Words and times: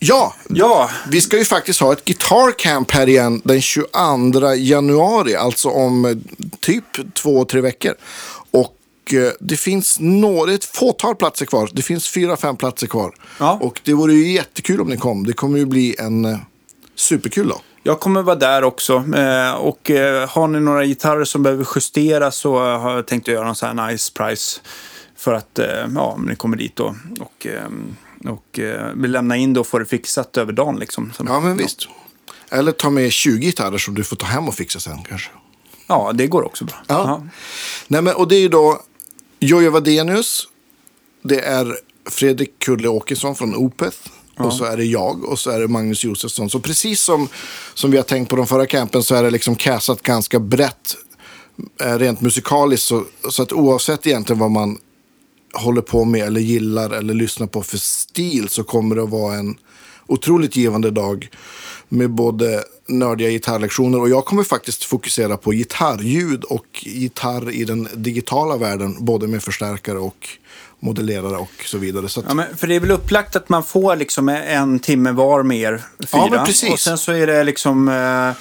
Ja, 0.00 0.34
Ja, 0.48 0.90
vi 1.10 1.20
ska 1.20 1.38
ju 1.38 1.44
faktiskt 1.44 1.80
ha 1.80 1.92
ett 1.92 2.04
Guitar 2.04 2.58
Camp 2.58 2.90
här 2.90 3.08
igen 3.08 3.42
den 3.44 3.60
22 3.60 4.54
januari. 4.56 5.34
Alltså 5.36 5.68
om 5.68 6.04
eh, 6.04 6.16
typ 6.60 7.14
två, 7.14 7.44
tre 7.44 7.60
veckor. 7.60 7.94
Och 8.50 9.14
eh, 9.14 9.32
det 9.40 9.56
finns 9.56 9.96
några, 10.00 10.52
ett 10.52 10.64
fåtal 10.64 11.16
platser 11.16 11.46
kvar. 11.46 11.70
Det 11.72 11.82
finns 11.82 12.08
fyra, 12.08 12.36
fem 12.36 12.56
platser 12.56 12.86
kvar. 12.86 13.14
Ja. 13.38 13.58
Och 13.62 13.80
det 13.84 13.92
vore 13.92 14.14
ju 14.14 14.32
jättekul 14.32 14.80
om 14.80 14.88
ni 14.88 14.96
kom. 14.96 15.26
Det 15.26 15.32
kommer 15.32 15.58
ju 15.58 15.66
bli 15.66 15.96
en 15.98 16.24
eh, 16.24 16.38
superkul 16.94 17.48
dag. 17.48 17.60
jag 17.82 18.00
kommer 18.00 18.22
vara 18.22 18.36
där 18.36 18.64
också. 18.64 18.94
Och 19.58 19.90
har 20.28 20.48
ni 20.48 20.60
några 20.60 20.84
gitarrer 20.84 21.24
som 21.24 21.42
behöver 21.42 21.66
justeras 21.74 22.36
så 22.36 22.58
har 22.58 22.94
jag 22.94 23.06
tänkt 23.06 23.28
att 23.28 23.34
göra 23.34 23.48
en 23.48 23.54
sån 23.54 23.78
här 23.78 23.90
nice 23.90 24.12
price. 24.14 24.60
För 25.16 25.32
att, 25.34 25.58
ja, 25.94 26.18
ni 26.26 26.36
kommer 26.36 26.56
dit 26.56 26.76
då. 26.76 26.94
Och, 27.20 27.46
eh, 27.46 27.68
och 28.24 28.58
eh, 28.58 28.96
lämna 28.96 29.36
in 29.36 29.52
det 29.52 29.60
och 29.60 29.66
få 29.66 29.78
det 29.78 29.86
fixat 29.86 30.36
över 30.36 30.52
dagen 30.52 30.76
liksom. 30.78 31.12
Så, 31.16 31.24
Ja, 31.28 31.40
men 31.40 31.56
visst. 31.56 31.88
Eller 32.50 32.72
ta 32.72 32.90
med 32.90 33.12
20 33.12 33.46
gitarrer 33.46 33.78
som 33.78 33.94
du 33.94 34.04
får 34.04 34.16
ta 34.16 34.26
hem 34.26 34.48
och 34.48 34.54
fixa 34.54 34.80
sen 34.80 34.98
kanske. 35.08 35.30
Ja, 35.86 36.12
det 36.14 36.26
går 36.26 36.42
också 36.42 36.64
bra. 36.64 36.76
Ja. 36.86 37.22
Nej, 37.88 38.02
men, 38.02 38.14
och 38.14 38.28
det 38.28 38.36
är 38.36 38.40
ju 38.40 38.48
då 38.48 38.82
Jojje 39.40 39.70
Wadenius. 39.70 40.48
Det 41.22 41.40
är 41.40 41.76
Fredrik 42.10 42.58
Kulle 42.58 42.88
Åkesson 42.88 43.34
från 43.36 43.54
Opeth. 43.54 43.96
Och 44.36 44.52
så 44.52 44.64
är 44.64 44.76
det 44.76 44.84
jag 44.84 45.24
och 45.24 45.38
så 45.38 45.50
är 45.50 45.60
det 45.60 45.68
Magnus 45.68 46.04
Josefsson. 46.04 46.50
Så 46.50 46.60
precis 46.60 47.00
som, 47.00 47.28
som 47.74 47.90
vi 47.90 47.96
har 47.96 48.04
tänkt 48.04 48.28
på 48.28 48.36
de 48.36 48.46
förra 48.46 48.66
campen 48.66 49.02
så 49.02 49.14
är 49.14 49.22
det 49.22 49.30
liksom 49.30 49.56
castat 49.56 50.02
ganska 50.02 50.40
brett. 50.40 50.96
eh, 51.80 51.98
Rent 51.98 52.20
musikaliskt. 52.20 52.86
Så, 52.86 53.04
så 53.30 53.42
att 53.42 53.52
oavsett 53.52 54.06
egentligen 54.06 54.40
vad 54.40 54.50
man 54.50 54.78
håller 55.54 55.82
på 55.82 56.04
med 56.04 56.26
eller 56.26 56.40
gillar 56.40 56.90
eller 56.90 57.14
lyssnar 57.14 57.46
på 57.46 57.62
för 57.62 57.78
stil 57.78 58.48
så 58.48 58.64
kommer 58.64 58.96
det 58.96 59.02
att 59.02 59.10
vara 59.10 59.34
en 59.34 59.56
otroligt 60.06 60.56
givande 60.56 60.90
dag 60.90 61.28
med 61.88 62.10
både 62.10 62.64
nördiga 62.88 63.30
gitarrlektioner 63.30 64.00
och 64.00 64.08
jag 64.08 64.24
kommer 64.24 64.42
faktiskt 64.42 64.84
fokusera 64.84 65.36
på 65.36 65.52
gitarrljud 65.52 66.44
och 66.44 66.66
gitarr 66.82 67.50
i 67.50 67.64
den 67.64 67.88
digitala 67.94 68.56
världen, 68.56 68.96
både 68.98 69.26
med 69.26 69.42
förstärkare 69.42 69.98
och 69.98 70.28
modellerare 70.80 71.36
och 71.36 71.64
så 71.64 71.78
vidare. 71.78 72.08
Så 72.08 72.20
att, 72.20 72.26
Ja, 72.28 72.34
men 72.34 72.56
för 72.56 72.66
det 72.66 72.74
är 72.74 72.80
väl 72.80 72.90
upplagt 72.90 73.36
att 73.36 73.48
man 73.48 73.62
får 73.62 73.96
liksom 73.96 74.28
en 74.28 74.78
timme 74.78 75.12
var 75.12 75.42
med 75.42 75.58
er 75.58 75.82
fyra. 75.98 76.06
Ja, 76.12 76.28
men 76.30 76.46
precis. 76.46 76.72
Och 76.72 76.80
sen 76.80 76.98
så 76.98 77.12
är 77.12 77.26
det 77.26 77.44
liksom 77.44 77.88
eh, 77.88 78.32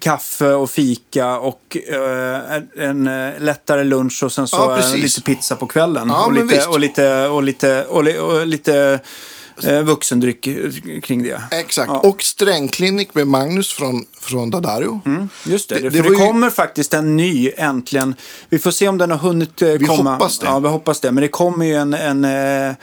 kaffe 0.00 0.46
och 0.52 0.70
fika 0.70 1.38
och 1.38 1.76
eh, 1.92 2.86
en 2.88 3.06
eh, 3.06 3.30
lättare 3.40 3.84
lunch 3.84 4.22
och 4.22 4.32
sen 4.32 4.48
så 4.48 4.56
Ja, 4.56 4.78
eh, 4.78 4.94
lite 4.96 5.22
pizza 5.22 5.56
på 5.56 5.66
kvällen. 5.66 6.08
Ja, 6.08 6.26
och, 6.26 6.32
lite, 6.32 6.66
och 6.66 6.80
lite, 6.80 7.26
och 7.28 7.42
lite, 7.42 7.84
och, 7.84 8.04
li- 8.04 8.18
och 8.18 8.46
lite 8.46 9.00
eh, 9.64 9.82
vuxendryck 9.82 10.48
kring 11.02 11.22
det. 11.22 11.42
Exakt. 11.50 11.88
Ja. 11.92 11.98
Och 12.00 12.22
strängklinik 12.22 13.14
med 13.14 13.26
Magnus 13.26 13.72
från, 13.72 14.04
från 14.20 14.50
Dadario. 14.50 15.00
Just 15.46 15.68
det, 15.68 15.74
Det- 15.74 15.80
det, 15.90 16.02
det 16.02 16.08
ju- 16.08 16.14
kommer 16.14 16.50
faktiskt 16.50 16.94
en 16.94 17.16
ny 17.16 17.50
äntligen. 17.56 18.14
Vi 18.48 18.58
får 18.58 18.70
se 18.70 18.88
om 18.88 18.98
den 18.98 19.10
har 19.10 19.18
hunnit 19.18 19.62
eh, 19.62 19.68
Vi 19.68 19.84
komma. 19.84 20.12
hoppas 20.12 20.38
det. 20.38 20.46
Ja, 20.46 20.58
vi 20.58 20.68
hoppas 20.68 21.00
det. 21.00 21.12
Men 21.12 21.22
det 21.22 21.28
kommer 21.28 21.66
ju 21.66 21.74
en... 21.74 21.94
en 21.94 22.24
eh, 22.68 22.74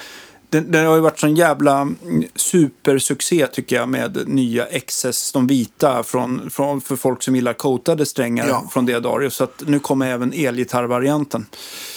den, 0.50 0.72
den 0.72 0.86
har 0.86 0.95
ju 0.95 1.02
varit 1.02 1.19
sån 1.19 1.36
jävla 1.36 1.81
mm, 1.81 2.23
supersuccé 2.36 3.47
tycker 3.47 3.75
jag 3.75 3.89
med 3.89 4.23
nya 4.28 4.66
XS, 4.88 5.31
de 5.31 5.47
vita, 5.47 6.03
från, 6.03 6.50
från, 6.50 6.81
för 6.81 6.95
folk 6.95 7.23
som 7.23 7.36
gillar 7.36 7.53
coatade 7.53 8.05
strängar 8.05 8.47
Ja. 8.47 8.70
från 8.73 8.86
Deodario. 8.86 9.30
Så 9.30 9.44
att 9.44 9.64
nu 9.67 9.80
kommer 9.80 10.08
även 10.11 10.33
elgitarrvarianten. 10.33 11.45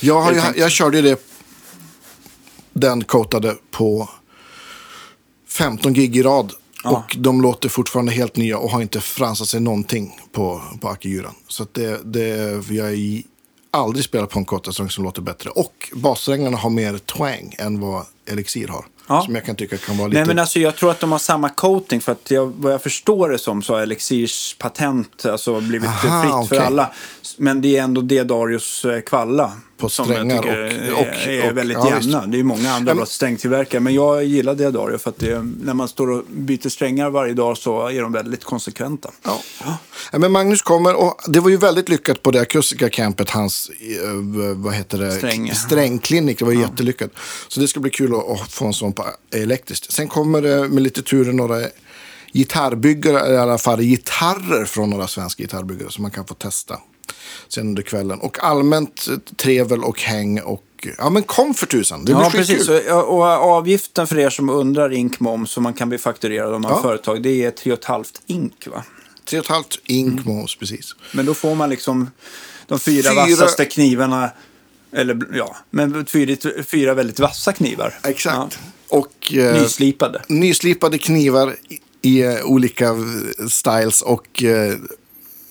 Jag, 0.01 0.21
har, 0.21 0.33
jag, 0.33 0.59
jag 0.59 0.71
körde 0.71 0.97
ju 0.97 1.03
det, 1.03 1.21
den 2.73 3.05
coatade 3.05 3.57
på 3.71 4.09
15 5.49 5.93
gig 5.93 6.17
i 6.17 6.23
rad. 6.23 6.53
Ja. 6.85 6.91
Och 6.91 7.17
de 7.19 7.43
låter 7.43 7.69
fortfarande 7.69 8.13
helt 8.13 8.37
nya 8.37 8.59
och 8.59 8.71
har 8.71 8.83
inte 8.83 9.01
fransat 9.01 9.49
sig 9.49 9.61
någonting 9.61 10.21
på, 10.33 10.63
på 10.81 10.89
Akiguran. 10.89 11.35
Så 11.49 11.67
det, 11.73 12.01
det, 12.05 12.63
jag 12.71 12.95
i- 12.95 13.27
aldrig 13.73 14.05
spelat 14.05 14.31
på 14.31 14.39
en 14.39 14.45
coatad 14.45 14.75
som 14.75 15.05
låter 15.05 15.23
bättre. 15.23 15.51
Och 15.51 15.91
bassträngarna 15.95 16.57
har 16.57 16.71
mer 16.71 16.99
twang 16.99 17.55
än 17.59 17.81
vad 17.81 18.07
Elixir 18.27 18.69
har. 18.69 18.85
Ja. 19.07 19.23
Som 19.23 19.35
jag 19.35 19.45
kan 19.45 19.57
tycka 19.57 19.77
kan 19.77 19.97
vara 19.97 20.09
lite... 20.09 20.19
Nej 20.19 20.27
men 20.27 20.39
alltså 20.39 20.59
jag 20.59 20.77
tror 20.77 20.91
att 20.91 21.01
de 21.01 21.13
har 21.13 21.19
samma 21.19 21.49
coating 21.49 22.01
för 22.01 22.13
att 22.13 22.31
jag, 22.31 22.53
vad 22.57 22.73
jag 22.73 22.83
förstår 22.83 23.29
det 23.29 23.39
som 23.39 23.63
så 23.63 23.75
har 23.75 23.81
Elixirs 23.81 24.57
patent 24.59 25.27
alltså 25.27 25.61
blivit 25.61 25.89
Aha, 25.89 26.23
fritt 26.23 26.33
okej. 26.33 26.59
för 26.59 26.67
alla. 26.67 26.91
Men 27.37 27.61
det 27.61 27.77
är 27.77 27.83
ändå 27.83 28.01
Dedarius 28.01 28.85
eh, 28.85 29.01
kvalla. 29.01 29.53
På 29.83 29.89
som 29.89 30.05
jag 30.11 30.17
strängar 30.17 30.43
tycker 30.43 30.93
och- 30.93 31.01
och- 31.01 31.07
är, 31.07 31.51
och- 31.51 31.57
väldigt 31.57 31.79
ja, 31.81 32.01
jämna. 32.01 32.27
Det 32.27 32.39
är 32.39 32.43
många 32.43 32.73
andra 32.73 32.91
Ja, 32.91 32.95
men- 32.95 33.07
strängtillverkare. 33.07 33.81
Men 33.81 33.95
jag 33.95 34.25
gillar 34.25 34.55
Dedario 34.55 34.99
för 34.99 35.11
att 35.11 35.19
det, 35.19 35.47
när 35.63 35.75
man 35.75 35.89
står 35.89 36.11
och 36.11 36.25
byter 36.31 36.69
strängar 36.69 37.11
varje 37.11 37.35
dag 37.35 37.59
så 37.59 37.89
är 37.89 38.03
de 38.03 38.13
väldigt 38.13 38.45
konsekventa. 38.45 39.11
Ja. 39.23 39.41
Ja, 40.13 40.19
men 40.19 40.33
Magnus 40.33 40.63
kommer 40.63 40.95
och 40.95 41.21
det 41.27 41.41
var 41.41 41.51
ju 41.51 41.57
väldigt 41.57 41.89
lyckat 41.89 42.23
på 42.23 42.31
det 42.31 42.41
akustiska 42.41 42.89
campet, 42.91 43.31
hans 43.31 43.71
eh, 43.81 44.13
vad 44.55 44.75
heter 44.75 44.99
det? 44.99 45.13
Sträng, 45.13 45.47
ja. 45.49 45.55
strängklinik. 45.55 46.39
Det 46.39 46.45
var 46.45 46.53
jättelyckat. 46.53 47.11
Så 47.49 47.61
det 47.61 47.69
ska 47.69 47.81
bli 47.81 47.91
kul 47.91 48.15
att, 48.15 48.53
få 48.53 48.67
en 48.67 48.73
sån 48.73 48.93
på 48.93 49.05
elektriskt. 49.35 49.93
Sen 49.93 50.09
kommer 50.09 50.43
det 50.43 50.69
med 50.69 50.83
lite 50.83 51.03
tur 51.03 51.33
några 51.33 51.61
gitarrbyggare, 52.33 53.33
i 53.33 53.37
alla 53.37 53.59
fall 53.59 53.81
gitarrer 53.83 54.65
från 54.65 54.91
några 54.91 55.07
svenska 55.07 55.43
gitarrbyggare 55.43 55.91
som 55.91 56.03
man 56.03 56.11
kan 56.11 56.25
få 56.27 56.35
testa 56.35 56.79
sen 57.49 57.67
under 57.67 57.83
kvällen. 57.83 58.21
Och 58.21 58.45
allmänt 58.45 59.07
eh, 59.11 59.17
trevel 59.37 59.85
och 59.85 60.01
häng 60.01 60.41
och 60.41 60.65
ja 60.99 61.11
men 61.11 61.23
kom 61.23 61.55
för 61.55 61.67
tusan. 61.67 62.05
Det 62.05 62.15
blir 62.15 62.25
Ja, 62.25 62.31
precis. 62.31 62.69
Och, 62.69 63.09
och 63.17 63.25
avgiften 63.25 64.07
för 64.07 64.19
er 64.19 64.31
som 64.31 64.51
undrar 64.51 64.93
inkmoms 64.93 65.51
som 65.51 65.63
man 65.63 65.75
kan 65.75 65.89
bli 65.89 65.99
fakturerad 65.99 66.55
om 66.55 66.63
man 66.63 66.71
Ja. 66.73 66.83
företag, 66.83 67.23
det 67.23 67.45
är 67.45 67.51
3,5 67.51 68.05
ink 68.27 68.67
va? 68.67 68.85
Tre 69.25 69.39
och 69.39 69.45
ett 69.45 69.51
halvt 69.51 69.79
ink 69.85 70.25
moms, 70.25 70.57
precis. 70.57 70.95
Men 71.13 71.27
då 71.27 71.35
får 71.35 71.55
man 71.55 71.71
liksom 71.71 72.11
de 72.67 72.79
fyra, 72.81 73.11
Fyra- 73.11 73.15
vassaste 73.15 73.65
knivarna. 73.65 74.31
Eller 74.97 75.19
ja, 75.35 75.57
men 75.71 76.07
fyra, 76.07 76.37
fyra 76.67 76.95
väldigt 76.95 77.21
vassa 77.21 77.53
knivar. 77.53 77.95
Exakt. 78.05 78.37
Ja. 78.37 78.49
Och 78.89 79.33
eh, 79.35 79.63
Nyslipade. 79.63 80.23
nyslipade 80.29 80.99
knivar 80.99 81.57
i, 81.69 82.09
i 82.09 82.23
eh, 82.23 82.45
olika 82.45 82.85
eh, 82.87 83.47
styles 83.51 84.03
och 84.03 84.43
eh, 84.43 84.75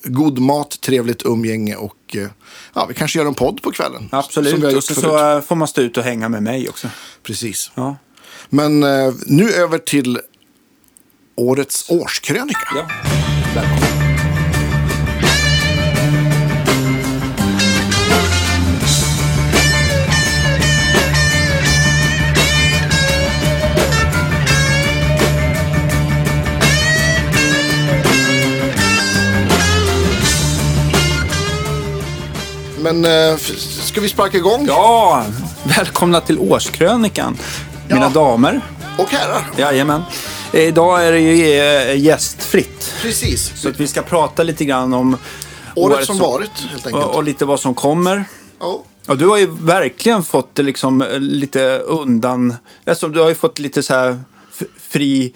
god 0.04 0.40
mat, 0.40 0.82
trevligt 0.82 1.26
umgänge 1.26 1.76
och 1.76 2.16
eh, 2.16 2.28
ja, 2.74 2.86
vi 2.86 2.94
kanske 2.94 3.20
gör 3.20 3.26
en 3.26 3.34
podd 3.34 3.62
på 3.62 3.72
kvällen. 3.72 4.10
Absolut. 4.12 4.76
Och 4.76 4.84
så 4.84 5.36
eh, 5.36 5.42
får 5.42 5.56
man 5.56 5.68
stå 5.68 5.82
ut 5.82 5.98
och 5.98 6.04
hänga 6.04 6.30
med 6.30 6.44
mig 6.44 6.70
också. 6.70 6.88
Precis. 7.24 7.72
Ja. 7.76 7.98
Men 8.50 8.84
eh, 8.84 9.14
nu 9.26 9.52
över 9.52 9.78
till 9.78 10.20
årets 11.36 11.90
årskrönika. 11.90 12.60
ja. 12.76 12.88
Välkommen. 13.56 14.01
Men 32.82 33.06
eh, 33.06 33.38
ska 33.84 34.02
vi 34.02 34.10
sparka 34.10 34.38
igång? 34.38 34.66
Ja, 34.68 35.26
välkomna 35.64 36.22
till 36.22 36.40
årskrönikan. 36.40 37.38
Mina 37.88 38.02
Ja. 38.02 38.10
damer. 38.10 38.62
Och 38.98 39.10
herrar. 39.10 39.50
Jajamän. 39.58 40.02
Idag 40.54 41.06
är 41.08 41.12
det 41.12 41.20
ju 41.20 41.60
eh, 41.60 41.98
gästfritt. 42.00 42.94
Precis. 43.02 43.52
Så 43.56 43.70
att 43.70 43.80
vi 43.80 43.88
ska 43.88 44.02
prata 44.02 44.44
lite 44.44 44.66
grann 44.66 44.94
om 44.94 45.18
Året 45.76 46.06
som 46.06 46.18
varit, 46.18 46.52
helt 46.72 46.88
enkelt. 46.88 47.06
och, 47.06 47.16
och 47.16 47.24
lite 47.24 47.46
vad 47.46 47.60
som 47.60 47.74
kommer. 47.76 48.24
Ja. 48.60 48.84
Ja, 49.08 49.16
du 49.16 49.28
har 49.28 49.38
ju 49.38 49.46
verkligen 49.60 50.24
fått 50.24 50.58
liksom 50.58 51.02
eh, 51.02 51.20
lite 51.20 51.78
undan. 51.80 52.56
Alltså, 52.86 53.08
du 53.08 53.20
har 53.20 53.30
ju 53.30 53.36
fått 53.36 53.60
lite 53.60 53.84
så 53.84 53.94
här 53.94 54.20
fri, 54.90 55.34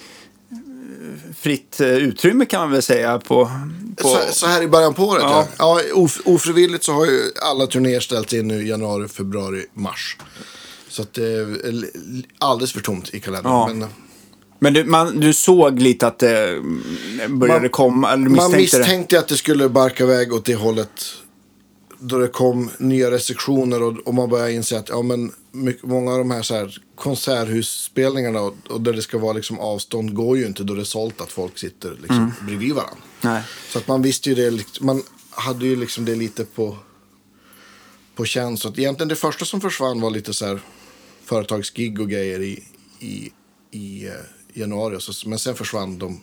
fritt 1.40 1.80
eh, 1.82 1.88
utrymme 1.88 2.46
kan 2.46 2.60
man 2.62 2.72
väl 2.72 2.82
säga 2.82 3.20
på... 3.20 3.52
på 3.96 4.08
Så, 4.08 4.20
så 4.32 4.46
här 4.48 4.62
i 4.62 4.68
början 4.68 4.94
på 4.94 5.04
året, 5.04 5.24
ja. 5.24 5.48
Ja. 5.58 5.82
ja. 5.82 5.94
of, 5.96 6.22
ofrivilligt 6.26 6.84
så 6.84 6.92
har 6.94 7.06
ju 7.06 7.22
alla 7.42 7.68
turnéer 7.68 8.00
ställts 8.00 8.34
in 8.34 8.48
nu 8.48 8.68
januari, 8.68 9.08
februari, 9.08 9.66
mars. 9.74 10.18
Så 10.90 11.02
att 11.02 11.14
det 11.14 11.26
är 11.28 11.68
l- 11.68 11.86
alldeles 12.40 12.74
för 12.74 12.82
tomt 12.82 13.14
i 13.14 13.20
kalendern. 13.20 13.52
Ja. 13.54 13.68
Men, 13.68 13.82
eh, 13.82 13.88
Men 14.60 14.74
du, 14.74 14.84
man, 14.84 15.20
du 15.20 15.34
såg 15.34 15.80
lite 15.80 16.08
att 16.08 16.20
det 16.20 16.48
mm, 16.50 16.84
började 17.40 17.60
Man- 17.62 17.70
komma, 17.70 18.14
eller 18.14 18.24
man 18.30 18.32
misstänkte, 18.52 18.58
misstänkte 18.80 19.20
att 19.20 19.28
det 19.28 19.38
skulle 19.38 19.70
barka 19.70 20.04
iväg 20.04 20.34
åt 20.34 20.46
det 20.46 20.56
hållet. 20.56 20.90
Då 22.00 22.18
det 22.18 22.28
kom 22.28 22.70
nya 22.78 23.12
restriktioner 23.12 23.84
och, 23.84 23.94
och 24.08 24.14
man 24.14 24.30
började 24.30 24.54
inse 24.54 24.80
att 24.80 24.90
ja, 24.90 25.02
men 25.02 25.32
mycket, 25.56 25.84
många 25.84 26.12
av 26.12 26.18
de 26.18 26.32
här, 26.32 26.42
så 26.42 26.56
här 26.56 26.78
konserthusspelningarna 26.96 28.42
och, 28.42 28.56
och 28.70 28.82
där 28.82 28.94
det 28.94 29.02
ska 29.02 29.18
vara 29.18 29.34
liksom 29.34 29.60
avstånd 29.60 30.14
går 30.14 30.38
ju 30.38 30.46
inte 30.46 30.64
då 30.64 30.74
det 30.74 30.82
är 30.82 30.86
sålt 30.86 31.22
att 31.22 31.32
folk 31.32 31.58
sitter 31.58 31.92
liksom 31.92 32.32
bredvid 32.42 32.74
varandra. 32.74 33.04
Nej. 33.22 33.44
Så 33.70 33.78
att 33.78 33.88
man 33.88 34.02
visste 34.02 34.30
ju 34.30 34.36
det, 34.36 34.52
liksom- 34.52 34.86
man 34.86 35.04
hade 35.30 35.66
ju 35.66 35.76
liksom 35.76 36.06
det 36.06 36.16
lite 36.16 36.46
på, 36.46 36.78
på 38.16 38.26
känn. 38.26 38.58
Så 38.58 38.68
att 38.68 38.80
egentligen 38.80 39.08
det 39.10 39.16
första 39.16 39.46
som 39.46 39.62
försvann 39.62 40.02
var 40.02 40.10
lite 40.12 40.34
så 40.34 40.46
här 40.46 40.60
företagsgig 41.24 42.00
och 42.02 42.10
grejer 42.10 42.40
i, 42.42 42.64
i, 43.00 43.32
i, 43.72 44.08
eh, 44.08 44.14
januari. 44.54 44.98
Så, 45.00 45.30
men 45.30 45.40
sen 45.40 45.56
försvann 45.56 46.00
de. 46.00 46.22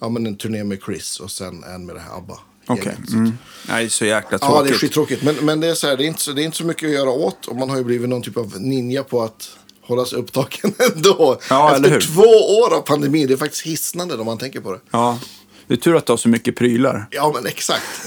Ja, 0.00 0.08
men 0.08 0.26
en 0.26 0.36
turné 0.36 0.64
med 0.64 0.78
Chris 0.86 1.20
och 1.20 1.30
sen 1.30 1.64
en 1.64 1.86
med 1.86 1.96
det 1.96 2.00
här 2.00 2.16
ABBA. 2.18 2.38
Okej. 2.66 2.96
Så- 3.08 3.14
Mm. 3.16 3.38
Nej, 3.68 3.90
så 3.90 4.04
jäkla 4.04 4.38
Ja, 4.40 4.46
tråkigt. 4.48 4.68
det 4.68 4.74
är 4.76 4.78
skittråkigt. 4.78 5.22
Men, 5.22 5.34
men 5.34 5.60
det, 5.60 5.66
är 5.68 5.74
så 5.74 5.86
här, 5.86 5.96
det, 5.96 6.04
är 6.04 6.06
inte 6.06 6.22
så, 6.22 6.32
det 6.32 6.42
är 6.42 6.44
inte 6.44 6.56
så 6.56 6.64
mycket 6.64 6.86
att 6.88 6.94
göra 6.94 7.10
åt. 7.10 7.46
Och 7.46 7.56
man 7.56 7.70
har 7.70 7.76
ju 7.76 7.84
blivit 7.84 8.08
någon 8.08 8.22
typ 8.22 8.36
av 8.36 8.52
ninja 8.60 9.04
på 9.04 9.22
att 9.22 9.48
hålla 9.82 10.04
sig 10.04 10.18
upptagen 10.18 10.74
ändå. 10.94 11.40
Ja, 11.50 11.74
eller 11.74 11.88
Efter 11.88 11.90
hur? 11.90 12.00
två 12.14 12.56
år 12.62 12.74
av 12.76 12.80
pandemi. 12.80 13.26
Det 13.26 13.32
är 13.32 13.36
faktiskt 13.38 13.62
hisnande 13.66 14.14
om 14.14 14.26
man 14.26 14.38
tänker 14.38 14.60
på 14.60 14.72
det. 14.72 14.80
Ja. 14.90 15.18
Det 15.66 15.74
är 15.74 15.78
tur 15.78 15.96
att 15.96 16.06
du 16.06 16.12
har 16.12 16.16
så 16.16 16.28
mycket 16.28 16.56
prylar. 16.56 17.06
Ja, 17.10 17.32
men 17.34 17.46
exakt. 17.46 17.82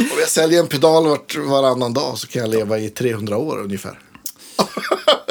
Om 0.00 0.18
jag 0.20 0.28
säljer 0.28 0.60
en 0.60 0.66
pedal 0.66 1.08
vart, 1.08 1.36
varannan 1.36 1.92
dag 1.94 2.18
så 2.18 2.26
kan 2.26 2.42
jag 2.42 2.50
leva 2.50 2.78
i 2.78 2.88
300 2.90 3.36
år 3.36 3.58
ungefär. 3.62 3.98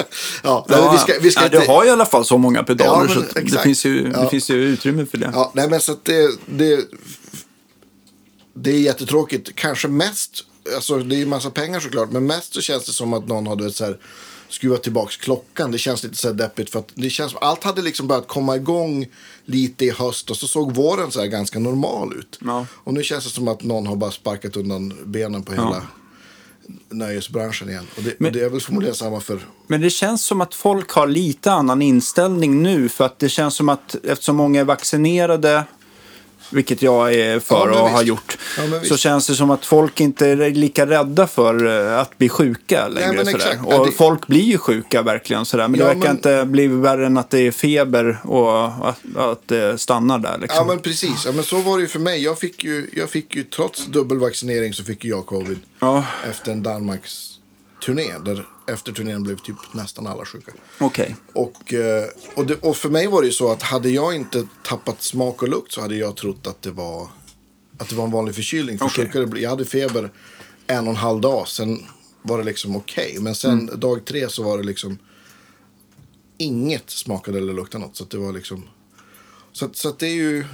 ja, 0.44 0.65
men 0.69 0.92
vi 0.92 0.98
ska, 0.98 1.13
vi 1.21 1.31
ska 1.31 1.42
ja, 1.42 1.45
inte... 1.45 1.60
Du 1.60 1.68
har 1.68 1.86
i 1.86 1.89
alla 1.89 2.06
fall 2.06 2.25
så 2.25 2.38
många 2.38 2.63
pedaler 2.63 2.92
Ja, 2.92 3.00
men 3.00 3.10
så 3.10 3.39
det, 3.56 3.63
finns 3.63 3.86
ju, 3.86 4.04
det 4.04 4.19
Ja. 4.21 4.30
finns 4.30 4.50
ju 4.50 4.56
utrymme 4.56 5.06
för 5.06 5.18
det. 5.18 5.30
Ja, 5.33 5.51
nej, 5.56 5.69
men 5.69 5.81
så 5.81 5.95
det, 6.04 6.30
det, 6.45 6.86
det 8.54 8.71
är 8.71 8.80
jättetråkigt. 8.80 9.56
Kanske 9.56 9.88
mest, 9.88 10.44
alltså 10.75 10.98
det 10.98 11.15
är 11.15 11.18
ju 11.18 11.25
massa 11.25 11.50
pengar 11.50 11.80
såklart, 11.80 12.12
men 12.12 12.25
mest 12.25 12.54
så 12.54 12.62
känns 12.62 12.86
det 12.86 12.92
som 12.92 13.13
att 13.13 13.27
någon 13.27 13.48
hade 13.48 13.71
så 13.71 13.86
här, 13.86 13.98
skruvat 14.50 14.83
tillbaka 14.83 15.12
klockan. 15.19 15.71
Det 15.71 15.77
känns 15.77 16.04
lite 16.04 16.16
så 16.16 16.27
här 16.27 16.36
deppigt 16.36 16.69
för 16.69 16.80
att 16.80 16.92
det 16.94 17.09
känns 17.09 17.36
allt 17.42 17.63
hade 17.63 17.81
liksom 17.81 18.07
börjat 18.07 18.27
komma 18.27 18.56
igång 18.56 19.07
lite 19.45 19.86
i 19.86 19.92
höst 19.92 20.30
och 20.30 20.38
så 20.38 20.48
såg 20.48 20.75
våren 20.75 21.12
så 21.12 21.19
här 21.19 21.27
ganska 21.27 21.59
normal 21.59 22.13
ut. 22.13 22.39
Ja. 22.45 22.66
Och 22.74 22.94
nu 22.94 23.04
känns 23.04 23.24
det 23.24 23.30
som 23.30 23.48
att 23.48 23.63
någon 23.63 23.88
har 23.88 23.95
bara 23.95 24.12
sparkat 24.12 24.57
undan 24.57 24.94
benen 25.06 25.44
på 25.44 25.51
hela 25.54 25.88
nöjesbranschen 26.89 27.69
igen. 27.69 27.88
Och 27.98 28.04
det, 28.04 28.13
Men- 28.19 28.27
och 28.27 28.33
det 28.33 28.45
är 28.45 28.50
väl 28.50 28.62
förmodligen 28.62 28.95
samma 28.95 29.19
för 29.19 29.39
Men 29.68 29.81
det 29.81 29.89
känns 29.89 30.25
som 30.25 30.42
att 30.42 30.56
folk 30.56 30.92
har 30.92 31.07
lite 31.07 31.51
annan 31.51 31.81
inställning 31.81 32.63
nu. 32.63 32.89
För 32.89 33.06
att 33.06 33.19
det 33.19 33.30
känns 33.30 33.56
som 33.56 33.69
att 33.69 33.95
eftersom 34.04 34.36
många 34.36 34.60
är 34.62 34.65
vaccinerade, 34.65 35.63
vilket 36.54 36.82
jag 36.82 37.14
är 37.14 37.40
för 37.40 37.70
Ja, 37.70 37.82
och 37.82 37.90
har 37.90 37.98
visst. 37.98 38.08
gjort, 38.08 38.38
Ja, 38.58 38.82
så 38.84 38.98
känns 38.98 39.28
det 39.28 39.36
som 39.36 39.52
att 39.52 39.66
folk 39.66 40.00
inte 40.00 40.28
är 40.28 40.50
lika 40.52 40.86
rädda 40.86 41.28
för 41.28 41.66
eh, 41.92 42.00
att 42.00 42.18
bli 42.18 42.30
sjuka 42.30 42.88
längre. 42.88 43.14
men 43.14 43.26
sådär. 43.26 43.60
Och 43.66 43.86
det- 43.86 43.92
folk 43.92 44.28
blir 44.28 44.42
ju 44.42 44.58
sjuka 44.58 45.02
verkligen 45.02 45.46
sådär. 45.46 45.68
Men 45.68 45.80
Ja, 45.80 45.86
det 45.88 45.94
verkar 45.94 46.08
men- 46.08 46.16
inte 46.18 46.46
bli 46.46 46.68
värre 46.68 47.06
än 47.06 47.18
att 47.18 47.30
det 47.30 47.40
är 47.40 47.52
feber 47.52 48.18
och 48.24 48.90
att, 48.90 49.00
att 49.18 49.48
det 49.48 49.78
stannar 49.78 50.20
där. 50.20 50.38
Liksom. 50.42 50.58
Ja 50.58 50.66
men 50.74 50.80
precis, 50.80 51.26
ja, 51.26 51.32
men 51.32 51.44
så 51.44 51.58
var 51.58 51.78
det 51.78 51.82
ju 51.82 51.88
för 51.88 52.00
mig. 52.00 52.24
Jag 52.24 52.40
fick 52.40 52.64
ju, 52.64 52.90
jag 52.94 53.10
fick 53.10 53.36
ju 53.36 53.44
trots 53.44 53.86
dubbelvaccinering 53.86 54.74
så 54.74 54.84
fick 54.84 55.06
jag 55.06 55.26
covid. 55.26 55.60
Efter 56.30 56.52
en 56.52 56.64
Danmarks 56.64 57.30
turné. 57.86 58.12
Där 58.26 58.46
efter 58.68 58.92
turnén 58.92 59.24
blev 59.24 59.38
typ 59.38 59.56
nästan 59.74 60.07
alla 60.07 60.25
sjuka. 60.25 60.51
okej. 60.80 61.15
Och, 61.33 61.74
eh, 61.74 62.06
och, 62.36 62.45
det, 62.45 62.56
och 62.56 62.77
för 62.77 62.89
mig 62.89 63.07
var 63.07 63.21
det 63.21 63.27
ju 63.27 63.33
så 63.33 63.51
att 63.51 63.62
hade 63.62 63.89
jag 63.89 64.15
inte 64.15 64.48
tappat 64.68 65.01
smak 65.01 65.42
och 65.44 65.50
lukt 65.50 65.71
så 65.71 65.81
hade 65.81 65.95
jag 65.95 66.15
trott 66.15 66.48
att 66.48 66.62
det 66.62 66.71
var, 66.71 67.07
att 67.77 67.89
det 67.89 67.95
var 67.95 68.04
en 68.06 68.12
vanlig 68.12 68.36
förkylning. 68.36 68.77
För 68.80 69.25
bli- 69.25 69.44
jag 69.44 69.50
hade 69.50 69.65
feber 69.65 70.12
en 70.68 70.83
och 70.83 70.89
en 70.89 70.95
halv 70.95 71.21
dag. 71.21 71.48
Sen 71.48 71.80
var 72.21 72.38
det 72.38 72.44
liksom 72.44 72.75
okej. 72.75 73.18
Men 73.19 73.36
sen 73.36 73.51
Mm. 73.60 73.80
dag 73.80 74.06
tre 74.06 74.30
så 74.30 74.44
var 74.44 74.57
det 74.57 74.63
liksom 74.63 74.98
inget 76.38 76.89
smakade 76.89 77.38
eller 77.38 77.54
luktade 77.54 77.83
något. 77.86 77.95
Så 77.98 78.04
det 78.04 78.18
var 78.18 78.33
liksom... 78.33 78.63
Så, 79.51 79.69
så 79.74 79.92
det 80.00 80.07
är 80.07 80.13
ju, 80.13 80.45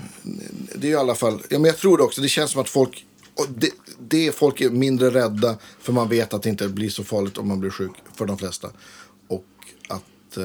det 0.76 0.88
är 0.88 0.90
ju 0.90 0.92
i 0.92 0.96
alla 0.96 1.16
fall, 1.16 1.42
ja 1.50 1.60
men 1.60 1.66
jag 1.66 1.78
tror 1.78 1.98
det 1.98 2.04
också, 2.04 2.22
det 2.22 2.30
känns 2.30 2.52
som 2.52 2.62
att 2.62 2.70
folk, 2.70 3.06
och 3.40 3.46
det, 3.50 3.70
det 4.00 4.36
folk 4.36 4.62
är 4.62 4.70
mindre 4.70 5.10
rädda 5.10 5.56
för 5.82 5.94
man 5.94 6.10
vet 6.10 6.34
att 6.34 6.44
det 6.44 6.50
inte 6.50 6.68
blir 6.68 6.90
så 6.90 7.04
farligt 7.04 7.38
om 7.38 7.48
man 7.48 7.60
blir 7.60 7.70
sjuk 7.72 7.92
för 8.16 8.26
de 8.26 8.38
flesta. 8.38 8.68
Och 9.28 9.46
att, 9.90 10.38
eh, 10.38 10.44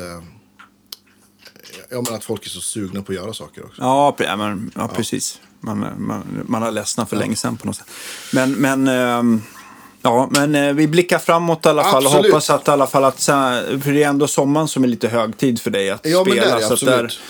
ja 1.91 2.03
men 2.03 2.15
att 2.15 2.25
folk 2.25 2.47
är 2.47 2.51
så 2.51 2.61
sugna 2.61 3.03
på 3.03 3.13
att 3.13 3.17
göra 3.17 3.33
saker 3.35 3.65
också. 3.65 3.83
Ja, 3.83 4.17
ja, 4.19 4.37
men, 4.37 4.71
ja, 4.75 4.89
precis. 4.89 5.41
Man, 5.61 5.79
man, 5.99 6.45
man 6.47 6.63
har 6.63 6.71
ledsnat 6.71 7.11
för 7.11 7.17
länge 7.17 7.37
sedan 7.37 7.57
på 7.57 7.67
något 7.67 7.77
sätt. 7.77 7.87
Men, 8.33 8.53
men, 8.53 8.89
ehm, 8.89 9.43
ja, 10.03 10.29
men 10.31 10.55
eh, 10.55 10.73
vi 10.73 10.87
blickar 10.89 11.19
framåt 11.19 11.67
i 11.67 11.69
alla 11.69 11.83
fall 11.85 12.05
och 12.07 12.11
Absolut. 12.11 12.33
hoppas 12.33 12.51
att 12.51 12.69
i 12.69 12.71
alla 12.71 12.87
fall 12.87 13.05
att, 13.05 13.25
för 13.25 13.93
det 13.93 14.03
är 14.03 14.09
ändå 14.09 14.27
sommaren 14.27 14.69
som 14.69 14.85
är 14.85 14.89
lite 14.89 15.09
högtid 15.09 15.61
för 15.61 15.71
dig 15.71 15.91
att 15.91 16.07
Ja, 16.07 16.25
men 16.27 16.37
det 16.37 16.41
spela. 16.41 16.57
är 16.57 16.61
det, 16.61 16.67
så 16.67 16.75
att 16.75 16.81
där 16.81 17.05
absolut. 17.05 17.21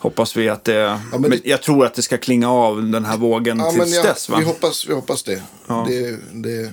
Hoppas 0.00 0.36
vi 0.36 0.48
att 0.48 0.64
det, 0.64 1.00
men 1.12 1.20
men 1.20 1.30
det- 1.30 1.40
jag 1.44 1.62
tror 1.62 1.86
att 1.86 1.94
det 1.94 2.02
ska 2.02 2.18
klinga 2.18 2.50
av 2.52 2.82
den 2.82 3.04
här 3.04 3.16
vågen 3.16 3.58
Ja, 3.58 3.72
tills 3.72 3.94
jag, 3.94 4.04
dess 4.04 4.28
va? 4.28 4.36
vi, 4.38 4.44
hoppas, 4.44 4.86
vi 4.88 4.94
hoppas 4.94 5.22
det. 5.22 5.42
Ja. 5.66 5.86
det, 5.88 6.18
det 6.32 6.72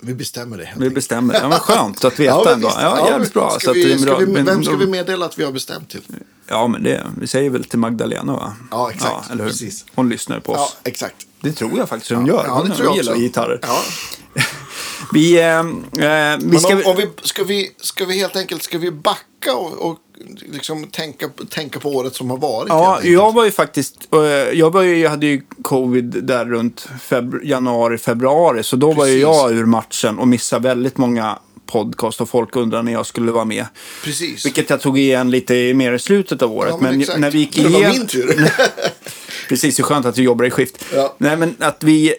vi 0.00 0.14
bestämmer 0.14 0.58
det 0.58 0.72
Vi 0.76 0.90
bestämmer. 0.90 1.34
Ja, 1.34 1.48
men 1.48 1.58
skönt 1.58 2.04
att 2.04 2.18
veta 2.20 2.52
ändå. 2.54 2.70
Ja, 2.80 3.08
jävligt 3.10 3.32
bra. 3.32 3.56
Ska 3.60 3.72
vi, 3.72 3.84
det 3.84 3.98
ska 3.98 4.16
vi, 4.16 4.24
vem 4.42 4.64
ska 4.64 4.76
vi 4.76 4.86
meddela 4.86 5.26
att 5.26 5.38
vi 5.38 5.44
har 5.44 5.52
bestämt 5.52 5.90
till? 5.90 6.02
Ja, 6.48 6.66
men 6.68 6.82
det, 6.82 7.06
vi 7.20 7.26
säger 7.26 7.50
väl 7.50 7.64
till 7.64 7.78
Magdalena 7.78 8.32
va? 8.32 8.52
Ja, 8.70 8.90
exakt. 8.90 9.30
eller 9.30 9.44
hur? 9.44 9.50
Precis. 9.50 9.84
Hon 9.94 10.08
lyssnar 10.08 10.40
på 10.40 10.52
Ja, 10.52 10.64
oss. 10.64 10.76
exakt. 10.84 11.16
Det 11.40 11.52
tror 11.52 11.78
jag 11.78 11.88
faktiskt 11.88 12.12
hon 12.12 12.26
gör. 12.26 12.44
Ja, 12.46 12.54
hon 12.54 12.68
det 12.68 12.74
tror 12.74 12.88
jag 12.88 12.96
gillar 12.96 13.12
också. 13.12 13.22
gitarrer. 13.22 13.58
Ja. 13.62 13.82
Vi, 15.12 15.38
eh, 15.38 15.46
eh, 15.50 16.38
vi 16.40 16.58
ska... 16.58 16.74
om, 16.74 16.82
om 16.86 16.96
vi, 16.96 17.08
ska, 17.22 17.44
vi, 17.44 17.70
ska 17.80 18.04
vi 18.04 18.18
helt 18.18 18.36
enkelt 18.36 18.62
ska 18.62 18.78
vi 18.78 18.90
backa 18.90 19.54
och, 19.56 19.90
och 19.90 19.98
liksom 20.52 20.84
tänka, 20.86 21.28
tänka 21.48 21.80
på 21.80 21.88
året 21.90 22.14
som 22.14 22.30
har 22.30 22.38
varit? 22.38 22.68
Ja, 22.68 23.00
jag 23.02 23.32
var 23.34 23.44
ju 23.44 23.50
faktiskt, 23.50 24.08
eh, 24.12 24.20
jag, 24.58 24.70
var 24.70 24.82
ju, 24.82 24.98
jag 24.98 25.10
hade 25.10 25.26
ju 25.26 25.42
covid 25.62 26.04
där 26.04 26.44
runt 26.44 26.88
febru- 27.08 27.44
januari, 27.44 27.98
februari. 27.98 28.62
Så 28.62 28.76
då 28.76 28.92
var 28.92 29.06
ju 29.06 29.12
Precis. 29.12 29.22
jag 29.22 29.52
ur 29.52 29.64
matchen 29.64 30.18
och 30.18 30.28
missade 30.28 30.68
väldigt 30.68 30.98
många 30.98 31.38
podcast 31.66 32.20
och 32.20 32.28
folk 32.28 32.56
undrade 32.56 32.82
när 32.82 32.92
jag 32.92 33.06
skulle 33.06 33.32
vara 33.32 33.44
med. 33.44 33.66
Precis. 34.04 34.46
Vilket 34.46 34.70
jag 34.70 34.80
tog 34.80 34.98
igen 34.98 35.30
lite 35.30 35.74
mer 35.74 35.92
i 35.92 35.98
slutet 35.98 36.42
av 36.42 36.52
året. 36.52 36.70
ja, 36.70 36.78
men, 36.80 36.98
men 37.08 37.20
när 37.20 37.30
vi 37.30 37.38
gick 37.38 37.56
det 37.56 37.68
var 37.68 37.90
min 37.92 38.06
tur. 38.06 38.50
Precis, 39.48 39.76
det 39.76 39.80
är 39.80 39.84
skönt 39.84 40.06
att 40.06 40.14
du 40.14 40.22
jobbar 40.22 40.44
i 40.44 40.50
skift. 40.50 40.84
Ja. 40.94 41.14
Nej, 41.18 41.36
men 41.36 41.56
att 41.58 41.82
vi, 41.82 42.14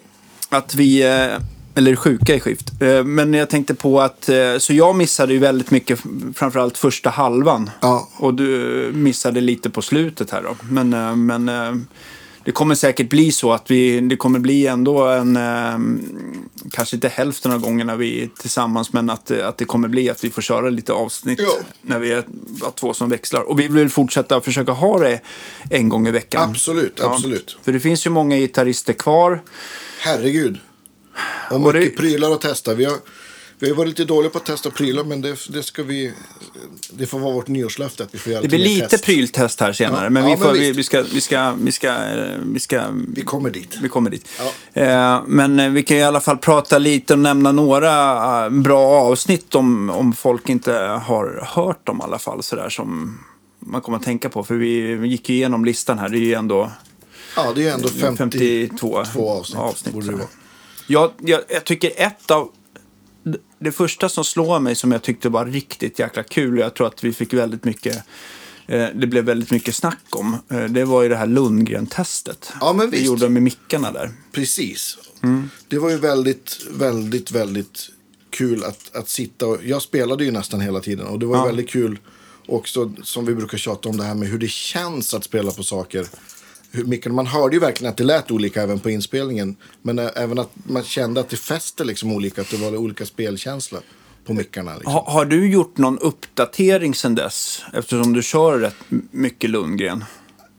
att 0.50 0.76
vi, 0.76 1.04
eh, 1.04 1.38
eller 1.76 1.96
sjuka 1.96 2.36
i 2.36 2.40
skift. 2.40 2.82
Eh, 2.82 3.04
Men 3.04 3.34
jag 3.34 3.50
tänkte 3.50 3.76
på 3.76 4.02
att, 4.02 4.30
eh, 4.30 4.58
så 4.58 4.74
jag 4.74 4.96
missade 4.96 5.34
ju 5.34 5.40
väldigt 5.40 5.72
mycket, 5.72 6.00
framförallt 6.36 6.78
första 6.78 7.10
halvan. 7.10 7.70
Ja. 7.82 8.10
Och 8.18 8.34
du 8.34 8.92
missade 8.94 9.42
lite 9.42 9.70
på 9.70 9.82
slutet 9.82 10.32
här 10.32 10.44
då. 10.44 10.56
Men, 10.70 10.94
eh, 10.94 11.16
men 11.16 11.86
det 12.46 12.52
kommer 12.52 12.76
säkert 12.76 13.10
bli 13.10 13.32
så 13.32 13.54
att 13.54 13.72
vi, 13.72 14.00
det 14.00 14.16
kommer 14.16 14.40
bli 14.40 14.68
ändå 14.68 15.04
en, 15.08 15.40
kanske 16.72 16.96
inte 16.96 17.08
hälften 17.08 17.52
av 17.52 17.60
gångerna 17.60 17.96
vi 17.96 18.24
är 18.24 18.30
tillsammans, 18.42 18.94
men 18.94 19.10
att, 19.10 19.32
att 19.32 19.58
det 19.58 19.66
kommer 19.66 19.88
bli 19.88 20.10
att 20.10 20.24
vi 20.24 20.30
får 20.30 20.42
köra 20.42 20.70
lite 20.70 20.94
avsnitt 20.94 21.40
Ja. 21.42 21.52
när 21.82 22.00
vi 22.00 22.12
är 22.12 22.24
två 22.76 22.94
som 22.94 23.10
växlar. 23.10 23.42
Och 23.42 23.60
vi 23.60 23.68
vill 23.68 23.90
fortsätta 23.90 24.42
försöka 24.42 24.72
ha 24.72 25.00
det 25.00 25.20
en 25.70 25.90
gång 25.90 26.08
i 26.08 26.12
veckan. 26.12 26.50
Absolut, 26.50 26.94
Ja, 27.02 27.14
absolut. 27.14 27.58
För 27.64 27.72
det 27.72 27.80
finns 27.80 28.06
ju 28.06 28.10
många 28.10 28.38
gitarrister 28.38 28.94
kvar. 28.94 29.42
Herregud. 30.00 30.58
Och 31.52 31.62
Och 31.66 31.74
det- 31.74 31.80
mycket 31.80 31.98
prylar 31.98 32.32
att 32.32 32.42
testa. 32.42 32.74
Vi 32.74 32.86
har, 32.86 32.98
vi 33.60 33.70
har 33.70 33.76
varit 33.76 33.90
lite 33.90 34.06
dåliga 34.06 34.30
på 34.30 34.38
att 34.38 34.46
testa 34.46 34.70
prylar, 34.72 35.04
men 35.04 35.22
det, 35.22 35.38
det 35.50 35.64
ska 35.64 35.84
vi... 35.84 36.14
Det 36.90 37.06
får 37.06 37.20
vara 37.20 37.34
vårt 37.34 37.48
nyårslöfte 37.48 38.04
att 38.04 38.14
vi 38.16 38.18
får 38.20 38.32
göra 38.32 38.42
Det 38.42 38.48
blir 38.48 38.60
lite 38.60 38.88
test. 38.88 39.06
pryltest 39.06 39.60
här 39.60 39.74
senare, 39.74 40.04
Ja, 40.04 40.10
men, 40.10 40.24
ja, 40.24 40.30
vi, 40.30 40.36
men 40.36 40.48
får, 40.48 40.54
vi, 40.54 40.60
visst. 40.60 40.80
vi, 40.80 40.84
ska, 40.84 41.02
vi, 41.14 41.22
ska, 41.22 41.54
vi, 41.62 41.72
ska, 41.72 41.96
vi 42.54 42.60
ska... 42.60 42.84
Vi 43.16 43.22
kommer 43.22 43.50
dit. 43.50 43.78
Vi 43.82 43.90
kommer 43.90 44.10
dit. 44.10 44.28
Eh, 44.74 45.22
men 45.28 45.60
eh, 45.60 45.70
vi 45.70 45.84
kan 45.84 45.98
i 45.98 46.04
alla 46.04 46.22
fall 46.22 46.38
prata 46.38 46.78
lite 46.78 47.14
och 47.14 47.20
nämna 47.20 47.52
några 47.52 48.46
eh, 48.46 48.50
bra 48.50 48.88
avsnitt 48.90 49.56
om, 49.56 49.90
om 49.90 50.14
folk 50.14 50.50
inte 50.50 50.74
har 50.74 51.48
hört 51.56 51.86
dem 51.88 51.98
i 52.02 52.04
alla 52.04 52.20
fall. 52.20 52.44
Sådär 52.44 52.70
som 52.70 53.20
man 53.60 53.82
kommer 53.82 53.98
att 53.98 54.04
tänka 54.04 54.30
på. 54.30 54.44
För 54.44 54.56
vi 54.56 55.08
gick 55.08 55.30
ju 55.30 55.36
igenom 55.36 55.66
listan 55.66 56.00
här. 56.00 56.10
Det 56.10 56.18
är 56.18 56.20
ju 56.20 56.34
ändå 56.34 56.72
Ja, 57.36 57.52
det 57.56 57.68
är 57.68 57.74
ändå 57.74 57.88
50, 57.88 58.18
52 58.18 59.04
två 59.14 59.30
avsnitt. 59.56 59.94
vara. 60.06 60.20
Jag, 60.88 61.12
jag, 61.22 61.42
jag 61.50 61.64
tycker 61.66 61.92
ett 61.96 62.32
av... 62.32 62.52
Det 63.60 63.72
första 63.72 64.10
som 64.10 64.24
slår 64.24 64.60
mig 64.60 64.76
som 64.76 64.92
jag 64.92 65.02
tyckte 65.02 65.30
var 65.30 65.46
riktigt 65.46 66.00
jäkla 66.00 66.24
kul, 66.24 66.58
och 66.60 66.66
jag 66.66 66.74
tror 66.74 66.88
att 66.88 67.04
vi 67.04 67.14
fick 67.14 67.34
väldigt 67.34 67.64
mycket... 67.64 68.04
Eh, 68.68 68.88
det 68.96 69.08
blev 69.08 69.24
väldigt 69.26 69.52
mycket 69.52 69.76
snack 69.76 70.04
om. 70.10 70.38
Eh, 70.50 70.64
det 70.64 70.86
var 70.86 71.04
ju 71.04 71.10
det 71.10 71.16
här 71.16 71.28
Lundgren-testet. 71.28 72.54
Ja, 72.62 72.74
men 72.74 72.90
Vi 72.90 72.98
visst. 72.98 73.08
gjorde 73.08 73.30
med 73.30 73.42
mickarna 73.44 73.92
där. 73.92 74.12
Precis. 74.32 74.98
Mm. 75.24 75.50
Det 75.68 75.78
var 75.80 75.90
ju 75.90 75.98
väldigt, 75.98 76.58
väldigt, 76.72 77.32
väldigt 77.32 77.90
kul 78.30 78.64
att, 78.64 78.96
att 78.96 79.10
sitta 79.10 79.48
och... 79.48 79.58
Jag 79.66 79.82
spelade 79.82 80.26
ju 80.26 80.32
nästan 80.32 80.62
hela 80.62 80.80
tiden 80.80 81.08
och 81.08 81.20
det 81.20 81.26
var 81.26 81.38
Ja. 81.38 81.46
väldigt 81.46 81.70
kul 81.70 82.00
också 82.48 82.92
som 83.04 83.26
vi 83.26 83.36
brukar 83.36 83.58
tjata 83.58 83.90
om 83.90 83.98
det 83.98 84.04
här 84.04 84.16
med 84.16 84.30
hur 84.30 84.40
det 84.40 84.50
känns 84.50 85.14
att 85.14 85.24
spela 85.24 85.52
på 85.52 85.64
saker. 85.64 86.08
Mycket, 86.84 87.14
man 87.14 87.28
hörde 87.28 87.56
ju 87.56 87.60
verkligen 87.60 87.92
att 87.92 87.98
det 87.98 88.04
lät 88.04 88.32
olika 88.32 88.62
även 88.62 88.80
på 88.80 88.90
inspelningen. 88.90 89.56
Men 89.82 90.00
ä, 90.00 90.12
även 90.16 90.40
att 90.40 90.52
man 90.64 90.84
kände 90.84 91.20
att 91.20 91.30
det 91.30 91.38
fäste 91.38 91.84
liksom 91.84 92.12
olika, 92.12 92.42
att 92.42 92.50
det 92.50 92.58
var 92.58 92.76
olika 92.76 93.06
spelkänsla 93.06 93.80
på 94.26 94.34
mickarna. 94.34 94.74
Liksom. 94.76 94.94
Ha, 94.94 95.12
har 95.12 95.26
du 95.26 95.52
gjort 95.52 95.78
någon 95.78 96.00
uppdatering 96.00 96.96
sen 96.96 97.16
dess? 97.16 97.62
Eftersom 97.74 98.14
du 98.14 98.24
kör 98.24 98.60
rätt 98.60 98.76
mycket 99.12 99.50
Lundgren. 99.50 100.04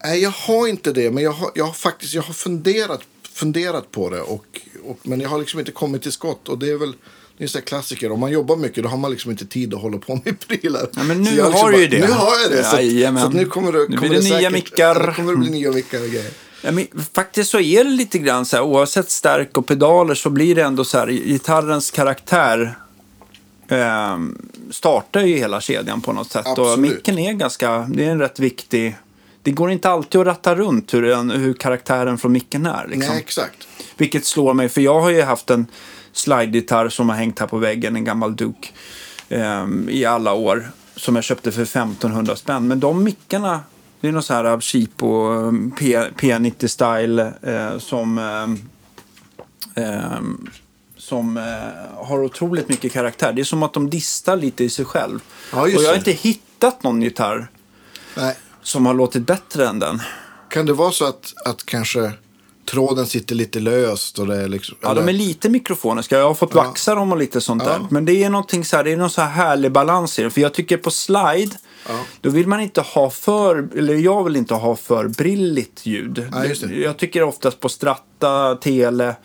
Nej, 0.04 0.22
jag 0.22 0.30
har 0.30 0.68
inte 0.68 0.92
det. 0.92 1.10
Men 1.10 1.24
jag 1.24 1.32
har, 1.32 1.50
jag 1.54 1.64
har 1.64 1.72
faktiskt 1.72 2.14
jag 2.14 2.22
har 2.22 2.34
funderat, 2.34 3.00
funderat 3.22 3.90
på 3.90 4.10
det. 4.10 4.20
Och, 4.20 4.60
och, 4.84 4.98
men 5.02 5.20
jag 5.20 5.28
har 5.28 5.38
liksom 5.38 5.60
inte 5.60 5.72
kommit 5.72 6.02
till 6.02 6.12
skott. 6.12 6.48
Och 6.48 6.58
det 6.58 6.70
är 6.70 6.76
väl 6.76 6.94
Det 7.38 7.44
är 7.44 7.56
en 7.56 7.62
klassiker. 7.62 8.12
Om 8.12 8.20
man 8.20 8.32
jobbar 8.32 8.56
mycket 8.56 8.82
då 8.82 8.88
har 8.88 8.96
man 8.96 9.10
liksom 9.10 9.30
inte 9.30 9.46
tid 9.46 9.74
att 9.74 9.80
hålla 9.80 9.98
på 9.98 10.20
med 10.24 10.40
prylar. 10.48 10.88
Ja, 10.96 11.02
men 11.02 11.22
nu 11.22 11.30
jag 11.30 11.46
liksom 11.46 11.52
har 11.52 11.72
du 11.72 11.80
ju 11.80 11.86
det. 11.88 11.98
Nu 11.98 12.12
har 12.12 12.32
jag 12.42 12.50
det. 12.50 12.64
Så, 12.64 12.76
att, 12.76 13.20
så 13.20 13.26
att 13.26 13.34
nu 13.34 13.44
kommer 13.44 13.72
det, 13.72 13.78
Nu 13.78 13.84
kommer 13.84 14.00
blir 14.00 14.10
det 14.10 14.16
det 14.16 14.22
nya 14.22 14.36
säkert, 14.36 14.52
mickar. 14.52 15.06
Det 15.06 15.12
kommer 15.12 15.32
det 15.32 15.38
bli 15.38 15.50
nya 15.50 15.70
mickar 15.70 16.00
och 16.00 16.08
grejer. 16.08 16.30
Ja, 16.62 16.70
men 16.70 16.86
faktiskt 17.12 17.50
så 17.50 17.60
är 17.60 17.84
det 17.84 17.90
lite 17.90 18.18
grann 18.18 18.46
så 18.46 18.56
här, 18.56 18.62
oavsett 18.64 19.10
stärk 19.10 19.58
och 19.58 19.66
pedaler 19.66 20.14
så 20.14 20.30
blir 20.30 20.54
det 20.54 20.62
ändå 20.62 20.84
så 20.84 20.98
här, 20.98 21.08
gitarrens 21.08 21.90
karaktär 21.90 22.74
eh, 23.68 24.18
startar 24.70 25.20
ju 25.20 25.36
hela 25.36 25.60
kedjan 25.60 26.00
på 26.00 26.12
något 26.12 26.30
sätt. 26.30 26.46
Och 26.58 26.68
Absolut. 26.68 26.78
micken 26.92 27.18
är 27.18 27.32
ganska, 27.32 27.86
det 27.90 28.04
är 28.04 28.10
en 28.10 28.20
rätt 28.20 28.40
viktig, 28.40 28.96
det 29.42 29.50
går 29.50 29.70
inte 29.70 29.90
alltid 29.90 30.20
att 30.20 30.26
ratta 30.26 30.54
runt 30.54 30.94
hur, 30.94 31.32
hur 31.38 31.54
karaktären 31.54 32.18
från 32.18 32.32
micken 32.32 32.66
är. 32.66 32.86
Liksom. 32.88 33.12
Nej, 33.12 33.18
exakt. 33.18 33.68
Vilket 33.96 34.24
slår 34.24 34.54
mig, 34.54 34.68
för 34.68 34.80
jag 34.80 35.00
har 35.00 35.10
ju 35.10 35.22
haft 35.22 35.50
en 35.50 35.66
slide-gitarr 36.16 36.88
som 36.88 37.08
har 37.08 37.16
hängt 37.16 37.38
här 37.38 37.46
på 37.46 37.58
väggen, 37.58 37.96
en 37.96 38.04
gammal 38.04 38.36
Duke, 38.36 38.68
ehm, 39.28 39.88
i 39.90 40.04
alla 40.04 40.32
år. 40.32 40.70
Som 40.96 41.14
jag 41.14 41.24
köpte 41.24 41.52
för 41.52 41.62
1500 41.62 42.36
spänn. 42.36 42.68
Men 42.68 42.80
de 42.80 43.04
mickarna, 43.04 43.60
det 44.00 44.08
är 44.08 44.12
någon 44.12 44.22
sån 44.22 44.36
här 44.36 44.60
cheap 44.60 45.02
och 45.02 45.30
um, 45.30 45.70
P- 45.78 46.08
P90-style 46.16 47.32
eh, 47.42 47.78
som, 47.78 48.18
ehm, 48.18 48.58
ehm, 49.74 50.50
som 50.96 51.36
eh, 51.36 52.04
har 52.06 52.18
otroligt 52.24 52.68
mycket 52.68 52.92
karaktär. 52.92 53.32
Det 53.32 53.42
är 53.42 53.44
som 53.44 53.62
att 53.62 53.72
de 53.72 53.90
distar 53.90 54.36
lite 54.36 54.64
i 54.64 54.70
sig 54.70 54.84
själv. 54.84 55.20
Ja, 55.52 55.60
och 55.60 55.68
jag 55.68 55.80
har 55.80 55.92
det. 55.92 55.96
inte 55.98 56.12
hittat 56.12 56.82
någon 56.82 57.02
gitarr 57.02 57.48
Nej. 58.16 58.36
som 58.62 58.86
har 58.86 58.94
låtit 58.94 59.26
bättre 59.26 59.68
än 59.68 59.78
den. 59.78 60.02
Kan 60.50 60.66
det 60.66 60.72
vara 60.72 60.90
så 60.92 61.04
att, 61.04 61.32
att 61.44 61.66
kanske 61.66 62.12
tråden 62.66 63.06
sitter 63.06 63.34
lite 63.34 63.60
löst? 63.60 64.18
Och 64.18 64.26
det 64.26 64.36
är 64.36 64.48
liksom, 64.48 64.76
Ja, 64.80 64.94
de 64.94 65.08
är 65.08 65.12
lite 65.12 65.48
mikrofoniska. 65.48 66.18
Jag 66.18 66.26
har 66.26 66.34
fått 66.34 66.54
vaxa 66.54 66.94
dem 66.94 67.12
och 67.12 67.18
lite 67.18 67.40
sånt 67.40 67.62
Ja. 67.66 67.70
där. 67.72 67.86
Men 67.90 68.04
det 68.04 68.24
är 68.24 68.30
någonting 68.30 68.64
så 68.64 68.76
här, 68.76 68.84
det 68.84 68.92
är 68.92 68.96
någon 68.96 69.10
så 69.10 69.20
här 69.20 69.30
härlig 69.30 69.72
balans 69.72 70.18
i 70.18 70.22
det. 70.22 70.30
För 70.30 70.40
jag 70.40 70.54
tycker 70.54 70.76
på 70.76 70.90
slide, 70.90 71.50
Ja. 71.88 71.94
då 72.20 72.30
vill 72.30 72.46
man 72.48 72.60
inte 72.60 72.80
ha 72.80 73.10
för, 73.10 73.68
eller 73.78 73.94
jag 73.94 74.24
vill 74.24 74.36
inte 74.36 74.54
ha 74.54 74.76
för 74.76 75.08
brilligt 75.08 75.80
ljud. 75.86 76.28
Ja. 76.32 76.66
Jag 76.74 76.96
tycker 76.96 77.22
oftast 77.22 77.60
på 77.60 77.68
stratta, 77.68 78.54
tele, 78.54 79.16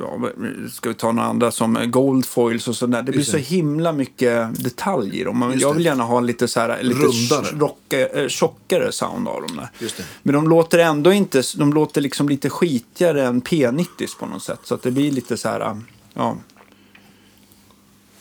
ja, 0.00 0.16
vad- 0.16 0.32
ska 0.72 0.88
vi 0.88 0.94
ta 0.94 1.12
några 1.12 1.28
andra 1.28 1.50
som 1.50 1.78
goldfoils 1.90 2.68
och 2.68 2.76
sådär. 2.76 3.02
Det 3.02 3.12
blir 3.12 3.22
så 3.22 3.36
himla 3.36 3.92
mycket 3.92 4.64
detalj 4.64 5.20
i 5.20 5.24
dem. 5.24 5.54
Jag 5.60 5.74
vill 5.74 5.84
gärna 5.84 6.04
ha 6.04 6.20
lite 6.20 6.48
så 6.48 6.60
här, 6.60 6.82
lite 6.82 7.00
rocka, 7.58 8.06
eh, 8.08 8.28
tjockare 8.28 8.92
sound 8.92 9.28
av 9.28 9.42
dem. 9.42 9.60
Men 10.22 10.34
de 10.34 10.48
låter 10.48 10.78
ändå 10.78 11.12
inte, 11.12 11.42
de 11.56 11.72
låter 11.72 12.00
liksom 12.00 12.28
lite 12.28 12.50
skitigare 12.50 13.26
än 13.26 13.42
P90 13.42 13.86
på 14.18 14.26
något 14.26 14.42
sätt. 14.42 14.60
Så 14.64 14.74
att 14.74 14.82
det 14.82 14.90
blir 14.90 15.10
lite 15.10 15.36
så 15.36 15.48
här, 15.48 15.80
ja, 16.14 16.36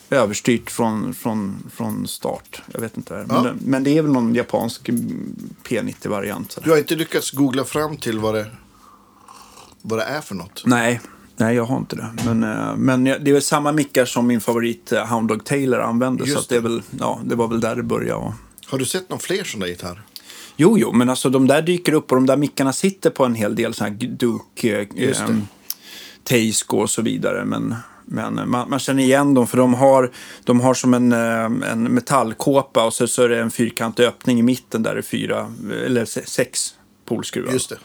överstyrt 0.09 0.71
från, 0.71 1.13
från, 1.13 1.63
från 1.73 2.07
start. 2.07 2.61
Jag 2.73 2.81
vet 2.81 2.97
inte. 2.97 3.13
Men, 3.13 3.25
Ja. 3.29 3.41
det, 3.41 3.53
men 3.65 3.83
det 3.83 3.97
är 3.97 4.01
väl 4.01 4.11
någon 4.11 4.35
japansk 4.35 4.89
P90-variant. 5.63 6.51
så 6.51 6.59
där. 6.59 6.65
Du 6.65 6.71
har 6.71 6.77
inte 6.77 6.95
lyckats 6.95 7.31
googla 7.31 7.63
fram 7.63 7.97
till 7.97 8.19
vad 8.19 8.33
det, 8.35 8.45
vad 9.83 9.99
det 9.99 10.03
är 10.03 10.21
för 10.21 10.35
något? 10.35 10.63
Nej, 10.65 11.01
nej, 11.37 11.55
jag 11.55 11.65
har 11.65 11.77
inte 11.77 11.95
det. 11.95 12.09
Men, 12.25 12.43
eh, 12.43 12.75
men 12.75 13.03
det 13.03 13.11
är 13.11 13.33
väl 13.33 13.41
samma 13.41 13.71
mickar 13.71 14.05
som 14.05 14.27
min 14.27 14.41
favorit 14.41 14.91
eh, 14.91 15.05
Hound 15.05 15.27
Dog 15.27 15.45
Taylor 15.45 15.79
använder. 15.79 16.25
Just 16.25 16.33
så 16.37 16.39
att 16.39 16.49
det, 16.49 16.55
är 16.55 16.61
väl, 16.61 16.81
ja, 16.99 17.19
det 17.25 17.35
var 17.35 17.47
väl 17.47 17.59
där 17.61 17.75
det 17.75 17.83
började. 17.83 18.13
Och... 18.13 18.33
Har 18.65 18.77
du 18.77 18.85
sett 18.85 19.09
någon 19.09 19.19
fler 19.19 19.43
sådana 19.43 19.67
gitarrer? 19.67 20.01
Jo, 20.57 20.77
jo, 20.77 20.91
men 20.91 21.09
alltså 21.09 21.29
de 21.29 21.47
där 21.47 21.61
dyker 21.61 21.93
upp 21.93 22.11
och 22.11 22.17
de 22.17 22.25
där 22.25 22.37
mickarna 22.37 22.73
sitter 22.73 23.09
på 23.09 23.25
en 23.25 23.35
hel 23.35 23.55
del 23.55 23.73
sådana 23.73 23.95
här 24.01 24.07
Duke, 24.07 24.87
eh, 24.95 25.21
ehm, 25.21 25.47
Teisco 26.23 26.77
och 26.77 26.89
så 26.89 27.01
vidare. 27.01 27.45
Men, 27.45 27.75
men 28.05 28.49
man, 28.49 28.69
man 28.69 28.79
känner 28.79 29.03
igen 29.03 29.33
dem 29.33 29.47
för 29.47 29.57
de 29.57 29.73
har, 29.73 30.11
de 30.43 30.61
har 30.61 30.73
som 30.73 30.93
en, 30.93 31.11
eh, 31.11 31.71
en 31.71 31.83
metallkåpa 31.83 32.85
och 32.85 32.93
så, 32.93 33.07
så 33.07 33.23
är 33.23 33.29
det 33.29 33.41
en 33.41 33.51
fyrkantig 33.51 34.03
öppning 34.03 34.39
i 34.39 34.43
mitten 34.43 34.83
där 34.83 34.93
det 34.93 34.99
är 34.99 35.01
fyra, 35.01 35.53
eller 35.85 36.05
se- 36.05 36.25
sex 36.25 36.75
polskruvar. 37.05 37.53
Just 37.53 37.69
det. 37.69 37.77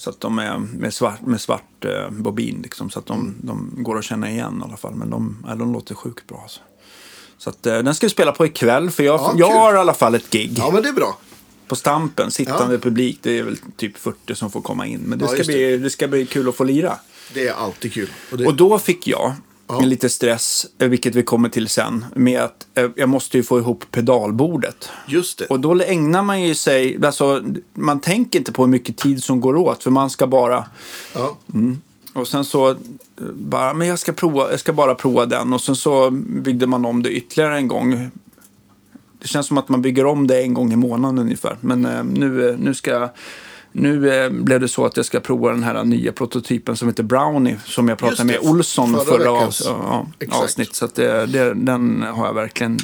Så 0.00 0.10
att 0.10 0.20
de 0.20 0.38
är 0.38 0.58
med 0.58 0.94
svart, 0.94 1.20
med 1.20 1.40
svart 1.40 1.84
eh, 1.84 2.10
bobin 2.10 2.60
liksom, 2.62 2.90
så 2.90 2.98
att 2.98 3.06
de, 3.06 3.34
de 3.42 3.70
går 3.76 3.98
att 3.98 4.04
känna 4.04 4.30
igen 4.30 4.60
i 4.62 4.68
alla 4.68 4.76
fall. 4.76 4.94
Men 4.94 5.10
de, 5.10 5.44
ja, 5.48 5.54
de 5.54 5.72
låter 5.72 5.94
sjukt 5.94 6.26
bra. 6.26 6.40
Alltså. 6.42 6.60
Så 7.38 7.50
att, 7.50 7.66
eh, 7.66 7.78
den 7.78 7.94
ska 7.94 8.06
vi 8.06 8.10
spela 8.10 8.32
på 8.32 8.46
ikväll 8.46 8.90
för 8.90 9.02
jag, 9.02 9.20
Ja, 9.20 9.34
jag 9.36 9.50
har 9.50 9.74
i 9.74 9.76
alla 9.78 9.94
fall 9.94 10.14
ett 10.14 10.30
gig 10.30 10.52
Ja, 10.58 10.70
men 10.72 10.82
det 10.82 10.88
är 10.88 10.92
bra. 10.92 11.18
på 11.68 11.76
Stampen, 11.76 12.30
sittande 12.30 12.74
Ja. 12.74 12.80
publik. 12.80 13.18
Det 13.22 13.38
är 13.38 13.42
väl 13.42 13.56
typ 13.76 13.98
40 13.98 14.34
som 14.34 14.50
får 14.50 14.60
komma 14.60 14.86
in. 14.86 15.00
Men 15.00 15.18
det, 15.18 15.28
ska, 15.28 15.44
bli, 15.44 15.78
det 15.78 15.90
ska 15.90 16.08
bli 16.08 16.26
kul 16.26 16.48
att 16.48 16.54
få 16.56 16.64
lira. 16.64 16.98
Det 17.34 17.48
är 17.48 17.54
alltid 17.54 17.92
kul. 17.92 18.08
Och 18.32 18.38
det, 18.38 18.46
Och 18.46 18.54
då 18.54 18.78
fick 18.78 19.06
jag 19.06 19.32
Ja. 19.72 19.80
lite 19.80 20.08
stress, 20.08 20.66
eh, 20.78 20.88
vilket 20.88 21.14
vi 21.14 21.22
kommer 21.22 21.48
till 21.48 21.68
sen, 21.68 22.04
med 22.14 22.40
att 22.40 22.66
eh, 22.74 22.88
jag 22.96 23.08
måste 23.08 23.36
ju 23.36 23.42
få 23.42 23.58
ihop 23.58 23.84
pedalbordet. 23.90 24.88
just 25.06 25.38
det. 25.38 25.46
Och 25.46 25.60
då 25.60 25.80
ägnar 25.80 26.22
man 26.22 26.42
ju 26.42 26.54
sig, 26.54 27.04
alltså 27.04 27.42
man 27.74 28.00
tänker 28.00 28.38
inte 28.38 28.52
på 28.52 28.62
hur 28.62 28.70
mycket 28.70 28.96
tid 28.96 29.24
som 29.24 29.40
går 29.40 29.56
åt, 29.56 29.82
för 29.82 29.90
man 29.90 30.10
ska 30.10 30.26
bara 30.26 30.64
ja. 31.14 31.36
och 32.12 32.28
sen 32.28 32.44
så 32.44 32.70
eh, 32.70 32.76
bara, 33.34 33.74
men 33.74 33.88
jag 33.88 33.98
ska, 33.98 34.12
prova, 34.12 34.50
jag 34.50 34.60
ska 34.60 34.72
bara 34.72 34.94
prova 34.94 35.26
den. 35.26 35.52
Och 35.52 35.60
sen 35.60 35.76
så 35.76 36.10
byggde 36.10 36.66
man 36.66 36.84
om 36.84 37.02
det 37.02 37.10
ytterligare 37.10 37.56
en 37.56 37.68
gång. 37.68 38.10
Det 39.22 39.28
känns 39.28 39.46
som 39.46 39.58
att 39.58 39.68
man 39.68 39.82
bygger 39.82 40.06
om 40.06 40.26
det 40.26 40.42
en 40.42 40.54
gång 40.54 40.72
i 40.72 40.76
månaden 40.76 41.18
ungefär. 41.18 41.56
Men 41.60 41.84
eh, 41.84 42.04
nu, 42.04 42.56
nu 42.60 42.74
ska 42.74 42.90
jag- 42.90 43.10
nu 43.72 44.12
eh, 44.24 44.30
blev 44.30 44.60
det 44.60 44.68
så 44.68 44.84
att 44.86 44.96
jag 44.96 45.06
ska 45.06 45.20
prova 45.20 45.50
den 45.50 45.62
här 45.62 45.84
nya 45.84 46.12
prototypen 46.12 46.76
som 46.76 46.88
heter 46.88 47.02
Brownie. 47.02 47.56
Som 47.66 47.88
jag 47.88 47.98
pratade 47.98 48.24
med 48.24 48.38
Olsson 48.42 48.92
förra 48.92 49.04
förra, 49.04 49.30
avs- 49.30 49.62
ja, 49.66 50.06
avsnitt. 50.30 50.74
Så 50.74 50.88
det, 50.94 51.26
det, 51.26 51.54
den 51.54 52.02
har 52.02 52.26
jag 52.26 52.34
verkligen 52.34 52.78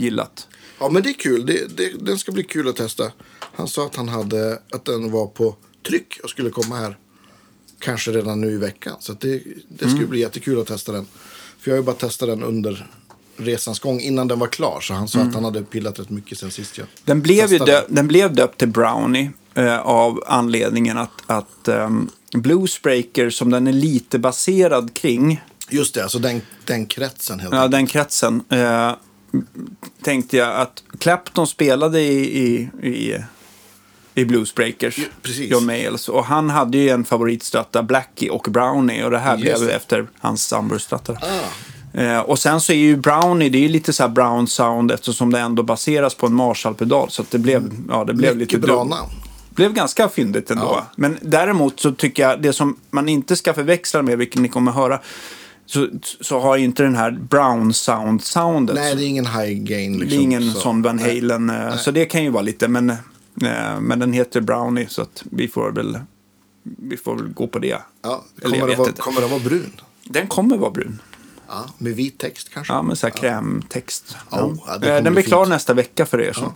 gillat. 0.00 0.48
ja, 0.80 0.88
men 0.88 1.02
det 1.02 1.08
är 1.10 1.14
kul. 1.14 1.46
Det, 1.46 1.76
det, 1.76 1.92
den 2.00 2.18
ska 2.18 2.32
bli 2.32 2.42
kul 2.44 2.68
att 2.68 2.76
testa. 2.76 3.12
Han 3.54 3.68
sa 3.68 3.86
att, 3.86 3.96
han 3.96 4.08
hade, 4.08 4.58
att 4.72 4.84
den 4.84 5.10
var 5.10 5.26
på 5.26 5.56
tryck 5.88 6.20
och 6.22 6.30
skulle 6.30 6.50
komma 6.50 6.76
här. 6.76 6.96
Kanske 7.78 8.10
redan 8.10 8.40
nu 8.40 8.50
i 8.50 8.56
veckan. 8.56 8.96
Så 9.00 9.12
det, 9.12 9.28
det 9.68 9.84
Mm. 9.84 9.94
skulle 9.94 10.06
bli 10.08 10.20
jättekul 10.20 10.60
att 10.60 10.66
testa 10.66 10.92
den. 10.92 11.06
För 11.60 11.70
jag 11.70 11.72
har 11.76 11.80
ju 11.82 11.86
bara 11.86 11.96
testat 11.96 12.28
den 12.28 12.42
under 12.42 12.90
resans 13.36 13.80
gång 13.80 14.00
innan 14.00 14.28
den 14.28 14.38
var 14.38 14.46
klar. 14.46 14.80
Så 14.80 14.94
han 14.94 15.08
sa 15.08 15.18
Mm. 15.18 15.28
att 15.28 15.34
han 15.34 15.44
hade 15.44 15.62
pillat 15.62 15.98
rätt 15.98 16.10
mycket 16.10 16.38
sen 16.38 16.50
sist 16.50 16.78
jag 16.78 16.86
Den 17.04 17.22
blev, 17.22 17.48
dö- 17.58 17.84
den 17.88 18.08
blev 18.08 18.34
döpt 18.34 18.58
till 18.58 18.68
Brownie 18.68 19.30
eh, 19.56 19.78
av 19.80 20.22
anledningen 20.26 20.98
att, 20.98 21.10
att 21.26 21.68
um, 21.68 22.10
Bluesbreaker, 22.32 23.30
som 23.30 23.50
den 23.50 23.66
är 23.66 23.72
lite 23.72 24.18
baserad 24.18 24.94
kring, 24.94 25.40
Just 25.70 25.94
det, 25.94 26.02
alltså 26.02 26.18
den, 26.18 26.42
den 26.66 26.86
kretsen 26.86 27.40
helt 27.40 27.54
Ja, 27.54 27.58
enkelt. 27.60 27.72
den 27.72 27.86
kretsen. 27.86 28.42
Eh, 28.48 28.92
tänkte 30.04 30.36
jag 30.36 30.56
att 30.56 30.82
Clapton 30.98 31.46
spelade 31.46 32.00
i, 32.00 32.38
i, 32.42 32.68
i, 32.88 33.16
i 34.14 34.24
Bluesbreakers, 34.24 34.96
precis. 35.22 35.50
John 35.50 35.66
Mayles. 35.66 36.08
Och 36.08 36.24
han 36.24 36.50
hade 36.50 36.78
ju 36.78 36.88
en 36.90 37.04
favoritstratta, 37.04 37.82
Blackie 37.82 38.30
och 38.30 38.46
Brownie. 38.50 39.04
Och 39.04 39.10
det 39.10 39.18
här 39.18 39.36
Just 39.36 39.42
blev 39.58 39.68
det. 39.68 39.74
efter 39.76 40.06
hans 40.18 40.44
Sunburst-stratta. 40.46 41.12
Ah, 41.12 41.48
Eh, 41.92 42.18
och 42.18 42.38
sen 42.38 42.60
så 42.60 42.72
är 42.72 42.76
ju 42.76 42.96
Brownie, 42.96 43.48
det 43.48 43.58
är 43.58 43.62
ju 43.62 43.68
lite 43.68 43.92
så 43.92 44.02
här 44.02 44.10
brown 44.10 44.46
sound 44.46 44.90
eftersom 44.90 45.32
det 45.32 45.38
ändå 45.40 45.62
baseras 45.62 46.14
på 46.14 46.26
en 46.26 46.34
Marshall-pedal. 46.34 47.10
Så 47.10 47.24
det 47.30 47.38
blev, 47.38 47.72
ja, 47.88 48.04
det 48.04 48.14
blev 48.14 48.36
mycket 48.36 48.52
lite 48.52 48.66
bra 48.66 48.84
namn. 48.84 49.10
Blev 49.56 49.72
ganska 49.72 50.08
fyndigt 50.08 50.50
ändå. 50.50 50.64
Ja. 50.64 50.86
Men 50.96 51.18
däremot 51.22 51.80
så 51.80 51.92
tycker 51.92 52.22
jag 52.28 52.42
det 52.42 52.52
som 52.52 52.76
man 52.90 53.08
inte 53.08 53.36
ska 53.36 53.54
förväxla 53.54 54.02
med, 54.02 54.18
vilket 54.18 54.40
ni 54.40 54.48
kommer 54.48 54.72
höra, 54.72 55.00
så, 55.66 55.88
så 56.20 56.40
har 56.40 56.56
ju 56.56 56.64
inte 56.64 56.82
den 56.82 56.94
här 56.96 57.10
brown 57.10 57.74
sound 57.74 58.22
soundet. 58.24 58.76
Nej, 58.76 58.94
det 58.94 59.02
är 59.04 59.06
ingen 59.06 59.26
high 59.26 59.52
gain. 59.62 59.92
Liksom, 59.92 60.08
det 60.08 60.16
är 60.16 60.22
ingen 60.22 60.52
så. 60.52 60.60
sån 60.60 60.82
Van 60.82 60.96
Nej. 60.96 61.20
Halen. 61.20 61.50
eh, 61.50 61.76
Så 61.76 61.90
det 61.90 62.04
kan 62.04 62.24
ju 62.24 62.30
vara 62.30 62.42
lite, 62.42 62.68
men, 62.68 62.90
eh, 62.90 63.80
men 63.80 63.98
den 63.98 64.12
heter 64.12 64.40
Brownie 64.40 64.86
så 64.88 65.02
att 65.02 65.22
vi 65.30 65.48
får 65.48 65.70
väl, 65.72 65.98
vi 66.62 66.96
får 66.96 67.16
väl 67.16 67.28
gå 67.28 67.46
på 67.46 67.58
det. 67.58 67.78
Ja, 68.02 68.24
kommer, 68.42 68.66
det 68.66 68.76
vara, 68.76 68.92
kommer 68.92 69.20
det 69.20 69.26
vara 69.26 69.40
brun? 69.40 69.72
Den 70.04 70.26
kommer 70.26 70.56
vara 70.56 70.70
brun. 70.70 71.02
Ja, 71.48 71.64
med 71.78 71.92
vit 71.96 72.18
text 72.18 72.48
kanske? 72.54 72.72
Ja, 72.72 72.82
med 72.82 72.98
så 72.98 73.06
här 73.06 73.14
krämtext. 73.14 74.16
Ja, 74.16 74.22
Ja. 74.30 74.52
ja, 74.66 74.72
kommer 74.72 74.86
Eh, 74.88 74.94
den 74.94 75.02
bli 75.02 75.10
blir 75.10 75.22
klar 75.22 75.44
fint. 75.44 75.48
nästa 75.50 75.74
vecka 75.74 76.06
för 76.06 76.20
er 76.20 76.32
som 76.32 76.52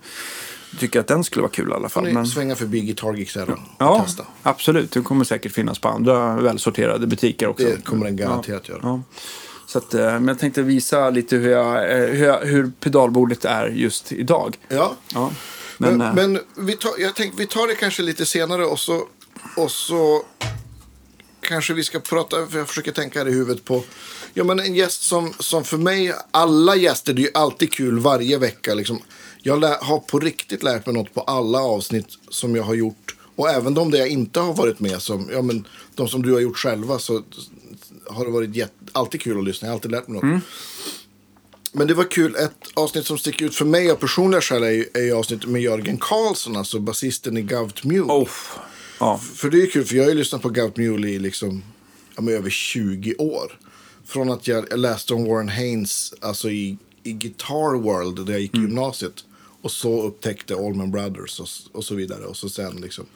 tycker 0.78 1.00
att 1.00 1.06
den 1.06 1.24
skulle 1.24 1.42
vara 1.42 1.52
kul 1.52 1.68
i 1.70 1.72
alla 1.72 1.88
Får 1.88 2.00
fall. 2.00 2.04
ni 2.04 2.12
Men... 2.12 2.26
svänga 2.26 2.56
förbi 2.56 2.80
Guitar 2.80 3.14
Geeks 3.14 3.34
här 3.36 3.50
och 3.50 3.58
Ja, 3.78 4.02
testa. 4.06 4.26
absolut. 4.42 4.90
Det 4.92 5.00
kommer 5.00 5.24
säkert 5.24 5.52
finnas 5.52 5.78
på 5.78 5.88
andra 5.88 6.36
välsorterade 6.36 7.06
butiker 7.06 7.48
också. 7.48 7.64
Det 7.66 7.84
kommer 7.84 8.04
den 8.06 8.16
garanterat 8.16 8.68
göra. 8.68 8.78
Ja. 8.82 9.02
Så 9.66 9.78
att, 9.78 9.94
eh, 9.94 10.00
men 10.00 10.28
jag 10.28 10.38
tänkte 10.38 10.62
visa 10.62 11.10
lite 11.10 11.36
hur, 11.36 11.50
jag, 11.50 11.90
eh, 12.00 12.06
hur, 12.06 12.26
jag, 12.26 12.40
hur 12.40 12.72
pedalbordet 12.80 13.44
är 13.44 13.66
just 13.68 14.12
idag. 14.12 14.58
Ja, 14.68 14.96
Ja. 15.14 15.30
men, 15.78 15.96
Men, 15.98 16.14
men, 16.14 16.36
eh, 16.36 16.42
vi, 16.56 16.72
tar, 16.72 16.90
jag 16.98 17.14
tänkte, 17.14 17.38
vi 17.38 17.46
tar 17.46 17.66
det 17.68 17.74
kanske 17.74 18.02
lite 18.02 18.26
senare 18.26 18.64
och 18.64 18.78
så, 18.78 19.02
och 19.56 19.70
så 19.70 20.22
kanske 21.40 21.74
vi 21.74 21.84
ska 21.84 22.00
prata, 22.00 22.46
för 22.46 22.58
jag 22.58 22.68
försöker 22.68 22.92
tänka 22.92 23.18
här 23.18 23.28
i 23.28 23.32
huvudet 23.32 23.64
på 23.64 23.82
Ja, 24.34 24.44
men 24.44 24.60
en 24.60 24.74
gäst 24.74 25.02
som, 25.02 25.32
som 25.38 25.64
för 25.64 25.76
mig, 25.76 26.12
alla 26.30 26.76
gäster, 26.76 27.12
det 27.12 27.20
är 27.22 27.24
ju 27.24 27.30
alltid 27.34 27.72
kul 27.72 27.98
varje 27.98 28.38
vecka. 28.38 28.74
Liksom. 28.74 29.02
Jag 29.42 29.60
har 29.60 29.98
på 29.98 30.18
riktigt 30.18 30.62
lärt 30.62 30.86
mig 30.86 30.94
något 30.94 31.14
på 31.14 31.20
alla 31.20 31.58
avsnitt 31.58 32.06
som 32.28 32.56
jag 32.56 32.62
har 32.62 32.74
gjort. 32.74 33.16
Och 33.36 33.50
även 33.50 33.74
de 33.74 33.90
där 33.90 33.98
jag 33.98 34.08
inte 34.08 34.40
har 34.40 34.54
varit 34.54 34.80
med, 34.80 35.02
som, 35.02 35.28
ja, 35.32 35.42
men, 35.42 35.66
de 35.94 36.08
som 36.08 36.22
du 36.22 36.32
har 36.32 36.40
gjort 36.40 36.56
själva, 36.56 36.98
så 36.98 37.22
har 38.06 38.24
det 38.24 38.30
varit 38.30 38.56
jätte, 38.56 38.74
alltid 38.92 39.20
kul 39.20 39.38
att 39.38 39.44
lyssna. 39.44 39.66
Jag 39.66 39.70
har 39.72 39.76
alltid 39.76 39.90
lärt 39.90 40.08
mig 40.08 40.14
något. 40.14 40.22
Mm. 40.22 40.40
Men 41.72 41.86
det 41.86 41.94
var 41.94 42.04
kul. 42.10 42.36
Ett 42.36 42.56
avsnitt 42.74 43.06
som 43.06 43.18
sticker 43.18 43.44
ut 43.44 43.54
för 43.54 43.64
mig 43.64 43.90
av 43.90 43.94
personliga 43.94 44.40
skäl 44.40 44.62
är 44.62 44.70
ju, 44.70 44.86
är 44.94 45.02
ju 45.02 45.12
avsnittet 45.12 45.48
med 45.48 45.62
Jörgen 45.62 45.98
Karlsson, 45.98 46.56
alltså 46.56 46.78
basisten 46.80 47.36
i 47.36 47.42
Gout 47.42 47.84
Mule. 47.84 48.02
Oh. 48.12 48.28
Ja. 49.00 49.18
För 49.34 49.50
det 49.50 49.62
är 49.62 49.70
kul, 49.70 49.84
för 49.84 49.96
jag 49.96 50.04
har 50.04 50.10
ju 50.10 50.16
lyssnat 50.16 50.42
på 50.42 50.48
Gout 50.48 50.76
Mule 50.76 51.08
i 51.08 51.18
liksom, 51.18 51.62
ja, 52.16 52.30
över 52.30 52.50
20 52.50 53.14
år. 53.14 53.58
Från 54.06 54.30
att 54.30 54.48
jag, 54.48 54.66
jag 54.70 54.78
läste 54.78 55.14
om 55.14 55.24
Warren 55.24 55.48
Haynes 55.48 56.14
alltså 56.20 56.50
i, 56.50 56.78
i 57.02 57.12
Guitar 57.12 57.78
World, 57.82 58.26
där 58.26 58.32
jag 58.32 58.40
gick 58.42 58.54
i 58.54 58.58
Mm. 58.58 58.68
gymnasiet. 58.70 59.24
Och 59.62 59.70
så 59.70 60.02
upptäckte 60.02 60.54
Allman 60.54 60.90
Brothers 60.90 61.40
och, 61.40 61.48
och 61.78 61.84
så 61.84 61.94
vidare. 61.94 62.24
Och 62.24 62.36
så 62.36 62.48
sen 62.48 62.76
liksom. 62.80 63.06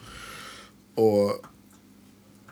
Och, 0.94 1.44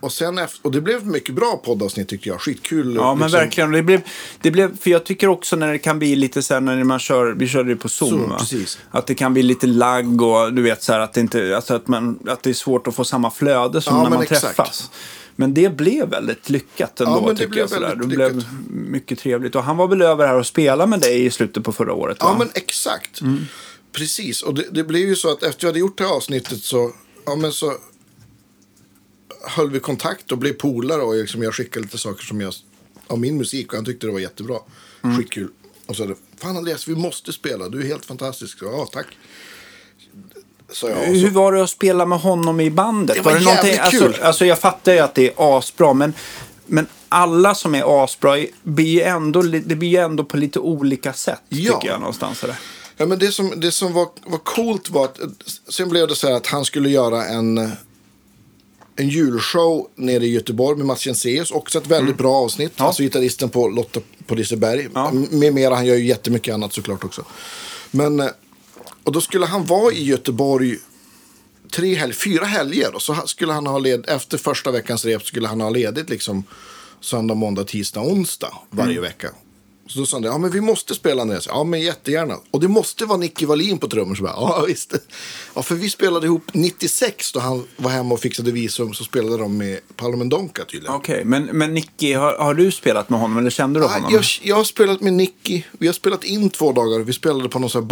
och 0.00 0.12
sen 0.12 0.38
efter, 0.38 0.66
och 0.66 0.72
det 0.72 0.80
blev 0.80 1.06
mycket 1.06 1.34
bra 1.34 1.60
poddavsnitt 1.64 2.08
tyckte 2.08 2.28
jag. 2.28 2.40
Skitkul. 2.40 2.94
Ja, 2.94 3.14
men 3.14 3.24
liksom. 3.26 3.40
verkligen. 3.40 3.72
Det 3.72 3.82
blev, 3.82 4.00
det 4.40 4.50
blev, 4.50 4.76
för 4.78 4.90
jag 4.90 5.04
tycker 5.04 5.28
också 5.28 5.56
när 5.56 5.72
det 5.72 5.78
kan 5.78 5.98
bli 5.98 6.16
lite 6.16 6.42
så 6.42 6.54
här 6.54 6.60
när 6.60 6.84
man 6.84 6.98
kör, 6.98 7.32
vi 7.32 7.48
körde 7.48 7.70
ju 7.70 7.76
på 7.76 7.88
Zoom, 7.88 8.10
Zoom, 8.10 8.32
precis. 8.38 8.78
Att 8.90 9.06
det 9.06 9.14
kan 9.14 9.32
bli 9.32 9.42
lite 9.42 9.66
lagg 9.66 10.22
och 10.22 10.52
du 10.52 10.62
vet 10.62 10.82
så 10.82 10.92
här 10.92 11.00
att 11.00 11.12
det 11.12 11.20
inte, 11.20 11.56
alltså 11.56 11.74
att 11.74 11.88
man, 11.88 12.18
att 12.26 12.42
det 12.42 12.50
är 12.50 12.54
svårt 12.54 12.86
att 12.86 12.94
få 12.94 13.04
samma 13.04 13.30
flöde 13.30 13.80
som 13.80 13.96
Ja, 13.96 14.02
när 14.02 14.10
man 14.10 14.22
exakt. 14.22 14.42
träffas. 14.42 14.90
Men 15.36 15.54
det 15.54 15.76
blev 15.76 16.08
väldigt 16.08 16.50
lyckat 16.50 17.00
ändå, 17.00 17.24
Ja, 17.28 17.34
tycker 17.34 17.48
blev 17.48 17.60
jag. 17.60 17.70
Sådär. 17.70 17.96
Det 17.96 18.06
blev 18.06 18.36
lyckat. 18.36 18.50
mycket 18.70 19.18
trevligt. 19.18 19.54
Och 19.54 19.64
han 19.64 19.76
var 19.76 19.88
väl 19.88 20.02
över 20.02 20.26
här 20.26 20.34
och 20.38 20.46
spelade 20.46 20.90
med 20.90 21.00
dig 21.00 21.24
i 21.24 21.30
slutet 21.30 21.64
på 21.64 21.72
förra 21.72 21.92
året, 21.92 22.20
va? 22.22 22.28
Ja, 22.32 22.38
men 22.38 22.48
exakt. 22.54 23.20
Precis. 23.92 24.42
Och 24.42 24.54
det, 24.54 24.66
det 24.70 24.84
blev 24.84 25.08
ju 25.08 25.16
så 25.16 25.32
att 25.32 25.42
efter 25.42 25.64
jag 25.64 25.68
hade 25.68 25.78
gjort 25.80 25.98
det 25.98 26.04
här 26.04 26.10
avsnittet 26.12 26.62
så, 26.62 26.92
ja, 27.26 27.36
men 27.36 27.52
så 27.52 27.74
höll 29.44 29.70
vi 29.70 29.80
kontakt 29.80 30.32
och 30.32 30.38
blev 30.38 30.52
polare. 30.52 31.02
Och 31.02 31.14
liksom 31.14 31.42
jag 31.42 31.54
skickade 31.54 31.84
lite 31.84 31.98
saker 31.98 32.24
som 32.24 32.40
jag, 32.40 32.54
av 33.06 33.18
min 33.20 33.38
musik 33.38 33.68
och 33.68 33.74
han 33.76 33.84
tyckte 33.84 34.06
det 34.06 34.12
var 34.12 34.20
jättebra. 34.20 34.58
Skitkul. 35.18 35.48
Och 35.86 35.96
så 35.96 36.02
sa 36.02 36.08
det, 36.08 36.14
fan 36.38 36.56
Andreas, 36.56 36.88
vi 36.88 36.94
måste 36.94 37.32
spela. 37.32 37.68
Du 37.68 37.80
är 37.80 37.86
helt 37.86 38.04
fantastisk. 38.04 38.58
Ja, 38.62 38.88
tack. 38.92 39.06
Så 40.72 40.88
jag. 40.88 40.98
Och 40.98 41.04
Hur 41.06 41.28
så, 41.28 41.34
var 41.34 41.52
det 41.52 41.62
att 41.62 41.70
spela 41.70 42.06
med 42.06 42.18
honom 42.20 42.60
i 42.60 42.70
bandet? 42.70 43.16
Det 43.16 43.22
var 43.22 43.38
jävligt 43.38 43.80
alltså, 43.80 44.04
kul. 44.04 44.16
alltså 44.22 44.46
jag 44.46 44.58
fattar 44.58 44.92
ju 44.92 44.98
att 44.98 45.14
det 45.14 45.26
är 45.28 45.32
asbra, 45.58 45.92
men, 45.92 46.14
men 46.66 46.86
alla 47.08 47.54
som 47.54 47.74
är 47.74 48.04
asbra 48.04 48.44
blir 48.62 48.86
ju 48.86 49.00
ändå, 49.00 49.42
det 49.42 49.76
blir 49.76 49.88
ju 49.88 49.96
ändå 49.96 50.24
på 50.24 50.36
lite 50.36 50.58
olika 50.58 51.12
sätt, 51.12 51.42
Ja. 51.48 51.74
tycker 51.74 51.88
jag 51.92 52.00
någonstans. 52.00 52.40
Där. 52.40 52.54
Ja, 53.02 53.06
men 53.06 53.18
det 53.18 53.32
som, 53.32 53.60
det 53.60 53.72
som 53.72 53.92
var, 53.92 54.08
var 54.24 54.38
coolt 54.38 54.90
var 54.90 55.04
att 55.04 55.18
sen 55.68 55.88
blev 55.88 56.08
det 56.08 56.14
så 56.14 56.26
här 56.26 56.34
att 56.34 56.46
han 56.46 56.64
skulle 56.64 56.90
göra 56.90 57.24
en, 57.24 57.58
en 58.96 59.08
julshow 59.08 59.88
nere 59.94 60.26
i 60.26 60.32
Göteborg 60.32 60.76
med 60.76 60.86
Mats 60.86 61.06
Jenseus. 61.06 61.50
Också 61.50 61.78
ett 61.78 61.86
väldigt 61.86 62.18
bra 62.18 62.34
avsnitt. 62.34 62.72
Ja. 62.76 62.84
Alltså 62.84 63.02
gitarristen 63.02 63.48
på 63.48 63.68
Lotta 63.68 64.00
på 64.26 64.34
Liseberg. 64.34 64.88
Ja. 64.94 65.12
Med 65.30 65.54
mera, 65.54 65.74
han 65.74 65.86
gör 65.86 65.96
ju 65.96 66.06
jättemycket 66.06 66.54
annat 66.54 66.72
såklart 66.72 67.04
också. 67.04 67.24
Men, 67.90 68.20
eh, 68.20 68.28
och 69.04 69.12
då 69.12 69.20
skulle 69.20 69.46
han 69.46 69.64
vara 69.64 69.92
i 69.92 70.04
Göteborg 70.04 70.76
tre 71.72 71.94
helg, 71.94 72.12
fyra 72.12 72.44
helger. 72.44 72.94
Och 72.94 73.02
så 73.02 73.14
skulle 73.14 73.52
han 73.52 73.66
ha 73.66 73.78
led, 73.78 74.04
efter 74.08 74.38
första 74.38 74.70
veckans 74.70 75.04
rep 75.04 75.26
skulle 75.26 75.48
han 75.48 75.60
ha 75.60 75.70
ledigt 75.70 76.10
liksom 76.10 76.44
söndag, 77.00 77.34
måndag, 77.34 77.64
tisdag, 77.64 78.00
onsdag 78.00 78.52
varje 78.70 79.00
vecka. 79.00 79.30
Så 79.86 79.98
då 79.98 80.06
sa 80.06 80.16
han, 80.16 80.24
ja 80.24 80.38
men 80.38 80.50
vi 80.50 80.60
måste 80.60 80.94
spela 80.94 81.22
Andreas. 81.22 81.46
Ja 81.46 81.64
men 81.64 81.80
jättegärna. 81.80 82.36
Och 82.50 82.60
det 82.60 82.68
måste 82.68 83.04
vara 83.04 83.18
Nicky 83.18 83.46
Wallin 83.46 83.78
på 83.78 83.88
trummor. 83.88 84.14
Så 84.14 84.22
bara, 84.22 84.32
ja 84.36 84.64
visst. 84.68 84.94
Ja 85.54 85.62
för 85.62 85.74
vi 85.74 85.90
spelade 85.90 86.26
ihop 86.26 86.42
96 86.52 87.32
då 87.32 87.40
han 87.40 87.64
var 87.76 87.90
hemma 87.90 88.14
och 88.14 88.20
fixade 88.20 88.52
visum. 88.52 88.94
Så 88.94 89.04
spelade 89.04 89.36
de 89.36 89.56
med 89.58 89.80
Paolo 89.96 90.16
Mendonca 90.16 90.64
tydligen. 90.64 90.94
Okej, 90.94 91.24
men, 91.24 91.44
men 91.44 91.74
Nicky, 91.74 92.12
har, 92.12 92.36
har 92.38 92.54
du 92.54 92.70
spelat 92.72 93.10
med 93.10 93.20
honom 93.20 93.38
eller 93.38 93.50
kände 93.50 93.80
du 93.80 93.84
Ja, 93.84 93.92
honom? 93.92 94.10
jag, 94.12 94.24
jag 94.42 94.56
har 94.56 94.64
spelat 94.64 95.00
med 95.00 95.12
Nicky. 95.12 95.62
Vi 95.78 95.86
har 95.86 95.94
spelat 95.94 96.24
in 96.24 96.50
två 96.50 96.72
dagar. 96.72 97.00
Vi 97.00 97.12
spelade 97.12 97.48
på 97.48 97.58
någon 97.58 97.70
sån 97.70 97.82
här 97.82 97.88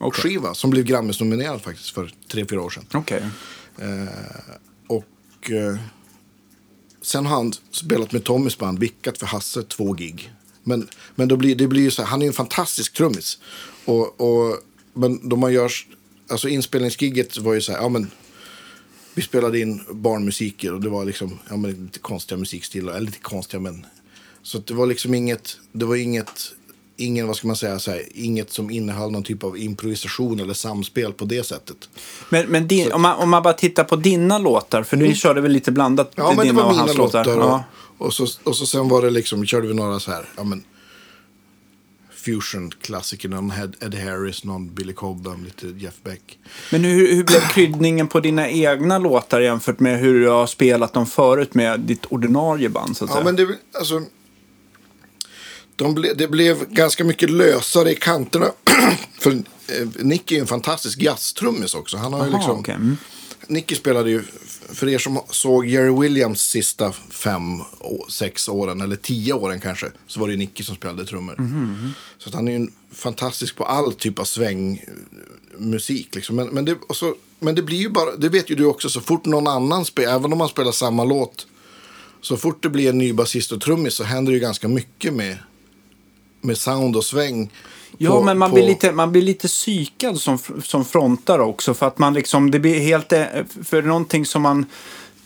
barnskiva. 0.00 0.54
Som 0.54 0.70
blev 0.70 0.84
Grammis-nominerad 0.84 1.62
faktiskt 1.62 1.90
för 1.90 2.12
tre, 2.32 2.44
fyra 2.50 2.62
år 2.62 2.70
sedan. 2.70 2.84
Okej. 2.94 3.22
Och 4.88 5.50
eh, 5.50 5.76
sen 7.02 7.26
har 7.26 7.36
han 7.36 7.52
spelat 7.70 8.12
med 8.12 8.24
Tommys 8.24 8.58
band, 8.58 8.78
vickat 8.78 9.18
för 9.18 9.26
Hasse 9.26 9.62
två 9.62 9.92
gig. 9.92 10.32
Men, 10.66 10.88
men 11.14 11.28
då 11.28 11.36
blir, 11.36 11.54
det 11.54 11.66
blir 11.66 11.82
ju 11.82 11.90
så 11.90 12.02
här, 12.02 12.08
han 12.08 12.22
är 12.22 12.26
ju 12.26 12.28
en 12.28 12.34
fantastisk 12.34 12.92
trummis. 12.92 13.38
Och, 13.84 14.20
och, 14.20 14.58
men 14.94 15.28
då 15.28 15.36
man 15.36 15.52
gör, 15.52 15.72
alltså 16.28 16.48
inspelningsgigget 16.48 17.38
var 17.38 17.54
ju 17.54 17.60
så 17.60 17.72
här, 17.72 17.78
ja 17.78 17.88
men 17.88 18.10
vi 19.14 19.22
spelade 19.22 19.60
in 19.60 19.80
barnmusiker 19.90 20.74
och 20.74 20.80
det 20.80 20.88
var 20.88 21.04
liksom, 21.04 21.38
ja 21.48 21.56
men 21.56 21.70
lite 21.70 21.98
konstiga 21.98 22.38
musikstilar, 22.38 22.92
eller 22.92 23.06
lite 23.06 23.18
konstiga 23.18 23.60
men. 23.60 23.86
Så 24.42 24.58
att 24.58 24.66
det 24.66 24.74
var 24.74 24.86
liksom 24.86 25.14
inget, 25.14 25.58
det 25.72 25.84
var 25.84 25.96
inget, 25.96 26.52
ingen, 26.96 27.26
vad 27.26 27.36
ska 27.36 27.46
man 27.46 27.56
säga, 27.56 27.78
så 27.78 27.90
här, 27.90 28.02
inget 28.14 28.52
som 28.52 28.70
innehöll 28.70 29.10
någon 29.10 29.22
typ 29.22 29.44
av 29.44 29.58
improvisation 29.58 30.40
eller 30.40 30.54
samspel 30.54 31.12
på 31.12 31.24
det 31.24 31.46
sättet. 31.46 31.76
Men, 32.30 32.46
men 32.46 32.68
din, 32.68 32.92
om, 32.92 33.02
man, 33.02 33.16
om 33.18 33.30
man 33.30 33.42
bara 33.42 33.54
tittar 33.54 33.84
på 33.84 33.96
dina 33.96 34.38
låtar, 34.38 34.82
för 34.82 34.96
du 34.96 35.14
körde 35.14 35.40
väl 35.40 35.52
lite 35.52 35.72
blandat 35.72 36.18
Mm. 36.18 36.30
Ja, 36.30 36.36
men 36.36 36.46
det 36.46 36.52
var 36.52 36.64
och 36.64 36.70
mina 36.72 36.86
låtar. 36.86 37.24
låtar? 37.24 37.36
Och, 37.38 37.42
Ja. 37.48 37.64
och, 37.98 38.14
så, 38.14 38.26
och 38.44 38.56
så 38.56 38.66
sen 38.66 38.88
var 38.88 39.02
det 39.02 39.10
liksom, 39.10 39.46
körde 39.46 39.66
vi 39.68 39.74
några 39.74 40.00
så 40.00 40.10
här, 40.10 40.24
ja 40.36 40.44
men. 40.44 40.64
Fusion-klassiker, 42.24 43.28
någon 43.28 43.52
Ed, 43.52 43.76
Ed 43.80 43.94
Harris, 43.94 44.44
någon 44.44 44.74
Billy 44.74 44.92
Cobham, 44.92 45.44
lite 45.44 45.66
Jeff 45.66 45.94
Beck. 46.04 46.38
Men 46.72 46.84
hur, 46.84 47.14
hur 47.16 47.24
blev 47.24 47.40
kryddningen 47.40 48.08
på 48.08 48.20
dina 48.20 48.48
egna 48.50 48.98
låtar 48.98 49.40
jämfört 49.40 49.80
med 49.80 49.98
hur 50.00 50.20
du 50.20 50.28
har 50.28 50.46
spelat 50.46 50.92
dem 50.92 51.06
förut 51.06 51.54
med 51.54 51.80
ditt 51.80 52.06
ordinarie 52.06 52.68
band? 52.68 52.96
Så 52.96 53.04
att 53.04 53.10
Ja, 53.10 53.14
säga? 53.14 53.24
men 53.24 53.36
det, 53.36 53.48
alltså. 53.78 54.02
De 55.76 55.94
ble, 55.94 56.14
det 56.14 56.28
blev 56.28 56.68
ganska 56.68 57.04
mycket 57.04 57.30
lösare 57.30 57.92
i 57.92 57.94
kanterna. 57.94 58.50
För 59.18 59.30
eh, 59.30 59.86
Nicky 59.94 60.36
är 60.36 60.40
en 60.40 60.46
fantastisk 60.46 61.02
jazztrummis 61.02 61.74
också. 61.74 61.96
Han 61.96 62.12
har 62.12 62.26
ju 62.26 62.30
Aha, 62.30 62.38
liksom, 62.38 62.60
okej. 62.60 62.74
Mm. 62.74 62.96
Nicky 63.48 63.74
spelade 63.74 64.10
ju, 64.10 64.22
för 64.72 64.88
er 64.88 64.98
som 64.98 65.20
såg 65.30 65.66
Jerry 65.66 66.00
Williams 66.00 66.42
sista 66.42 66.92
fem, 67.10 67.42
sex 68.08 68.48
åren, 68.48 68.80
eller 68.80 68.96
tio 68.96 69.32
åren 69.32 69.60
kanske, 69.60 69.86
så 70.06 70.20
var 70.20 70.26
det 70.26 70.32
ju 70.32 70.38
Nicky 70.38 70.62
som 70.62 70.76
spelade 70.76 71.06
trummor. 71.06 71.34
Mhm, 71.38 71.92
Så 72.18 72.30
han 72.34 72.48
är 72.48 72.58
ju 72.58 72.68
fantastisk 72.92 73.56
på 73.56 73.64
all 73.64 73.92
typ 73.92 74.18
av 74.18 74.24
svängmusik. 74.24 76.14
Liksom. 76.14 76.36
Men, 76.36 76.48
men, 76.48 76.64
det, 76.64 76.76
så, 76.90 77.14
men 77.40 77.54
det 77.54 77.62
blir 77.62 77.78
ju 77.78 77.88
bara, 77.88 78.16
det 78.16 78.28
vet 78.28 78.50
ju 78.50 78.54
du 78.54 78.64
också, 78.64 78.88
så 78.88 79.00
fort 79.00 79.24
någon 79.24 79.46
annan 79.46 79.84
spelar, 79.84 80.14
även 80.14 80.32
om 80.32 80.38
man 80.38 80.48
spelar 80.48 80.72
samma 80.72 81.04
låt, 81.04 81.46
så 82.20 82.36
fort 82.36 82.62
det 82.62 82.68
blir 82.68 82.88
en 82.88 82.98
ny 82.98 83.12
basist 83.12 83.52
och 83.52 83.60
trummis 83.60 83.94
så 83.94 84.04
händer 84.04 84.32
det 84.32 84.36
ju 84.36 84.40
ganska 84.40 84.68
mycket 84.68 85.14
med, 85.14 85.38
med 86.40 86.58
sound 86.58 86.96
och 86.96 87.04
sväng. 87.04 87.50
Ja, 87.98 88.10
på- 88.10 88.22
men 88.22 88.38
man, 88.38 88.50
på- 88.50 88.54
blir 88.54 88.66
lite, 88.66 88.92
man 88.92 89.12
blir 89.12 89.22
lite 89.22 89.48
psykad 89.48 90.20
som, 90.20 90.38
som 90.64 90.84
frontare 90.84 91.42
också. 91.42 91.74
För 91.74 91.86
att 91.86 91.98
man 91.98 92.14
liksom, 92.14 92.50
det 92.50 92.58
blir 92.58 92.80
helt, 92.80 93.12
eh, 93.12 93.24
för 93.64 93.82
någonting 93.82 94.26
som 94.26 94.42
man 94.42 94.66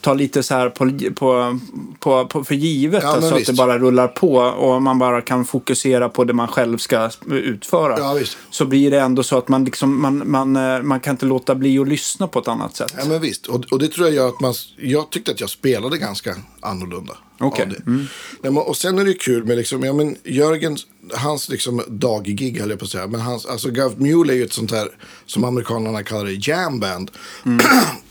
tar 0.01 0.15
lite 0.15 0.43
så 0.43 0.55
här 0.55 0.71
på, 0.71 0.91
på, 1.15 1.59
på, 1.99 2.27
på 2.27 2.45
för 2.45 2.55
givet. 2.55 3.03
Ja, 3.03 3.09
alltså 3.09 3.35
att 3.35 3.47
det 3.47 3.53
bara 3.53 3.79
rullar 3.79 4.09
på 4.09 4.37
och 4.37 4.83
man 4.83 4.99
bara 4.99 5.21
kan 5.21 5.45
fokusera 5.45 6.09
på 6.09 6.25
det 6.25 6.33
man 6.33 6.49
själv 6.49 6.79
ska 6.79 7.11
utföra. 7.31 7.99
Ja. 7.99 8.21
Så 8.51 8.65
blir 8.65 8.91
det 8.91 9.01
ändå 9.01 9.23
så 9.23 9.39
att 9.39 9.49
man, 9.49 9.65
liksom, 9.65 10.03
man, 10.03 10.31
man, 10.31 10.57
eh, 10.57 10.83
man 10.83 11.01
kan 11.01 11.11
inte 11.11 11.27
låta 11.27 11.55
bli 11.55 11.79
att 11.79 11.89
lyssna 11.89 12.27
på 12.27 12.39
ett 12.39 12.49
annat 12.49 12.77
sätt. 12.77 12.95
Ja, 12.99 13.05
men 13.09 13.21
visst. 13.21 13.47
Och, 13.47 13.65
och 13.71 13.79
det 13.79 13.89
tror 13.89 14.07
jag 14.07 14.17
gör 14.17 14.29
att 14.29 14.41
man... 14.41 14.55
Jag 14.77 15.11
tyckte 15.11 15.33
att 15.33 15.41
jag 15.41 15.51
spelade 15.51 15.99
ganska 15.99 16.37
annorlunda. 16.61 17.17
Av 17.41 17.55
det. 17.57 17.83
Nej, 17.87 18.07
men, 18.43 18.57
och 18.57 18.77
sen 18.77 18.99
är 18.99 19.05
det 19.05 19.15
kul 19.15 19.45
med 19.45 19.57
liksom, 19.57 19.85
ja 19.85 19.93
men 19.93 20.17
Jörgen, 20.25 20.77
hans 21.15 21.49
liksom 21.49 21.83
daggig 21.89 22.61
höll 22.61 22.71
jag 22.71 22.79
på 22.79 22.85
att 22.85 22.91
säga. 22.91 23.07
Men 23.07 23.21
hans, 23.21 23.47
alltså 23.47 23.71
Gav 23.71 24.01
Mule 24.01 24.33
är 24.33 24.37
ju 24.37 24.45
ett 24.45 24.53
sånt 24.53 24.71
här, 24.71 24.89
som 25.27 25.45
amerikanerna 25.45 26.03
kallar 26.03 26.25
det, 26.25 26.49
jamband. 26.49 27.11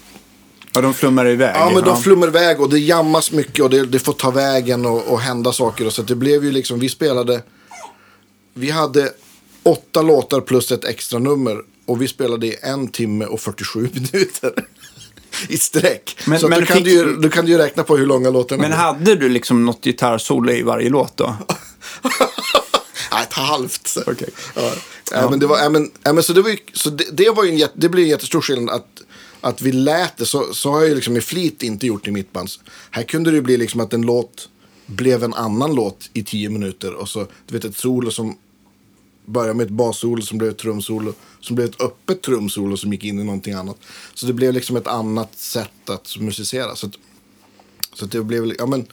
Ja, 0.73 0.81
de 0.81 0.93
flummar 0.93 1.27
iväg. 1.29 1.55
Ja, 1.55 1.71
men 1.73 1.83
de 1.83 2.01
flummar 2.01 2.27
iväg 2.27 2.61
och 2.61 2.69
det 2.69 2.79
jammas 2.79 3.31
mycket 3.31 3.63
och 3.63 3.69
det, 3.69 3.85
det 3.85 3.99
får 3.99 4.13
ta 4.13 4.31
vägen 4.31 4.85
och, 4.85 5.07
och 5.07 5.19
hända 5.19 5.53
saker. 5.53 5.85
Och 5.87 5.93
så 5.93 6.01
det 6.01 6.15
blev 6.15 6.43
ju 6.43 6.51
liksom, 6.51 6.79
vi 6.79 6.89
spelade, 6.89 7.41
vi 8.53 8.69
hade 8.69 9.11
åtta 9.63 10.01
låtar 10.01 10.41
plus 10.41 10.71
ett 10.71 10.85
extra 10.85 11.19
nummer 11.19 11.57
och 11.85 12.01
vi 12.01 12.07
spelade 12.07 12.47
i 12.47 12.55
en 12.61 12.87
timme 12.87 13.25
och 13.25 13.39
47 13.41 13.81
minuter. 13.93 14.53
I 15.49 15.57
sträck. 15.57 16.17
Men- 16.27 16.39
så 16.39 16.47
men 16.47 16.59
då, 16.59 16.65
kan 16.65 16.75
fick- 16.77 16.85
du 16.85 16.91
ju, 16.91 17.29
kan 17.29 17.45
du 17.45 17.51
ju 17.51 17.57
räkna 17.57 17.83
på 17.83 17.97
hur 17.97 18.05
långa 18.05 18.29
låtarna 18.29 18.61
Men 18.61 18.71
hade 18.71 19.15
du 19.15 19.29
liksom 19.29 19.65
något 19.65 19.83
gitarrsolo 19.85 20.51
i 20.51 20.61
varje 20.61 20.89
låt 20.89 21.17
då? 21.17 21.35
Nej, 23.11 23.23
ett 23.23 23.33
halvt. 23.33 23.97
Okej. 24.07 24.29
Ja. 24.55 24.71
Ja, 25.11 25.29
men 25.29 25.39
det 25.39 25.47
var, 25.47 25.57
ja, 25.59 25.69
men, 25.69 25.91
ja, 26.03 26.13
men 26.13 26.23
så 26.23 26.33
det, 26.33 26.41
var 26.41 26.49
ju, 26.49 26.57
så 26.73 26.89
det, 26.89 27.03
det, 27.11 27.29
var 27.29 27.43
ju 27.43 27.49
en, 27.49 27.57
jätte- 27.57 27.73
det 27.75 27.89
blev 27.89 28.03
en 28.03 28.09
jättestor 28.09 28.41
skillnad 28.41 28.75
att, 28.75 28.87
att 29.41 29.61
vi 29.61 29.71
lät 29.71 30.17
det. 30.17 30.25
Så, 30.25 30.53
så 30.53 30.71
har 30.71 30.79
jag 30.79 30.89
ju 30.89 30.95
liksom 30.95 31.17
i 31.17 31.21
flit 31.21 31.63
inte 31.63 31.87
gjort 31.87 32.07
i 32.07 32.11
mitt 32.11 32.33
band. 32.33 32.49
Här 32.91 33.03
kunde 33.03 33.31
det 33.31 33.41
bli 33.41 33.57
liksom 33.57 33.79
att 33.81 33.93
en 33.93 34.01
låt 34.01 34.49
blev 34.85 35.23
en 35.23 35.33
annan 35.33 35.75
låt 35.75 36.09
i 36.13 36.23
tio 36.23 36.49
minuter. 36.49 36.93
Och 36.93 37.09
så, 37.09 37.27
du 37.47 37.53
vet, 37.53 37.65
ett 37.65 37.77
solo 37.77 38.11
som 38.11 38.37
började 39.25 39.53
med 39.53 39.65
ett 39.65 39.71
bassolo 39.71 40.21
som 40.21 40.37
blev 40.37 40.51
ett 40.51 40.57
trumsolo. 40.57 41.13
Som 41.39 41.55
blev 41.55 41.69
ett 41.69 41.81
öppet 41.81 42.21
trumsolo 42.21 42.77
som 42.77 42.93
gick 42.93 43.03
in 43.03 43.19
i 43.19 43.23
någonting 43.23 43.53
annat. 43.53 43.77
Så 44.13 44.25
det 44.25 44.33
blev 44.33 44.53
liksom 44.53 44.75
ett 44.75 44.87
annat 44.87 45.39
sätt 45.39 45.89
att 45.89 46.17
musicera. 46.19 46.75
Så, 46.75 46.87
att, 46.87 46.93
så 47.93 48.05
att 48.05 48.11
det 48.11 48.23
blev, 48.23 48.53
ja 48.57 48.65
men. 48.65 48.85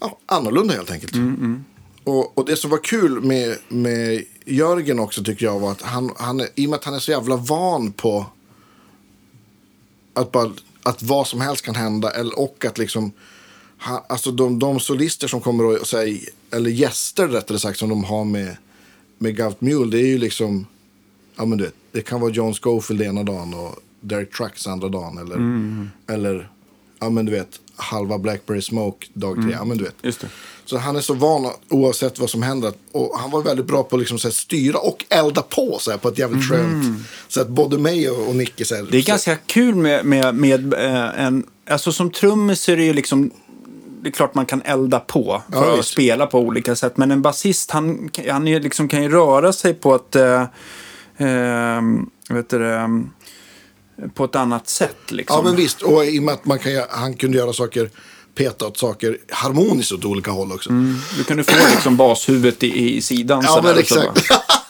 ja, 0.00 0.18
annorlunda 0.26 0.74
helt 0.74 0.90
enkelt. 0.90 1.12
Och, 2.04 2.38
och 2.38 2.46
det 2.46 2.56
som 2.56 2.70
var 2.70 2.84
kul 2.84 3.20
med, 3.20 3.58
med 3.68 4.24
Jörgen 4.44 4.98
också 4.98 5.24
tycker 5.24 5.46
jag 5.46 5.60
var 5.60 5.72
att 5.72 5.82
han, 5.82 6.12
han, 6.16 6.40
i 6.54 6.66
och 6.66 6.70
med 6.70 6.78
att 6.78 6.84
han 6.84 6.94
är 6.94 6.98
så 6.98 7.10
jävla 7.10 7.36
van 7.36 7.92
på 7.92 8.26
att, 10.14 10.32
bara, 10.32 10.50
att 10.82 11.02
vad 11.02 11.26
som 11.26 11.40
helst 11.40 11.64
kan 11.64 11.74
hända 11.74 12.10
eller, 12.10 12.38
och 12.38 12.64
att 12.64 12.78
liksom 12.78 13.12
han, 13.78 14.00
alltså 14.08 14.30
de, 14.30 14.58
de 14.58 14.80
solister 14.80 15.28
som 15.28 15.40
kommer 15.40 15.64
och, 15.64 15.86
säger, 15.86 16.20
eller 16.50 16.70
gäster 16.70 17.28
rättare 17.28 17.58
sagt 17.58 17.78
som 17.78 17.88
de 17.88 18.04
har 18.04 18.24
med, 18.24 18.56
med 19.18 19.36
Gout 19.36 19.60
Mule 19.60 19.90
det 19.90 20.02
är 20.02 20.06
ju 20.06 20.18
liksom 20.18 20.66
ja 21.36 21.44
men 21.44 21.58
du 21.58 21.64
vet, 21.64 21.74
det 21.92 22.00
kan 22.02 22.20
vara 22.20 22.32
John 22.32 22.54
Scofield 22.54 23.02
ena 23.02 23.22
dagen 23.22 23.54
och 23.54 23.76
Derek 24.00 24.34
Trucks 24.36 24.66
andra 24.66 24.88
dagen 24.88 25.18
eller, 25.18 25.36
eller 26.14 26.50
ja 26.98 27.10
men 27.10 27.26
du 27.26 27.32
vet 27.32 27.60
halva 27.76 28.18
Blackberry 28.18 28.62
Smoke 28.62 29.06
dag 29.12 29.36
tre, 29.42 29.52
ja 29.52 29.64
men 29.64 29.78
du 29.78 29.84
vet. 29.84 30.24
Så 30.64 30.78
han 30.78 30.96
är 30.96 31.00
så 31.00 31.14
van 31.14 31.50
oavsett 31.68 32.18
vad 32.18 32.30
som 32.30 32.42
händer. 32.42 32.72
Och 32.92 33.18
han 33.18 33.30
var 33.30 33.42
väldigt 33.42 33.66
bra 33.66 33.82
på 33.82 33.96
att 33.96 34.00
liksom, 34.00 34.18
så 34.18 34.28
här, 34.28 34.32
styra 34.32 34.78
och 34.78 35.04
elda 35.08 35.42
på 35.42 35.78
så 35.80 35.90
här, 35.90 35.98
på 35.98 36.08
ett 36.08 36.18
jävligt 36.18 36.48
skönt 36.48 37.06
Så 37.28 37.40
att 37.40 37.48
både 37.48 37.78
mig 37.78 38.10
och, 38.10 38.28
och 38.28 38.36
Nicke 38.36 38.64
så 38.64 38.74
här, 38.74 38.86
Det 38.90 38.98
är 38.98 39.02
ganska 39.02 39.36
kul 39.36 39.74
med, 39.74 40.04
med, 40.04 40.34
med 40.34 40.74
eh, 40.74 41.24
en... 41.24 41.46
Alltså 41.70 41.92
som 41.92 42.10
trummis 42.10 42.68
är 42.68 42.76
det 42.76 42.84
ju 42.84 42.92
liksom... 42.92 43.30
Det 44.02 44.08
är 44.08 44.12
klart 44.12 44.34
man 44.34 44.46
kan 44.46 44.62
elda 44.62 45.00
på 45.00 45.42
för 45.52 45.70
Ja, 45.70 45.78
att 45.78 45.86
spela 45.86 46.26
på 46.26 46.38
olika 46.38 46.76
sätt. 46.76 46.96
Men 46.96 47.10
en 47.10 47.22
basist, 47.22 47.70
han, 47.70 48.10
han 48.30 48.44
liksom, 48.44 48.88
kan 48.88 49.02
ju 49.02 49.08
röra 49.08 49.52
sig 49.52 49.74
på 49.74 49.94
ett... 49.94 50.16
Eh, 50.16 50.42
eh, 51.16 51.82
vet 52.28 52.48
du, 52.48 52.78
på 54.14 54.24
ett 54.24 54.34
annat 54.36 54.68
sätt 54.68 54.96
liksom. 55.08 55.36
Ja 55.36 55.42
men 55.42 55.56
visst, 55.56 55.82
och 55.82 56.04
i 56.04 56.18
och 56.18 56.22
med 56.22 56.34
att 56.34 56.44
man 56.44 56.58
kan, 56.58 56.72
han 56.90 57.14
kunde 57.14 57.38
göra 57.38 57.52
saker, 57.52 57.90
peta 58.34 58.66
åt 58.66 58.78
saker 58.78 59.18
harmoniskt 59.30 59.92
åt 59.92 60.04
olika 60.04 60.30
håll 60.30 60.52
också. 60.52 60.70
Du 61.16 61.24
kunde 61.24 61.44
få 61.44 61.52
liksom 61.70 61.96
bashuvudet 61.96 62.62
i, 62.62 62.96
i 62.96 63.02
sidan. 63.02 63.42
Ja 63.46 63.60
men 63.64 63.78
exakt. 63.78 64.26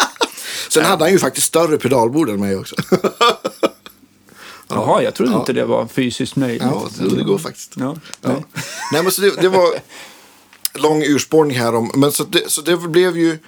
Sen 0.71 0.85
hade 0.85 1.05
han 1.05 1.13
ju 1.13 1.19
faktiskt 1.19 1.47
större 1.47 1.79
pedalbord 1.79 2.29
än 2.31 2.41
mig 2.41 2.57
också. 2.57 2.77
Jaha, 4.69 5.03
jag 5.03 5.15
trodde 5.15 5.35
inte 5.35 5.53
det 5.53 5.65
var 5.65 5.87
fysiskt 5.87 6.37
möjligt. 6.37 6.63
ja, 6.63 6.89
det 7.17 7.23
går 7.25 7.39
faktiskt. 7.39 7.73
Ja, 7.77 7.97
Ja. 8.21 8.29
nej. 8.29 8.45
Nej, 8.93 9.03
men 9.03 9.13
så 9.13 9.21
det, 9.23 9.41
det 9.41 9.49
var 9.49 9.69
lång 10.75 11.03
urspårning 11.03 11.59
här 11.59 11.75
om. 11.75 11.91
Men 11.95 12.13
så 12.13 12.25
det, 12.25 12.51
så 12.51 12.61
det 12.61 12.77
blev 12.77 13.17
ju. 13.19 13.39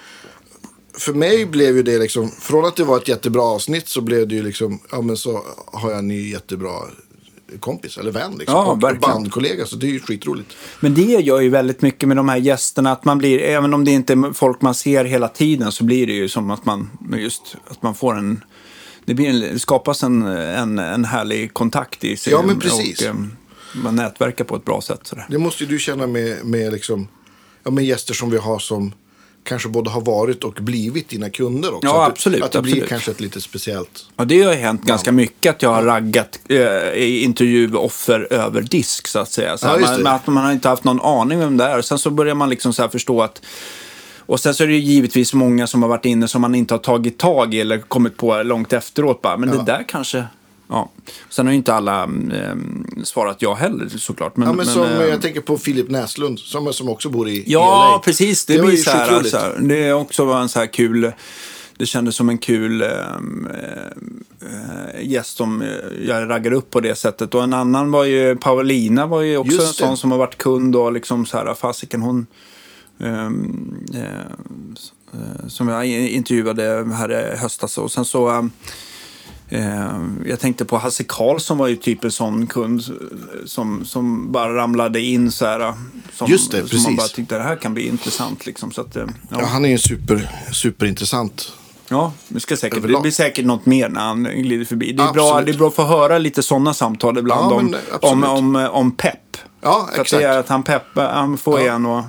För 0.98 1.12
mig 1.12 1.46
blev 1.46 1.76
ju 1.76 1.82
det 1.82 1.98
liksom. 1.98 2.30
Från 2.30 2.64
att 2.64 2.76
det 2.76 2.84
var 2.84 2.96
ett 2.96 3.08
jättebra 3.08 3.42
avsnitt 3.42 3.88
så 3.88 4.00
blev 4.00 4.28
det 4.28 4.34
ju 4.34 4.42
liksom. 4.42 4.78
Ja 4.90 5.00
men 5.02 5.16
så 5.16 5.42
har 5.72 5.90
jag 5.90 5.98
en 5.98 6.08
ny 6.08 6.30
jättebra 6.30 6.72
kompis 7.60 7.98
eller 7.98 8.12
vän 8.12 8.34
liksom. 8.38 8.56
Ja, 8.56 8.64
och 8.64 8.82
verkligen. 8.82 9.00
bandkollega. 9.00 9.66
Så 9.66 9.76
det 9.76 9.86
är 9.86 9.90
ju 9.90 10.00
skitroligt. 10.00 10.56
Men 10.80 10.94
det 10.94 11.02
gör 11.02 11.40
ju 11.40 11.48
väldigt 11.48 11.82
mycket 11.82 12.08
med 12.08 12.16
de 12.16 12.28
här 12.28 12.36
gästerna. 12.36 12.92
Att 12.92 13.04
man 13.04 13.18
blir, 13.18 13.38
även 13.38 13.74
om 13.74 13.84
det 13.84 13.90
inte 13.90 14.12
är 14.12 14.32
folk 14.32 14.60
man 14.60 14.74
ser 14.74 15.04
hela 15.04 15.28
tiden 15.28 15.72
så 15.72 15.84
blir 15.84 16.06
det 16.06 16.12
ju 16.12 16.28
som 16.28 16.50
att 16.50 16.64
man, 16.64 16.90
just, 17.16 17.56
att 17.68 17.82
man 17.82 17.94
får 17.94 18.18
en... 18.18 18.44
Det, 19.04 19.14
blir 19.14 19.28
en, 19.28 19.40
det 19.40 19.58
skapas 19.58 20.02
en, 20.02 20.22
en, 20.22 20.78
en 20.78 21.04
härlig 21.04 21.54
kontakt 21.54 22.04
i 22.04 22.16
sig. 22.16 22.32
Ja, 22.32 22.42
men 22.42 22.60
precis. 22.60 23.00
Och, 23.00 23.06
em, 23.06 23.36
man 23.74 23.96
nätverkar 23.96 24.44
på 24.44 24.56
ett 24.56 24.64
bra 24.64 24.80
sätt. 24.80 25.00
Sådär. 25.02 25.26
Det 25.30 25.38
måste 25.38 25.64
ju 25.64 25.70
du 25.70 25.78
känna 25.78 26.06
med, 26.06 26.44
med, 26.44 26.72
liksom, 26.72 27.08
ja, 27.64 27.70
med 27.70 27.84
gäster 27.84 28.14
som 28.14 28.30
vi 28.30 28.38
har 28.38 28.58
som 28.58 28.92
kanske 29.46 29.68
både 29.68 29.90
har 29.90 30.00
varit 30.00 30.44
och 30.44 30.52
blivit 30.52 31.08
dina 31.08 31.30
kunder 31.30 31.74
också. 31.74 31.86
Ja, 31.88 32.02
att 32.06 32.12
absolut, 32.12 32.42
Att 32.42 32.52
det 32.52 32.62
blir 32.62 32.72
absolut. 32.72 32.88
kanske 32.88 33.10
ett 33.10 33.20
lite 33.20 33.40
speciellt. 33.40 34.06
Ja, 34.16 34.24
det 34.24 34.42
har 34.42 34.52
ju 34.52 34.58
hänt 34.58 34.82
ganska 34.82 35.12
mycket 35.12 35.54
att 35.54 35.62
jag 35.62 35.70
har 35.74 35.82
raggat 35.82 36.38
eh, 36.48 37.22
intervjuoffer 37.24 38.32
över 38.32 38.62
disk 38.62 39.06
så 39.06 39.18
att 39.18 39.30
säga. 39.30 39.56
Så 39.58 39.66
Ja, 39.66 39.78
man, 39.80 40.02
men 40.02 40.12
att 40.12 40.26
man 40.26 40.44
har 40.44 40.52
inte 40.52 40.68
haft 40.68 40.84
någon 40.84 41.00
aning 41.00 41.38
vem 41.38 41.56
det 41.56 41.64
är. 41.64 41.82
Sen 41.82 41.98
så 41.98 42.10
börjar 42.10 42.34
man 42.34 42.48
liksom 42.50 42.72
så 42.72 42.88
förstå 42.88 43.22
att 43.22 43.42
och 44.28 44.40
sen 44.40 44.54
så 44.54 44.62
är 44.64 44.68
det 44.68 44.74
ju 44.74 44.80
givetvis 44.80 45.34
många 45.34 45.66
som 45.66 45.82
har 45.82 45.88
varit 45.88 46.04
inne 46.04 46.28
som 46.28 46.42
man 46.42 46.54
inte 46.54 46.74
har 46.74 46.78
tagit 46.78 47.18
tag 47.18 47.54
i 47.54 47.60
eller 47.60 47.78
kommit 47.78 48.16
på 48.16 48.42
långt 48.42 48.72
efteråt. 48.72 49.22
Bara, 49.22 49.36
men 49.36 49.48
Ja. 49.48 49.54
det 49.54 49.62
där 49.72 49.84
kanske... 49.88 50.24
Ja. 50.68 50.90
Sen 51.28 51.46
har 51.46 51.52
ju 51.52 51.56
inte 51.56 51.74
alla 51.74 52.02
eh, 52.02 52.54
svarat 53.04 53.36
ja 53.42 53.54
heller 53.54 53.88
såklart. 53.88 54.36
Men, 54.36 54.48
Ja, 54.48 54.54
men 54.54 54.66
som, 54.66 54.82
eh, 54.84 55.02
jag 55.06 55.22
tänker 55.22 55.40
på 55.40 55.58
Filip 55.58 55.90
Näslund 55.90 56.38
som, 56.38 56.72
som 56.72 56.88
också 56.88 57.08
bor 57.08 57.28
i 57.28 57.44
Ja, 57.46 57.92
LA. 57.92 57.98
precis. 58.04 58.44
Det, 58.46 58.56
Det 58.56 58.62
blir 58.62 58.76
så 58.76 58.90
här, 58.90 59.04
skitroligt. 59.06 59.30
så 59.30 59.36
här. 59.38 59.58
Det 59.60 59.76
är 59.84 59.92
också 59.92 60.24
var 60.24 60.40
en 60.40 60.48
så 60.48 60.58
här 60.58 60.66
kul... 60.66 61.12
Det 61.78 61.86
kändes 61.86 62.14
som 62.16 62.28
en 62.28 62.38
kul 62.38 62.82
ehm, 62.82 63.48
eh, 64.40 65.02
gäst 65.02 65.36
som 65.36 65.62
eh, 65.62 65.68
jag 66.06 66.30
raggar 66.30 66.52
upp 66.52 66.70
på 66.70 66.80
det 66.80 66.94
sättet. 66.94 67.34
Och 67.34 67.42
en 67.42 67.52
annan 67.52 67.90
var 67.90 68.04
ju, 68.04 68.36
Paulina 68.36 69.06
var 69.06 69.22
ju 69.22 69.36
också 69.36 69.62
en 69.62 69.66
sån 69.72 69.96
som 69.96 70.10
har 70.10 70.18
varit 70.18 70.38
kund 70.38 70.76
och 70.76 70.92
liksom 70.92 71.26
så 71.26 71.36
här, 71.36 71.54
fasiken 71.54 72.02
hon... 72.02 72.26
ehm, 73.00 73.86
eh, 73.94 74.02
eh, 75.12 75.46
som 75.48 75.68
jag 75.68 75.86
intervjuade 75.86 76.86
här 76.94 77.32
i 77.34 77.36
höstas. 77.36 77.78
Och 77.78 77.92
sen 77.92 78.04
så... 78.04 78.48
Eh, 79.48 80.00
jag 80.26 80.40
tänkte 80.40 80.64
på 80.64 80.78
Hasse 80.78 81.04
Karlsson 81.04 81.58
var 81.58 81.66
ju 81.68 81.76
typ 81.76 82.04
en 82.04 82.10
sån 82.10 82.46
kund 82.46 82.82
som, 83.46 83.84
som 83.84 84.32
bara 84.32 84.54
ramlade 84.56 85.00
in 85.00 85.32
så 85.32 85.46
här. 85.46 85.60
eh, 85.60 85.74
Som, 86.14 86.30
Just 86.30 86.50
det, 86.52 86.56
som 86.56 86.62
man 86.62 86.84
precis. 86.84 86.96
bara 86.96 87.08
tyckte 87.08 87.36
det 87.36 87.42
här 87.42 87.56
kan 87.56 87.74
bli 87.74 87.88
intressant 87.88 88.46
liksom. 88.46 88.72
Så 88.72 88.80
att, 88.80 88.96
eh, 88.96 89.04
Ja, 89.30 89.36
ja, 89.40 89.44
han 89.46 89.64
är 89.64 89.68
ju 89.68 89.78
super, 89.78 90.30
superintressant. 90.52 91.52
ja, 91.88 92.12
det, 92.28 92.40
ska 92.40 92.56
säkert, 92.56 92.82
det 92.82 93.00
blir 93.00 93.10
säkert 93.10 93.44
något 93.44 93.66
mer 93.66 93.88
när 93.88 94.00
han 94.00 94.22
glider 94.24 94.64
förbi. 94.64 94.92
Det 94.92 95.02
är, 95.02 95.12
bra, 95.12 95.40
det 95.42 95.50
är 95.52 95.56
bra 95.58 95.68
att 95.68 95.74
få 95.74 95.84
höra 95.84 96.18
lite 96.18 96.42
sådana 96.42 96.74
samtal 96.74 97.18
ibland 97.18 97.52
Ja, 97.52 97.56
om, 97.56 98.24
om, 98.24 98.24
om, 98.24 98.56
om 98.72 98.90
pepp. 98.96 99.36
Ja, 99.60 99.88
För 99.92 99.94
att 99.94 100.06
exakt. 100.06 100.20
det 100.22 100.28
är 100.28 100.38
att 100.38 100.48
han 100.48 100.62
peppar, 100.62 101.12
han 101.14 101.38
får 101.38 101.60
Ja. 101.60 101.72
en 101.74 101.86
att 101.86 102.04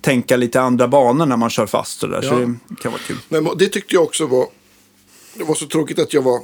tänka 0.00 0.36
lite 0.36 0.60
andra 0.60 0.88
banor 0.88 1.26
när 1.26 1.36
man 1.36 1.50
kör 1.50 1.66
fast 1.66 2.02
och 2.02 2.08
där. 2.08 2.22
Så 2.22 2.28
Ja. 2.28 2.34
det 2.68 2.76
kan 2.82 2.92
vara 2.92 3.02
kul. 3.06 3.16
Men 3.28 3.48
det 3.58 3.68
tyckte 3.68 3.94
jag 3.94 4.04
också 4.04 4.26
var... 4.26 4.46
Det 5.34 5.44
var 5.44 5.54
så 5.54 5.66
tråkigt 5.66 5.98
att 5.98 6.12
jag 6.14 6.22
var... 6.22 6.40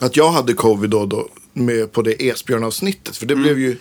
Att 0.00 0.16
jag 0.16 0.30
hade 0.32 0.54
covid 0.54 0.90
då, 0.90 1.06
då 1.06 1.28
med 1.52 1.92
på 1.92 2.02
det 2.02 2.28
Esbjörn-avsnittet. 2.28 3.16
För 3.16 3.26
det 3.26 3.36
blev 3.36 3.58
ju... 3.58 3.78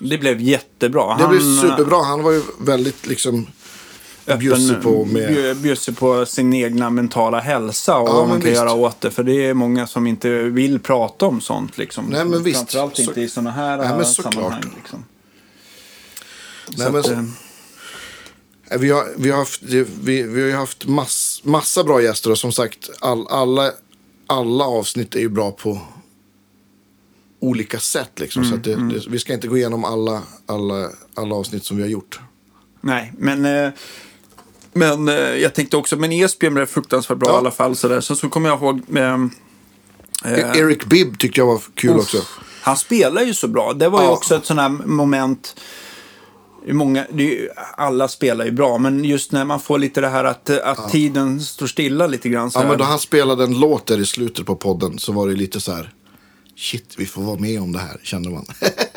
Det 0.00 0.18
blev 0.18 0.40
jättebra. 0.40 1.06
Det 1.16 1.22
han, 1.22 1.30
blev 1.30 1.40
superbra. 1.60 2.02
Han 2.02 2.22
var 2.22 2.32
ju 2.32 2.42
väldigt 2.60 3.06
liksom... 3.06 3.46
bjussig 4.38 4.82
på 4.82 5.04
med- 5.04 5.56
bjussig 5.56 5.96
på 5.98 6.26
sin 6.26 6.54
egna 6.54 6.90
mentala 6.90 7.40
hälsa 7.40 7.96
och 7.96 8.08
Ja, 8.08 8.12
vad 8.12 8.28
man 8.28 8.40
kan 8.40 8.50
visst. 8.50 8.56
göra 8.62 8.72
åt 8.72 9.00
det. 9.00 9.10
För 9.10 9.22
det 9.22 9.46
är 9.46 9.54
många 9.54 9.86
som 9.86 10.06
inte 10.06 10.30
vill 10.42 10.78
prata 10.80 11.26
om 11.26 11.40
sånt. 11.40 11.78
Liksom. 11.78 12.04
Nej, 12.06 12.24
men 12.24 12.42
visst. 12.42 12.58
Framförallt 12.58 12.98
inte 12.98 13.14
Så- 13.14 13.20
i 13.20 13.28
sådana 13.28 13.50
här 13.50 13.76
Nej, 13.78 13.88
men 13.96 14.04
sammanhang. 14.04 14.74
Liksom. 14.76 15.04
Nej, 16.68 16.86
Så 16.86 16.92
men, 16.92 17.00
att, 17.00 17.10
eh, 17.10 17.22
Nej, 18.70 18.78
Vi 18.78 18.90
har, 18.90 19.04
vi 19.16 19.30
har 19.30 19.38
haft, 19.38 19.62
vi, 19.62 20.22
vi 20.22 20.50
har 20.52 20.58
haft 20.58 20.86
mass, 20.86 21.40
massa 21.44 21.84
bra 21.84 22.02
gäster 22.02 22.30
och 22.30 22.38
som 22.38 22.52
sagt 22.52 22.90
all, 23.00 23.26
alla, 23.26 23.72
alla 24.34 24.64
avsnitt 24.64 25.14
är 25.14 25.20
ju 25.20 25.28
bra 25.28 25.50
på 25.52 25.80
olika 27.40 27.78
sätt. 27.78 28.10
Liksom, 28.16 28.44
så 28.44 28.54
att 28.54 28.64
det, 28.64 28.74
det, 28.74 29.06
vi 29.08 29.18
ska 29.18 29.32
inte 29.32 29.48
gå 29.48 29.56
igenom 29.56 29.84
alla, 29.84 30.22
alla, 30.46 30.88
alla 31.14 31.34
avsnitt 31.34 31.64
som 31.64 31.76
vi 31.76 31.82
har 31.82 31.90
gjort. 31.90 32.20
nej, 32.80 33.12
men, 33.18 33.44
eh, 33.44 33.70
men 34.72 35.08
eh, 35.08 35.14
jag 35.14 35.54
tänkte 35.54 35.76
också, 35.76 35.96
men 35.96 36.12
Esbjörn 36.12 36.54
blev 36.54 36.66
fruktansvärt 36.66 37.18
bra 37.18 37.28
Ja. 37.28 37.34
i 37.34 37.38
alla 37.38 37.50
fall. 37.50 37.76
Så 37.76 37.88
där. 37.88 38.00
Sen 38.00 38.16
så 38.16 38.28
kommer 38.28 38.48
jag 38.48 38.58
ihåg... 38.58 38.80
Eh, 38.96 39.14
eh, 40.24 40.58
Eric 40.58 40.84
Bibb 40.84 41.18
tyckte 41.18 41.40
jag 41.40 41.46
var 41.46 41.60
kul 41.74 41.96
också. 41.96 42.18
Han 42.62 42.76
spelar 42.76 43.22
ju 43.22 43.34
så 43.34 43.48
bra. 43.48 43.72
Det 43.72 43.88
var 43.88 44.00
ju 44.00 44.06
Ja. 44.06 44.12
också 44.12 44.34
ett 44.36 44.44
sånt 44.46 44.60
här 44.60 44.68
moment. 44.68 45.56
Många, 46.66 47.06
ju, 47.14 47.48
alla 47.76 48.08
spelar 48.08 48.44
ju 48.44 48.50
bra, 48.50 48.78
men 48.78 49.04
just 49.04 49.32
när 49.32 49.44
man 49.44 49.60
får 49.60 49.78
lite 49.78 50.00
det 50.00 50.08
här 50.08 50.24
att, 50.24 50.50
att 50.50 50.90
tiden 50.90 51.40
står 51.40 51.66
stilla 51.66 52.06
lite 52.06 52.28
grann. 52.28 52.50
Ja, 52.54 52.68
men 52.68 52.78
då 52.78 52.84
han 52.84 52.98
spelade 52.98 53.44
en 53.44 53.60
låt 53.60 53.86
där 53.86 54.00
i 54.00 54.06
slutet 54.06 54.46
på 54.46 54.56
podden 54.56 54.98
så 54.98 55.12
var 55.12 55.28
det 55.28 55.34
lite 55.34 55.60
så 55.60 55.72
här. 55.72 55.92
Shit, 56.56 56.94
vi 56.98 57.06
får 57.06 57.22
vara 57.22 57.38
med 57.38 57.60
om 57.62 57.72
det 57.72 57.78
här, 57.78 58.00
kände 58.02 58.30
man. 58.30 58.46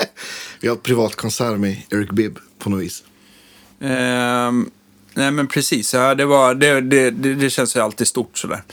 vi 0.61 0.67
har 0.67 0.75
ett 0.75 0.83
privat 0.83 1.15
konsert 1.15 1.59
med 1.59 1.77
Eric 1.89 2.09
Bibb 2.11 2.39
på 2.59 2.69
något 2.69 2.81
vis. 2.81 3.03
Ehm, 3.81 4.69
nej 5.13 5.31
men 5.31 5.47
precis, 5.47 5.93
ja, 5.93 6.15
det, 6.15 6.25
var, 6.25 6.55
det, 6.55 6.81
det, 6.81 7.11
det, 7.11 7.35
det 7.35 7.49
känns 7.49 7.75
ju 7.75 7.79
alltid 7.79 8.07
stort 8.07 8.37
sådär. 8.37 8.63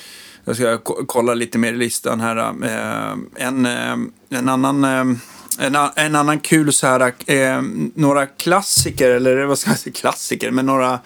Jag 0.44 0.56
ska 0.56 0.78
ko- 0.78 1.04
kolla 1.06 1.34
lite 1.34 1.58
mer 1.58 1.72
i 1.72 1.76
listan 1.76 2.20
här. 2.20 2.36
Ehm, 2.36 3.30
en, 3.36 3.66
ehm, 3.66 4.12
en 4.28 4.48
annan... 4.48 5.18
en, 5.58 5.76
en 5.96 6.14
annan 6.16 6.40
kul 6.40 6.72
så 6.72 6.86
här, 6.86 7.12
ehm, 7.26 7.92
några 7.94 8.26
klassiker, 8.26 9.10
eller 9.10 9.44
vad 9.44 9.58
ska 9.58 9.70
jag 9.70 9.78
säga, 9.78 9.92
klassiker, 9.92 10.50
men 10.50 10.66
några 10.66 10.98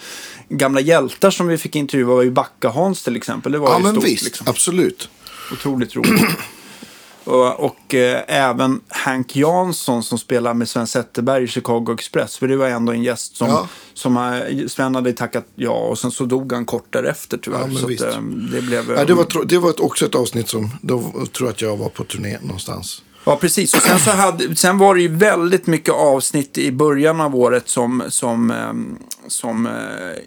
gamla 0.49 0.81
hjältar 0.81 1.31
som 1.31 1.47
vi 1.47 1.59
fick 1.59 1.77
intervjua 1.77 2.15
var 2.15 2.23
ju 2.23 2.31
Backa-Hans 2.31 3.05
till 3.05 3.17
exempel. 3.17 3.53
Det 3.53 3.59
var 3.59 3.69
Ja, 3.71 3.77
ju 3.79 3.83
men 3.83 3.93
stort 3.93 4.05
visst, 4.05 4.25
liksom. 4.25 4.47
absolut. 4.49 5.09
Otroligt 5.53 5.97
roligt. 5.97 6.23
och 7.25 7.61
och 7.61 7.95
eh, 7.95 8.23
även 8.29 8.81
Hank 8.89 9.37
Jansson 9.37 10.03
som 10.03 10.19
spelar 10.19 10.55
med 10.55 10.69
Sven 10.69 10.87
Zetterberg 10.87 11.45
i 11.45 11.47
Chicago 11.47 11.95
Express. 11.95 12.37
För 12.37 12.49
det 12.49 12.57
var 12.57 12.67
ändå 12.69 12.93
en 12.93 13.03
gäst 13.03 13.37
som, 13.37 13.49
Ja. 13.49 13.69
som 13.95 14.17
eh, 14.17 14.67
Sven 14.69 14.95
hade 14.95 15.13
tackat 15.13 15.47
ja 15.55 15.71
och 15.71 15.99
sen 15.99 16.11
så 16.11 16.25
dog 16.25 16.53
han 16.53 16.65
kort 16.65 16.87
därefter 16.93 17.39
tyvärr. 17.43 17.61
Ja, 17.61 17.67
men 17.67 17.77
så 17.77 17.87
visst. 17.87 18.03
att, 18.05 18.15
eh, 18.15 18.21
det 18.53 18.63
blev... 18.63 18.91
Ja, 18.97 19.05
det 19.05 19.15
var, 19.15 19.45
det 19.45 19.59
var 19.59 19.83
också 19.85 20.07
ett 20.07 20.15
avsnitt 20.15 20.49
som, 20.49 20.71
då 20.83 21.01
tror 21.33 21.49
jag 21.49 21.49
att 21.49 21.63
jag 21.63 21.77
var 21.77 21.89
på 21.89 22.05
turné 22.05 22.39
någonstans. 22.43 23.03
Ja, 23.29 23.37
precis. 23.37 23.75
Och 23.75 23.83
sen, 23.83 23.99
så 23.99 24.11
hade, 24.11 24.57
sen 24.57 24.79
var 24.79 24.95
det 24.95 25.01
ju 25.01 25.09
väldigt 25.09 25.67
mycket 25.67 25.95
avsnitt 25.95 26.59
i 26.59 26.73
början 26.73 27.21
av 27.21 27.37
året 27.37 27.69
som, 27.69 28.03
som, 28.09 28.51
ehm, 28.51 28.99
som 29.29 29.67
eh, 29.67 29.73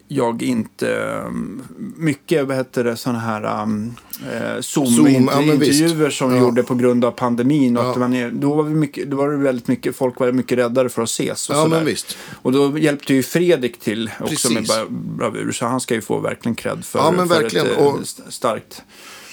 jag 0.07 0.43
inte... 0.43 0.95
ehm, 0.95 1.61
Mycket, 1.97 2.47
vad 2.47 2.57
heter 2.57 2.83
det, 2.83 2.97
sådana 2.97 3.19
här 3.19 3.63
um, 3.63 3.95
eh, 4.33 4.61
Zoom, 4.61 4.85
ja, 4.85 5.01
men 5.01 5.27
Zoom-intervjuer 5.27 6.05
visst. 6.05 6.17
som 6.17 6.35
Ja. 6.35 6.41
gjorde 6.41 6.63
på 6.63 6.75
grund 6.75 7.05
av 7.05 7.11
pandemin. 7.11 7.77
Och 7.77 7.83
Ja. 7.85 7.91
att 7.91 7.97
man, 7.97 8.39
då, 8.39 8.53
var 8.53 8.63
vi 8.63 8.75
mycket, 8.75 9.11
då 9.11 9.17
var 9.17 9.29
det 9.29 9.37
väldigt 9.37 9.67
mycket, 9.67 9.95
folk 9.95 10.19
var 10.19 10.31
mycket 10.31 10.57
räddare 10.57 10.89
för 10.89 11.01
att 11.01 11.09
ses. 11.09 11.49
Och 11.49 11.55
Ja, 11.55 11.63
sådär. 11.63 11.75
men 11.77 11.85
visst. 11.85 12.17
Och 12.41 12.51
då 12.51 12.77
hjälpte 12.77 13.13
ju 13.13 13.23
Fredrik 13.23 13.79
till 13.79 14.11
också 14.19 14.27
Precis. 14.29 14.51
med 14.51 14.63
bra- 14.67 14.85
bravur. 14.89 15.51
Så 15.51 15.65
han 15.65 15.79
ska 15.81 15.93
ju 15.93 16.01
få 16.01 16.19
verkligen 16.19 16.55
cred 16.55 16.85
för, 16.85 16.99
Ja, 16.99 17.11
men 17.11 17.27
för 17.27 17.41
verkligen. 17.41 17.65
ett 17.67 17.77
eh, 17.77 17.85
Och- 17.85 18.01
st- 18.01 18.23
starkt... 18.29 18.81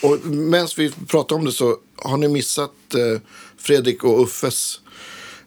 Och 0.02 0.26
medan 0.26 0.68
vi 0.76 0.90
pratar 1.09 1.37
om 1.37 1.44
det 1.44 1.52
så 1.52 1.76
har 1.96 2.16
ni 2.16 2.28
missat 2.28 2.70
eh, 2.94 3.20
Fredrik 3.58 4.04
och 4.04 4.22
Uffes 4.22 4.80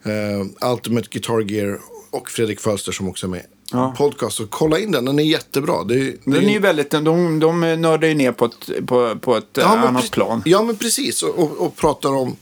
eh, 0.03 0.69
Ultimate 0.71 1.07
Guitar 1.11 1.51
Gear 1.51 1.79
och 2.11 2.29
Fredrik 2.29 2.59
Fölster 2.59 2.91
som 2.91 3.09
också 3.09 3.25
är 3.27 3.29
med. 3.29 3.45
Ja. 3.71 3.93
Podcast, 3.97 4.37
så 4.37 4.47
kolla 4.47 4.79
in 4.79 4.91
den, 4.91 5.05
den 5.05 5.19
är 5.19 5.23
jättebra. 5.23 5.83
Det, 5.83 5.95
det 5.95 6.17
Den 6.25 6.35
är 6.35 6.53
ju 6.53 6.59
väldigt, 6.59 6.91
de, 6.91 7.39
de 7.39 7.59
nördar 7.59 8.07
ju 8.07 8.13
ner 8.13 8.31
på 8.31 8.45
ett, 8.45 8.87
på, 8.87 9.15
på 9.21 9.37
ett 9.37 9.57
eh, 9.57 9.63
Ja, 9.63 9.75
men 9.75 9.87
annat 9.87 10.11
plan. 10.11 10.41
Ja, 10.45 10.63
men 10.63 10.75
precis. 10.75 11.23
Och, 11.23 11.39
och, 11.39 11.51
och 11.65 11.75
pratar 11.75 12.09
om 12.09 12.35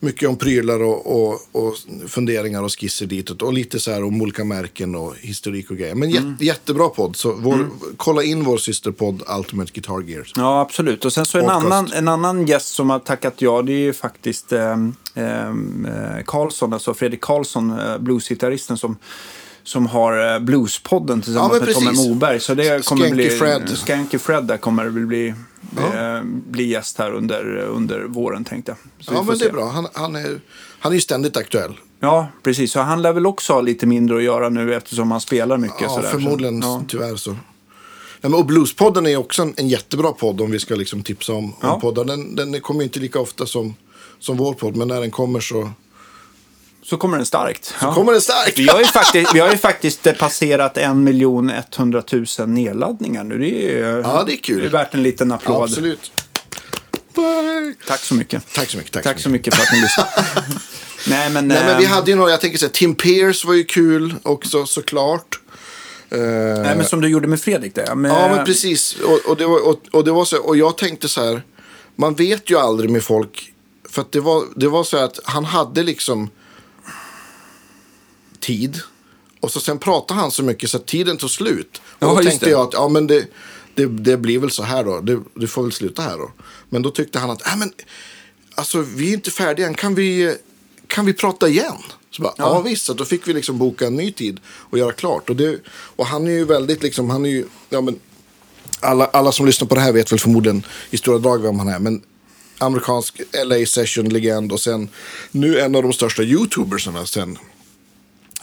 mycket 0.00 0.28
om 0.28 0.36
prylar 0.36 0.82
och, 0.82 1.06
och, 1.28 1.40
och 1.52 1.74
funderingar 2.08 2.62
och 2.62 2.80
skisser 2.80 3.06
ditåt. 3.06 3.42
Och 3.42 3.52
lite 3.52 3.80
så 3.80 3.90
här 3.90 4.04
om 4.04 4.22
olika 4.22 4.44
märken 4.44 4.94
och 4.94 5.14
historik 5.20 5.70
och 5.70 5.76
grejer. 5.76 5.94
Men 5.94 6.10
Mm. 6.10 6.30
jätte, 6.30 6.44
jättebra 6.44 6.88
podd. 6.88 7.16
Så 7.16 7.32
vår, 7.32 7.68
kolla 7.96 8.22
in 8.22 8.44
vår 8.44 8.58
systerpodd 8.58 9.22
Ultimate 9.38 9.72
Guitar 9.74 10.02
Gear. 10.08 10.32
Ja, 10.36 10.60
absolut. 10.60 11.04
Och 11.04 11.12
sen 11.12 11.26
så 11.26 11.38
en 11.38 11.44
Podcast. 11.44 11.66
annan, 11.66 11.92
en 11.92 12.08
annan 12.08 12.46
gäst 12.46 12.74
som 12.74 12.90
har 12.90 12.98
tackat 12.98 13.34
ja, 13.38 13.62
det 13.62 13.72
är 13.72 13.78
ju 13.78 13.92
faktiskt 13.92 14.52
ehm, 14.52 14.94
eh, 15.14 16.24
Karlsson, 16.26 16.72
alltså 16.72 16.94
Fredrik 16.94 17.20
Karlsson, 17.20 17.78
eh, 17.80 17.98
bluesgitarristen 17.98 18.76
som 18.76 18.96
som 19.62 19.86
har 19.86 20.34
eh, 20.34 20.40
Bluespodden 20.40 21.22
tillsammans 21.22 21.60
Ja, 21.60 21.66
med 21.66 21.74
Tommy. 21.74 22.08
Moberg. 22.08 22.40
Så 22.40 22.54
det 22.54 22.84
kommer 22.86 23.06
Skanky 23.06 23.14
bli... 23.14 23.30
Fred. 23.30 23.68
Skanky 23.78 24.18
Fred 24.18 24.44
där 24.44 24.56
kommer 24.56 24.84
det 24.84 24.90
bli, 24.90 25.34
Ja. 25.76 26.16
eh, 26.16 26.22
bli 26.24 26.64
gäst 26.68 26.98
här 26.98 27.12
under, 27.12 27.56
under 27.56 28.00
våren 28.04 28.44
tänkte 28.44 28.70
jag. 28.98 29.04
Så 29.06 29.12
Ja, 29.14 29.22
men 29.22 29.32
det 29.32 29.38
se. 29.38 29.44
är 29.48 29.52
bra. 29.52 29.68
Han, 29.68 29.86
han, 29.94 30.16
är, 30.16 30.40
han 30.78 30.92
är 30.92 30.96
ju 30.96 31.00
ständigt 31.00 31.36
aktuell. 31.36 31.74
Ja, 32.00 32.28
precis. 32.42 32.72
Så 32.72 32.80
han 32.80 33.02
lär 33.02 33.12
väl 33.12 33.26
också 33.26 33.52
ha 33.52 33.60
lite 33.60 33.86
mindre 33.86 34.16
att 34.16 34.22
göra 34.22 34.48
nu 34.48 34.74
eftersom 34.74 35.10
han 35.10 35.20
spelar 35.20 35.56
mycket. 35.58 35.80
Ja, 35.80 35.88
sådär. 35.88 36.08
förmodligen. 36.10 36.62
Så, 36.62 36.68
ja. 36.68 36.82
Tyvärr 36.88 37.16
så. 37.16 37.30
Nej, 37.30 37.40
men, 38.30 38.34
och 38.34 38.46
Bluespodden 38.46 39.06
är 39.06 39.16
också 39.16 39.42
en, 39.42 39.54
en 39.56 39.68
jättebra 39.68 40.12
podd 40.12 40.40
om 40.40 40.50
vi 40.50 40.58
ska 40.58 40.74
liksom 40.74 41.02
tipsa 41.02 41.32
om, 41.32 41.54
Ja. 41.60 41.72
om 41.72 41.80
poddar. 41.80 42.04
Den, 42.04 42.34
den 42.36 42.60
kommer 42.60 42.80
ju 42.80 42.84
inte 42.84 43.00
lika 43.00 43.20
ofta 43.20 43.46
som, 43.46 43.74
som 44.18 44.36
vår 44.36 44.54
podd, 44.54 44.76
men 44.76 44.88
när 44.88 45.00
den 45.00 45.10
kommer 45.10 45.40
så 45.40 45.70
Så 46.90 46.96
kommer 46.96 47.16
den 47.16 47.26
starkt. 47.26 47.74
Ja. 47.80 47.94
kommer 47.94 48.12
den 48.12 48.20
starkt. 48.20 48.58
Vi 48.58 48.68
har 48.68 48.78
ju 48.78 48.84
faktiskt, 48.84 49.34
vi 49.34 49.40
har 49.40 49.50
ju 49.50 49.56
faktiskt 49.56 50.18
passerat 50.18 50.78
en 50.78 51.04
miljon 51.04 51.50
100 51.50 52.02
000 52.38 52.48
nedladdningar 52.48 53.24
nu. 53.24 53.38
Det 53.38 53.46
är, 53.46 53.96
ju- 53.96 54.00
Ja, 54.04 54.24
det 54.26 54.32
är 54.32 54.36
kul. 54.36 54.60
Det 54.60 54.66
är 54.66 54.70
värt 54.70 54.94
en 54.94 55.02
liten 55.02 55.32
applåd. 55.32 55.62
Absolut. 55.62 56.12
Tack 57.86 58.00
så 58.00 58.14
mycket. 58.14 58.54
Tack 58.54 58.70
så 58.70 58.76
mycket. 58.76 58.92
Tack, 58.92 59.02
Tack 59.04 59.16
så 59.16 59.22
så 59.22 59.28
mycket 59.28 59.54
för 59.54 59.62
att 59.62 59.72
ni 59.72 59.80
lyssnade. 59.80 60.10
Nej, 61.08 61.30
men... 61.30 61.48
Nej, 61.48 61.64
men 61.66 61.78
vi 61.78 61.84
eh, 61.84 61.90
hade 61.90 62.10
ju 62.10 62.16
några, 62.16 62.30
jag 62.30 62.40
tänker 62.40 62.58
så 62.58 62.66
här, 62.66 62.72
Tim 62.72 62.94
Pierce 62.94 63.44
var 63.46 63.54
ju 63.54 63.64
kul 63.64 64.14
också 64.22 64.66
såklart. 64.66 65.40
Eh, 66.10 66.18
nej, 66.18 66.76
men 66.76 66.84
som 66.84 67.00
du 67.00 67.08
gjorde 67.08 67.28
med 67.28 67.40
Fredrik 67.40 67.74
där. 67.74 67.94
Med, 67.94 68.10
Ja, 68.10 68.34
men 68.36 68.44
precis. 68.46 68.96
Och, 69.00 69.30
och, 69.30 69.36
det 69.36 69.46
var, 69.46 69.68
och, 69.68 69.80
och, 69.92 70.04
det 70.04 70.10
var 70.10 70.24
så, 70.24 70.36
och 70.36 70.56
jag 70.56 70.78
tänkte 70.78 71.08
så 71.08 71.24
här, 71.24 71.42
man 71.96 72.14
vet 72.14 72.50
ju 72.50 72.58
aldrig 72.58 72.90
med 72.90 73.02
folk. 73.04 73.52
För 73.90 74.02
att 74.02 74.12
det 74.12 74.20
var, 74.20 74.44
det 74.56 74.68
var 74.68 74.84
så 74.84 74.96
här 74.96 75.04
att 75.04 75.20
han 75.24 75.44
hade 75.44 75.82
liksom 75.82 76.30
tid. 78.48 78.80
Och 79.40 79.50
så 79.50 79.60
sen 79.60 79.78
pratade 79.78 80.20
han 80.20 80.30
så 80.30 80.42
mycket 80.42 80.70
så 80.70 80.76
att 80.76 80.86
tiden 80.86 81.16
tog 81.16 81.30
slut. 81.30 81.80
Och 81.84 82.08
Ja, 82.08 82.14
då 82.14 82.22
tänkte 82.22 82.46
det. 82.46 82.50
jag 82.50 82.60
att 82.60 82.72
ja, 82.72 82.88
men 82.88 83.06
det, 83.06 83.26
det, 83.74 83.86
det 83.86 84.16
blir 84.16 84.38
väl 84.38 84.50
så 84.50 84.62
här 84.62 84.84
då. 84.84 85.00
Det, 85.00 85.20
det 85.34 85.46
får 85.46 85.62
väl 85.62 85.72
sluta 85.72 86.02
här 86.02 86.18
då. 86.18 86.30
Men 86.68 86.82
då 86.82 86.90
tyckte 86.90 87.18
han 87.18 87.30
att 87.30 87.46
äh, 87.46 87.56
men, 87.56 87.72
alltså, 88.54 88.80
vi 88.80 89.10
är 89.10 89.14
inte 89.14 89.30
färdiga 89.30 89.66
än. 89.66 89.74
Kan 89.74 89.94
vi, 89.94 90.36
kan 90.86 91.06
vi 91.06 91.12
prata 91.12 91.48
igen? 91.48 91.82
Så 92.10 92.22
bara, 92.22 92.32
ja. 92.36 92.60
visst, 92.60 92.86
så 92.86 92.94
då 92.94 93.04
fick 93.04 93.28
vi 93.28 93.32
liksom 93.32 93.58
boka 93.58 93.86
en 93.86 93.96
ny 93.96 94.12
tid 94.12 94.40
och 94.46 94.78
göra 94.78 94.92
klart. 94.92 95.30
Och, 95.30 95.36
det, 95.36 95.60
och 95.96 96.06
han 96.06 96.26
är 96.26 96.30
ju 96.30 96.44
väldigt 96.44 96.82
liksom, 96.82 97.10
han 97.10 97.24
är 97.24 97.30
ju, 97.30 97.44
ja 97.68 97.80
men, 97.80 97.98
alla, 98.80 99.06
alla 99.06 99.32
som 99.32 99.46
lyssnar 99.46 99.68
på 99.68 99.74
det 99.74 99.80
här 99.80 99.92
vet 99.92 100.12
väl 100.12 100.18
förmodligen 100.18 100.62
i 100.90 100.96
stora 100.96 101.18
drag 101.18 101.42
vem 101.42 101.58
han 101.58 101.68
är. 101.68 101.78
Men 101.78 102.02
amerikansk 102.58 103.20
LA 103.44 103.66
Session-legend 103.66 104.52
och 104.52 104.60
sen 104.60 104.88
nu 105.30 105.60
en 105.60 105.76
av 105.76 105.82
de 105.82 105.92
största 105.92 106.22
YouTubersarna 106.22 107.06
sen 107.06 107.38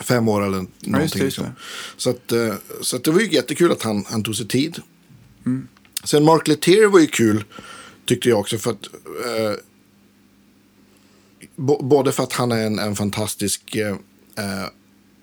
fem 0.00 0.28
år 0.28 0.40
eller 0.40 0.50
någonting. 0.50 0.92
just 1.02 1.14
det, 1.14 1.18
just 1.18 1.38
liksom. 1.38 1.44
det. 1.44 1.52
Så, 1.96 2.10
att, 2.10 2.32
eh, 2.32 2.54
så 2.80 2.96
att 2.96 3.04
det 3.04 3.10
var 3.10 3.20
ju 3.20 3.32
jättekul 3.32 3.72
att 3.72 3.82
han, 3.82 4.04
han 4.08 4.22
tog 4.22 4.36
sig 4.36 4.48
tid. 4.48 4.76
Sen 6.04 6.24
Mark 6.24 6.48
Lethierry 6.48 6.86
var 6.86 7.00
ju 7.00 7.06
kul, 7.06 7.44
tyckte 8.04 8.28
jag 8.28 8.38
också. 8.40 8.58
För 8.58 8.70
att, 8.70 8.86
eh, 9.26 9.58
både 11.80 12.12
för 12.12 12.22
att 12.22 12.32
han 12.32 12.52
är 12.52 12.66
en, 12.66 12.78
en 12.78 12.96
fantastisk 12.96 13.76
eh, 13.76 13.88
eh, 14.36 14.68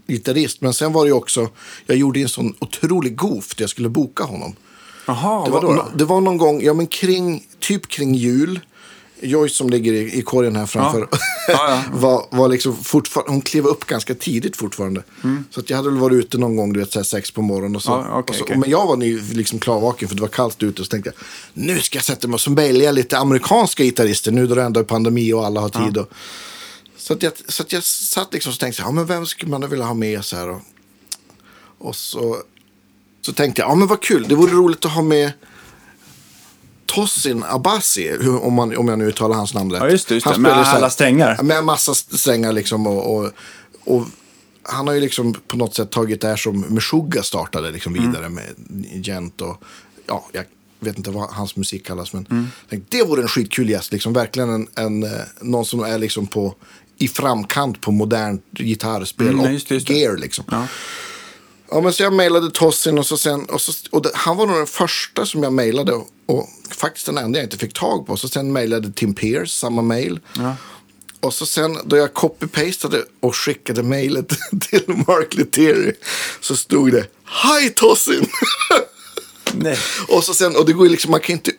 gitarrist. 0.07 0.62
Men 0.62 0.73
sen 0.73 0.93
var 0.93 1.03
det 1.03 1.07
ju 1.09 1.13
också, 1.13 1.49
jag 1.86 1.97
gjorde 1.97 2.19
en 2.19 2.29
sån 2.29 2.55
otrolig 2.59 3.15
goof 3.15 3.55
där 3.55 3.63
jag 3.63 3.69
skulle 3.69 3.89
boka 3.89 4.23
honom. 4.23 4.55
Jaha, 5.07 5.45
Det 5.45 5.51
var, 5.51 5.62
då? 5.62 5.88
det 5.95 6.05
var 6.05 6.21
någon 6.21 6.38
gång, 6.38 6.62
ja 6.63 6.73
men 6.73 6.88
kring, 6.88 7.47
typ 7.59 7.88
kring 7.88 8.15
jul. 8.15 8.59
Joyce 9.23 9.55
som 9.55 9.69
ligger 9.69 9.93
i, 9.93 10.19
i 10.19 10.21
korgen 10.21 10.55
här 10.55 10.65
framför. 10.65 11.07
Ja. 11.12 11.17
Ja, 11.47 11.83
var, 11.93 12.25
var 12.29 12.47
liksom 12.47 12.83
fortfarande, 12.83 13.31
hon 13.31 13.41
klev 13.41 13.65
upp 13.65 13.86
ganska 13.86 14.15
tidigt 14.15 14.55
fortfarande. 14.55 15.03
Så 15.49 15.59
att 15.59 15.69
jag 15.69 15.77
hade 15.77 15.89
väl 15.89 15.99
varit 15.99 16.15
ute 16.15 16.38
någon 16.38 16.55
gång, 16.55 16.73
du 16.73 16.79
vet, 16.79 16.91
så 16.91 16.99
här 16.99 17.03
sex 17.03 17.31
på 17.31 17.41
morgonen. 17.41 17.75
Och 17.75 17.83
så, 17.83 17.93
okej, 17.93 18.13
och 18.27 18.36
så, 18.36 18.43
okej. 18.43 18.57
Men 18.57 18.69
jag 18.69 18.88
var 18.88 18.97
ny, 18.97 19.21
liksom 19.21 19.59
klarvaken 19.59 20.07
för 20.07 20.15
det 20.15 20.21
var 20.21 20.29
kallt 20.29 20.63
ute. 20.63 20.83
Så 20.83 20.89
tänkte 20.89 21.09
jag, 21.15 21.25
nu 21.53 21.79
ska 21.79 21.97
jag 21.97 22.05
sätta 22.05 22.27
mig 22.27 22.33
och 22.33 22.41
så 22.41 22.55
jag 22.57 22.95
lite 22.95 23.17
amerikanska 23.17 23.83
gitarrister. 23.83 24.31
Nu 24.31 24.47
då 24.47 24.55
det 24.55 24.63
ändå 24.63 24.79
är 24.79 24.83
pandemi 24.83 25.33
och 25.33 25.45
alla 25.45 25.62
har 25.62 25.69
tid. 25.69 25.97
Och, 25.97 26.07
så, 26.97 27.13
att 27.13 27.23
jag, 27.23 27.33
så 27.47 27.63
att 27.63 27.73
jag 27.73 27.83
satt 27.83 28.33
liksom 28.33 28.51
och 28.51 28.59
tänkte, 28.59 28.81
ja 28.81 28.91
men 28.91 29.05
vem 29.05 29.25
skulle 29.25 29.51
man 29.51 29.69
vilja 29.69 29.86
ha 29.86 29.93
med 29.93 30.25
så 30.25 30.36
här? 30.36 30.49
Och, 30.49 30.62
och 31.77 31.95
så, 31.95 32.38
så 33.21 33.33
tänkte 33.33 33.62
jag, 33.62 33.69
ja 33.69 33.75
men 33.75 33.88
vad 33.88 34.01
kul, 34.01 34.25
det 34.29 34.36
vore 34.36 34.51
roligt 34.51 34.86
att 34.86 34.91
ha 34.91 35.01
med 35.01 35.31
Tossin 36.95 37.43
Abassi, 37.47 38.08
hur- 38.21 38.43
om, 38.43 38.53
man, 38.53 38.77
om 38.77 38.88
jag 38.88 38.99
nu 38.99 39.06
uttalar 39.06 39.36
hans 39.36 39.53
namn 39.53 39.71
rätt. 39.71 39.82
Ja, 39.82 39.89
just 39.89 40.08
det, 40.08 40.13
just 40.15 40.27
det. 40.34 40.38
Med 40.39 40.53
här- 40.65 40.75
alla 40.75 40.89
strängar. 40.89 41.43
Med 41.43 41.63
massa 41.63 41.93
strängar 41.93 42.51
liksom. 42.53 42.88
Och, 42.88 43.15
och, 43.17 43.32
och 43.86 44.06
han 44.63 44.88
har 44.88 44.93
ju 44.93 44.99
liksom 45.01 45.34
på 45.47 45.58
något 45.58 45.75
sätt 45.75 45.91
tagit 45.91 46.21
det 46.21 46.27
här 46.27 46.36
som 46.36 46.60
Meshuggah 46.62 47.23
startade 47.23 47.71
liksom 47.71 47.95
Mm. 47.95 48.08
vidare 48.12 48.29
med 48.29 48.43
Gent 49.06 49.41
och 49.41 49.63
ja, 50.08 50.25
jag 50.32 50.43
vet 50.79 50.97
inte 50.97 51.12
vad 51.12 51.29
hans 51.29 51.56
musik 51.56 51.86
kallas. 51.86 52.13
Men 52.13 52.27
Mm. 52.32 52.47
tänkte, 52.69 52.97
det 52.97 53.03
vore 53.03 53.21
en 53.21 53.27
skitkul 53.27 53.69
gäst. 53.69 53.91
Liksom. 53.91 54.13
Verkligen 54.13 54.49
en, 54.49 54.67
en, 54.75 55.03
eh, 55.03 55.10
någon 55.41 55.65
som 55.65 55.79
är 55.84 55.97
liksom 55.97 56.27
på, 56.27 56.56
i 56.97 57.08
framkant 57.08 57.82
på 57.82 57.91
modernt 57.91 58.43
gitarrspel 58.51 59.27
Mm, 59.27 59.39
och 59.39 59.51
just 59.51 59.67
det, 59.69 59.75
just 59.75 59.89
gear. 59.89 60.17
Liksom. 60.17 60.45
Ja. 60.51 60.67
Ja, 61.73 61.81
men 61.81 61.93
så 61.93 62.03
jag 62.03 62.13
mejlade 62.13 62.51
Tossin 62.51 62.97
och 62.97 63.05
så 63.05 63.17
sen, 63.17 63.45
och, 63.45 63.62
så, 63.62 63.73
och 63.91 64.01
det, 64.01 64.12
han 64.13 64.38
var 64.38 64.45
nog 64.47 64.55
den 64.55 64.67
första 64.67 65.25
som 65.25 65.43
jag 65.43 65.53
mejlade 65.53 65.93
och, 65.93 66.07
och 66.25 66.49
faktiskt 66.71 67.05
den 67.05 67.17
enda 67.17 67.39
jag 67.39 67.45
inte 67.45 67.57
fick 67.57 67.73
tag 67.73 68.07
på. 68.07 68.17
Så 68.17 68.27
sen 68.27 68.53
mejlade 68.53 68.91
Tim 68.91 69.15
Pierce 69.15 69.51
samma 69.51 69.81
mejl. 69.81 70.19
Ja. 70.38 70.55
Och 71.19 71.33
så 71.33 71.45
sen 71.45 71.77
då 71.86 71.97
jag 71.97 72.13
copy-pastade 72.13 73.03
och 73.19 73.36
skickade 73.36 73.83
mejlet 73.83 74.29
till 74.69 74.83
Mark 74.88 75.33
Lettieri 75.33 75.93
så 76.41 76.55
stod 76.55 76.91
det 76.91 77.07
Hi 77.25 77.69
Tossin! 77.69 78.25
Nej. 79.53 79.77
och 80.07 80.23
så 80.23 80.33
sen, 80.33 80.55
och 80.55 80.65
det 80.65 80.73
går 80.73 80.86
ju 80.86 80.91
liksom, 80.91 81.12
man 81.12 81.19
kan 81.19 81.33
inte 81.33 81.51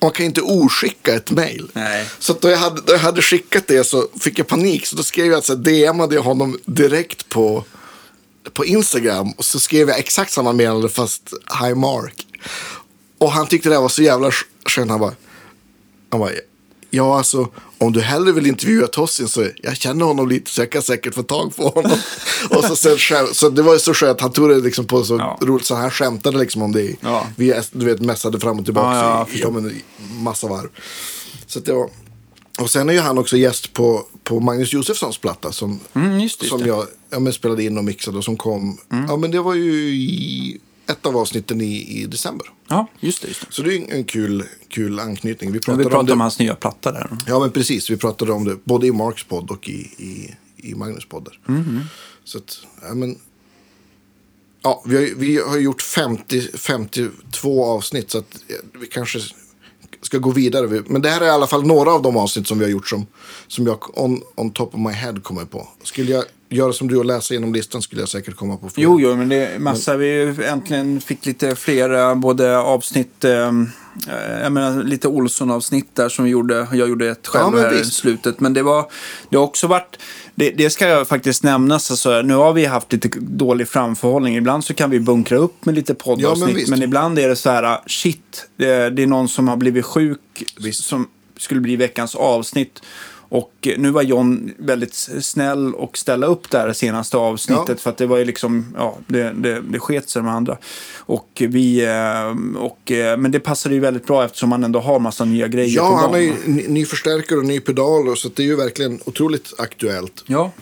man 0.00 0.10
kan 0.10 0.26
inte 0.26 0.40
oskicka 0.40 1.14
ett 1.14 1.30
mejl. 1.30 1.70
Så 2.18 2.32
att 2.32 2.40
då, 2.40 2.50
jag 2.50 2.58
hade, 2.58 2.80
då 2.80 2.92
jag 2.92 2.98
hade 2.98 3.22
skickat 3.22 3.66
det 3.66 3.84
så 3.84 4.08
fick 4.20 4.38
jag 4.38 4.46
panik. 4.46 4.86
Så 4.86 4.96
då 4.96 5.02
skrev 5.02 5.26
jag, 5.26 5.44
så 5.44 5.56
här, 5.56 5.92
DMade 5.92 6.14
jag 6.14 6.22
honom 6.22 6.58
direkt 6.64 7.28
på, 7.28 7.64
på 8.54 8.64
Instagram. 8.64 9.30
Och 9.32 9.44
så 9.44 9.60
skrev 9.60 9.88
jag 9.88 9.98
exakt 9.98 10.32
samma 10.32 10.52
meddelande 10.52 10.88
fast 10.88 11.22
Hi 11.62 11.74
Mark. 11.74 12.26
Och 13.18 13.32
han 13.32 13.46
tyckte 13.46 13.68
det 13.68 13.78
var 13.78 13.88
så 13.88 14.02
jävla 14.02 14.30
sk- 14.30 14.44
skönt. 14.68 14.90
Han 14.90 15.00
bara, 15.00 15.12
han 16.10 16.20
bara, 16.20 16.30
ja 16.90 17.18
alltså 17.18 17.48
om 17.78 17.92
du 17.92 18.00
hellre 18.00 18.32
vill 18.32 18.46
intervjua 18.46 18.86
Tossin 18.86 19.28
så 19.28 19.46
jag 19.62 19.76
känner 19.76 20.04
honom 20.04 20.28
lite 20.28 20.50
så 20.50 20.60
jag 20.60 20.70
kan 20.70 20.82
säkert 20.82 21.14
få 21.14 21.22
tag 21.22 21.56
på 21.56 21.68
honom. 21.68 21.98
och 22.50 22.64
så, 22.64 22.76
sen, 22.76 23.34
så 23.34 23.48
det 23.50 23.62
var 23.62 23.72
ju 23.72 23.78
så 23.78 23.94
skönt, 23.94 24.20
han 24.20 24.32
tog 24.32 24.48
det 24.48 24.56
liksom 24.58 24.86
på 24.86 25.04
så 25.04 25.16
Ja. 25.16 25.38
roligt 25.42 25.66
så 25.66 25.74
han 25.74 25.90
skämtade 25.90 26.38
liksom 26.38 26.62
om 26.62 26.72
det. 26.72 26.94
Ja. 27.00 27.26
Vi 27.36 27.60
du 27.72 27.86
vet 27.86 28.00
mässade 28.00 28.40
fram 28.40 28.58
och 28.58 28.64
tillbaka 28.64 28.96
Ja, 28.96 29.26
ja, 29.32 29.36
i, 29.38 29.40
ja, 29.40 29.50
men, 29.50 29.82
massa 30.22 30.46
varv. 30.48 30.68
Så 31.46 31.60
det 31.60 31.72
var... 31.72 31.90
Och 32.58 32.70
sen 32.70 32.88
är 32.88 32.92
ju 32.92 33.00
han 33.00 33.18
också 33.18 33.36
gäst 33.36 33.72
på, 33.72 34.06
på 34.24 34.40
Magnus 34.40 34.72
Josefssons 34.72 35.18
platta 35.18 35.52
som, 35.52 35.80
Mm, 35.94 36.20
just 36.20 36.42
just 36.42 36.50
som 36.50 36.66
jag 36.66 36.86
ja, 37.10 37.18
men 37.18 37.32
spelade 37.32 37.64
in 37.64 37.78
och 37.78 37.84
mixade 37.84 38.18
och 38.18 38.24
som 38.24 38.36
kom. 38.36 38.78
Ja 38.88 39.16
men 39.16 39.30
det 39.30 39.40
var 39.40 39.54
ju 39.54 39.72
i 39.72 40.60
ett 40.86 41.06
av 41.06 41.16
avsnitten 41.16 41.60
i, 41.60 42.00
i 42.02 42.06
december. 42.06 42.46
Ja, 42.68 42.86
just 43.00 43.22
det. 43.22 43.28
Just 43.28 43.40
det. 43.40 43.46
Så 43.50 43.62
det 43.62 43.76
är 43.76 43.94
en, 43.94 44.04
kul, 44.04 44.44
kul 44.68 45.00
anknytning. 45.00 45.52
Vi 45.52 45.60
pratade, 45.60 45.84
vi 45.84 45.90
pratade 45.90 46.12
om 46.12 46.16
om 46.16 46.20
hans 46.20 46.38
nya 46.38 46.54
platta 46.54 46.92
där. 46.92 47.10
Ja, 47.26 47.40
men 47.40 47.50
precis. 47.50 47.90
Vi 47.90 47.96
pratade 47.96 48.32
om 48.32 48.44
det 48.44 48.56
både 48.64 48.86
i 48.86 48.92
Marks 48.92 49.24
podd 49.24 49.50
och 49.50 49.68
i, 49.68 49.72
i, 49.98 50.34
i 50.56 50.74
Magnus 50.74 51.04
poddar. 51.08 51.40
Så 52.24 52.38
att, 52.38 52.58
ja 52.82 52.94
men. 52.94 53.18
Ja, 54.62 54.82
vi 54.86 54.96
har, 54.96 55.14
vi 55.16 55.38
har 55.38 55.58
gjort 55.58 55.82
50, 55.82 56.40
52 56.58 57.64
avsnitt 57.64 58.10
så 58.10 58.18
att 58.18 58.42
vi 58.80 58.86
kanske 58.86 59.20
ska 60.02 60.18
gå 60.18 60.30
vidare. 60.30 60.82
Men 60.86 61.02
det 61.02 61.08
här 61.08 61.20
är 61.20 61.26
i 61.26 61.30
alla 61.30 61.46
fall 61.46 61.66
några 61.66 61.92
av 61.92 62.02
de 62.02 62.16
avsnitt 62.16 62.46
som 62.48 62.58
vi 62.58 62.64
har 62.64 62.70
gjort 62.70 62.88
som, 62.88 63.06
som 63.46 63.66
jag 63.66 63.98
on, 63.98 64.22
on 64.34 64.50
top 64.50 64.74
of 64.74 64.80
my 64.80 64.92
head 64.92 65.14
kommer 65.22 65.44
på. 65.44 65.68
Skulle 65.82 66.12
jag 66.12 66.24
göra 66.50 66.72
som 66.72 66.88
du 66.88 66.96
och 66.96 67.04
läsa 67.04 67.34
igenom 67.34 67.54
listan 67.54 67.82
skulle 67.82 68.02
jag 68.02 68.08
säkert 68.08 68.36
komma 68.36 68.56
på 68.56 68.68
fler. 68.68 68.84
Jo, 68.84 69.00
jo, 69.00 69.16
men 69.16 69.28
det 69.28 69.36
är 69.46 69.58
massa. 69.58 69.96
Vi 69.96 70.34
äntligen 70.44 71.00
fick 71.00 71.26
lite 71.26 71.56
fler 71.56 71.90
eh, 71.90 72.14
både 72.14 72.58
avsnitt, 72.58 73.24
eh, 73.24 73.32
eh, 73.32 73.52
jag 74.42 74.52
menar 74.52 74.82
lite 74.84 75.08
Olsson-avsnitt 75.08 75.96
där 75.96 76.08
som 76.08 76.24
vi 76.24 76.30
gjorde. 76.30 76.66
Jag 76.72 76.88
gjorde 76.88 77.08
ett 77.10 77.26
själv 77.26 77.44
Ja, 77.44 77.50
men 77.50 77.60
här 77.60 77.74
i 77.74 77.78
visst. 77.78 77.92
slutet. 77.92 78.40
Men 78.40 78.52
det 78.54 78.62
var, 78.62 78.90
det 79.30 79.36
har 79.36 79.44
också 79.44 79.66
varit, 79.66 79.98
det, 80.34 80.50
det 80.50 80.70
ska 80.70 80.88
jag 80.88 81.08
faktiskt 81.08 81.42
nämnas, 81.42 81.90
alltså, 81.90 82.22
nu 82.22 82.34
har 82.34 82.52
vi 82.52 82.64
haft 82.64 82.92
lite 82.92 83.08
dålig 83.20 83.68
framförhållning. 83.68 84.36
Ibland 84.36 84.64
så 84.64 84.74
kan 84.74 84.90
vi 84.90 85.00
bunkra 85.00 85.36
upp 85.38 85.64
med 85.64 85.74
lite 85.74 85.92
Ja, 85.92 86.14
men 86.16 86.16
poddavsnitt. 86.16 86.68
men, 86.68 86.82
ibland 86.82 87.18
är 87.18 87.28
det 87.28 87.36
så 87.36 87.50
här, 87.50 87.80
shit, 87.86 88.46
det, 88.56 88.90
det 88.90 89.02
är 89.02 89.06
någon 89.06 89.28
som 89.28 89.48
har 89.48 89.56
blivit 89.56 89.84
sjuk 89.84 90.20
Visst. 90.60 90.84
som 90.84 91.08
skulle 91.36 91.60
bli 91.60 91.76
veckans 91.76 92.14
avsnitt. 92.14 92.82
Och 93.28 93.68
nu 93.76 93.90
var 93.90 94.02
John 94.02 94.50
väldigt 94.58 94.94
snäll 95.20 95.74
och 95.74 95.98
ställa 95.98 96.26
upp 96.26 96.50
det 96.50 96.58
här 96.58 96.72
senaste 96.72 97.16
avsnittet. 97.16 97.64
Ja. 97.68 97.74
För 97.76 97.90
att 97.90 97.96
det 97.96 98.06
var 98.06 98.18
ju 98.18 98.24
liksom, 98.24 98.74
ja, 98.76 98.98
det, 99.06 99.32
det, 99.36 99.60
det 99.60 99.78
sket 99.78 100.08
sig 100.10 100.22
med 100.22 100.34
andra. 100.34 100.58
Och 100.96 101.28
vi, 101.48 101.84
eh, 101.84 102.60
och, 102.62 102.92
eh, 102.92 103.16
men 103.18 103.30
det 103.30 103.40
passade 103.40 103.74
ju 103.74 103.80
väldigt 103.80 104.06
bra 104.06 104.24
eftersom 104.24 104.52
han 104.52 104.64
ändå 104.64 104.80
har 104.80 104.98
massa 104.98 105.24
nya 105.24 105.48
grejer 105.48 105.78
på 105.78 105.84
Ja, 105.84 105.88
gång. 105.90 105.98
han 105.98 106.10
har 106.10 106.18
ju 106.18 106.32
ny, 106.68 106.84
förstärkare 106.86 107.38
och 107.38 107.44
ny 107.44 107.60
pedal 107.60 108.16
så 108.16 108.28
det 108.34 108.42
är 108.42 108.46
ju 108.46 108.56
verkligen 108.56 109.00
otroligt 109.04 109.52
aktuellt. 109.58 110.24
Ja. 110.26 110.52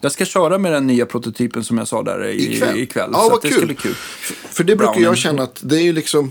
Jag 0.00 0.12
ska 0.12 0.24
köra 0.24 0.58
med 0.58 0.72
den 0.72 0.86
nya 0.86 1.06
prototypen 1.06 1.64
som 1.64 1.78
jag 1.78 1.88
sa 1.88 2.02
där 2.02 2.26
i, 2.28 2.54
Ikväll? 2.54 2.78
ikväll. 2.78 3.10
Ja, 3.12 3.18
så 3.22 3.30
vad 3.30 3.42
det 3.42 3.48
kul. 3.48 3.56
ska 3.56 3.66
bli 3.66 3.74
kul. 3.74 3.94
För 4.50 4.64
det 4.64 4.76
brukar 4.76 4.92
Brownen. 4.92 5.02
jag 5.08 5.18
känna 5.18 5.42
att 5.42 5.60
det 5.62 5.76
är 5.76 5.82
ju 5.82 5.92
liksom, 5.92 6.30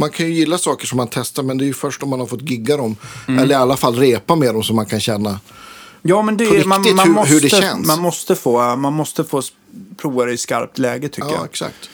man 0.00 0.10
kan 0.10 0.26
ju 0.26 0.32
gilla 0.32 0.58
saker 0.58 0.86
som 0.86 0.96
man 0.96 1.08
testar 1.08 1.42
men 1.42 1.58
det 1.58 1.64
är 1.64 1.66
ju 1.66 1.74
först 1.74 2.02
om 2.02 2.08
man 2.10 2.20
har 2.20 2.26
fått 2.26 2.50
gigga 2.50 2.76
dem. 2.76 2.96
Mm. 3.28 3.42
Eller 3.42 3.54
i 3.54 3.58
alla 3.58 3.76
fall 3.76 3.94
repa 3.96 4.36
med 4.36 4.54
dem 4.54 4.62
som 4.62 4.76
man 4.76 4.86
kan 4.86 5.00
känna. 5.00 5.40
Ja, 6.02 6.22
men 6.22 6.36
det, 6.36 6.46
På 6.46 6.54
är- 6.54 6.64
man, 6.64 6.78
riktigt 6.78 6.96
man, 6.96 7.06
hur- 7.08 7.14
måste, 7.14 7.34
hur 7.34 7.40
det 7.40 7.48
känns. 7.48 7.86
man, 7.86 8.00
måste 8.00 8.34
få, 8.36 8.76
man 8.76 8.92
måste 8.92 9.24
få 9.24 9.42
prova 9.96 10.24
det 10.24 10.32
i 10.32 10.36
skarpt 10.36 10.78
läge 10.78 11.08
tycker 11.08 11.28
Ja, 11.28 11.34
jag. 11.34 11.44
exakt. 11.44 11.90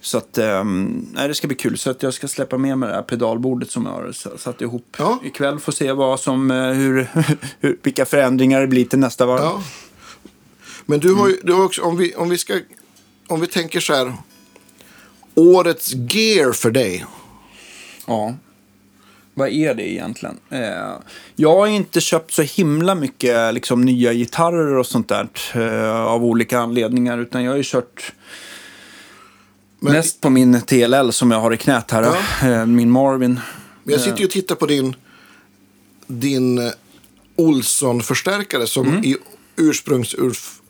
Så 0.00 0.18
att, 0.18 0.38
ehm, 0.38 1.06
nej, 1.12 1.28
det 1.28 1.34
ska 1.34 1.46
bli 1.46 1.56
kul. 1.56 1.78
Så 1.78 1.90
att 1.90 2.02
jag 2.02 2.14
ska 2.14 2.28
släppa 2.28 2.58
med 2.58 2.78
mig 2.78 2.88
det 2.88 2.94
här 2.94 3.02
pedalbordet 3.02 3.70
som 3.70 3.86
jag 3.86 3.92
har 3.92 4.38
satt 4.38 4.60
ihop 4.60 4.96
Ja. 4.98 5.18
ikväll. 5.24 5.58
Får 5.58 5.72
se 5.72 5.92
vad 5.92 6.20
som, 6.20 6.50
eh, 6.50 6.56
hur, 6.70 7.06
hur, 7.60 7.78
vilka 7.82 8.04
förändringar 8.04 8.60
det 8.60 8.66
blir 8.66 8.84
till 8.84 8.98
nästa 8.98 9.26
varv. 9.26 9.40
Ja. 9.42 9.62
Men 10.86 11.00
du 11.00 11.14
har 11.14 11.28
ju 11.28 11.40
du 11.42 11.52
har 11.52 11.64
också, 11.64 11.82
om 11.82 11.96
vi, 11.96 12.14
om 12.14 12.28
vi 12.28 12.38
ska, 12.38 12.54
om 13.28 13.40
vi 13.40 13.46
tänker 13.46 13.80
så 13.80 13.94
här. 13.94 14.12
Årets 15.34 15.92
gear 15.94 16.52
för 16.52 16.70
dig. 16.70 17.04
Ja. 18.06 18.34
Vad 19.34 19.48
är 19.48 19.74
det 19.74 19.90
egentligen? 19.92 20.36
Eh, 20.50 20.92
jag 21.36 21.56
har 21.56 21.66
inte 21.66 22.00
köpt 22.00 22.32
så 22.32 22.42
himla 22.42 22.94
mycket 22.94 23.54
liksom, 23.54 23.82
nya 23.84 24.12
gitarrer 24.12 24.76
och 24.76 24.86
sånt 24.86 25.08
där 25.08 25.28
eh, 25.54 25.96
av 26.06 26.24
olika 26.24 26.58
anledningar. 26.58 27.18
Utan 27.18 27.44
jag 27.44 27.50
har 27.52 27.56
ju 27.56 27.62
kört 27.66 28.12
Men- 29.80 29.92
mest 29.92 30.20
på 30.20 30.30
min 30.30 30.60
TLL 30.62 31.12
som 31.12 31.30
jag 31.30 31.40
har 31.40 31.52
i 31.52 31.56
knät 31.56 31.90
här. 31.90 32.02
Eh, 32.60 32.66
min 32.66 32.90
Marvin. 32.90 33.40
Men 33.84 33.92
jag 33.92 34.00
sitter 34.00 34.18
ju 34.18 34.24
och 34.24 34.30
tittar 34.30 34.54
på 34.54 34.66
din, 34.66 34.94
din 36.06 36.58
eh, 36.58 36.72
Olsson-förstärkare 37.36 38.66
som 38.66 38.86
Mm. 38.88 39.04
i 39.04 39.16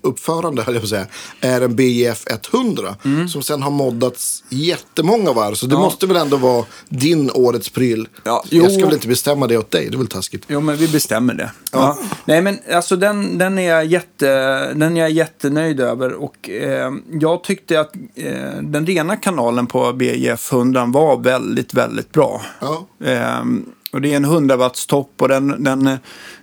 ursprungsuppförande, 0.02 0.62
höll 0.62 0.74
jag 0.74 0.82
på 0.82 0.84
att 0.84 0.90
säga, 0.90 1.06
är 1.40 1.60
en 1.60 1.76
BJF 1.76 2.24
100. 2.52 2.96
Som 3.28 3.42
sen 3.42 3.62
har 3.62 3.70
moddats 3.70 4.44
jättemånga 4.48 5.32
varv. 5.32 5.54
Så 5.54 5.66
det 5.66 5.72
Mm. 5.72 5.80
Ja. 5.82 5.86
måste 5.86 6.06
väl 6.06 6.16
ändå 6.16 6.36
vara 6.36 6.64
din 6.88 7.30
årets 7.34 7.68
pryl. 7.70 8.08
Ja, 8.24 8.44
jag 8.50 8.72
ska 8.72 8.84
väl 8.84 8.94
inte 8.94 9.08
bestämma 9.08 9.46
det 9.46 9.58
åt 9.58 9.70
dig, 9.70 9.88
det 9.90 9.94
är 9.96 9.98
väl 9.98 10.06
taskigt. 10.06 10.44
Jo, 10.48 10.60
men 10.60 10.76
vi 10.76 10.88
bestämmer 10.88 11.34
det. 11.34 11.50
Ja. 11.72 11.98
Nej, 12.24 12.42
men 12.42 12.58
alltså 12.72 12.96
den, 12.96 13.38
den, 13.38 13.58
är 13.58 13.68
jag 13.68 13.84
jätte, 13.86 14.26
den 14.74 14.96
är 14.96 15.00
jag 15.00 15.10
jättenöjd 15.10 15.80
över. 15.80 16.12
Och 16.12 16.48
eh, 16.50 16.92
jag 17.20 17.44
tyckte 17.44 17.80
att 17.80 17.92
eh, 18.14 18.32
den 18.62 18.86
rena 18.86 19.16
kanalen 19.16 19.66
på 19.66 19.92
BJF 19.92 20.52
100 20.52 20.84
var 20.86 21.16
väldigt, 21.20 21.74
väldigt 21.74 22.12
bra. 22.12 22.42
Ja. 22.60 22.86
Ehm, 23.04 23.64
och 23.92 24.00
det 24.00 24.12
är 24.12 24.16
en 24.16 24.24
100 24.24 24.56
watts 24.56 24.86
topp 24.86 25.12
och 25.22 25.28
den, 25.28 25.64
den, 25.64 25.90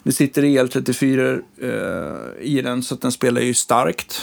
det 0.03 0.12
sitter 0.12 0.41
EL34 0.43 1.41
eh, 1.62 2.41
i 2.47 2.62
den 2.62 2.83
så 2.83 2.95
att 2.95 3.01
den 3.01 3.12
spelar 3.12 3.41
ju 3.41 3.53
starkt. 3.53 4.21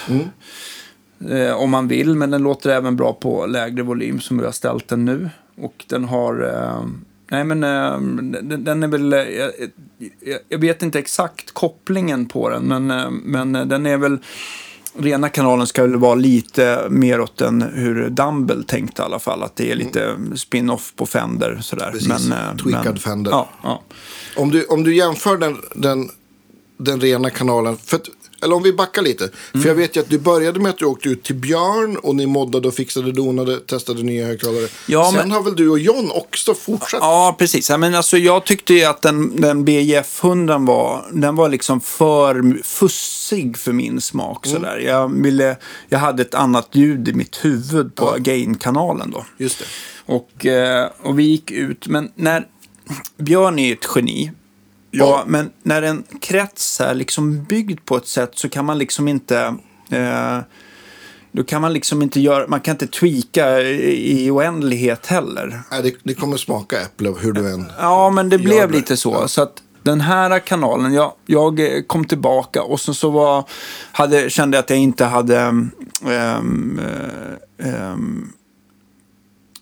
Eh, 1.30 1.52
om 1.56 1.70
man 1.70 1.88
vill, 1.88 2.14
men 2.14 2.30
den 2.30 2.42
låter 2.42 2.70
även 2.70 2.96
bra 2.96 3.12
på 3.12 3.46
lägre 3.46 3.82
volym 3.82 4.20
som 4.20 4.38
vi 4.38 4.44
har 4.44 4.52
ställt 4.52 4.88
den 4.88 5.04
nu. 5.04 5.30
Och 5.58 5.84
den 5.88 6.04
har... 6.04 6.42
Eh, 6.54 6.86
nej 7.30 7.44
men 7.44 7.64
eh, 7.64 8.00
den, 8.42 8.64
den 8.64 8.82
är 8.82 8.88
väl... 8.88 9.12
Eh, 9.12 9.18
jag, 9.18 9.50
jag- 10.20 10.40
jag 10.48 10.58
vet 10.58 10.82
inte 10.82 10.98
exakt 10.98 11.50
kopplingen 11.54 12.26
på 12.26 12.48
den, 12.50 12.62
men, 12.64 12.90
eh, 12.90 13.10
men 13.10 13.52
den 13.52 13.86
är 13.86 13.96
väl... 13.96 14.18
Rena 14.98 15.28
kanalen 15.28 15.66
ska 15.66 15.82
väl 15.82 15.96
vara 15.96 16.14
lite 16.14 16.86
mer 16.90 17.20
åt 17.20 17.36
den 17.36 17.62
hur 17.62 18.10
Dumble 18.10 18.62
tänkte 18.62 19.02
i 19.02 19.04
alla 19.04 19.18
fall. 19.18 19.42
Att 19.42 19.56
det 19.56 19.70
är 19.70 19.74
lite 19.74 20.16
spin-off 20.36 20.92
på 20.96 21.06
Fender 21.06 21.58
sådär. 21.62 21.90
Precis, 21.92 22.08
men, 22.28 22.32
eh, 22.32 22.56
tweakad 22.56 22.84
men, 22.84 22.98
Fender. 22.98 23.30
Ja, 23.30 23.48
ja. 23.62 23.82
Om 24.36 24.50
du, 24.50 24.64
om 24.64 24.84
du 24.84 24.96
jämför 24.96 25.36
den, 25.36 25.56
den, 25.74 26.10
den 26.76 27.00
rena 27.00 27.30
kanalen. 27.30 27.76
För 27.76 27.96
att, 27.96 28.08
eller 28.42 28.56
om 28.56 28.62
vi 28.62 28.72
backar 28.72 29.02
lite. 29.02 29.24
Mm. 29.24 29.62
För 29.62 29.68
jag 29.68 29.74
vet 29.76 29.96
ju 29.96 30.00
att 30.00 30.10
du 30.10 30.18
började 30.18 30.60
med 30.60 30.70
att 30.70 30.78
du 30.78 30.84
åkte 30.84 31.08
ut 31.08 31.22
till 31.22 31.34
Björn 31.34 31.96
och 31.96 32.16
ni 32.16 32.26
moddade 32.26 32.68
och 32.68 32.74
fixade, 32.74 33.12
donade, 33.12 33.56
testade 33.60 34.02
nya 34.02 34.26
högtalare. 34.26 34.68
Ja, 34.86 35.04
Sen 35.04 35.14
men- 35.20 35.30
har 35.30 35.42
väl 35.42 35.56
du 35.56 35.70
och 35.70 35.78
John 35.78 36.10
också 36.14 36.54
fortsatt? 36.54 37.00
Ja, 37.00 37.36
precis. 37.38 37.70
Ja, 37.70 37.76
men 37.76 37.94
alltså, 37.94 38.18
jag 38.18 38.44
tyckte 38.44 38.74
ju 38.74 38.84
att 38.84 39.02
den, 39.02 39.40
den 39.40 39.64
BJF 39.64 40.24
100 40.24 40.58
var, 40.58 41.06
den 41.12 41.36
var 41.36 41.48
liksom 41.48 41.80
för 41.80 42.62
fussig 42.62 43.56
för 43.58 43.72
min 43.72 44.00
smak. 44.00 44.46
Mm. 44.46 44.56
Sådär. 44.56 44.78
Jag, 44.78 45.22
ville, 45.22 45.56
jag 45.88 45.98
hade 45.98 46.22
ett 46.22 46.34
annat 46.34 46.68
ljud 46.72 47.08
i 47.08 47.12
mitt 47.12 47.44
huvud 47.44 47.94
på 47.94 48.14
gain-kanalen 48.18 49.10
då. 49.10 49.24
Just 49.38 49.58
det. 49.58 49.64
Och, 50.12 50.46
eh, 50.46 50.90
och 51.02 51.18
vi 51.18 51.22
gick 51.22 51.50
ut, 51.50 51.86
men 51.86 52.10
när 52.14 52.46
Björn 53.18 53.58
är 53.58 53.72
ett 53.72 53.86
geni. 53.94 54.32
Ja, 54.98 55.24
men 55.26 55.50
när 55.62 55.82
en 55.82 56.04
krets 56.20 56.80
är 56.80 56.94
liksom 56.94 57.44
byggd 57.44 57.80
på 57.84 57.96
ett 57.96 58.06
sätt 58.06 58.30
så 58.34 58.48
kan 58.48 58.64
man 58.64 58.78
liksom 58.78 59.08
inte... 59.08 59.56
Eh, 59.90 60.38
då 61.32 61.44
kan 61.44 61.60
man 61.60 61.72
liksom 61.72 62.02
inte 62.02 62.20
göra, 62.20 62.46
man 62.48 62.60
kan 62.60 62.74
inte 62.74 62.86
tweaka 62.86 63.60
i, 63.60 64.24
i 64.24 64.30
oändlighet 64.30 65.06
heller. 65.06 65.60
Nej, 65.70 65.82
det, 65.82 65.94
det 66.02 66.14
kommer 66.14 66.36
smaka 66.36 66.80
äpple 66.80 67.14
hur 67.20 67.32
du 67.32 67.52
än... 67.52 67.72
Ja, 67.78 68.10
men 68.10 68.28
det 68.28 68.38
blev 68.38 68.70
det. 68.70 68.76
lite 68.76 68.96
så. 68.96 69.12
Ja. 69.12 69.28
Så 69.28 69.42
att 69.42 69.62
den 69.82 70.00
här 70.00 70.38
kanalen, 70.38 70.92
jag, 70.92 71.12
jag 71.26 71.84
kom 71.86 72.04
tillbaka 72.04 72.62
och 72.62 72.80
sen 72.80 72.94
så 72.94 73.10
var, 73.10 73.44
hade, 73.92 74.30
kände 74.30 74.56
jag 74.56 74.62
att 74.62 74.70
jag 74.70 74.78
inte 74.78 75.04
hade 75.04 75.36
eh, 76.04 76.36
ehm, 77.58 78.32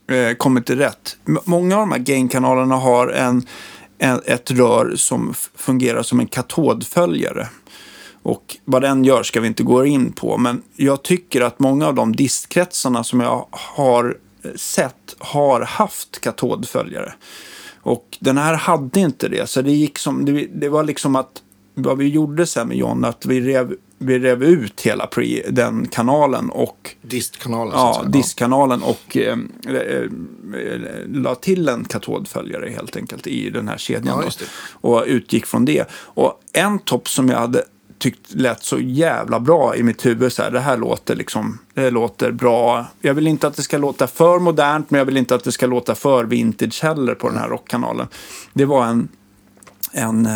eh, 0.06 0.34
kommit 0.36 0.66
till 0.66 0.78
rätt. 0.78 1.16
Många 1.24 1.74
av 1.74 1.80
de 1.80 1.92
här 1.92 1.98
gain-kanalerna 1.98 2.76
har 2.76 3.08
en, 3.08 3.46
ett 3.98 4.50
rör 4.50 4.96
som 4.96 5.34
fungerar 5.54 6.02
som 6.02 6.20
en 6.20 6.26
katodföljare. 6.26 7.48
Och 8.22 8.56
vad 8.64 8.82
den 8.82 9.04
gör 9.04 9.22
ska 9.22 9.40
vi 9.40 9.46
inte 9.46 9.62
gå 9.62 9.84
in 9.84 10.12
på, 10.12 10.38
men 10.38 10.62
jag 10.76 11.02
tycker 11.02 11.40
att 11.40 11.58
många 11.58 11.86
av 11.86 11.94
de 11.94 12.16
distkretsarna 12.16 13.04
som 13.04 13.20
jag 13.20 13.46
har 13.50 14.18
eh, 14.42 14.50
sett 14.54 15.16
har 15.18 15.60
haft 15.60 16.20
katodföljare. 16.20 17.14
Och 17.82 18.18
den 18.20 18.38
här 18.38 18.54
hade 18.54 19.00
inte 19.00 19.28
det, 19.28 19.48
så 19.48 19.62
det 19.62 19.72
gick 19.72 19.98
som, 19.98 20.24
det, 20.24 20.46
det 20.54 20.68
var 20.68 20.84
liksom 20.84 21.16
att 21.16 21.42
vad 21.74 21.98
vi 21.98 22.08
gjorde 22.08 22.46
sen 22.46 22.68
med 22.68 22.76
John, 22.76 23.04
att 23.04 23.26
vi 23.26 23.40
rev, 23.40 23.76
vi 23.98 24.18
rev 24.18 24.42
ut 24.42 24.80
hela 24.80 25.06
pre, 25.06 25.42
den 25.50 25.88
kanalen 25.88 26.50
och 26.50 26.94
Distkanalen. 27.02 27.72
Ja, 27.74 27.94
säga. 27.94 28.08
och 28.82 29.16
eh, 29.16 29.38
eh, 29.76 30.10
la 31.06 31.34
till 31.34 31.68
en 31.68 31.84
katodföljare 31.84 32.70
helt 32.70 32.96
enkelt 32.96 33.26
i 33.26 33.50
den 33.50 33.68
här 33.68 33.78
kedjan. 33.78 34.22
Ja, 34.24 34.46
och 34.72 35.04
utgick 35.06 35.46
från 35.46 35.64
det. 35.64 35.90
Och 35.92 36.40
en 36.52 36.78
topp 36.78 37.08
som 37.08 37.28
jag 37.28 37.38
hade 37.38 37.64
tyckt 37.98 38.34
lät 38.34 38.62
så 38.62 38.78
jävla 38.78 39.40
bra 39.40 39.76
i 39.76 39.82
mitt 39.82 40.06
huvud. 40.06 40.32
Så 40.32 40.42
här, 40.42 40.50
det 40.50 40.60
här 40.60 40.76
låter 40.76 41.16
liksom, 41.16 41.58
det 41.74 41.90
låter 41.90 42.32
bra. 42.32 42.86
Jag 43.00 43.14
vill 43.14 43.26
inte 43.26 43.46
att 43.46 43.56
det 43.56 43.62
ska 43.62 43.78
låta 43.78 44.06
för 44.06 44.38
modernt, 44.38 44.90
men 44.90 44.98
jag 44.98 45.04
vill 45.04 45.16
inte 45.16 45.34
att 45.34 45.44
det 45.44 45.52
ska 45.52 45.66
låta 45.66 45.94
för 45.94 46.24
vintage 46.24 46.82
heller 46.82 47.14
på 47.14 47.28
den 47.28 47.38
här 47.38 47.48
rockkanalen. 47.48 48.06
Det 48.52 48.64
var 48.64 48.86
en, 48.86 49.08
en 49.92 50.28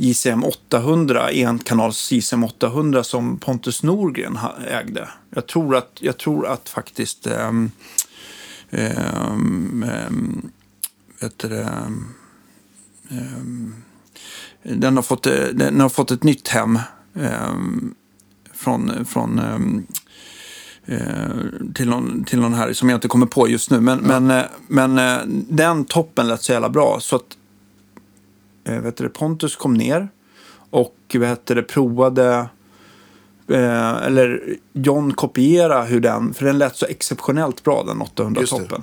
JCM 0.00 0.44
800, 0.44 1.30
enkanals 1.30 2.12
JCM 2.12 2.44
800 2.44 3.04
som 3.04 3.38
Pontus 3.38 3.82
Norgren 3.82 4.38
ägde. 4.68 5.08
Jag 5.30 5.46
tror 5.46 5.76
att, 5.76 5.98
jag 6.00 6.18
tror 6.18 6.46
att 6.46 6.68
faktiskt 6.68 7.26
ehm, 7.26 7.70
ehm, 8.70 10.50
vet 11.20 11.38
det, 11.38 11.68
den, 14.62 14.96
har 14.96 15.02
fått, 15.02 15.26
eh, 15.26 15.44
den 15.52 15.80
har 15.80 15.88
fått 15.88 16.10
ett 16.10 16.22
nytt 16.22 16.48
hem 16.48 16.78
från, 18.52 19.04
från 19.04 19.38
eh, 19.38 19.58
till, 21.74 21.88
någon, 21.88 22.24
till 22.24 22.40
någon 22.40 22.54
här 22.54 22.72
som 22.72 22.88
jag 22.88 22.96
inte 22.96 23.08
kommer 23.08 23.26
på 23.26 23.48
just 23.48 23.70
nu. 23.70 23.80
Men, 23.80 23.98
men, 23.98 24.30
eh, 24.30 24.44
men 24.68 25.00
den 25.48 25.84
toppen 25.84 26.28
lät 26.28 26.42
så 26.42 26.52
jävla 26.52 26.68
bra. 26.68 26.98
Så 27.00 27.16
att 27.16 27.37
vet 28.68 28.96
du, 28.96 29.08
Pontus 29.08 29.56
kom 29.56 29.74
ner 29.74 30.08
och 30.70 30.96
vet 31.14 31.46
du, 31.46 31.62
provade 31.62 32.48
eh, 33.48 33.96
eller 33.96 34.56
John 34.72 35.12
kopiera 35.12 35.82
hur 35.82 36.00
den, 36.00 36.34
för 36.34 36.44
den 36.44 36.58
lät 36.58 36.76
så 36.76 36.86
exceptionellt 36.86 37.64
bra 37.64 37.82
den 37.82 38.02
800-toppen. 38.02 38.82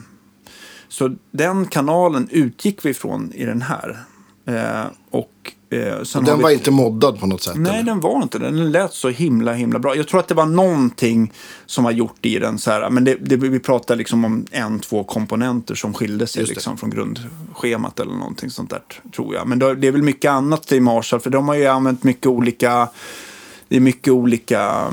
Så 0.88 1.16
den 1.32 1.66
kanalen 1.66 2.28
utgick 2.32 2.86
vi 2.86 2.90
ifrån 2.90 3.32
i 3.34 3.46
den 3.46 3.62
här. 3.62 4.04
Eh, 4.46 4.86
och, 5.10 5.32
eh, 5.76 6.22
den 6.22 6.38
vi- 6.38 6.44
var 6.44 6.50
inte 6.50 6.72
moddad 6.72 7.20
på 7.20 7.28
något 7.28 7.42
sätt? 7.44 7.56
Nej, 7.56 7.74
eller? 7.74 7.84
den 7.84 8.00
var 8.00 8.24
inte. 8.24 8.40
Den 8.40 8.72
lät 8.72 8.94
så 8.94 9.10
himla, 9.10 9.54
himla 9.54 9.80
bra. 9.80 9.96
Jag 9.96 10.08
tror 10.08 10.20
att 10.20 10.28
det 10.28 10.34
var 10.36 10.46
någonting 10.46 11.34
som 11.66 11.86
har 11.86 11.92
gjort 11.92 12.26
i 12.26 12.40
den 12.40 12.60
så 12.60 12.72
här. 12.72 12.90
Men 12.90 13.04
det, 13.04 13.16
det, 13.16 13.36
vi 13.38 13.60
pratar 13.60 13.96
liksom 13.96 14.26
om 14.26 14.46
en, 14.52 14.80
två 14.80 15.04
komponenter 15.04 15.76
som 15.76 15.94
skilde 15.94 16.28
sig 16.28 16.44
liksom 16.46 16.78
från 16.78 16.90
grundschemat 16.90 18.00
eller 18.00 18.14
någonting 18.14 18.50
sånt 18.50 18.70
där, 18.70 18.82
tror 19.16 19.36
jag. 19.36 19.48
Men 19.48 19.60
det, 19.60 19.76
det 19.76 19.88
är 19.88 19.92
väl 19.92 20.04
mycket 20.04 20.32
annat 20.32 20.72
i 20.72 20.80
Marshall, 20.80 21.20
för 21.20 21.30
de 21.30 21.48
har 21.48 21.56
ju 21.56 21.66
använt 21.66 22.04
mycket 22.04 22.28
olika... 22.28 22.88
Det 23.68 23.76
är 23.76 23.80
mycket 23.80 24.14
olika... 24.14 24.62
Eh, 24.62 24.92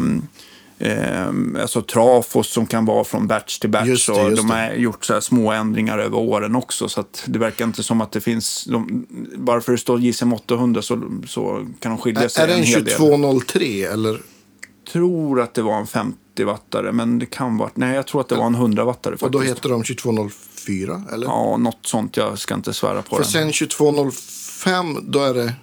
alltså 1.61 1.83
trafos 1.83 2.49
som 2.49 2.66
kan 2.66 2.85
vara 2.85 3.05
från 3.05 3.26
batch 3.26 3.59
till 3.59 3.70
batch. 3.70 3.87
Just 3.87 4.07
det, 4.07 4.22
just 4.22 4.37
de 4.37 4.49
det. 4.49 4.55
har 4.55 4.72
gjort 4.72 5.05
så 5.05 5.12
här 5.12 5.20
små 5.20 5.53
ändringar 5.53 5.99
över 5.99 6.18
åren 6.18 6.57
också. 6.57 6.89
Så 6.89 7.05
det 7.26 7.39
verkar 7.39 7.64
inte 7.64 7.83
som 7.83 8.01
att 8.01 8.12
det 8.12 8.20
finns... 8.20 8.64
De, 8.64 9.07
bara 9.37 9.61
för 9.61 9.72
att 9.72 9.78
det 9.78 9.80
står 9.80 10.01
JSM 10.01 10.33
800 10.33 10.83
så, 10.83 11.03
så 11.28 11.66
kan 11.80 11.93
de 11.93 11.99
skilja 11.99 12.28
sig 12.28 12.45
Är 12.45 12.49
det 12.49 12.55
en 12.55 12.62
hel 12.62 12.85
del. 12.85 12.95
2203 12.95 13.83
eller? 13.83 14.18
tror 14.93 15.41
att 15.41 15.55
det 15.55 15.62
var 15.62 15.76
en 15.78 15.87
50-wattare, 15.87 16.93
men 16.93 17.18
det 17.18 17.26
kan 17.26 17.59
vara... 17.59 17.70
Nej, 17.74 17.95
jag 17.95 18.07
tror 18.07 18.20
att 18.20 18.28
det 18.28 18.35
var 18.35 18.47
en 18.47 18.57
100-wattare 18.57 19.22
Och 19.22 19.30
då 19.30 19.41
heter 19.41 19.68
de 19.68 19.83
2204 19.83 21.03
eller? 21.12 21.26
Ja, 21.26 21.57
något 21.57 21.87
sånt. 21.87 22.16
Jag 22.16 22.39
ska 22.39 22.55
inte 22.55 22.72
svära 22.72 23.03
på 23.03 23.16
För 23.16 23.22
den. 23.22 23.53
sen 23.53 23.68
2205 23.68 24.99
då 25.03 25.20
är 25.20 25.35
det 25.35 25.55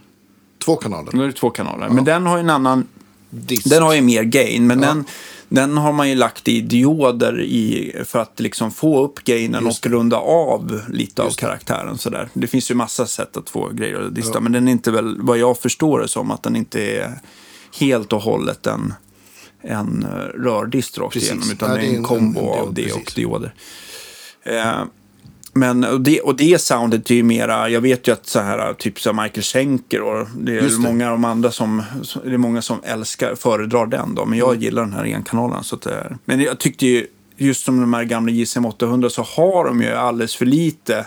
två 0.66 0.76
kanaler. 0.76 1.12
Då 1.12 1.22
är 1.22 1.28
det 1.28 1.34
två 1.34 1.50
kanaler. 1.50 1.90
Men 1.90 2.06
den 2.06 2.26
har 2.26 2.38
ju 2.38 2.42
en 2.42 2.50
annan... 2.50 2.88
Disk. 3.30 3.70
Den 3.70 3.84
har 3.84 3.94
ju 3.94 4.02
mer 4.02 4.24
gain, 4.24 4.68
men 4.68 4.82
Ja. 4.82 4.88
den, 4.88 5.06
den 5.50 5.78
har 5.78 5.94
man 5.94 6.10
ju 6.10 6.16
lagt 6.16 6.48
i 6.48 6.62
dioder 6.62 7.42
i, 7.42 7.94
för 8.06 8.20
att 8.20 8.40
liksom 8.40 8.72
få 8.72 9.04
upp 9.06 9.24
gainen 9.24 9.68
och 9.68 9.86
runda 9.86 10.18
av 10.18 10.82
lite 10.90 11.22
av 11.22 11.30
karaktären. 11.32 11.98
Sådär. 11.98 12.30
Det 12.34 12.48
finns 12.48 12.72
ju 12.72 12.76
massa 12.76 13.06
sätt 13.06 13.38
att 13.38 13.50
få 13.50 13.70
grejer 13.74 14.00
att 14.02 14.16
dista, 14.16 14.40
men 14.40 14.52
den 14.52 14.68
är 14.68 14.72
inte 14.72 14.92
väl, 14.92 15.18
vad 15.22 15.38
jag 15.38 15.58
förstår 15.58 16.00
det 16.00 16.08
som, 16.08 16.32
att 16.32 16.44
den 16.44 16.56
inte 16.56 16.82
är 16.82 17.12
helt 17.80 18.14
och 18.14 18.22
hållet 18.22 18.68
en, 18.68 18.94
en 19.62 20.04
eh, 20.04 20.10
rördist 20.44 20.98
rakt 20.98 21.16
igenom, 21.16 21.52
utan 21.52 21.70
Nej, 21.70 21.80
det 21.80 21.86
är 21.86 21.90
en 21.90 21.96
en- 21.98 22.04
kombo 22.04 22.40
en 22.40 22.46
diod, 22.46 22.60
av 22.68 22.74
det 22.74 22.92
och 22.92 23.00
precis. 23.00 23.14
dioder. 23.16 23.54
Eh, 24.44 24.82
men, 25.60 25.84
och, 25.84 26.02
det, 26.02 26.22
och 26.22 26.36
det 26.36 26.62
soundet 26.62 27.12
är 27.12 27.16
ju 27.16 27.24
mera, 27.24 27.70
jag 27.70 27.82
vet 27.82 28.08
ju 28.08 28.12
att 28.12 28.28
så 28.28 28.40
här, 28.40 28.74
typ 28.74 29.00
så 29.00 29.14
här 29.14 29.24
Michael 29.24 29.44
Schenker 29.44 30.02
och 30.02 30.28
det 30.38 30.58
är 30.58 30.62
det. 30.62 30.78
många 30.78 31.06
av 31.06 31.12
de 31.12 31.26
andra 31.26 31.52
som, 31.52 31.84
det 32.24 32.34
är 32.34 32.38
många 32.38 32.62
som 32.62 32.78
älskar, 32.84 33.36
föredrar 33.36 33.86
den 33.86 34.16
då. 34.16 34.26
Men 34.26 34.40
jag 34.40 34.50
Mm. 34.50 34.62
gillar 34.62 34.82
den 34.82 34.94
här 34.94 35.04
enkanalen. 35.06 35.64
Så 35.64 35.76
att 35.76 35.82
det 35.82 35.94
är, 35.94 36.18
men 36.26 36.42
jag 36.42 36.60
tyckte 36.60 36.86
ju, 36.86 37.08
just 37.38 37.66
som 37.66 37.82
de 37.82 37.94
här 37.94 38.04
gamla 38.04 38.32
JSM 38.32 38.66
800 38.66 39.10
så 39.10 39.22
har 39.22 39.66
de 39.66 39.82
ju 39.82 39.92
alldeles 39.94 40.36
för 40.36 40.46
lite. 40.46 41.06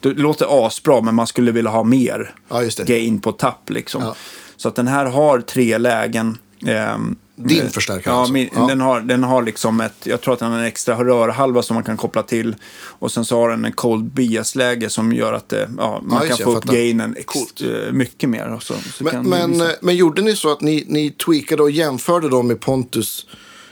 Det 0.00 0.08
låter 0.08 0.66
asbra, 0.66 1.00
men 1.00 1.14
man 1.14 1.26
skulle 1.26 1.52
vilja 1.52 1.70
ha 1.70 1.82
mer 1.84 2.34
Ja, 2.48 2.60
gain 2.86 3.20
på 3.20 3.32
tapp 3.32 3.70
liksom. 3.70 4.02
Ja. 4.02 4.14
Så 4.56 4.68
att 4.68 4.74
den 4.74 4.86
här 4.88 5.06
har 5.06 5.40
tre 5.40 5.78
lägen. 5.78 6.38
Ehm, 6.66 7.16
Din 7.36 7.62
eh, 7.62 7.68
förstärkare 7.68 8.14
Ja, 8.14 8.18
alltså? 8.18 8.32
min, 8.32 8.48
Ja. 8.54 8.66
Den, 8.66 8.80
har, 8.80 9.00
den 9.00 9.24
har 9.24 9.42
liksom 9.42 9.80
ett, 9.80 9.94
jag 10.06 10.20
tror 10.20 10.34
att 10.34 10.40
den 10.40 10.52
har 10.52 10.58
en 10.58 10.64
extra 10.64 11.04
rörhalva 11.04 11.62
som 11.62 11.74
man 11.74 11.82
kan 11.84 11.96
koppla 11.96 12.22
till. 12.22 12.56
Och 12.98 13.12
sen 13.12 13.24
så 13.24 13.36
har 13.40 13.50
den 13.50 13.64
en 13.64 13.72
cold 13.72 14.04
bias-läge 14.04 14.90
som 14.90 15.12
gör 15.12 15.32
att 15.32 15.48
det, 15.48 15.70
ja, 15.78 16.00
man 16.04 16.26
just 16.26 16.38
kan 16.38 16.44
få 16.52 16.56
upp 16.58 16.64
gainen 16.64 17.16
Coolt. 17.26 17.60
eh, 17.60 17.92
mycket 17.92 18.28
mer. 18.28 18.58
Så, 18.62 18.74
så 18.74 19.04
Men, 19.04 19.28
men, 19.28 19.60
eh, 19.60 19.66
men 19.82 19.96
gjorde 19.96 20.22
ni 20.22 20.36
så 20.36 20.52
att 20.52 20.60
ni, 20.60 20.84
ni 20.88 21.10
tweakade 21.10 21.62
och 21.62 21.70
jämförde 21.70 22.28
dem 22.28 22.46
med 22.48 22.60
Pontus 22.60 23.26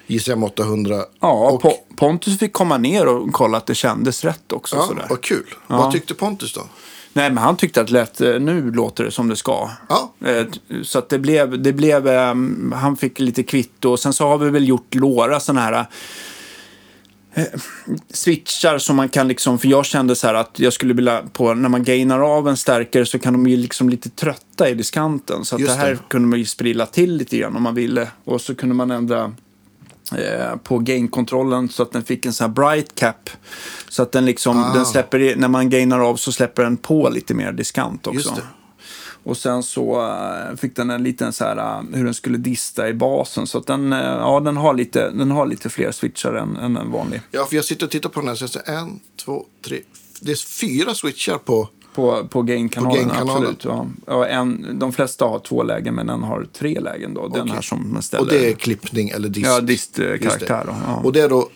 JSM 0.06 0.42
800? 0.44 1.04
ja, 1.20 1.50
och, 1.50 1.62
Po- 1.62 1.96
Pontus 1.96 2.38
fick 2.38 2.52
komma 2.52 2.78
ner 2.78 3.06
och 3.08 3.32
kolla 3.32 3.56
att 3.58 3.66
det 3.66 3.74
kändes 3.74 4.24
rätt 4.24 4.52
också. 4.52 4.76
ja, 4.76 4.82
sådär. 4.82 5.06
vad 5.10 5.20
kul. 5.20 5.54
Ja. 5.68 5.76
Vad 5.76 5.92
tyckte 5.92 6.14
Pontus 6.14 6.52
då? 6.54 6.60
Nej, 7.12 7.30
men 7.30 7.38
han 7.38 7.56
tyckte 7.56 7.80
att 7.80 7.90
lät, 7.90 8.20
eh, 8.20 8.40
nu 8.40 8.70
låter 8.70 9.04
det 9.04 9.10
som 9.10 9.28
det 9.28 9.36
ska. 9.36 9.70
Ja. 9.88 10.12
Eh, 10.24 10.46
Så 10.82 10.98
att 10.98 11.08
det 11.08 11.18
blev, 11.18 11.62
det 11.62 11.72
blev 11.72 12.06
ehm, 12.08 12.72
han 12.76 12.96
fick 12.96 13.18
lite 13.18 13.42
kvitto. 13.42 13.90
Och 13.90 14.00
sen 14.00 14.12
så 14.12 14.28
har 14.28 14.38
vi 14.38 14.50
väl 14.50 14.68
gjort 14.68 14.94
några 14.94 15.40
sådana 15.40 15.60
här 15.60 15.86
eh, 17.34 17.44
switchar 18.10 18.78
som 18.78 18.96
man 18.96 19.08
kan 19.08 19.28
liksom, 19.28 19.58
för 19.58 19.68
jag 19.68 19.84
kände 19.84 20.16
så 20.16 20.26
här 20.26 20.34
att 20.34 20.58
jag 20.58 20.72
skulle 20.72 20.94
vilja, 20.94 21.22
på, 21.32 21.54
när 21.54 21.68
man 21.68 21.84
gainar 21.84 22.20
av 22.36 22.48
en 22.48 22.56
stärkare 22.56 23.06
så 23.06 23.18
kan 23.18 23.32
de 23.32 23.46
ju 23.46 23.56
liksom 23.56 23.88
lite 23.88 24.08
trötta 24.10 24.68
i 24.68 24.74
diskanten. 24.74 25.44
Så 25.44 25.54
att 25.54 25.60
Just 25.60 25.74
det 25.74 25.80
här 25.80 25.90
det. 25.90 25.98
kunde 26.08 26.28
man 26.28 26.38
ju 26.38 26.44
sprilla 26.44 26.86
till 26.86 27.16
lite 27.16 27.38
grann 27.38 27.56
om 27.56 27.62
man 27.62 27.74
ville. 27.74 28.08
Och 28.24 28.40
så 28.40 28.54
kunde 28.54 28.74
man 28.74 28.90
ändra 28.90 29.32
på 30.62 30.78
gain-kontrollen 30.78 31.68
så 31.68 31.82
att 31.82 31.92
den 31.92 32.04
fick 32.04 32.26
en 32.26 32.32
sån 32.32 32.44
här 32.44 32.54
bright 32.54 32.94
cap. 32.94 33.30
Så 33.88 34.02
att 34.02 34.12
den 34.12 34.24
liksom, 34.24 34.58
Ah. 34.58 34.74
den 34.74 34.86
släpper, 34.86 35.36
när 35.36 35.48
man 35.48 35.70
gainar 35.70 36.00
av 36.00 36.16
så 36.16 36.32
släpper 36.32 36.62
den 36.62 36.76
på 36.76 37.08
lite 37.08 37.34
mer 37.34 37.52
diskant 37.52 38.06
också. 38.06 38.36
Och 39.24 39.36
sen 39.36 39.62
så 39.62 40.06
eh, 40.06 40.56
fick 40.56 40.76
den 40.76 40.90
en 40.90 41.02
liten 41.02 41.32
så 41.32 41.44
här, 41.44 41.56
eh, 41.56 41.82
hur 41.96 42.04
den 42.04 42.14
skulle 42.14 42.38
dista 42.38 42.88
i 42.88 42.94
basen. 42.94 43.46
Så 43.46 43.58
att 43.58 43.66
den, 43.66 43.92
eh, 43.92 43.98
ja, 43.98 44.40
den, 44.40 44.56
har 44.56 44.74
lite, 44.74 45.10
den 45.10 45.30
har 45.30 45.46
lite 45.46 45.70
fler 45.70 45.92
switchar 45.92 46.34
än, 46.34 46.56
än 46.56 46.76
en 46.76 46.90
vanlig. 46.90 47.20
Ja, 47.30 47.44
för 47.46 47.56
jag 47.56 47.64
sitter 47.64 47.86
och 47.86 47.92
tittar 47.92 48.08
på 48.08 48.20
den 48.20 48.28
här. 48.28 48.34
Så 48.34 48.44
jag 48.44 48.50
ser 48.50 48.72
en, 48.72 49.00
två, 49.24 49.46
tre. 49.64 49.80
Det 50.20 50.32
är 50.32 50.36
fyra 50.36 50.94
switchar 50.94 51.38
på. 51.38 51.68
På, 51.94 52.26
på 52.30 52.42
gain-kanalen, 52.42 52.96
gain-kanalen. 52.96 53.36
absolut. 53.36 53.64
Ja. 53.64 53.86
Ja, 54.06 54.26
en, 54.26 54.78
de 54.78 54.92
flesta 54.92 55.24
har 55.24 55.38
två 55.38 55.62
lägen, 55.62 55.94
men 55.94 56.08
en 56.08 56.22
har 56.22 56.46
tre 56.52 56.80
lägen. 56.80 57.14
Då. 57.14 57.28
Den 57.28 57.40
Okej. 57.42 57.54
här 57.54 57.62
som 57.62 57.92
man 57.92 58.02
ställer. 58.02 58.24
Och 58.24 58.30
det 58.30 58.50
är 58.50 58.52
klippning 58.52 59.08
eller 59.08 59.28
dist. 59.28 59.46
Ja, 59.46 59.60
dist-karaktär. 59.60 60.64
det. 60.66 60.72
då, 60.72 60.76
Ja. 60.86 61.00
Och 61.04 61.12
det 61.12 61.20
är 61.20 61.28
då 61.28 61.48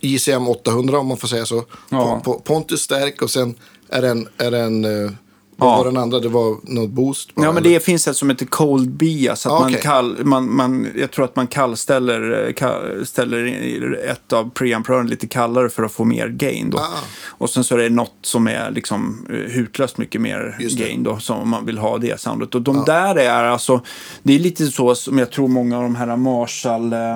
ICM 0.00 0.48
800 0.48 0.98
om 0.98 1.06
man 1.06 1.16
får 1.16 1.28
säga 1.28 1.46
så. 1.46 1.64
Ja. 1.88 2.22
Pontus 2.44 2.80
stärk 2.80 3.22
och 3.22 3.30
sen 3.30 3.54
är 3.88 4.02
den, 4.02 4.28
är 4.38 4.50
den 4.50 4.84
eh, 4.84 5.10
vad 5.58 5.68
Ja. 5.72 5.76
var 5.76 5.84
den 5.84 5.96
andra? 5.96 6.20
Det 6.20 6.28
var 6.28 6.56
något 6.62 6.90
boost? 6.90 7.34
bara, 7.34 7.44
Ja, 7.46 7.52
men 7.52 7.62
eller? 7.62 7.74
det 7.74 7.80
finns 7.80 8.08
ett 8.08 8.16
som 8.16 8.30
heter 8.30 8.46
cold 8.46 8.90
bias. 8.90 9.46
Att 9.46 9.52
Ah, 9.52 9.60
man 9.60 9.74
kall, 9.74 10.24
man, 10.24 10.54
man, 10.56 10.88
jag 10.96 11.10
tror 11.10 11.24
att 11.24 11.36
man 11.36 11.46
kallställer 11.46 12.52
kall, 12.52 13.06
ställer 13.06 13.92
ett 14.10 14.32
av 14.32 14.50
preamprören 14.50 15.06
lite 15.06 15.26
kallare 15.26 15.68
för 15.68 15.82
att 15.82 15.92
få 15.92 16.04
mer 16.04 16.28
gain. 16.28 16.70
Då. 16.70 16.78
Ah. 16.78 16.88
Och 17.28 17.50
sen 17.50 17.64
så 17.64 17.74
är 17.74 17.78
det 17.78 17.88
något 17.90 18.14
som 18.22 18.48
är 18.48 18.70
liksom 18.70 19.26
eh, 19.30 19.34
hutlöst 19.36 19.98
mycket 19.98 20.20
mer 20.20 20.56
gain 20.76 21.02
då, 21.02 21.18
som 21.18 21.38
om 21.40 21.48
man 21.48 21.66
vill 21.66 21.78
ha 21.78 21.98
det 21.98 22.20
soundet. 22.20 22.54
Och 22.54 22.62
de 22.62 22.84
där 22.86 23.14
är 23.18 23.44
alltså, 23.44 23.80
det 24.22 24.34
är 24.34 24.38
lite 24.38 24.66
så 24.66 24.94
som 24.94 25.18
jag 25.18 25.30
tror 25.30 25.48
många 25.48 25.76
av 25.76 25.82
de 25.82 25.94
här 25.96 26.16
Marshall... 26.16 26.92
Eh, 26.92 27.14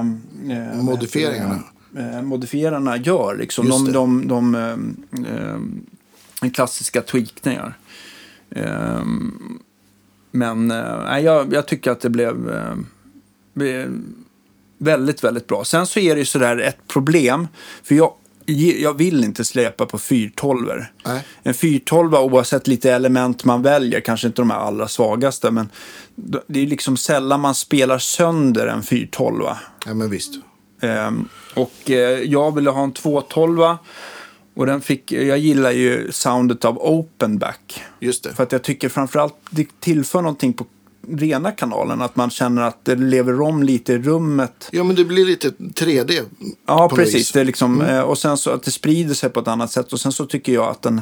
eh, 0.56 0.82
Modifieringarna. 0.82 1.58
Eh, 1.98 2.22
modifierarna 2.22 2.96
gör. 2.96 3.36
Liksom. 3.36 3.66
Just 3.66 3.86
De, 3.86 3.92
de, 3.92 4.28
de, 4.28 4.54
eh, 4.54 6.46
eh, 6.46 6.50
klassiska 6.52 7.00
tweakningar. 7.02 7.74
Ehm, 8.56 9.58
men 10.30 10.70
eh, 10.70 11.18
jag, 11.18 11.52
jag 11.52 11.66
tycker 11.66 11.90
att 11.90 12.00
det 12.00 12.10
blev, 12.10 12.50
eh, 12.50 12.74
blev 13.54 14.02
väldigt, 14.78 15.24
väldigt 15.24 15.46
bra. 15.46 15.64
Sen 15.64 15.86
så 15.86 16.00
är 16.00 16.14
det 16.14 16.18
ju 16.18 16.24
sådär 16.24 16.58
ett 16.58 16.88
problem. 16.88 17.48
För 17.82 17.94
jag, 17.94 18.12
jag 18.78 18.98
vill 18.98 19.24
inte 19.24 19.44
släpa 19.44 19.86
på 19.86 19.98
412 19.98 20.70
Nej. 21.06 21.26
En 21.42 21.54
412 21.54 22.14
oavsett 22.14 22.66
lite 22.66 22.92
element 22.92 23.44
man 23.44 23.62
väljer, 23.62 24.00
kanske 24.00 24.26
inte 24.26 24.42
de 24.42 24.50
här 24.50 24.58
allra 24.58 24.88
svagaste, 24.88 25.50
men 25.50 25.68
det 26.46 26.62
är 26.62 26.66
liksom 26.66 26.96
sällan 26.96 27.40
man 27.40 27.54
spelar 27.54 27.98
sönder 27.98 28.66
en 28.66 28.82
412. 28.82 29.44
Ja, 29.86 29.94
men 29.94 30.10
visst. 30.10 30.34
Ehm, 30.80 31.28
och 31.54 31.90
eh, 31.90 32.20
jag 32.20 32.54
ville 32.54 32.70
ha 32.70 32.82
en 32.82 32.92
212 32.92 33.76
och 34.54 34.66
den 34.66 34.80
fick, 34.80 35.12
jag 35.12 35.38
gillar 35.38 35.70
ju 35.70 36.12
soundet 36.12 36.64
av 36.64 36.78
open 36.78 37.38
back. 37.38 37.82
Just 38.00 38.24
det. 38.24 38.34
För 38.34 38.42
att 38.42 38.52
jag 38.52 38.62
tycker 38.62 38.88
framförallt 38.88 39.34
det 39.50 39.80
tillför 39.80 40.22
någonting 40.22 40.52
på 40.52 40.66
rena 41.08 41.52
kanalen. 41.52 42.02
Att 42.02 42.16
man 42.16 42.30
känner 42.30 42.62
att 42.62 42.84
det 42.84 42.96
lever 42.96 43.40
om 43.40 43.62
lite 43.62 43.92
i 43.92 43.98
rummet. 43.98 44.68
Ja, 44.72 44.84
men 44.84 44.96
det 44.96 45.04
blir 45.04 45.26
lite 45.26 45.50
3D. 45.50 46.24
Ja, 46.66 46.88
precis. 46.94 47.32
Det 47.32 47.40
är 47.40 47.44
liksom, 47.44 47.82
eh, 47.82 48.00
Och 48.00 48.18
sen 48.18 48.36
så 48.36 48.50
att 48.50 48.62
det 48.62 48.70
sprider 48.70 49.14
sig 49.14 49.30
på 49.30 49.40
ett 49.40 49.48
annat 49.48 49.70
sätt. 49.70 49.92
Och 49.92 50.00
sen 50.00 50.12
så 50.12 50.26
tycker 50.26 50.52
jag 50.52 50.68
att 50.68 50.82
den, 50.82 51.00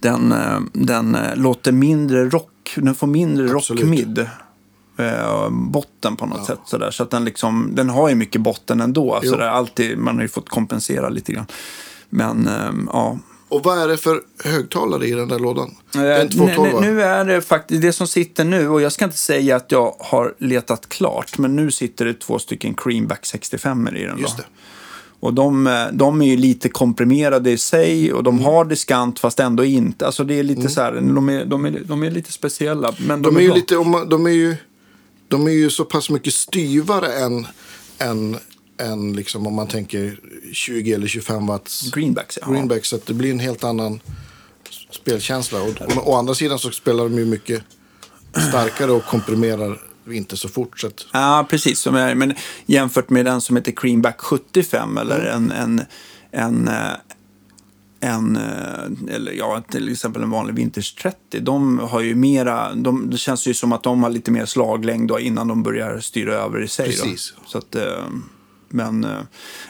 den, 0.00 0.32
eh, 0.32 0.60
den 0.72 1.14
eh, 1.14 1.36
låter 1.36 1.72
mindre 1.72 2.28
rock. 2.28 2.52
Den 2.76 2.94
får 2.94 3.06
mindre 3.06 3.46
rock-mid. 3.46 4.26
Botten 5.50 6.16
på 6.16 6.26
något 6.26 6.46
sätt. 6.46 6.58
Sådär. 6.66 6.90
Så 6.90 7.02
att 7.02 7.10
den, 7.10 7.24
liksom, 7.24 7.70
den 7.74 7.88
har 7.88 8.08
ju 8.08 8.14
mycket 8.14 8.40
botten 8.40 8.80
ändå. 8.80 9.20
Sådär, 9.24 9.48
alltid, 9.48 9.98
man 9.98 10.14
har 10.14 10.22
ju 10.22 10.28
fått 10.28 10.48
kompensera 10.48 11.08
lite 11.08 11.32
grann. 11.32 11.46
Men 12.16 12.46
ehm, 12.48 12.88
ja. 12.92 13.18
Och 13.48 13.62
vad 13.62 13.78
är 13.78 13.88
det 13.88 13.96
för 13.96 14.20
högtalare 14.44 15.06
i 15.06 15.10
den 15.10 15.28
där 15.28 15.38
lådan? 15.38 15.74
Eh, 15.94 16.20
en 16.20 16.28
212 16.28 16.80
nu, 16.80 17.02
är 17.02 17.24
det 17.24 17.40
faktiskt 17.42 17.82
det 17.82 17.92
som 17.92 18.06
sitter 18.06 18.44
nu, 18.44 18.68
och 18.68 18.80
jag 18.82 18.92
ska 18.92 19.04
inte 19.04 19.16
säga 19.18 19.56
att 19.56 19.72
jag 19.72 19.94
har 20.00 20.34
letat 20.38 20.88
klart, 20.88 21.38
men 21.38 21.56
nu 21.56 21.70
sitter 21.70 22.04
det 22.04 22.14
två 22.14 22.38
stycken 22.38 22.74
Creamback 22.74 23.26
65 23.26 23.88
i 23.96 24.02
den. 24.04 24.18
Just 24.18 24.36
då. 24.36 24.42
det. 24.42 24.48
Och 25.20 25.34
de, 25.34 25.66
eh, 25.66 25.84
de 25.92 26.22
är 26.22 26.26
ju 26.26 26.36
lite 26.36 26.68
komprimerade 26.68 27.50
i 27.50 27.58
sig 27.58 28.12
och 28.12 28.20
Mm. 28.20 28.24
de 28.36 28.44
har 28.44 28.64
diskant 28.64 29.18
fast 29.18 29.40
ändå 29.40 29.64
inte. 29.64 30.06
Alltså 30.06 30.24
det 30.24 30.34
är 30.38 30.42
lite 30.42 30.68
så 30.68 30.80
här, 30.80 30.92
de 30.92 31.28
är, 31.28 31.44
de, 31.44 31.64
är, 31.64 31.80
de 31.84 32.02
är 32.02 32.10
lite 32.10 32.32
speciella. 32.32 32.94
Men 32.98 33.22
de, 33.22 33.34
De 33.34 33.36
är 33.36 33.40
ju 33.40 33.46
bra. 33.48 33.56
lite, 33.56 33.76
om 33.76 33.90
man- 33.90 34.08
de 34.08 34.26
är 34.26 34.30
ju, 34.30 34.56
de 35.28 35.46
är 35.46 35.50
ju 35.52 35.70
så 35.70 35.84
pass 35.84 36.10
mycket 36.10 36.34
styvare 36.34 37.12
än, 37.12 37.46
än, 37.98 38.36
än 38.78 39.12
liksom 39.12 39.46
om 39.46 39.54
man 39.54 39.66
tänker 39.66 40.18
20 40.52 40.92
eller 40.92 41.06
25 41.06 41.46
watts 41.46 41.90
Greenbacks, 41.90 42.38
ja. 42.42 42.50
greenback. 42.52 42.84
Så 42.84 42.98
det 43.06 43.14
blir 43.14 43.30
en 43.30 43.38
helt 43.38 43.64
annan 43.64 44.00
spelkänsla. 44.90 45.62
Och, 45.62 45.96
och, 45.96 46.10
å 46.10 46.14
andra 46.14 46.34
sidan 46.34 46.58
så 46.58 46.70
spelar 46.70 47.04
de 47.04 47.14
ju 47.18 47.24
mycket 47.24 47.62
starkare 48.48 48.92
och 48.92 49.04
komprimerar 49.04 49.80
inte 50.10 50.36
så 50.36 50.48
fort. 50.48 50.80
Så 50.80 50.86
att, 50.86 51.06
Ja, 51.12 51.46
precis. 51.50 51.86
Men 51.86 52.34
jämfört 52.66 53.10
med 53.10 53.24
den 53.24 53.40
som 53.40 53.56
heter 53.56 53.72
Creamback 53.72 54.20
75 54.20 54.98
eller 54.98 55.34
Mm. 55.36 55.50
en, 55.50 55.80
en, 55.80 55.86
en, 56.30 56.68
eh, 56.68 56.92
en, 58.00 58.36
eh, 58.36 59.14
eller 59.14 59.32
ja, 59.32 59.62
till 59.70 59.92
exempel 59.92 60.22
en 60.22 60.30
vanlig 60.30 60.54
Vintage 60.54 60.96
30. 61.02 61.40
De 61.40 61.78
har 61.78 62.00
ju 62.00 62.14
mera, 62.14 62.74
de, 62.74 63.10
det 63.10 63.16
känns 63.16 63.46
ju 63.46 63.54
som 63.54 63.72
att 63.72 63.82
de 63.82 64.02
har 64.02 64.10
lite 64.10 64.30
mer 64.30 64.46
slaglängd 64.46 65.12
innan 65.20 65.48
de 65.48 65.62
börjar 65.62 66.00
styra 66.00 66.34
över 66.34 66.62
i 66.62 66.68
sig. 66.68 66.86
Precis. 66.86 67.34
Då. 67.36 67.42
Så 67.46 67.58
att, 67.58 67.74
eh, 67.74 68.04
men, 68.68 69.04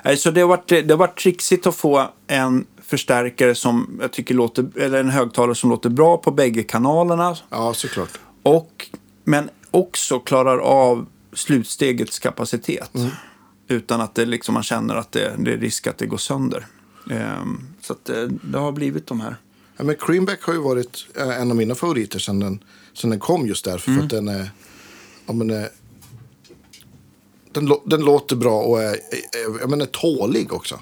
eh, 0.05 0.16
så 0.16 0.30
det 0.30 0.40
har, 0.40 0.49
varit, 0.49 0.68
det 0.68 0.90
har 0.90 0.97
varit 0.97 1.18
trixigt 1.18 1.66
att 1.66 1.76
få 1.76 2.11
en 2.26 2.66
förstärkare 2.82 3.55
som 3.55 3.99
jag 4.01 4.12
tycker 4.12 4.34
låter, 4.34 4.78
eller 4.78 5.01
en 5.01 5.11
högtalare 5.11 5.55
som 5.55 5.70
låter 5.70 5.90
bra 5.90 6.16
på 6.16 6.30
bägge 6.30 6.62
kanalerna. 6.62 7.36
ja, 7.51 7.74
såklart. 7.74 8.18
Och, 8.42 8.90
men 9.24 9.51
också 9.70 10.20
klarar 10.20 10.59
av 10.59 11.07
slutstegets 11.32 12.18
kapacitet. 12.18 12.90
Utan 13.68 14.01
att 14.01 14.14
det 14.14 14.26
liksom, 14.26 14.55
man 14.55 14.62
känner 14.62 14.94
att 14.94 15.12
det, 15.12 15.34
det 15.38 15.53
är 15.53 15.57
risk 15.57 15.86
att 15.86 15.99
det 15.99 16.07
går 16.07 16.16
sönder. 16.16 16.66
Ehm, 17.11 17.66
så 17.80 17.92
att 17.92 18.05
det, 18.05 18.26
det 18.26 18.59
har 18.59 18.72
blivit 18.72 19.07
de 19.07 19.20
här. 19.20 19.36
Ja, 19.76 19.84
men 19.84 19.97
Creamback 19.97 20.42
har 20.42 20.53
ju 20.53 20.61
varit 20.61 21.07
eh, 21.16 21.40
en 21.40 21.51
av 21.51 21.57
mina 21.57 21.74
favoriter 21.74 22.18
sedan 22.18 22.40
den, 22.40 22.64
sedan 22.92 23.11
den 23.11 23.20
kom 23.20 23.47
just 23.47 23.64
därför. 23.64 23.92
För 23.92 24.03
att 24.03 24.11
den 24.11 24.28
är... 24.28 24.51
Ja, 25.26 25.32
men, 25.32 25.51
eh, 25.51 25.66
den, 27.61 27.72
den 27.84 28.00
låter 28.04 28.36
bra 28.36 28.61
och 28.62 28.82
är, 28.82 28.88
är, 28.92 29.61
jag 29.61 29.70
menar, 29.70 29.86
tålig 29.86 30.52
också. 30.52 30.78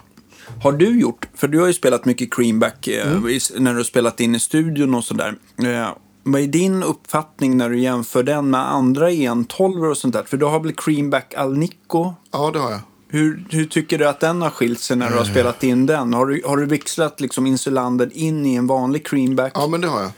Har 0.62 0.72
du 0.72 1.00
gjort, 1.00 1.28
för 1.34 1.48
du 1.48 1.60
har 1.60 1.66
ju 1.66 1.72
spelat 1.72 2.04
mycket 2.04 2.34
Creamback 2.34 2.88
eh, 2.88 3.16
i- 3.28 3.40
när 3.58 3.70
du 3.72 3.76
har 3.76 3.84
spelat 3.84 4.20
in 4.20 4.34
i 4.34 4.38
studion 4.40 4.94
och 4.94 5.04
sådär. 5.04 5.34
Eh, 5.58 5.88
vad 6.22 6.40
är 6.40 6.46
din 6.46 6.82
uppfattning 6.82 7.56
när 7.56 7.70
du 7.70 7.78
jämför 7.80 8.22
den 8.22 8.50
med 8.50 8.70
andra 8.72 9.10
EN12 9.10 9.90
och 9.90 9.96
sånt 9.96 10.14
där? 10.14 10.22
För 10.22 10.36
du 10.36 10.46
har 10.46 10.60
väl 10.60 10.72
Creamback 10.72 11.34
Alnico? 11.34 12.14
Ja, 12.32 12.50
det 12.52 12.58
har 12.58 12.70
jag. 12.70 12.80
Hur, 13.08 13.44
hur 13.50 13.64
tycker 13.64 13.98
du 13.98 14.08
att 14.08 14.20
den 14.20 14.42
har 14.42 14.50
skilt 14.50 14.80
sig 14.80 14.96
när 14.96 15.10
du 15.10 15.16
har 15.16 15.24
spelat 15.24 15.64
in 15.64 15.86
den? 15.86 16.14
Har 16.14 16.26
du, 16.26 16.42
har 16.46 16.56
du 16.56 16.66
växlat 16.66 17.20
liksom 17.20 17.46
Insulander 17.46 18.10
in 18.12 18.46
i 18.46 18.54
en 18.54 18.66
vanlig 18.66 19.06
Creamback? 19.06 19.52
Ja, 19.54 19.66
men 19.66 19.80
det 19.80 19.86
har 19.88 20.00
jag. 20.00 20.10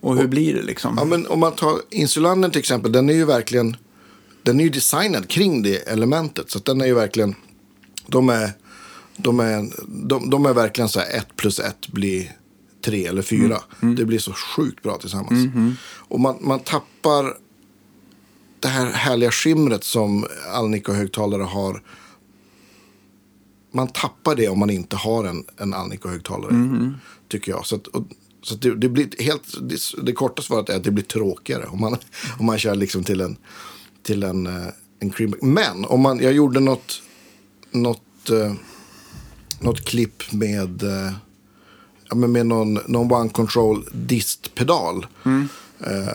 Och 0.00 0.16
hur 0.16 0.26
blir 0.26 0.54
det 0.54 0.62
liksom? 0.62 0.94
Ja, 0.98 1.04
men 1.04 1.26
om 1.26 1.40
man 1.40 1.52
tar 1.52 1.72
Insulander 1.90 2.48
till 2.48 2.58
exempel, 2.58 2.92
den 2.92 3.08
är 3.10 3.14
ju 3.14 3.24
verkligen 3.24 3.76
den 4.46 4.60
är 4.60 4.64
ju 4.64 4.70
designad 4.70 5.28
kring 5.28 5.62
det 5.62 5.76
elementet. 5.76 6.50
Så 6.50 6.58
att 6.58 6.64
den 6.64 6.80
är 6.80 6.86
ju 6.86 6.94
verkligen, 6.94 7.34
de 8.06 8.28
är, 8.28 8.50
de 9.16 9.40
är, 9.40 9.70
de, 10.08 10.30
de 10.30 10.46
är 10.46 10.54
verkligen 10.54 10.88
så 10.88 11.00
här 11.00 11.18
ett 11.18 11.36
plus 11.36 11.58
ett 11.58 11.88
blir 11.88 12.36
tre 12.84 13.06
eller 13.06 13.22
fyra. 13.22 13.60
Det 13.96 14.04
blir 14.04 14.18
så 14.18 14.32
sjukt 14.32 14.82
bra 14.82 14.98
tillsammans. 14.98 15.32
Och 15.86 16.20
man, 16.20 16.36
man 16.40 16.60
tappar 16.60 17.36
det 18.60 18.68
här 18.68 18.86
härliga 18.86 19.30
skimret 19.30 19.84
som 19.84 20.26
Alnico-högtalare 20.54 21.42
har. 21.42 21.82
Man 23.72 23.88
tappar 23.88 24.34
det 24.34 24.48
om 24.48 24.58
man 24.58 24.70
inte 24.70 24.96
har 24.96 25.24
en, 25.24 25.44
en 25.56 25.74
Alnico-högtalare. 25.74 26.94
Tycker 27.28 27.52
jag. 27.52 27.66
Så, 27.66 27.76
att, 27.76 27.86
och, 27.86 28.04
så 28.42 28.54
att 28.54 28.62
det, 28.62 28.74
det 28.74 28.88
blir 28.88 29.22
helt, 29.22 29.42
det, 29.60 30.02
det 30.02 30.12
korta 30.12 30.42
svaret 30.42 30.68
är 30.68 30.76
att 30.76 30.84
det 30.84 30.90
blir 30.90 31.04
tråkigare. 31.04 31.66
Om 31.66 31.80
man, 31.80 31.96
om 32.38 32.46
man 32.46 32.58
kör 32.58 32.74
liksom 32.74 33.04
till 33.04 33.20
en, 33.20 33.36
till 34.06 34.22
en, 34.22 34.46
eh, 34.46 34.68
en 34.98 35.10
creamback. 35.10 35.42
Men 35.42 35.84
om 35.84 36.00
man, 36.00 36.20
jag 36.20 36.32
gjorde 36.32 36.60
något, 36.60 37.02
något, 37.70 38.30
eh, 38.30 38.52
något 39.60 39.84
klipp 39.84 40.32
med, 40.32 40.82
eh, 40.82 41.12
ja, 42.08 42.14
men 42.14 42.32
med 42.32 42.46
någon, 42.46 42.74
någon 42.74 43.12
One 43.12 43.30
Control 43.30 43.84
distpedal. 43.92 45.06
Eh, 45.80 46.14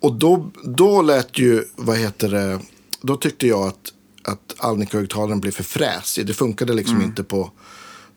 och 0.00 0.12
då, 0.12 0.50
då 0.64 1.02
lät 1.02 1.38
ju, 1.38 1.64
vad 1.76 1.96
heter 1.96 2.28
det, 2.28 2.60
då 3.02 3.16
tyckte 3.16 3.46
jag 3.46 3.68
att, 3.68 3.92
att 4.24 4.54
Alnico-högtalaren 4.58 5.40
blev 5.40 5.52
för 5.52 5.64
fräsig. 5.64 6.26
Det 6.26 6.34
funkade 6.34 6.72
liksom 6.72 7.02
inte 7.02 7.24
på, 7.24 7.50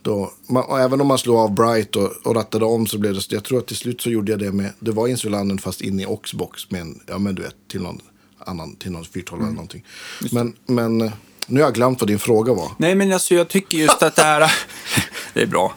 då, 0.02 0.32
man, 0.50 0.80
även 0.80 1.02
om 1.02 1.08
man 1.08 1.18
slog 1.18 1.38
av 1.38 1.54
Bright 1.56 1.96
och, 1.96 2.12
och 2.24 2.36
rattade 2.36 2.66
om 2.66 2.88
så 2.88 2.98
blev 2.98 3.14
det, 3.14 3.22
så 3.22 3.36
jag 3.36 3.44
tror 3.44 3.60
att 3.60 3.68
till 3.68 3.76
slut 3.76 4.02
så 4.02 4.10
gjorde 4.10 4.32
jag 4.32 4.39
det 4.39 4.52
med, 4.52 4.74
det 4.80 4.92
var 4.92 5.08
insulanden 5.08 5.58
fast 5.58 5.82
in 5.82 6.00
i 6.00 6.06
Oxbox 6.06 6.72
med 6.72 6.82
en, 6.82 7.00
ja 7.08 7.20
men 7.20 7.36
du 7.36 7.42
vet, 7.42 7.56
till 7.68 7.82
någon 7.82 8.02
annan, 8.46 8.76
till 8.76 8.92
någon 8.92 9.06
412 9.06 9.42
eller 9.42 9.52
någonting. 9.52 9.84
Men, 10.32 10.54
men 10.66 11.02
eh, 11.02 11.12
nu 11.48 11.60
har 11.60 11.68
jag 11.68 11.74
glömt 11.76 12.00
vad 12.02 12.08
din 12.08 12.20
fråga 12.20 12.54
var. 12.54 12.72
Nej, 12.78 12.96
men 12.96 13.14
alltså 13.14 13.36
jag 13.36 13.48
tycker 13.48 13.78
just 13.78 14.04
att 14.04 14.16
det 14.16 14.22
här... 14.24 14.52
det 15.34 15.42
är 15.42 15.46
bra. 15.48 15.74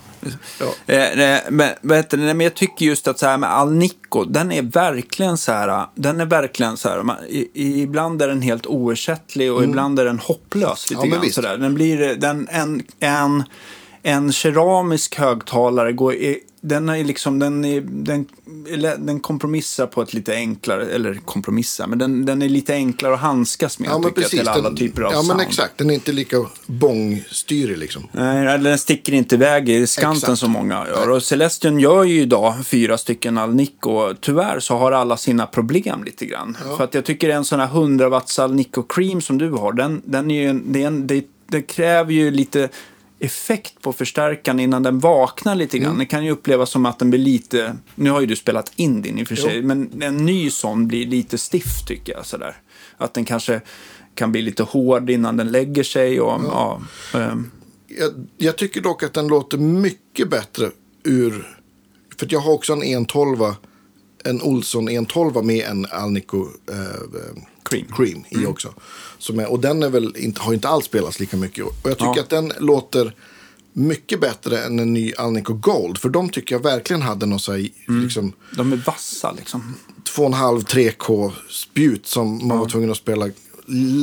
Ja. 0.60 0.94
Eh, 0.94 1.38
men? 1.50 1.70
Nej, 1.82 2.04
men 2.34 2.40
jag 2.40 2.54
tycker 2.54 2.86
just 2.86 3.08
att 3.08 3.18
så 3.18 3.26
här 3.26 3.38
med 3.38 3.50
Alnico, 3.52 4.24
den 4.24 4.52
är 4.52 4.62
verkligen 4.62 5.36
så 5.36 5.52
här, 5.52 5.86
den 5.94 6.20
är 6.20 6.26
verkligen 6.26 6.76
så 6.76 6.88
här, 6.88 7.02
man, 7.02 7.16
i, 7.28 7.82
ibland 7.82 8.22
är 8.22 8.28
den 8.28 8.42
helt 8.42 8.66
oersättlig 8.66 9.52
och 9.52 9.64
ibland 9.64 9.98
är 9.98 10.04
den 10.04 10.18
hopplös 10.18 10.90
lite 10.90 11.00
Mm. 11.00 11.08
Ja, 11.10 11.14
grann 11.14 11.22
visst. 11.22 11.34
sådär. 11.34 11.56
Den 11.58 11.74
blir, 11.74 12.14
den, 12.14 12.48
en, 12.50 12.82
en, 13.00 13.42
en 14.02 14.32
keramisk 14.32 15.14
högtalare 15.18 15.92
går, 15.92 16.14
i- 16.14 16.40
den 16.66 16.88
är 16.88 17.04
liksom, 17.04 17.38
den, 17.38 17.64
är, 17.64 17.80
den, 17.80 18.26
den 19.06 19.20
kompromissar 19.20 19.86
på 19.86 20.02
ett 20.02 20.14
lite 20.14 20.34
enklare, 20.34 20.86
eller 20.86 21.14
kompromissar, 21.14 21.86
men 21.86 21.98
den, 21.98 22.26
den 22.26 22.42
är 22.42 22.48
lite 22.48 22.74
enklare 22.74 23.14
att 23.14 23.20
handskas 23.20 23.78
med 23.78 23.88
Ja, 23.90 23.98
men 23.98 24.02
tycker 24.02 24.20
jag, 24.22 24.30
precis. 24.30 24.40
till 24.40 24.48
alla 24.48 24.62
Den- 24.62 24.76
typer 24.76 25.02
av 25.02 25.12
ja, 25.12 25.22
sound. 25.22 25.28
men 25.28 25.46
exakt. 25.46 25.78
Den 25.78 25.90
är 25.90 25.94
inte 25.94 26.12
lika 26.12 26.36
bångstyrig 26.66 27.78
liksom. 27.78 28.08
Nej, 28.12 28.58
den 28.58 28.78
sticker 28.78 29.12
inte 29.14 29.34
iväg 29.34 29.68
i 29.68 29.86
skanten 29.86 30.16
Exakt. 30.16 30.38
som 30.38 30.50
många 30.50 30.86
gör. 30.88 31.10
Och 31.10 31.22
Celestion 31.22 31.80
gör 31.80 32.04
ju 32.04 32.20
idag 32.20 32.66
fyra 32.66 32.98
stycken 32.98 33.38
Alnico. 33.38 33.90
och 33.90 34.20
Tyvärr 34.20 34.60
så 34.60 34.76
har 34.76 34.92
alla 34.92 35.16
sina 35.16 35.46
problem 35.46 36.04
lite 36.04 36.26
grann. 36.26 36.56
För 36.76 36.84
att 36.84 36.94
jag 36.94 37.04
tycker 37.04 37.28
en 37.30 37.44
sån 37.44 37.60
här 37.60 37.66
100 37.66 38.08
watts 38.08 38.38
Alnico 38.38 38.82
Cream 38.82 39.20
som 39.20 39.38
du 39.38 39.50
har, 39.50 39.72
den, 39.72 40.02
den 40.04 40.30
är 40.30 40.42
ju, 40.42 40.48
en- 40.48 40.72
det, 40.72 40.82
är 40.82 40.86
en, 40.86 41.06
det, 41.06 41.24
det 41.48 41.62
kräver 41.62 42.12
ju 42.12 42.30
lite 42.30 42.68
effekt 43.18 43.82
på 43.82 43.92
förstärkaren 43.92 44.60
innan 44.60 44.82
den 44.82 44.98
vaknar 44.98 45.54
lite 45.54 45.76
Mm. 45.76 45.88
grann. 45.88 45.98
Det 45.98 46.06
kan 46.06 46.24
ju 46.24 46.30
upplevas 46.30 46.70
som 46.70 46.86
att 46.86 46.98
den 46.98 47.10
blir 47.10 47.20
lite, 47.20 47.76
nu 47.94 48.10
har 48.10 48.20
ju 48.20 48.26
du 48.26 48.36
spelat 48.36 48.72
in 48.76 49.02
din 49.02 49.18
i 49.18 49.24
och 49.24 49.28
för 49.28 49.36
sig, 49.36 49.56
Jo. 49.58 49.66
men 49.66 50.02
en 50.02 50.16
ny 50.26 50.50
sån 50.50 50.88
blir 50.88 51.06
lite 51.06 51.38
stiff 51.38 51.84
tycker 51.86 52.12
jag. 52.12 52.26
Sådär. 52.26 52.56
Att 52.96 53.14
den 53.14 53.24
kanske 53.24 53.60
kan 54.14 54.32
bli 54.32 54.42
lite 54.42 54.62
hård 54.62 55.10
innan 55.10 55.36
den 55.36 55.48
lägger 55.52 55.82
sig. 55.82 56.20
Och, 56.20 56.40
ja. 56.44 56.80
ehm. 57.14 57.50
Jag, 57.86 58.12
jag 58.38 58.58
tycker 58.58 58.80
dock 58.80 59.02
att 59.02 59.12
den 59.12 59.28
låter 59.28 59.58
mycket 59.58 60.30
bättre 60.30 60.70
ur... 61.04 61.58
För 62.18 62.26
jag 62.30 62.40
har 62.40 62.52
också 62.52 62.72
en 62.72 62.82
112 62.82 63.38
en 64.24 64.42
Olsson 64.42 64.88
112 64.88 65.44
med 65.44 65.64
en 65.64 65.86
Alnico 65.90 66.46
eh, 66.70 66.76
Cream. 67.82 68.22
Cream 68.30 68.42
i 68.42 68.46
också. 68.46 68.74
Som 69.18 69.38
är, 69.38 69.50
och 69.50 69.60
den 69.60 69.82
är 69.82 69.88
väl 69.88 70.14
inte, 70.16 70.40
har 70.40 70.54
inte 70.54 70.68
alls 70.68 70.84
spelats 70.84 71.20
lika 71.20 71.36
mycket. 71.36 71.64
Och 71.64 71.74
jag 71.82 71.98
tycker 71.98 72.12
Ja. 72.16 72.22
att 72.22 72.30
den 72.30 72.52
låter 72.60 73.14
mycket 73.72 74.20
bättre 74.20 74.58
än 74.64 74.78
en 74.78 74.92
ny 74.92 75.12
Alnico 75.18 75.54
Gold. 75.54 75.98
För 75.98 76.08
de 76.08 76.28
tycker 76.28 76.54
jag 76.54 76.62
verkligen 76.62 77.02
hade 77.02 77.26
någon 77.26 77.40
så 77.40 77.52
här, 77.52 77.68
liksom, 78.02 78.32
De 78.56 78.72
är 78.72 78.76
vassa 78.76 79.32
liksom. 79.32 79.74
2,5-3K 80.16 81.32
spjut 81.48 82.06
som 82.06 82.48
man 82.48 82.58
var 82.58 82.68
tvungen 82.68 82.90
att 82.90 82.96
spela 82.96 83.30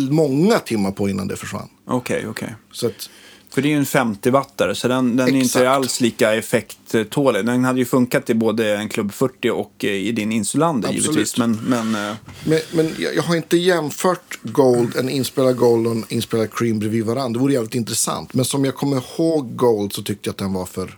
många 0.09 0.59
timmar 0.59 0.91
på 0.91 1.09
innan 1.09 1.27
det 1.27 1.35
försvann. 1.35 1.69
Okej, 1.85 2.27
okej. 2.27 2.55
Så 2.71 2.87
att, 2.87 3.09
För 3.53 3.61
det 3.61 3.67
är 3.67 3.69
ju 3.69 3.77
en 3.77 3.85
50-wattare, 3.85 4.73
så 4.73 4.87
den, 4.87 5.15
den 5.15 5.27
är 5.27 5.41
inte 5.41 5.69
alls 5.69 6.01
lika 6.01 6.33
effekttålig. 6.33 7.45
Den 7.45 7.63
hade 7.63 7.79
ju 7.79 7.85
funkat 7.85 8.29
i 8.29 8.33
både 8.33 8.77
en 8.77 8.89
Club 8.89 9.13
40 9.13 9.49
och 9.49 9.85
eh, 9.85 9.89
i 9.89 10.11
din 10.11 10.31
Insulander 10.31 10.89
Absolut. 10.89 11.05
givetvis. 11.05 11.37
Men, 11.37 11.59
men 11.67 11.95
eh, 11.95 12.15
Men, 12.43 12.59
men 12.71 12.95
jag, 12.97 13.23
har 13.23 13.35
inte 13.35 13.57
jämfört 13.57 14.39
Gold, 14.43 14.95
en 14.95 15.09
inspelad 15.09 15.57
Gold 15.57 15.87
och 15.87 15.93
en 15.93 16.05
inspelad 16.09 16.53
Cream 16.53 16.79
bredvid 16.79 17.05
varandra. 17.05 17.37
Det 17.37 17.41
vore 17.41 17.53
jävligt 17.53 17.75
intressant. 17.75 18.33
Men 18.33 18.45
som 18.45 18.65
jag 18.65 18.75
kommer 18.75 18.97
ihåg 18.97 19.55
Gold 19.55 19.93
så 19.93 20.03
tyckte 20.03 20.27
jag 20.27 20.33
att 20.33 20.37
den 20.37 20.53
var 20.53 20.65
för 20.65 20.97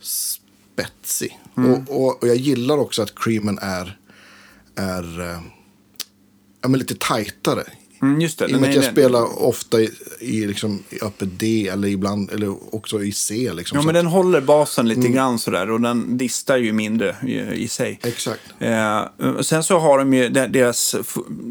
spetsig. 0.00 1.38
Och, 1.54 1.96
och, 1.96 2.22
och 2.22 2.28
jag 2.28 2.36
gillar 2.36 2.78
också 2.78 3.02
att 3.02 3.14
Creamen 3.14 3.58
är, 3.62 3.98
är 4.74 5.20
eh, 5.20 5.40
ja, 6.62 6.68
men 6.68 6.78
lite 6.78 6.94
tajtare 6.94 7.64
Mm, 8.02 8.20
just 8.20 8.38
det. 8.38 8.44
I 8.48 8.54
och 8.54 8.60
med 8.60 8.68
att 8.70 8.74
jag 8.76 8.84
spelar 8.84 9.42
ofta 9.42 9.80
i, 9.80 9.90
i, 10.20 10.46
liksom, 10.46 10.82
i 10.90 11.00
öppet 11.02 11.38
D 11.38 11.68
eller 11.72 11.88
ibland 11.88 12.30
eller 12.32 12.74
också 12.74 13.02
i 13.04 13.12
C. 13.12 13.52
Liksom, 13.54 13.78
Ja, 13.78 13.84
men 13.84 13.94
den 13.94 14.06
håller 14.06 14.40
basen 14.40 14.88
lite 14.88 15.08
grann 15.08 15.38
sådär 15.38 15.70
och 15.70 15.80
den 15.80 16.18
distar 16.18 16.56
ju 16.56 16.72
mindre 16.72 17.16
i, 17.26 17.40
i 17.62 17.68
sig. 17.68 18.00
Exakt. 18.02 18.40
Eh, 18.58 19.00
och 19.36 19.46
sen 19.46 19.64
så 19.64 19.78
har 19.78 19.98
de 19.98 20.14
ju 20.14 20.28
de- 20.28 20.46
deras, 20.48 20.94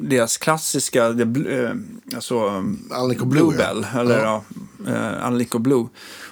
deras 0.02 0.38
klassiska, 0.38 1.10
bl- 1.10 1.64
eh, 1.70 2.16
alltså 2.16 2.64
Alnico 2.92 3.26
Blue, 3.26 3.42
ja. 3.44 3.74
Bluebell, 3.74 3.86
eller 4.02 4.24
ja, 4.24 4.44
eh, 4.88 5.26
Alnico 5.26 5.60
Blue. 5.60 5.88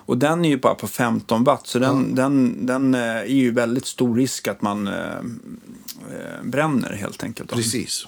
Och 0.05 0.18
den 0.18 0.45
är 0.45 0.49
ju 0.49 0.57
bara 0.57 0.76
på 0.76 0.88
15 0.88 1.43
watt, 1.43 1.68
så 1.68 1.80
den, 1.80 2.16
den, 2.16 2.66
den 2.66 2.95
eh, 2.95 3.01
är 3.01 3.26
ju 3.26 3.51
väldigt 3.51 3.86
stor 3.86 4.16
risk 4.18 4.47
att 4.47 4.61
man 4.61 4.88
eh, 4.88 4.93
eh, 4.93 6.43
bränner 6.43 6.93
helt 6.93 7.24
enkelt. 7.24 7.51
Precis. 7.51 8.07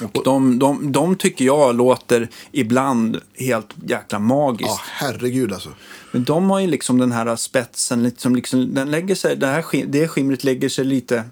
Och 0.00 0.24
de, 0.24 0.58
de, 0.58 0.92
de 0.92 1.16
tycker 1.16 1.44
jag 1.44 1.76
låter 1.76 2.28
ibland 2.52 3.20
helt 3.34 3.74
jäkla 3.86 4.18
magiskt. 4.18 4.70
Ja, 4.70 4.80
herregud 4.84 5.52
alltså. 5.52 5.68
Men 6.12 6.24
de 6.24 6.50
har 6.50 6.60
ju 6.60 6.66
liksom 6.66 6.98
den 6.98 7.12
här 7.12 7.36
spetsen, 7.36 8.02
lite 8.02 8.22
som 8.22 8.36
liksom, 8.36 8.74
den 8.74 8.90
lägger 8.90 9.14
sig, 9.14 9.36
det, 9.36 9.46
här, 9.46 9.86
det 9.86 10.08
skimret 10.08 10.44
lägger 10.44 10.68
sig 10.68 10.84
lite, 10.84 11.24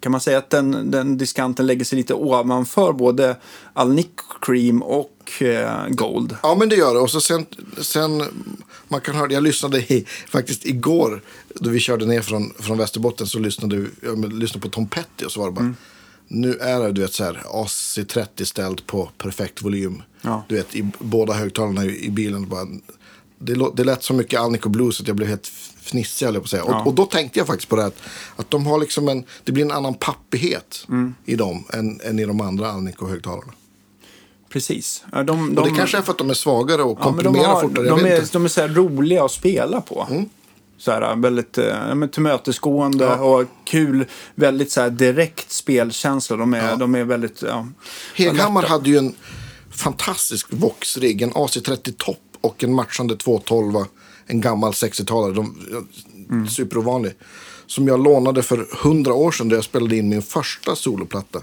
kan 0.00 0.12
man 0.12 0.20
säga 0.20 0.38
att 0.38 0.50
den, 0.50 0.90
den 0.90 1.18
diskanten 1.18 1.66
lägger 1.66 1.84
sig 1.84 1.98
lite 1.98 2.14
ovanför 2.14 2.92
både 2.92 3.36
Alnic 3.72 4.06
Cream 4.40 4.82
och 4.82 5.42
eh, 5.42 5.88
Gold? 5.88 6.36
Ja, 6.42 6.56
men 6.58 6.68
det 6.68 6.76
gör 6.76 6.94
det. 6.94 7.00
Och 7.00 7.10
så 7.10 7.20
sen, 7.20 7.46
sen 7.78 8.22
man 8.88 9.00
kan 9.00 9.14
höra, 9.14 9.32
jag 9.32 9.42
lyssnade 9.42 9.78
i, 9.78 10.04
faktiskt 10.28 10.66
igår, 10.66 11.22
då 11.54 11.70
vi 11.70 11.80
körde 11.80 12.06
ner 12.06 12.20
från, 12.20 12.52
från 12.58 12.78
Västerbotten, 12.78 13.26
så 13.26 13.38
lyssnade 13.38 13.86
jag 14.02 14.32
lyssnade 14.32 14.62
på 14.62 14.68
Tom 14.68 14.86
Petty 14.86 15.24
och 15.24 15.32
så 15.32 15.40
var 15.40 15.46
det 15.46 15.52
bara, 15.52 15.60
Mm. 15.60 15.76
Nu 16.28 16.56
är 16.56 16.80
det 16.80 16.92
du 16.92 17.00
vet 17.00 17.12
så 17.12 17.24
här, 17.24 17.42
AC30 17.52 18.44
ställd 18.44 18.86
på 18.86 19.10
perfekt 19.18 19.62
volym. 19.62 20.02
Ja. 20.22 20.44
Du 20.48 20.54
vet, 20.54 20.74
i 20.74 20.90
båda 20.98 21.32
högtalarna 21.32 21.84
i, 21.84 22.04
i 22.04 22.10
bilen. 22.10 22.48
Bara, 22.48 22.66
det, 23.38 23.70
det 23.74 23.84
lät 23.84 24.02
så 24.02 24.14
mycket 24.14 24.40
Alnico 24.40 24.68
Blues 24.68 25.00
att 25.00 25.06
jag 25.06 25.16
blev 25.16 25.28
helt 25.28 25.46
fnissig, 25.80 26.26
höll 26.26 26.34
jag 26.34 26.42
på 26.42 26.46
att 26.46 26.50
säga. 26.50 26.64
Ja. 26.66 26.80
Och, 26.80 26.86
och 26.86 26.94
då 26.94 27.06
tänkte 27.06 27.38
jag 27.38 27.46
faktiskt 27.46 27.68
på 27.68 27.76
det 27.76 27.82
här, 27.82 27.88
att, 27.88 28.00
att 28.36 28.50
de 28.50 28.66
har 28.66 28.78
liksom 28.78 29.08
en, 29.08 29.24
det 29.44 29.52
blir 29.52 29.64
en 29.64 29.70
annan 29.70 29.94
pappighet 29.94 30.86
Mm. 30.88 31.14
i 31.24 31.36
dem 31.36 31.64
än, 31.72 32.00
än 32.04 32.18
i 32.18 32.24
de 32.24 32.40
andra 32.40 32.70
Alnico-högtalarna. 32.70 33.52
Precis. 34.48 35.04
Ja, 35.12 35.22
de, 35.22 35.48
Och 35.48 35.54
de, 35.54 35.68
det 35.68 35.76
kanske 35.76 35.98
är 35.98 36.02
för 36.02 36.12
att 36.12 36.18
de 36.18 36.30
är 36.30 36.34
svagare 36.34 36.82
och 36.82 36.98
ja, 37.00 37.04
men 37.04 37.16
de, 37.16 37.24
komprimerar 37.24 37.54
har, 37.54 37.60
fortare. 37.62 37.88
De, 37.88 38.00
är. 38.00 38.06
Mm. 38.06 38.26
de 38.32 38.44
är 38.44 38.48
så 38.48 38.66
roliga 38.66 39.24
att 39.24 39.32
spela 39.32 39.80
på. 39.80 40.26
Så 40.84 40.90
här, 40.92 41.16
väldigt 41.16 41.58
eh, 41.58 41.64
ja, 41.64 41.94
men 41.94 42.08
tillmötesgående 42.08 43.04
Ja. 43.04 43.16
och 43.16 43.44
kul, 43.64 44.04
väldigt 44.34 44.72
så 44.72 44.80
här, 44.80 44.90
direkt 44.90 45.50
spelkänsla. 45.52 46.36
De 46.36 46.54
är, 46.54 46.68
Ja. 46.70 46.76
de 46.76 46.94
är 46.94 47.04
väldigt... 47.04 47.42
Ja, 47.42 47.68
Heghammar 48.14 48.62
hade 48.62 48.90
ju 48.90 48.98
en 48.98 49.14
fantastisk 49.70 50.46
Vox-rigg, 50.50 51.22
en 51.22 51.32
AC30 51.32 51.94
Top 51.98 52.18
och 52.40 52.64
en 52.64 52.74
matchande 52.74 53.16
212, 53.16 53.84
en 54.26 54.40
gammal 54.40 54.72
60-talare, 54.72 55.32
de, 55.34 55.58
Mm. 56.30 56.48
superovanlig. 56.48 57.12
Som 57.66 57.88
jag 57.88 58.02
lånade 58.04 58.42
för 58.42 58.66
100 58.82 59.14
år 59.14 59.30
sedan 59.32 59.48
då 59.48 59.56
jag 59.56 59.64
spelade 59.64 59.96
in 59.96 60.08
min 60.08 60.22
första 60.22 60.76
soloplatta. 60.76 61.40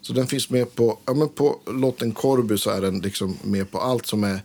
Så 0.00 0.12
den 0.12 0.26
finns 0.26 0.50
med 0.50 0.74
på, 0.74 0.98
ja 1.06 1.14
men 1.14 1.28
på 1.28 1.60
låten 1.72 2.12
Corby 2.12 2.58
så 2.58 2.70
är 2.70 2.80
den 2.80 2.98
liksom 2.98 3.36
med 3.42 3.70
på 3.70 3.78
allt 3.80 4.06
som 4.06 4.24
är 4.24 4.40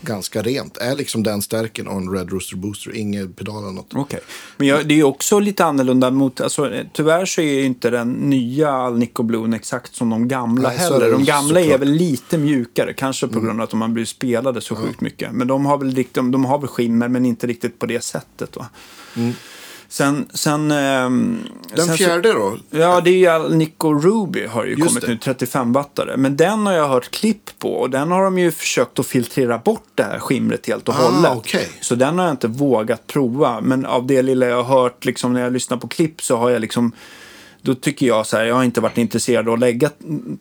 ganska 0.00 0.42
rent. 0.42 0.76
Är 0.76 0.96
liksom 0.96 1.22
den 1.22 1.42
stärken 1.42 1.86
och 1.86 1.96
en 1.96 2.10
Red 2.12 2.30
Rooster 2.30 2.56
Booster, 2.56 2.96
inget 2.96 3.36
pedal 3.36 3.62
eller 3.62 3.72
något. 3.72 3.94
Okej. 3.94 4.20
Men 4.56 4.68
jag, 4.68 4.88
det 4.88 5.00
är 5.00 5.04
också 5.04 5.38
lite 5.38 5.64
annorlunda 5.64 6.10
mot, 6.10 6.40
alltså, 6.40 6.74
eh, 6.74 6.86
tyvärr 6.92 7.26
så 7.26 7.40
är 7.40 7.64
inte 7.64 7.90
den 7.90 8.12
nya 8.12 8.70
Alnico 8.70 9.22
Bluen 9.22 9.54
exakt 9.54 9.94
som 9.94 10.10
de 10.10 10.28
gamla 10.28 10.68
Nej, 10.68 10.78
heller. 10.78 11.12
De 11.12 11.24
gamla 11.24 11.60
är 11.60 11.78
väl 11.78 11.92
lite 11.92 12.38
mjukare, 12.38 12.92
kanske 12.92 13.26
Mm. 13.26 13.34
på 13.34 13.40
grund 13.46 13.60
av 13.60 13.64
att 13.64 13.70
de 13.70 13.80
har 13.80 13.88
blivit 13.88 14.08
spelade 14.08 14.60
så 14.60 14.74
sjukt 14.76 15.00
mycket. 15.00 15.32
Men 15.32 15.48
de 15.48 15.66
har 15.66 15.78
väl, 15.78 16.04
de, 16.12 16.30
de 16.30 16.44
har 16.44 16.58
väl 16.58 16.68
skimmer, 16.68 17.08
men 17.08 17.26
inte 17.26 17.46
riktigt 17.46 17.78
på 17.78 17.86
det 17.86 18.04
sättet. 18.04 18.52
Då. 18.52 18.66
Sen, 19.88 20.28
sen, 20.34 20.70
ehm. 20.70 21.38
Den 21.74 21.86
sen 21.86 21.96
fjärde 21.96 22.32
då? 22.32 22.56
Ja, 22.70 23.00
det 23.00 23.10
är 23.10 23.14
ju 23.18 23.26
Alnico 23.26 23.94
Ruby 23.94 24.46
har 24.46 24.64
ju 24.64 24.70
Just 24.74 24.86
kommit 24.88 25.02
det. 25.02 25.08
nu, 25.08 25.16
35-wattare. 25.46 26.16
Men 26.16 26.36
den 26.36 26.66
har 26.66 26.72
jag 26.72 26.88
hört 26.88 27.10
klipp 27.10 27.58
på 27.58 27.72
och 27.74 27.90
den 27.90 28.10
har 28.10 28.24
de 28.24 28.38
ju 28.38 28.50
försökt 28.52 28.98
att 28.98 29.06
filtrera 29.06 29.58
bort 29.58 29.86
det 29.94 30.02
här 30.02 30.18
skimret 30.18 30.66
helt 30.66 30.88
och 30.88 30.94
Ah, 30.94 30.98
hållet. 31.10 31.32
okej. 31.36 31.68
Så 31.80 31.94
den 31.94 32.18
har 32.18 32.24
jag 32.24 32.32
inte 32.32 32.48
vågat 32.48 33.06
prova. 33.06 33.60
Men 33.60 33.86
av 33.86 34.06
det 34.06 34.22
lilla 34.22 34.46
jag 34.46 34.62
har 34.62 34.82
hört, 34.82 35.04
liksom, 35.04 35.32
när 35.32 35.40
jag 35.40 35.52
lyssnar 35.52 35.76
på 35.76 35.88
klipp 35.88 36.22
så 36.22 36.36
har 36.36 36.50
jag 36.50 36.60
liksom 36.60 36.92
då 37.62 37.74
tycker 37.74 38.06
jag 38.06 38.26
så 38.26 38.36
här, 38.36 38.44
jag 38.44 38.54
har 38.54 38.64
inte 38.64 38.80
varit 38.80 38.98
intresserad 38.98 39.48
av 39.48 39.54
att 39.54 39.60
lägga 39.60 39.90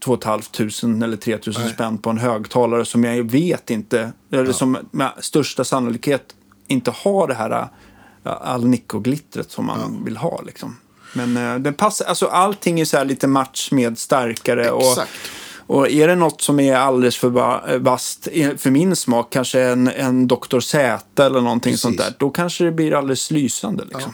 2 0.04 0.18
500 0.24 1.06
eller 1.06 1.18
3 1.18 1.38
000 1.46 1.56
spänn 1.56 1.98
på 1.98 2.10
en 2.10 2.18
högtalare 2.18 2.86
som 2.86 3.04
jag 3.04 3.32
vet 3.32 3.70
inte, 3.70 4.12
eller 4.32 4.52
som 4.52 4.78
med 4.92 5.12
största 5.20 5.64
sannolikhet 5.64 6.24
inte 6.68 6.92
har 6.92 7.28
det 7.28 7.34
här 7.34 7.68
ja, 8.26 8.32
Alnico-glittret 8.32 9.52
som 9.52 9.66
man 9.66 10.04
vill 10.06 10.18
ha. 10.18 10.42
Liksom. 10.46 10.78
Men 11.14 11.38
eh, 11.38 11.56
den 11.60 11.74
passar, 11.74 12.06
alltså 12.06 12.28
allting 12.28 12.80
är 12.80 12.86
så 12.86 12.98
här 12.98 13.06
lite 13.06 13.28
match 13.28 13.72
med 13.72 13.98
starkare. 13.98 14.72
Och, 14.72 14.82
Exakt. 14.90 15.12
och 15.68 15.90
är 15.90 16.08
det 16.08 16.16
något 16.16 16.42
som 16.42 16.60
är 16.60 16.76
alldeles 16.76 17.18
för 17.18 17.30
va- 17.30 17.64
vasst 17.80 18.28
för 18.58 18.72
min 18.72 18.96
smak, 18.96 19.34
kanske 19.34 19.62
en, 19.62 19.88
en 19.88 20.28
Dr. 20.28 20.60
Z 20.60 21.00
eller 21.26 21.42
någonting 21.42 21.72
Precis. 21.72 21.82
sånt 21.82 21.98
där, 21.98 22.14
då 22.20 22.30
kanske 22.30 22.64
det 22.64 22.72
blir 22.72 22.94
alldeles 22.94 23.32
lysande. 23.32 23.84
Liksom. 23.94 24.14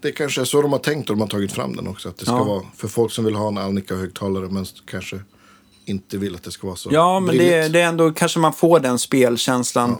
Det 0.00 0.12
kanske 0.12 0.40
är 0.40 0.44
så 0.44 0.62
de 0.62 0.72
har 0.72 0.78
tänkt 0.78 1.10
och 1.10 1.16
de 1.16 1.20
har 1.20 1.28
tagit 1.28 1.52
fram 1.52 1.76
den 1.76 1.88
också. 1.88 2.08
Att 2.08 2.18
det 2.18 2.24
ska 2.24 2.34
Ja. 2.34 2.44
vara 2.44 2.62
för 2.76 2.88
folk 2.88 3.12
som 3.12 3.24
vill 3.24 3.34
ha 3.34 3.48
en 3.48 3.58
Alnica-högtalare 3.58 4.48
men 4.48 4.66
kanske 4.90 5.20
inte 5.84 6.18
vill 6.18 6.34
att 6.34 6.42
det 6.42 6.50
ska 6.50 6.66
vara 6.66 6.76
så 6.76 6.88
Ja, 6.92 7.20
men 7.20 7.38
det, 7.38 7.68
det 7.68 7.80
är 7.80 7.86
ändå 7.88 8.10
kanske 8.12 8.38
man 8.38 8.52
får 8.52 8.80
den 8.80 8.98
spelkänslan. 8.98 9.96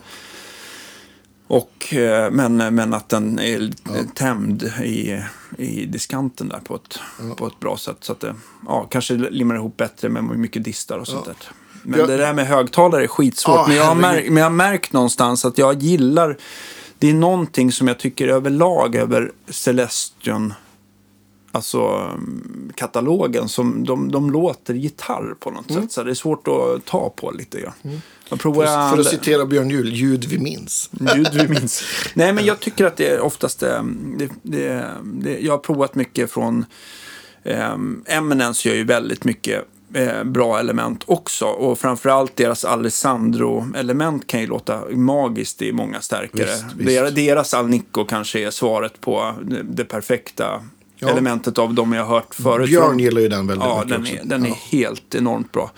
Och, 1.49 1.95
eh, 1.95 2.31
men, 2.31 2.57
men 2.57 2.95
att 2.95 3.09
den 3.09 3.39
är 3.39 3.59
lite 3.59 4.05
tämd 4.15 4.63
i, 4.83 5.23
i 5.59 5.87
diskanten 5.87 6.49
där 6.49 6.59
på 6.59 6.75
ett, 6.75 6.99
på 7.37 7.47
ett 7.47 7.61
bra 7.61 7.77
sätt. 7.77 7.97
Så 8.01 8.13
att 8.13 8.21
det 8.21 8.35
ja, 8.67 8.87
kanske 8.91 9.15
limmar 9.15 9.55
ihop 9.55 9.77
bättre 9.77 10.09
med 10.09 10.25
mycket 10.25 10.65
distar 10.65 10.99
och 10.99 11.07
sånt 11.09 11.25
där. 11.27 11.35
Men 11.83 11.99
Jag- 12.01 12.09
det 12.09 12.17
där 12.17 12.33
med 12.35 12.47
högtalare 12.47 13.03
är 13.03 13.07
skitsvårt. 13.09 13.55
Ja, 13.57 13.65
men, 13.69 13.77
jag 13.77 13.85
har 13.85 13.95
märkt, 13.95 14.29
men 14.29 14.37
jag 14.37 14.45
har 14.45 14.51
märkt 14.57 14.93
någonstans 14.93 15.45
att 15.45 15.59
jag 15.59 15.83
gillar... 15.83 16.37
Det 16.99 17.11
är 17.11 17.15
någonting 17.15 17.73
som 17.73 17.89
jag 17.89 17.99
tycker 17.99 18.29
överlag 18.29 18.95
över 18.97 19.33
Celestion 19.49 20.55
alltså 21.57 21.81
mm, 21.89 22.73
katalogen 22.75 23.49
som 23.49 23.85
de, 23.85 24.11
de 24.13 24.31
låter 24.31 24.75
gitarr 24.75 25.35
på 25.41 25.51
något 25.51 25.71
Mm. 25.71 25.83
sätt. 25.83 25.93
Så 25.93 26.03
det 26.03 26.11
är 26.11 26.15
svårt 26.15 26.49
att 26.49 26.85
ta 26.85 27.11
på 27.17 27.31
lite 27.31 27.61
grann. 27.61 27.73
Provar 28.39 28.65
För, 28.67 28.73
för 28.73 28.79
andra- 28.79 29.01
att 29.01 29.07
citera 29.07 29.47
Björn 29.47 29.71
Juhl, 29.71 29.89
ljud 29.93 30.25
vi 30.25 30.39
minns. 30.39 30.91
Ljud 31.17 31.29
vi 31.33 31.49
minns. 31.49 31.83
Nej, 32.15 32.33
men 32.33 32.45
jag 32.45 32.61
tycker 32.61 32.85
att 32.85 32.97
det 32.97 33.07
är 33.09 33.21
oftast 33.21 33.63
eh, 33.63 33.83
det, 34.19 34.29
det, 34.43 34.85
det, 35.05 35.39
Jag 35.39 35.53
har 35.53 35.59
provat 35.59 35.95
mycket 35.95 36.31
från 36.31 36.65
um, 37.45 38.03
Eminence 38.07 38.69
gör 38.69 38.77
ju 38.77 38.85
väldigt 38.85 39.25
mycket 39.25 39.65
eh, 39.95 40.25
bra 40.25 40.59
element 40.59 41.05
också. 41.07 41.45
Och 41.45 41.79
framförallt 41.79 42.37
deras 42.37 42.65
Alessandro-element 42.65 44.27
kan 44.27 44.41
ju 44.41 44.47
låta 44.47 44.81
magiskt 44.91 45.63
i 45.63 45.73
många 45.73 46.01
stärkare. 46.01 46.47
Visst, 46.47 46.65
visst. 46.77 46.89
Deras, 46.89 47.15
deras 47.15 47.55
Alnico 47.55 48.05
kanske 48.05 48.41
är 48.47 48.51
svaret 48.51 49.01
på 49.01 49.35
det 49.65 49.85
perfekta 49.85 50.63
Ja. 50.99 51.09
elementet 51.11 51.59
av 51.59 51.75
de 51.75 51.93
jag 51.93 52.05
har 52.05 52.15
hört 52.15 52.35
förut. 52.35 52.69
Björn 52.69 52.99
gillar 52.99 53.21
ju 53.21 53.29
den 53.29 53.47
väldigt 53.47 53.67
Ja, 53.69 53.75
mycket 53.85 53.89
den 53.91 54.01
också. 54.03 54.15
är, 54.15 54.25
den 54.25 54.45
är 54.45 54.49
Ja. 54.49 54.57
helt 54.71 55.15
enormt 55.15 55.53
bra. 55.53 55.71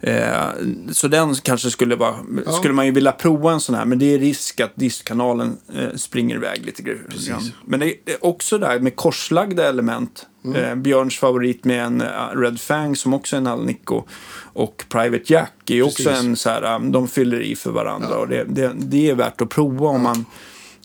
Eh, 0.00 0.46
så 0.92 1.08
den 1.08 1.34
kanske 1.34 1.70
skulle 1.70 1.96
vara, 1.96 2.14
skulle 2.58 2.74
man 2.74 2.86
ju 2.86 2.92
vilja 2.92 3.12
prova 3.12 3.52
en 3.52 3.60
sån 3.60 3.74
här, 3.74 3.84
men 3.84 3.98
det 3.98 4.14
är 4.14 4.18
risk 4.18 4.60
att 4.60 4.72
diskkanalen 4.74 5.56
eh, 5.74 5.96
springer 5.96 6.36
iväg 6.36 6.66
lite 6.66 6.82
grann. 6.82 6.96
Men 7.64 7.80
det 7.80 7.86
är 7.86 8.24
också 8.24 8.58
där 8.58 8.78
med 8.80 8.96
korslagda 8.96 9.68
element. 9.68 10.26
Mm. 10.44 10.64
Eh, 10.64 10.74
Björns 10.74 11.18
favorit 11.18 11.64
med 11.64 11.84
en 11.84 12.00
eh, 12.00 12.06
Red 12.36 12.60
Fang 12.60 12.96
som 12.96 13.14
också 13.14 13.36
är 13.36 13.38
en 13.38 13.46
Alnico. 13.46 14.02
Och 14.52 14.84
Private 14.88 15.32
Jack 15.32 15.52
är 15.70 15.74
ju 15.74 15.82
också 15.82 16.02
Precis. 16.04 16.24
en 16.24 16.36
så 16.36 16.50
här, 16.50 16.74
um, 16.76 16.92
de 16.92 17.08
fyller 17.08 17.40
i 17.40 17.56
för 17.56 17.70
varandra. 17.70 18.16
Och 18.18 18.28
det, 18.28 18.44
det, 18.48 18.72
det 18.76 19.10
är 19.10 19.14
värt 19.14 19.40
att 19.40 19.48
prova 19.48 19.86
om 19.88 20.02
man 20.02 20.24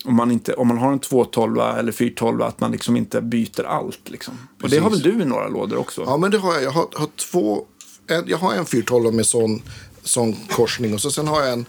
om 0.06 0.16
man, 0.16 0.32
inte, 0.32 0.54
om 0.54 0.68
man 0.68 0.78
har 0.78 0.92
en 0.92 1.00
212 1.00 1.60
eller 1.60 1.92
412 1.92 2.42
att 2.42 2.60
man 2.60 2.72
liksom 2.72 2.98
inte 2.98 3.22
byter 3.22 3.64
allt. 3.64 4.10
Liksom. 4.10 4.34
Och 4.64 4.70
det 4.70 4.78
har 4.78 4.90
väl 4.90 5.02
du 5.02 5.22
i 5.22 5.26
några 5.26 5.48
lådor 5.48 5.78
också? 5.78 6.04
Ja, 6.06 6.18
men 6.18 6.32
det 6.32 6.38
har 6.38 6.54
jag. 6.54 6.64
Jag 6.64 6.72
har, 6.72 6.88
har 6.96 7.08
två... 7.32 7.66
En, 8.08 8.24
jag 8.28 8.38
har 8.38 8.54
en 8.54 8.66
412 8.66 9.14
med 9.14 9.26
sån, 9.26 9.62
sån 10.04 10.36
korsning 10.52 10.94
och 10.94 11.02
så 11.02 11.12
sen 11.12 11.28
har 11.28 11.42
jag 11.42 11.54
en, 11.54 11.66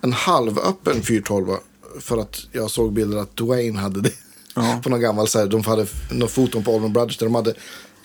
en 0.00 0.12
halvöppen 0.12 1.02
412 1.02 1.56
för 2.00 2.18
att 2.18 2.46
jag 2.52 2.70
såg 2.70 2.92
bilder 2.92 3.18
att 3.18 3.36
Dwayne 3.36 3.78
hade 3.80 4.00
det. 4.00 4.12
Ja. 4.54 4.80
på 4.82 4.88
någon 4.90 5.00
gammal, 5.00 5.28
så 5.28 5.38
här, 5.38 5.46
de 5.46 5.64
hade 5.64 5.86
någon 6.10 6.28
foton 6.28 6.64
på 6.64 6.74
Allman 6.74 6.92
Brothers 6.92 7.18
där 7.18 7.26
de 7.26 7.34
hade 7.34 7.54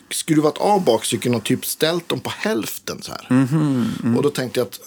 skruvat 0.09 0.57
av 0.57 0.83
bakcykeln 0.83 1.35
och 1.35 1.43
typ 1.43 1.65
ställt 1.65 2.09
dem 2.09 2.19
på 2.19 2.29
hälften 2.29 3.01
så 3.01 3.11
här. 3.11 3.27
Mhm, 3.29 4.15
Och 4.17 4.23
då 4.23 4.29
tänkte 4.29 4.59
jag 4.59 4.67
att 4.67 4.79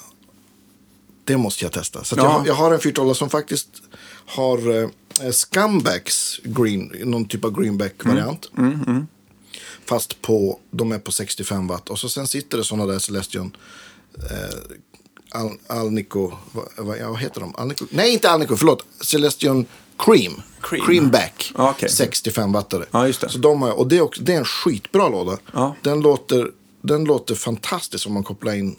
det 1.24 1.36
måste 1.36 1.64
jag 1.64 1.72
testa. 1.72 2.04
Så 2.04 2.14
Ja. 2.18 2.22
jag, 2.24 2.46
jag 2.46 2.54
har 2.54 2.72
en 2.74 2.80
412 2.80 3.14
som 3.14 3.30
faktiskt 3.30 3.68
har 4.30 4.82
eh, 4.82 4.88
Scumbacks 5.30 6.40
green, 6.44 6.92
någon 7.04 7.24
typ 7.24 7.44
av 7.44 7.60
greenback-variant. 7.60 8.50
Mm, 8.58 9.06
Fast 9.84 10.22
på, 10.22 10.58
de 10.70 10.92
är 10.92 10.98
på 10.98 11.12
65 11.12 11.66
watt. 11.66 11.90
Och 11.90 11.98
så 11.98 12.08
sen 12.08 12.26
sitter 12.26 12.58
det 12.58 12.64
sådana 12.64 12.92
där 12.92 12.98
Celestion 12.98 13.56
eh, 14.16 15.40
Al, 15.40 15.50
Alnico, 15.66 16.32
vad, 16.52 16.98
vad, 16.98 17.18
heter 17.18 17.40
de? 17.40 17.54
Alnico? 17.56 17.84
Nej, 17.90 18.12
inte 18.12 18.30
Alnico, 18.30 18.56
förlåt. 18.56 18.84
Celestion 19.00 19.66
Cream. 19.98 20.42
Cream. 20.60 20.86
Creamback. 20.86 21.52
Ja, 21.56 21.70
okej. 21.70 21.88
65 21.88 22.52
wattare. 22.52 22.84
Ja, 22.90 23.06
just 23.06 23.20
det. 23.20 23.28
Så 23.28 23.38
de 23.38 23.62
har, 23.62 23.72
och 23.72 23.88
det 23.88 23.96
är, 23.96 24.00
också, 24.00 24.22
det 24.22 24.32
är 24.32 24.38
en 24.38 24.44
skitbra 24.44 25.08
låda. 25.08 25.38
Ja. 25.52 25.76
Den, 25.82 26.00
låter, 26.00 26.50
den 26.82 27.04
låter 27.04 27.34
fantastisk 27.34 28.06
om 28.06 28.12
man 28.12 28.24
kopplar 28.24 28.54
in 28.54 28.76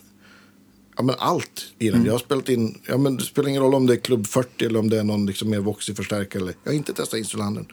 ja, 1.01 1.05
men 1.05 1.15
allt 1.19 1.65
i 1.79 1.85
den. 1.85 1.93
Mm. 1.93 2.05
Jag 2.05 2.13
har 2.13 2.19
spelat 2.19 2.49
in, 2.49 2.81
ja, 2.87 2.97
men 2.97 3.17
det 3.17 3.23
spelar 3.23 3.49
ingen 3.49 3.61
roll 3.61 3.75
om 3.75 3.87
det 3.87 3.93
är 3.93 3.97
Club 3.97 4.27
40 4.27 4.65
eller 4.65 4.79
om 4.79 4.89
det 4.89 4.99
är 4.99 5.03
någon 5.03 5.25
liksom 5.25 5.49
mer 5.49 5.59
voxig 5.59 5.95
förstärkare. 5.95 6.41
Eller, 6.41 6.53
jag 6.63 6.71
har 6.71 6.77
inte 6.77 6.93
testat 6.93 7.19
instrumenten. 7.19 7.65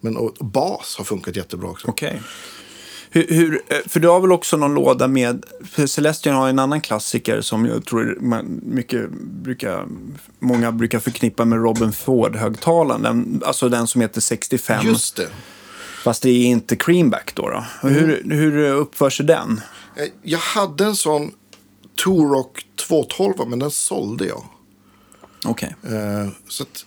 Men 0.00 0.16
och, 0.16 0.40
och 0.40 0.46
bas 0.46 0.94
har 0.98 1.04
funkat 1.04 1.36
jättebra 1.36 1.70
också. 1.70 1.88
Okej. 1.88 2.22
Hur, 3.10 3.26
hur, 3.28 3.62
eh, 3.68 3.76
för 3.86 4.00
du 4.00 4.08
har 4.08 4.20
väl 4.20 4.32
också 4.32 4.56
någon 4.56 4.74
låda 4.74 5.08
med, 5.08 5.44
för 5.70 5.86
Celestion 5.86 6.34
har 6.34 6.48
en 6.48 6.58
annan 6.58 6.80
klassiker 6.80 7.40
som 7.40 7.66
jag 7.66 7.84
tror 7.84 8.18
man 8.20 8.60
mycket 8.62 9.10
brukar, 9.20 9.86
många 10.38 10.72
brukar 10.72 10.98
förknippa 10.98 11.44
med 11.44 11.58
Robin 11.62 11.92
Ford-högtalaren. 11.92 13.42
Alltså 13.44 13.68
den 13.68 13.86
som 13.86 14.00
heter 14.00 14.20
65. 14.20 14.86
Just 14.86 15.16
det. 15.16 15.28
Fast 16.02 16.22
det 16.22 16.30
är 16.30 16.46
inte 16.46 16.76
Creamback 16.76 17.34
då. 17.34 17.48
då. 17.48 17.88
Hur, 17.88 18.22
hur 18.30 18.58
uppför 18.72 19.10
sig 19.10 19.26
den? 19.26 19.60
Eh, 19.96 20.04
Jag 20.22 20.38
hade 20.38 20.84
en 20.84 20.96
sån 20.96 21.32
Torock 21.96 22.66
212 22.76 23.48
men 23.48 23.58
den 23.58 23.70
sålde 23.70 24.26
jag. 24.26 24.44
Okej. 25.44 25.76
Eh, 25.82 26.28
så 26.48 26.62
att, 26.62 26.86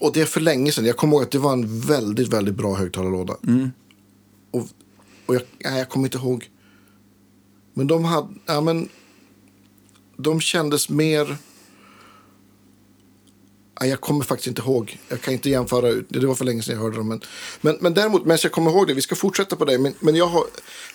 och 0.00 0.12
det 0.12 0.20
är 0.20 0.26
för 0.26 0.40
länge 0.40 0.72
sedan. 0.72 0.84
Jag 0.84 0.96
kommer 0.96 1.12
ihåg 1.16 1.22
att 1.22 1.30
det 1.30 1.38
var 1.38 1.52
en 1.52 1.80
väldigt, 1.80 2.28
väldigt 2.28 2.54
bra 2.54 2.74
högtalarlåda. 2.74 3.36
Och, 4.50 4.66
och 5.26 5.34
jag, 5.34 5.42
nej, 5.64 5.78
jag 5.78 5.88
kommer 5.88 6.06
inte 6.06 6.18
ihåg. 6.18 6.50
Men 7.74 7.86
de 7.86 8.04
hade, 8.04 8.28
ja 8.46 8.60
men. 8.60 8.88
De 10.16 10.40
kändes 10.40 10.88
mer. 10.88 11.36
Jag 13.80 14.00
kommer 14.00 14.24
faktiskt 14.24 14.46
inte 14.48 14.62
ihåg. 14.62 14.98
Jag 15.08 15.20
kan 15.20 15.34
inte 15.34 15.50
jämföra. 15.50 15.88
ut- 15.88 16.06
Det 16.08 16.26
var 16.26 16.34
för 16.34 16.44
länge 16.44 16.62
sedan 16.62 16.74
jag 16.74 16.82
hörde 16.82 16.96
dem. 16.96 17.08
Men, 17.08 17.20
men, 17.60 17.76
men 17.80 17.94
däremot, 17.94 18.24
men 18.26 18.38
jag 18.42 18.52
kommer 18.52 18.70
ihåg 18.70 18.86
det. 18.86 18.94
Vi 18.94 19.02
ska 19.02 19.14
fortsätta 19.14 19.56
på 19.56 19.64
det. 19.64 19.78
Men, 19.78 19.94
men 20.00 20.14
jag 20.16 20.26
har 20.26 20.44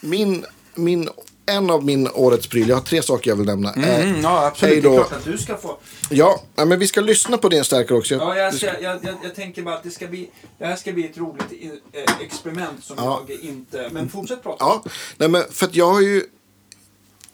min, 0.02 0.46
min, 0.76 1.10
en 1.52 1.70
av 1.70 1.84
min 1.86 2.08
årets 2.14 2.48
pryl. 2.48 2.70
Jag 2.70 2.76
har 2.76 2.84
tre 2.84 3.02
saker 3.04 3.32
jag 3.32 3.36
vill 3.36 3.46
nämna. 3.46 3.74
är- 3.74 4.04
Mm, 4.04 4.22
ja, 4.22 4.46
absolut. 4.46 4.78
är 4.78 4.82
då, 4.82 5.02
att 5.02 5.26
du 5.26 5.38
ska 5.38 5.58
få. 5.58 5.78
Ja, 6.10 6.42
men 6.56 6.80
vi 6.80 6.88
ska 6.88 7.02
lyssna 7.02 7.38
på 7.38 7.50
din 7.50 7.64
stärkare 7.64 7.98
också. 7.98 8.16
Ja, 8.16 8.36
jag, 8.38 8.54
jag, 8.54 8.82
jag, 8.82 9.00
jag 9.24 9.36
tänker 9.36 9.62
bara 9.62 9.76
att 9.76 9.84
det, 9.84 9.92
ska 9.92 10.08
bli, 10.08 10.30
det 10.58 10.66
här 10.66 10.76
ska 10.76 10.92
bli 10.92 11.06
ett 11.06 11.18
roligt 11.18 11.46
eh, 11.94 12.26
experiment 12.26 12.84
som 12.84 12.96
Ja. 13.00 13.22
jag 13.28 13.40
inte... 13.40 13.90
Men 13.92 14.10
fortsätt 14.10 14.44
prata. 14.44 14.58
Ja, 14.66 14.84
nej 15.18 15.30
men 15.30 15.44
för 15.52 15.66
att 15.66 15.76
jag 15.76 15.94
har 15.94 16.02
ju... 16.02 16.24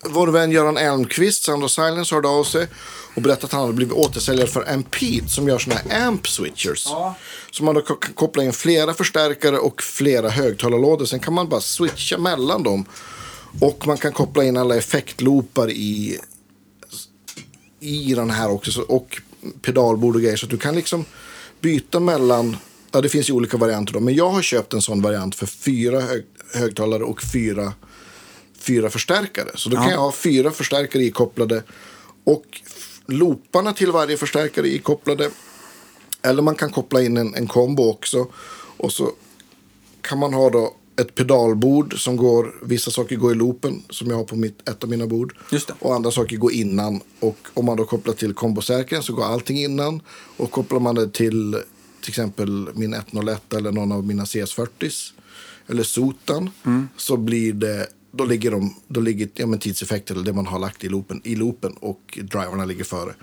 Vår 0.06 0.28
vän 0.28 0.52
Göran 0.52 0.78
Elmqvist, 0.78 1.44
Sound 1.44 1.64
of 1.64 1.72
Silence, 1.72 2.16
hörde 2.16 2.28
av 2.28 2.44
sig 2.44 2.68
och 3.16 3.22
berättade 3.22 3.46
att 3.46 3.52
han 3.52 3.62
hade 3.62 3.74
blivit 3.74 3.94
återsäljare 3.94 4.48
för 4.48 4.72
Ampede 4.74 5.28
som 5.30 5.48
gör 5.48 5.60
såna 5.60 5.76
här 5.76 6.08
amp 6.08 6.28
switchers. 6.28 6.86
Ja. 6.90 7.16
Så 7.52 7.64
man 7.64 7.76
då 7.76 7.82
kan 7.82 7.98
koppla 8.16 8.44
in 8.44 8.54
flera 8.54 8.94
förstärkare 8.94 9.58
och 9.58 9.82
flera 9.84 10.30
högtalarlådor. 10.30 11.06
Sen 11.06 11.20
kan 11.20 11.34
man 11.34 11.50
bara 11.50 11.62
switcha 11.62 12.18
mellan 12.18 12.64
dem. 12.64 12.86
Och 13.62 13.88
man 13.88 13.98
kan 13.98 14.14
koppla 14.14 14.44
in 14.44 14.58
alla 14.58 14.76
effektloopar 14.78 15.70
i, 15.72 16.20
i 17.80 18.14
den 18.14 18.30
här 18.30 18.50
också. 18.52 18.72
så- 18.72 18.82
Och 18.82 19.22
pedalbord 19.62 20.16
och 20.16 20.22
grejer. 20.22 20.38
Så 20.38 20.46
du 20.48 20.58
kan 20.58 20.76
liksom 20.76 21.06
byta 21.62 22.00
mellan... 22.00 22.58
Ja, 22.92 23.02
det 23.02 23.10
finns 23.10 23.30
ju 23.30 23.34
olika 23.34 23.58
varianter 23.58 23.94
då. 23.94 24.00
Men 24.00 24.16
jag 24.16 24.30
har 24.30 24.42
köpt 24.42 24.74
en 24.74 24.82
sån 24.82 25.02
variant 25.02 25.36
för 25.36 25.46
fyra 25.46 26.00
hög, 26.02 26.26
högtalare 26.54 27.04
och 27.04 27.22
fyra, 27.34 27.74
fyra 28.60 28.90
förstärkare. 28.90 29.50
Så 29.56 29.70
då 29.70 29.76
kan 29.76 29.86
Ja. 29.86 29.92
jag 29.92 30.00
ha 30.00 30.12
fyra 30.12 30.52
förstärkare 30.52 31.04
ikopplade. 31.04 31.64
Och 32.24 32.62
looparna 33.06 33.74
till 33.74 33.92
varje 33.92 34.18
förstärkare 34.18 34.68
ikopplade. 34.68 35.30
Eller 36.22 36.42
man 36.42 36.56
kan 36.56 36.70
koppla 36.72 37.02
in 37.04 37.18
en, 37.18 37.36
en 37.36 37.48
kombo 37.48 37.90
också. 37.90 38.28
Och 38.78 38.92
så 38.94 39.12
kan 40.02 40.18
man 40.20 40.34
ha 40.34 40.50
då 40.50 40.74
ett 41.00 41.16
pedalbord 41.16 42.00
som 42.04 42.18
går, 42.18 42.56
vissa 42.64 42.92
saker 42.92 43.16
går 43.16 43.32
i 43.32 43.36
loopen 43.36 43.84
som 43.90 44.10
jag 44.10 44.18
har 44.18 44.24
på 44.24 44.36
mitt, 44.36 44.70
ett 44.70 44.84
av 44.84 44.90
mina 44.90 45.08
bord. 45.08 45.36
Och 45.80 45.96
andra 45.96 46.12
saker 46.12 46.38
går 46.38 46.52
innan. 46.52 47.02
Och 47.20 47.38
om 47.54 47.66
man 47.66 47.78
då 47.78 47.86
kopplar 47.86 48.14
till 48.14 48.34
kombostärkaren 48.34 49.04
så 49.04 49.14
går 49.14 49.26
allting 49.26 49.58
innan. 49.58 50.02
Och 50.38 50.52
kopplar 50.52 50.80
man 50.80 50.96
det 50.96 51.10
till 51.10 51.58
till 52.02 52.12
exempel 52.12 52.70
min 52.74 52.94
101 52.94 53.54
eller 53.54 53.72
någon 53.72 53.92
av 53.92 54.06
mina 54.06 54.24
CS40s 54.24 55.12
eller 55.68 55.84
Sotan 55.84 56.50
så 56.98 57.18
blir 57.18 57.54
det 57.54 57.88
då 58.12 58.26
ligger, 58.26 58.52
de, 58.52 58.76
då 58.88 59.00
ligger 59.00 59.30
ja, 59.36 59.48
men 59.48 59.60
tidseffekter 59.60 60.14
eller 60.14 60.26
det 60.26 60.34
man 60.34 60.48
har 60.48 60.60
lagt 60.60 60.84
i 60.84 60.90
loopen, 60.90 61.22
i 61.24 61.36
loopen 61.36 61.74
och 61.74 62.20
driverna 62.22 62.66
ligger 62.66 62.84
före. 62.84 63.14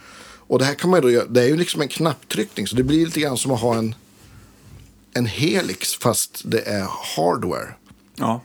Och 0.47 0.59
det 0.59 0.64
här 0.64 0.75
kan 0.75 0.91
man 0.91 0.99
ju 0.99 1.03
då 1.03 1.11
göra, 1.11 1.27
det 1.27 1.43
är 1.43 1.47
ju 1.47 1.57
liksom 1.57 1.81
en 1.81 1.89
knapptryckning 1.89 2.66
så 2.66 2.77
det 2.77 2.83
blir 2.83 3.05
lite 3.05 3.20
grann 3.20 3.37
som 3.37 3.53
att 3.53 3.61
ha 3.61 3.77
en, 3.77 3.95
en 5.14 5.26
Helix 5.26 5.94
fast 5.94 6.42
det 6.44 6.60
är 6.60 6.86
hardware. 7.16 7.74
Ja. 8.16 8.42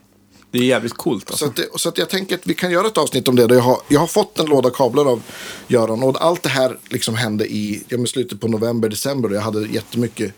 Det 0.50 0.58
är 0.58 0.62
jävligt 0.62 0.92
coolt 0.92 1.30
alltså. 1.30 1.44
Så, 1.44 1.50
att 1.50 1.56
det, 1.56 1.66
så 1.74 1.88
att 1.88 1.98
jag 1.98 2.08
tänker 2.08 2.34
att 2.34 2.46
vi 2.46 2.54
kan 2.54 2.70
göra 2.70 2.86
ett 2.86 2.98
avsnitt 2.98 3.28
om 3.28 3.36
det. 3.36 3.46
Där 3.46 3.54
jag, 3.54 3.62
har, 3.62 3.78
jag 3.88 4.00
har 4.00 4.06
fått 4.06 4.38
en 4.38 4.46
låda 4.46 4.70
kablar 4.70 5.04
av 5.04 5.22
Göran. 5.68 6.02
Och 6.02 6.24
allt 6.24 6.42
det 6.42 6.48
här 6.48 6.78
liksom 6.88 7.14
hände 7.14 7.52
i 7.52 7.84
ja, 7.88 7.96
men 7.96 8.06
slutet 8.06 8.40
på 8.40 8.48
november, 8.48 8.88
december. 8.88 9.28
Och 9.28 9.36
jag 9.36 9.40
hade 9.40 9.66
jättemycket 9.66 10.34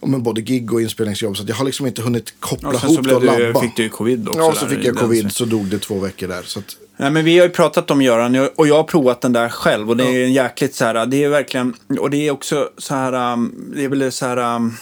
ja, 0.00 0.06
men 0.06 0.22
både 0.22 0.40
gig 0.40 0.72
och 0.72 0.82
inspelningsjobb. 0.82 1.36
Så 1.36 1.44
jag 1.46 1.54
har 1.54 1.64
liksom 1.64 1.86
inte 1.86 2.02
hunnit 2.02 2.34
koppla 2.40 2.70
sen 2.70 2.80
så 2.80 2.94
ihop 2.94 3.08
det 3.08 3.14
och 3.14 3.24
labba. 3.24 3.60
fick 3.60 3.76
du 3.76 3.88
covid 3.88 4.28
också. 4.28 4.40
ja, 4.40 4.54
så 4.54 4.66
fick 4.66 4.84
jag 4.84 4.96
covid. 4.96 5.32
Så 5.32 5.44
dog 5.44 5.66
det 5.66 5.78
två 5.78 5.98
veckor 5.98 6.28
där. 6.28 6.42
Så 6.42 6.58
att, 6.58 6.76
Nej, 7.00 7.10
men 7.10 7.24
vi 7.24 7.38
har 7.38 7.46
ju 7.46 7.52
pratat 7.52 7.90
om 7.90 8.02
Göran 8.02 8.48
och 8.56 8.66
jag 8.66 8.76
har 8.76 8.84
provat 8.84 9.20
den 9.20 9.32
där 9.32 9.48
själv 9.48 9.90
och 9.90 9.96
det 9.96 10.04
är 10.04 10.24
en 10.24 10.32
jäkligt 10.32 10.74
så 10.74 10.84
här, 10.84 11.06
det 11.06 11.24
är 11.24 11.28
verkligen, 11.28 11.74
och 12.00 12.10
det 12.10 12.28
är 12.28 12.30
också 12.30 12.70
så 12.78 12.94
här, 12.94 13.32
um, 13.32 13.54
det 13.74 13.84
är 13.84 13.88
väl 13.88 14.12
så 14.12 14.26
här, 14.26 14.56
um, 14.56 14.76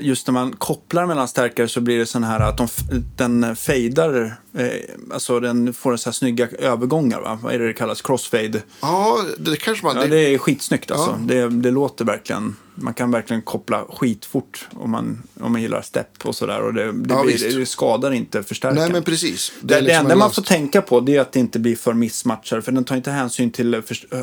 just 0.00 0.26
när 0.26 0.32
man 0.32 0.52
kopplar 0.52 1.06
mellan 1.06 1.28
stärkare 1.28 1.68
så 1.68 1.80
blir 1.80 1.98
det 1.98 2.06
sån 2.06 2.24
här 2.24 2.40
att 2.40 2.56
de, 2.56 2.68
den 3.16 3.56
fejdar, 3.56 4.36
eh, 4.54 4.66
alltså 5.12 5.40
den 5.40 5.74
får 5.74 5.92
en 5.92 5.98
så 5.98 6.10
här 6.10 6.12
snygga 6.14 6.48
övergångar, 6.58 7.20
va? 7.20 7.38
vad 7.42 7.54
är 7.54 7.58
det 7.58 7.66
det 7.66 7.72
kallas, 7.72 8.02
crossfade. 8.02 8.62
ja, 8.80 9.18
det 9.38 9.56
kanske 9.56 9.86
man... 9.86 9.96
Ja, 9.96 10.06
det 10.06 10.34
är 10.34 10.38
skitsnyggt 10.38 10.90
alltså. 10.90 11.10
Ja. 11.10 11.34
Det, 11.34 11.48
det 11.48 11.70
låter 11.70 12.04
verkligen, 12.04 12.56
man 12.74 12.94
kan 12.94 13.10
verkligen 13.10 13.42
koppla 13.42 13.84
skitfort 13.88 14.68
om 14.72 14.90
man, 14.90 15.22
om 15.40 15.52
man 15.52 15.62
gillar 15.62 15.82
step 15.82 16.06
och 16.22 16.36
sådär 16.36 16.60
och 16.60 16.74
det, 16.74 16.92
det, 16.92 17.14
Ja, 17.14 17.24
blir, 17.24 17.58
det 17.58 17.66
skadar 17.66 18.12
inte 18.12 18.42
förstärkaren. 18.42 18.82
nej, 18.82 18.92
men 18.92 19.02
precis. 19.02 19.52
Det, 19.60 19.74
det, 19.74 19.80
liksom 19.80 20.00
enda 20.00 20.12
en 20.12 20.18
man 20.18 20.30
får 20.32 20.42
tänka 20.42 20.82
på 20.82 21.00
det 21.00 21.16
är 21.16 21.20
att 21.20 21.32
det 21.32 21.40
inte 21.40 21.58
blir 21.58 21.76
för 21.76 21.92
missmatchar. 21.92 22.60
För 22.60 22.72
den 22.72 22.84
tar 22.84 22.96
inte 22.96 23.10
hänsyn 23.10 23.50
till 23.50 23.74
eh, 23.74 23.80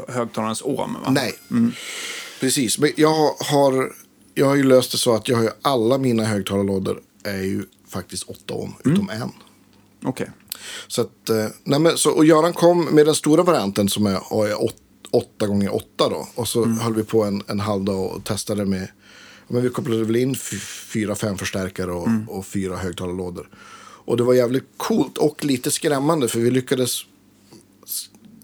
högtalarens 0.08 0.62
ohm. 0.62 0.98
Va? 1.06 1.10
Nej, 1.12 1.34
precis. 2.40 2.80
Men 2.80 2.92
jag 2.96 3.34
har, 3.40 3.92
jag 4.38 4.46
har 4.46 4.56
ju 4.56 4.64
löst 4.64 4.92
det 4.92 4.98
så 4.98 5.16
att 5.16 5.28
jag 5.28 5.36
har 5.38 5.44
ju 5.44 5.50
alla 5.62 5.98
mina 5.98 6.24
högtalarlådor 6.24 7.02
är 7.24 7.42
ju 7.42 7.66
faktiskt 7.88 8.24
8 8.24 8.54
ohm, 8.54 8.74
utom 8.86 9.10
en. 9.10 9.32
Okej. 10.04 10.32
Så 10.88 11.02
att, 11.02 11.30
eh, 11.30 11.48
nej 11.64 11.80
men, 11.80 11.98
så, 11.98 12.12
och 12.12 12.26
Göran 12.26 12.54
kom 12.54 12.86
med 12.86 13.06
den 13.06 13.16
stora 13.16 13.44
varianten 13.44 13.90
som 13.90 14.06
är, 14.06 14.22
8 15.12 15.48
gånger 15.48 15.76
8 15.76 15.86
då. 15.98 16.28
Och 16.36 16.48
så 16.48 16.66
höll 16.66 16.94
vi 16.94 17.04
på 17.04 17.24
en, 17.24 17.44
en 17.48 17.60
halv 17.60 17.84
dag 17.84 18.16
och 18.16 18.24
testade 18.24 18.66
med, 18.66 18.88
men 19.48 19.62
vi 19.62 19.70
kopplade 19.70 20.04
väl 20.04 20.16
in 20.16 20.36
fyra, 20.94 21.16
fem 21.16 21.38
förstärkare 21.38 21.92
och, 21.92 22.08
och 22.28 22.46
fyra 22.46 22.78
högtalarlådor. 22.78 23.50
Och 24.06 24.18
det 24.18 24.24
var 24.24 24.34
jävligt 24.34 24.68
coolt 24.78 25.18
och 25.18 25.46
lite 25.46 25.72
skrämmande 25.72 26.28
för 26.28 26.40
vi 26.40 26.52
lyckades 26.52 27.02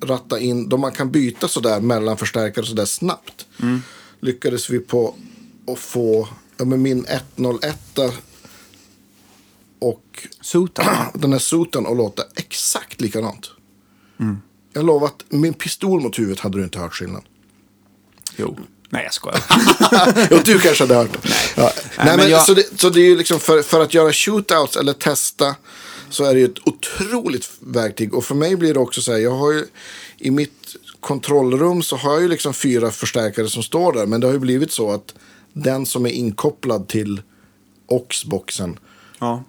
ratta 0.01 0.39
in, 0.39 0.69
då 0.69 0.77
man 0.77 0.91
kan 0.91 1.11
byta 1.11 1.47
sådär 1.47 1.79
mellan 1.79 2.17
förstärkare 2.17 2.65
sådär 2.65 2.85
snabbt. 2.85 3.45
Lyckades 4.19 4.69
vi 4.69 4.79
på 4.79 5.15
att 5.67 5.79
få, 5.79 6.27
ja 6.57 6.65
men 6.65 6.81
min 6.81 7.05
101 7.35 7.77
och 9.79 10.27
Sutan. 10.41 10.85
den 11.13 11.31
här 11.31 11.39
soten 11.39 11.85
och 11.85 11.95
låta 11.95 12.23
exakt 12.35 13.01
likadant. 13.01 13.49
Jag 14.73 14.85
lovar 14.85 15.07
att 15.07 15.23
min 15.29 15.53
pistol 15.53 16.01
mot 16.01 16.19
huvudet 16.19 16.39
hade 16.39 16.57
du 16.57 16.63
inte 16.63 16.79
hört 16.79 16.93
skillnad. 16.93 17.23
jo. 18.37 18.57
Nej, 18.89 19.03
jag 19.03 19.13
skojar. 19.13 19.43
Jo, 20.31 20.37
du 20.45 20.59
kanske 20.59 20.83
hade 20.83 20.95
hört 20.95 21.13
det. 21.23 21.29
Ja. 21.55 21.71
Nej, 21.97 22.05
men 22.05 22.17
men, 22.17 22.29
jag- 22.29 22.45
så, 22.45 22.53
det, 22.53 22.79
så 22.79 22.89
det 22.89 23.01
är 23.01 23.05
ju 23.05 23.17
liksom 23.17 23.39
för, 23.39 23.61
för 23.61 23.79
att 23.81 23.93
göra 23.93 24.13
shootouts 24.13 24.77
eller 24.77 24.93
testa 24.93 25.55
så 26.09 26.23
är 26.23 26.33
det 26.33 26.39
ju 26.39 26.45
ett 26.45 26.67
otroligt 26.67 27.51
verktyg. 27.59 28.13
Och 28.13 28.25
för 28.25 28.35
mig 28.35 28.55
blir 28.55 28.73
det 28.73 28.79
också 28.79 29.01
så 29.01 29.11
här, 29.11 29.19
jag 29.19 29.31
har 29.35 29.51
ju 29.51 29.65
i 30.17 30.31
mitt 30.31 30.75
kontrollrum 30.99 31.83
så 31.83 31.95
har 31.95 32.13
jag 32.13 32.21
ju 32.21 32.27
liksom 32.27 32.53
fyra 32.53 32.91
förstärkare 32.91 33.49
som 33.49 33.63
står 33.63 33.93
där. 33.93 34.05
Men 34.05 34.21
det 34.21 34.27
har 34.27 34.33
ju 34.33 34.39
blivit 34.39 34.71
så 34.71 34.91
att 34.91 35.13
den 35.53 35.85
som 35.85 36.05
är 36.05 36.09
inkopplad 36.09 36.87
till 36.87 37.21
Oxboxen 37.85 38.79
ja. 39.19 39.43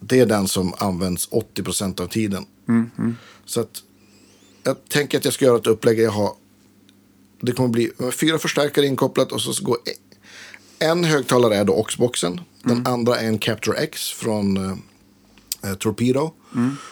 det 0.00 0.20
är 0.20 0.26
den 0.26 0.48
som 0.48 0.74
används 0.78 1.28
80% 1.28 2.00
av 2.00 2.06
tiden. 2.06 2.46
Så 3.44 3.60
att 3.60 3.82
jag 4.62 4.88
tänker 4.88 5.18
att 5.18 5.24
jag 5.24 5.34
ska 5.34 5.44
göra 5.44 5.58
ett 5.58 5.66
upplägg. 5.66 5.98
Jag 5.98 6.10
har, 6.10 6.32
det 7.40 7.52
kommer 7.52 7.68
bli 7.68 7.90
fyra 8.12 8.38
förstärkare 8.38 8.86
inkopplat 8.86 9.32
och 9.32 9.40
så 9.40 9.64
går 9.64 9.76
e- 9.76 10.08
en 10.78 11.04
högtalare 11.04 11.56
är 11.56 11.64
då 11.64 11.74
Oxboxen. 11.74 12.40
Den 12.62 12.86
andra 12.86 13.16
är 13.16 13.28
en 13.28 13.38
Capture 13.38 13.78
X 13.78 14.10
från, 14.10 14.56
eh, 14.56 15.74
Torpedo. 15.74 16.32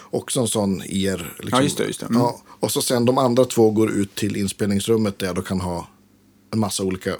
Också 0.09 0.39
en 0.39 0.47
sån 0.47 0.81
IR. 0.85 1.35
Liksom. 1.39 1.47
Mm. 1.47 1.49
Ja, 1.49 1.61
just 1.61 1.77
det, 1.77 1.85
just 1.85 1.99
det. 1.99 2.05
Mm. 2.05 2.19
Ja, 2.19 2.41
och 2.59 2.71
så 2.71 2.81
sen 2.81 3.05
de 3.05 3.17
andra 3.17 3.45
två 3.45 3.71
går 3.71 3.91
ut 3.91 4.15
till 4.15 4.37
inspelningsrummet 4.37 5.19
där 5.19 5.27
jag 5.27 5.35
då 5.35 5.41
kan 5.41 5.61
ha 5.61 5.87
en 6.53 6.59
massa 6.59 6.83
olika 6.83 7.15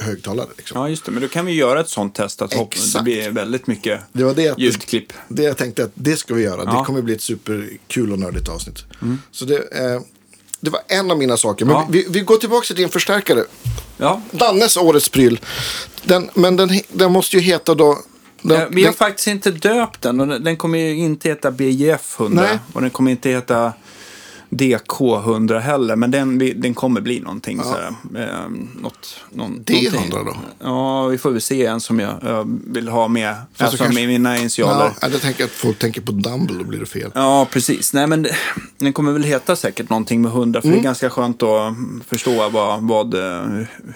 högtalare. 0.00 0.46
Liksom. 0.56 0.80
Ja, 0.80 0.88
just 0.88 1.04
det. 1.04 1.10
Men 1.12 1.22
då 1.22 1.28
kan 1.28 1.46
vi 1.46 1.52
göra 1.52 1.80
ett 1.80 1.88
sånt 1.88 2.14
test 2.14 2.42
att 2.42 2.54
hopp, 2.54 2.74
det 2.94 3.02
blir 3.02 3.30
väldigt 3.30 3.66
mycket 3.66 4.00
Det 4.12 4.24
var 4.24 4.34
det, 4.34 4.48
att- 4.48 4.58
ljudklipp. 4.58 5.12
det 5.28 5.42
jag 5.42 5.56
tänkte 5.56 5.84
att 5.84 5.90
det 5.94 6.16
ska 6.16 6.34
vi 6.34 6.42
göra. 6.42 6.64
Det 6.64 6.70
Ja. 6.74 6.84
kommer 6.84 7.02
bli 7.02 7.14
ett 7.14 7.22
superkul 7.22 8.12
och 8.12 8.18
nördigt 8.18 8.48
avsnitt. 8.48 8.84
Så 9.30 9.44
det, 9.44 9.56
eh, 9.56 10.00
det 10.60 10.70
var 10.70 10.80
en 10.88 11.10
av 11.10 11.18
mina 11.18 11.36
saker. 11.36 11.64
Men 11.64 11.74
Ja. 11.74 11.86
vi, 11.90 12.06
vi 12.10 12.20
går 12.20 12.36
tillbaka 12.36 12.66
till 12.66 12.76
din 12.76 12.88
förstärkare. 12.88 13.44
Ja. 13.96 14.22
Dannes 14.30 14.76
årets 14.76 15.08
pryl. 15.08 15.40
Den, 16.02 16.30
men 16.34 16.56
den, 16.56 16.68
den 16.92 17.12
måste 17.12 17.36
ju 17.36 17.42
heta 17.42 17.74
då... 17.74 17.98
Den, 18.42 18.60
Eh, 18.62 18.68
Vi 18.70 18.82
har 18.82 18.88
den, 18.90 18.94
faktiskt 18.96 19.26
inte 19.28 19.50
döpt 19.50 20.02
den 20.02 20.20
och 20.20 20.40
den 20.40 20.56
kommer 20.56 20.78
ju 20.78 20.96
inte 20.96 21.28
heta 21.28 21.50
BJF 21.50 22.16
100 22.20 22.42
Nej. 22.42 22.58
och 22.72 22.80
den 22.80 22.90
kommer 22.90 23.10
inte 23.10 23.28
heta 23.30 23.72
DK 24.50 25.00
100 25.00 25.60
heller. 25.60 25.96
Men 25.96 26.10
den, 26.10 26.38
den 26.38 26.74
kommer 26.74 27.00
bli 27.00 27.20
någonting 27.20 27.60
sådär. 27.62 27.94
Eh, 28.16 28.50
något, 28.82 29.20
någon, 29.32 29.60
D100 29.64 29.92
någonting. 29.92 30.10
då? 30.24 30.36
Ja, 30.60 31.06
vi 31.06 31.18
får 31.18 31.30
väl 31.30 31.40
se 31.40 31.66
en 31.66 31.80
som 31.80 32.00
jag, 32.00 32.14
jag 32.22 32.58
vill 32.66 32.88
ha 32.88 33.08
med. 33.08 33.34
så 33.56 33.64
Alltså 33.64 33.78
kanske- 33.78 33.94
med 34.00 34.08
mina 34.08 34.38
initialer. 34.38 34.90
ja, 35.00 35.08
jag 35.12 35.20
tänker 35.20 35.44
att 35.44 35.50
folk 35.50 35.78
tänker 35.78 36.00
på 36.00 36.12
Dumble, 36.12 36.58
då 36.58 36.64
blir 36.64 36.78
det 36.80 36.86
fel. 36.86 37.10
Ja, 37.14 37.46
precis. 37.50 37.92
Nej, 37.92 38.06
men 38.06 38.26
den 38.78 38.92
kommer 38.92 39.12
väl 39.12 39.22
heta 39.24 39.56
säkert 39.56 39.90
någonting 39.90 40.22
med 40.22 40.32
100. 40.32 40.60
För 40.60 40.68
Mm. 40.68 40.78
det 40.78 40.82
är 40.82 40.84
ganska 40.84 41.10
skönt 41.10 41.42
att 41.42 41.74
förstå 42.08 42.48
vad, 42.48 42.82
vad, 42.82 43.14
eh, 43.14 43.42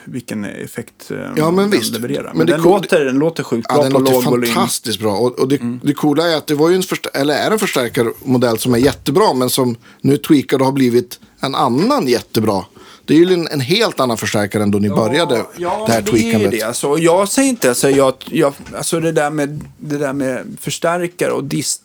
vilken 0.04 0.44
effekt 0.44 1.10
eh, 1.10 1.16
Ja, 1.36 1.50
men 1.50 1.56
den 1.56 1.70
visst. 1.80 1.92
levererar. 1.92 2.28
Men 2.28 2.36
Men 2.38 2.46
den, 2.46 2.60
cool- 2.62 2.70
låter, 2.82 3.04
den 3.04 3.18
låter 3.18 3.42
sjukt 3.42 3.66
Ja, 3.68 3.74
bra 3.74 3.82
den 3.82 3.92
på 3.92 3.98
låter 3.98 4.12
låg 4.14 4.24
volym. 4.24 4.54
fantastiskt 4.54 5.00
bra. 5.00 5.16
Och, 5.16 5.38
och 5.38 5.48
det, 5.48 5.60
Mm. 5.60 5.80
det 5.82 5.94
coola 5.94 6.28
är 6.30 6.36
att 6.36 6.46
det 6.46 6.54
var 6.54 6.68
ju 6.70 6.76
en, 6.76 6.82
eller 7.14 7.34
är 7.34 7.50
en 7.50 7.58
förstärkarmodell 7.58 8.58
som 8.58 8.74
är 8.74 8.78
jättebra, 8.78 9.34
men 9.34 9.50
som 9.50 9.76
nu 10.00 10.16
tweakad 10.16 10.39
och 10.60 10.66
har 10.66 10.72
blivit 10.72 11.20
en 11.40 11.54
annan 11.54 12.08
jättebra. 12.08 12.64
Det 13.04 13.14
är 13.14 13.18
ju 13.18 13.34
en, 13.34 13.48
en 13.48 13.60
helt 13.60 14.00
annan 14.00 14.16
förstärkare 14.16 14.62
än 14.62 14.70
då 14.70 14.78
ni 14.78 14.88
började 14.90 15.44
ja, 15.56 15.84
det 15.86 15.92
här 15.92 16.02
men 16.02 16.04
det 16.04 16.10
är 16.10 16.14
ju 16.16 16.22
tweakandet. 16.22 16.50
det. 16.50 16.62
Alltså, 16.62 16.98
jag 16.98 17.28
säger 17.28 17.48
inte, 17.48 17.68
alltså, 17.68 17.90
jag, 17.90 18.14
jag, 18.26 18.54
alltså 18.76 19.00
det, 19.00 19.12
där 19.12 19.30
med, 19.30 19.64
det 19.78 19.98
där 19.98 20.12
med 20.12 20.56
förstärkare 20.60 21.32
och 21.32 21.44
dist. 21.44 21.82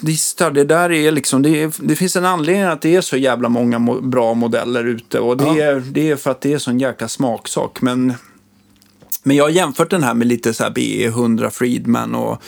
Distar, 0.00 0.50
det 0.50 0.64
där 0.64 0.92
är 0.92 1.12
liksom, 1.12 1.42
det, 1.42 1.62
är, 1.62 1.72
det 1.78 1.96
finns 1.96 2.16
en 2.16 2.24
anledning 2.24 2.64
att 2.64 2.80
det 2.82 2.96
är 2.96 3.00
så 3.00 3.16
jävla 3.16 3.48
många 3.48 3.78
mo 3.78 4.00
bra 4.00 4.34
modeller 4.34 4.84
ute. 4.84 5.20
Och 5.20 5.36
det, 5.36 5.44
Ja. 5.44 5.56
är, 5.64 5.80
det 5.80 6.10
är 6.10 6.16
för 6.16 6.30
att 6.30 6.40
det 6.40 6.52
är 6.52 6.58
sån 6.58 6.80
jäkla 6.80 7.08
smaksak. 7.08 7.80
Men, 7.82 8.14
men 9.22 9.36
jag 9.36 9.44
har 9.44 9.50
jämfört 9.50 9.90
den 9.90 10.02
här 10.02 10.14
med 10.14 10.26
lite 10.26 10.54
så 10.54 10.64
här 10.64 10.70
BE100 10.70 11.50
Friedman 11.50 12.14
och 12.14 12.42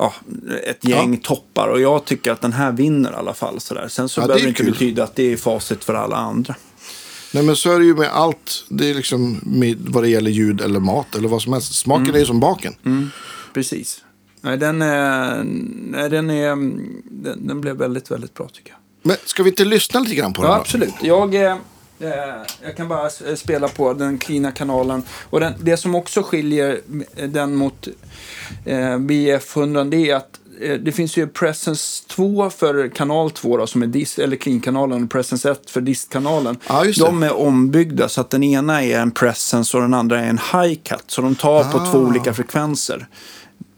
ja, 0.00 0.14
ett 0.66 0.84
gäng 0.88 1.16
toppar. 1.16 1.68
Och 1.68 1.80
jag 1.80 2.04
tycker 2.04 2.32
att 2.32 2.40
den 2.40 2.52
här 2.52 2.72
vinner 2.72 3.10
i 3.12 3.14
alla 3.14 3.34
fall. 3.34 3.60
Så 3.60 3.74
där. 3.74 3.88
Sen 3.88 4.08
så 4.08 4.20
Ja, 4.20 4.22
det 4.22 4.28
behöver 4.28 4.42
det 4.44 4.48
inte 4.48 4.62
kul. 4.62 4.72
betyda 4.72 5.04
att 5.04 5.16
det 5.16 5.32
är 5.32 5.36
facit 5.36 5.84
för 5.84 5.94
alla 5.94 6.16
andra. 6.16 6.54
Nej 7.34 7.42
men 7.44 7.56
så 7.56 7.72
är 7.72 7.78
det 7.78 7.84
ju 7.84 7.94
med 7.94 8.08
allt. 8.12 8.64
Det 8.68 8.90
är 8.90 8.94
liksom 8.94 9.40
med, 9.42 9.76
vad 9.88 10.02
det 10.04 10.08
gäller 10.08 10.30
ljud 10.30 10.60
eller 10.60 10.80
mat 10.80 11.14
eller 11.14 11.28
vad 11.28 11.42
som 11.42 11.52
helst. 11.52 11.74
Smaken 11.74 12.04
Mm. 12.04 12.14
är 12.14 12.18
ju 12.18 12.26
som 12.26 12.40
baken. 12.40 12.74
Precis. 13.54 14.04
Nej, 14.40 14.56
den, 14.56 14.82
är, 14.82 15.42
nej, 15.90 16.10
den, 16.10 16.30
är, 16.30 16.48
den, 17.10 17.46
den 17.46 17.60
blev 17.60 17.76
väldigt, 17.76 18.10
väldigt 18.10 18.34
bra 18.34 18.48
tycker 18.48 18.70
jag. 18.70 18.78
Men 19.02 19.16
ska 19.24 19.42
vi 19.42 19.50
inte 19.50 19.64
lyssna 19.64 20.00
lite 20.00 20.14
grann 20.14 20.32
på 20.32 20.42
den 20.42 20.50
Ja, 20.50 20.54
då? 20.56 20.60
absolut. 20.60 20.94
Jag, 21.02 21.34
eh, 21.34 21.42
eh, 21.42 21.56
jag 22.62 22.76
kan 22.76 22.88
bara 22.88 23.06
s- 23.06 23.22
spela 23.40 23.68
på 23.68 23.92
den 23.92 24.18
cleana 24.18 24.52
kanalen. 24.52 25.02
Och 25.30 25.40
den, 25.40 25.52
det 25.60 25.76
som 25.76 25.94
också 25.94 26.22
skiljer 26.22 26.80
den 27.28 27.54
mot 27.54 27.88
eh, 28.64 28.74
BF100 28.98 29.90
det 29.90 30.10
är 30.10 30.16
att 30.16 30.40
eh, 30.60 30.74
det 30.74 30.92
finns 30.92 31.16
ju 31.16 31.26
Presence 31.26 32.04
2 32.08 32.50
för 32.50 32.88
kanal 32.88 33.30
2 33.30 33.56
då, 33.56 33.66
som 33.66 33.82
är 33.82 33.86
dist, 33.86 34.18
eller 34.18 34.36
clean-kanalen 34.36 35.04
och 35.04 35.10
Presence 35.10 35.50
1 35.50 35.70
för 35.70 35.80
distkanalen. 35.80 36.56
Det. 36.68 36.92
de 36.98 37.22
är 37.22 37.32
ombyggda 37.36 38.08
så 38.08 38.20
att 38.20 38.30
den 38.30 38.42
ena 38.44 38.82
är 38.84 38.98
en 38.98 39.10
Presence 39.10 39.76
och 39.76 39.82
den 39.82 39.94
andra 39.94 40.20
är 40.20 40.28
en 40.28 40.38
Hi-Cut. 40.38 41.04
Så 41.06 41.22
de 41.22 41.34
tar 41.34 41.64
på 41.72 41.78
Ah. 41.78 41.90
två 41.92 41.98
olika 41.98 42.34
frekvenser. 42.34 43.06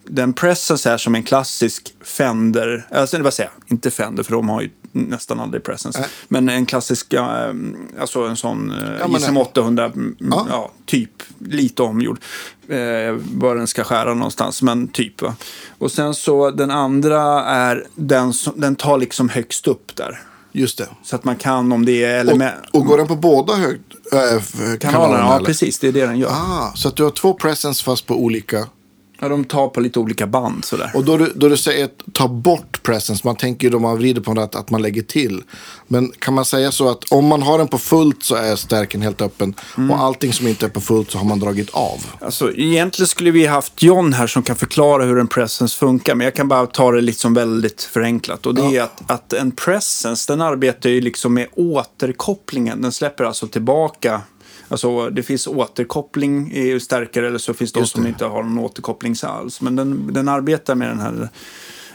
Den 0.05 0.33
Presence 0.33 0.91
är 0.91 0.97
som 0.99 1.15
en 1.15 1.23
klassisk 1.23 1.95
Fender, 2.05 2.87
alltså 2.91 3.23
vad 3.23 3.35
säger 3.35 3.51
jag, 3.59 3.73
inte 3.73 3.91
Fender 3.91 4.23
för 4.23 4.33
de 4.33 4.49
har 4.49 4.61
ju 4.63 4.71
nästan 4.93 5.41
aldrig 5.41 5.63
Presence. 5.65 6.01
Nej. 6.01 6.09
Men 6.29 6.49
en 6.49 6.67
klassisk, 6.67 7.13
eh, 7.13 7.53
alltså 8.01 8.21
en 8.23 8.37
sån 8.37 8.71
eh, 8.71 8.77
Ja, 9.01 9.09
men- 9.09 9.21
ISM 9.21 9.37
800, 9.37 9.85
mm, 9.85 10.17
Ja. 10.19 10.47
ja. 10.51 10.71
typ, 10.87 11.11
lite 11.39 11.83
omgjord. 11.83 12.19
Eh, 12.69 12.77
var 13.35 13.55
den 13.57 13.67
ska 13.67 13.85
skära 13.85 14.15
någonstans, 14.15 14.63
men 14.63 14.89
typ. 14.89 15.23
Va? 15.23 15.35
Och 15.79 15.91
sen 15.93 16.15
så 16.15 16.51
den 16.51 16.71
andra 16.71 17.23
är 17.45 17.87
den 17.95 18.33
som, 18.33 18.53
den 18.57 18.77
tar 18.77 18.99
liksom 18.99 19.29
högst 19.29 19.67
upp 19.69 19.97
där. 19.97 20.21
Just 20.55 20.79
det. 20.79 20.89
Så 21.03 21.17
att 21.17 21.25
man 21.25 21.37
kan 21.37 21.73
om 21.73 21.85
det 21.85 22.05
är 22.05 22.21
element. 22.21 22.55
Och, 22.73 22.81
och 22.81 22.87
går 22.87 22.99
den 22.99 23.07
på 23.07 23.17
båda 23.17 23.55
hög, 23.55 23.81
äh, 24.13 24.19
Kanalerna, 24.19 24.77
kanalerna? 24.79 25.19
ja 25.19 25.37
eller? 25.37 25.47
precis, 25.47 25.79
det 25.79 25.89
är 25.89 25.93
det 25.93 26.07
den 26.07 26.19
gör. 26.19 26.31
Ah, 26.31 26.73
så 26.75 26.89
att 26.89 26.97
du 26.97 27.03
har 27.05 27.11
två 27.11 27.35
presence 27.35 27.85
fast 27.85 28.07
på 28.07 28.15
olika. 28.15 28.67
Ja, 29.23 29.29
de 29.29 29.45
tar 29.45 29.69
på 29.69 29.81
lite 29.81 29.99
olika 29.99 30.27
band 30.27 30.65
sådär. 30.65 30.91
Och 30.95 31.05
då 31.05 31.17
du, 31.17 31.33
då 31.35 31.49
du 31.49 31.57
säger 31.57 31.85
att 31.85 32.03
ta 32.13 32.29
bort 32.29 32.83
presence, 32.83 33.23
man 33.25 33.37
tänker 33.37 33.67
ju 33.67 33.71
då 33.71 33.79
man 33.79 33.97
vrider 33.97 34.21
på 34.21 34.35
det 34.35 34.43
att, 34.43 34.55
att 34.55 34.71
man 34.71 34.83
lägger 34.83 35.03
till. 35.03 35.43
Men 35.89 36.13
kan 36.19 36.35
man 36.35 36.45
säga 36.45 36.73
så 36.73 36.89
att 36.89 37.13
om 37.13 37.27
man 37.27 37.43
har 37.43 37.59
den 37.59 37.69
på 37.69 37.79
fullt 37.79 38.23
så 38.23 38.35
är 38.35 38.57
stärken 38.57 39.03
helt 39.03 39.23
öppen. 39.23 39.55
Mm. 39.77 39.91
Och 39.91 39.99
allting 39.99 40.33
som 40.33 40.47
inte 40.47 40.67
är 40.67 40.71
på 40.71 40.81
fullt 40.81 41.11
så 41.11 41.19
har 41.19 41.25
man 41.25 41.41
dragit 41.41 41.71
av. 41.71 42.05
Alltså, 42.21 42.53
egentligen 42.53 43.07
skulle 43.07 43.31
vi 43.31 43.47
haft 43.47 43.83
John 43.83 44.13
här 44.13 44.27
som 44.27 44.43
kan 44.43 44.57
förklara 44.57 45.05
hur 45.05 45.19
en 45.19 45.29
presence 45.29 45.79
funkar. 45.79 46.15
Men 46.15 46.25
jag 46.25 46.35
kan 46.35 46.49
bara 46.49 46.67
ta 46.67 46.93
det 46.93 47.01
liksom 47.01 47.35
väldigt 47.35 47.83
förenklat. 47.83 48.47
Och 48.47 48.55
det 48.55 48.77
är 48.77 48.83
att, 48.83 49.11
att 49.11 49.33
en 49.33 49.51
presence, 49.51 50.33
den 50.33 50.41
arbetar 50.41 50.91
ju 50.91 51.01
liksom 51.01 51.35
med 51.35 51.47
återkopplingen. 51.57 52.83
Den 52.83 52.93
släpper 52.93 53.25
alltså 53.25 53.47
tillbaka. 53.47 54.21
Alltså 54.73 55.11
det 55.11 55.23
finns 55.23 55.47
återkoppling 55.47 56.53
i 56.53 56.81
stärkare 56.81 57.27
eller 57.27 57.39
så 57.39 57.55
finns 57.55 57.73
det 57.73 57.81
de 57.81 57.87
som 57.87 58.07
inte 58.07 58.25
har 58.25 58.43
någon 58.43 58.59
återkoppling 58.59 59.15
alls. 59.23 59.61
Men 59.61 59.77
den, 59.77 60.13
den 60.13 60.29
arbetar 60.29 60.75
med 60.75 60.89
den 60.89 61.01
här 61.01 61.29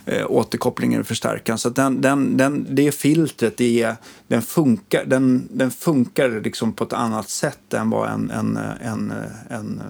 eh, 0.05 0.31
återkopplingen 0.31 1.01
i 1.01 1.03
förstärkaren. 1.03 1.57
Så 1.59 1.67
att 1.67 1.75
den, 1.75 2.01
den, 2.01 2.37
den, 2.37 2.67
det 2.69 2.91
filtret, 2.91 3.57
det 3.57 3.81
är, 3.81 3.95
den 4.27 4.41
funkar, 4.41 5.05
den, 5.05 5.47
den 5.51 5.71
funkar 5.71 6.41
liksom 6.43 6.73
på 6.73 6.83
ett 6.83 6.93
annat 6.93 7.29
sätt 7.29 7.73
än 7.73 7.89
vad 7.89 8.09
en, 8.09 8.31
en, 8.31 8.57
en, 8.81 9.13
en, 9.49 9.81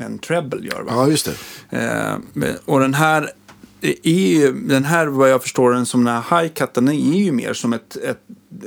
en 0.00 0.18
treble 0.18 0.66
gör. 0.66 0.82
Va? 0.82 0.92
Ja, 0.94 1.08
just 1.08 1.30
det. 1.70 1.78
Eh, 1.78 2.18
men- 2.32 2.56
och 2.64 2.80
den 2.80 2.94
här 2.94 3.30
är 3.80 4.10
ju, 4.10 4.52
den 4.52 4.84
här 4.84 5.06
vad 5.06 5.30
jag 5.30 5.42
förstår 5.42 5.72
den 5.72 5.86
som 5.86 6.04
den 6.04 6.14
här 6.14 6.22
high-cut, 6.22 6.70
den 6.74 6.88
är 6.88 7.18
ju 7.18 7.32
mer 7.32 7.52
som 7.54 7.72
ett, 7.72 7.96
ett 7.96 8.20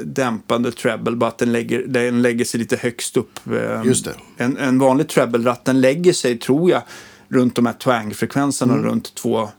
dämpande 0.03 0.71
treble, 0.71 1.15
bara 1.15 1.27
att 1.27 1.37
den 1.37 1.51
lägger, 1.51 1.83
den 1.87 2.21
lägger 2.21 2.45
sig 2.45 2.59
lite 2.59 2.75
högst 2.75 3.17
upp. 3.17 3.39
Eh, 3.51 3.81
Just 3.85 4.05
det. 4.05 4.15
En, 4.37 4.57
en 4.57 4.79
vanlig 4.79 5.07
treble-ratt, 5.07 5.65
den 5.65 5.81
lägger 5.81 6.13
sig, 6.13 6.37
tror 6.37 6.71
jag, 6.71 6.81
runt 7.27 7.55
de 7.55 7.65
här 7.65 7.73
twang-frekvenserna, 7.73 8.77
runt 8.77 9.15
två, 9.15 9.49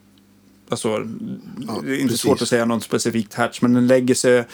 alltså, 0.68 0.98
det 0.98 1.90
är 1.90 1.94
inte 1.94 2.02
precis. 2.02 2.20
svårt 2.20 2.42
att 2.42 2.48
säga 2.48 2.64
något 2.64 2.82
specifikt 2.82 3.34
hertz, 3.34 3.62
men 3.62 3.72
den 3.72 3.86
lägger 3.86 4.14
sig 4.14 4.44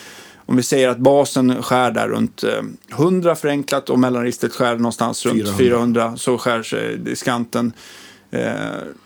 om 0.46 0.56
vi 0.56 0.62
säger 0.62 0.88
att 0.88 0.98
basen 0.98 1.62
skär 1.62 1.90
där 1.90 2.08
runt 2.08 2.44
eh, 2.44 2.62
100 2.90 3.34
förenklat 3.34 3.90
och 3.90 3.98
mellanregistret 3.98 4.52
skär 4.52 4.76
någonstans 4.76 5.26
runt 5.26 5.38
400. 5.38 5.58
400, 5.58 6.16
så 6.16 6.38
skär 6.38 6.62
sig 6.62 6.98
diskanten 6.98 7.72
eh, 8.32 8.42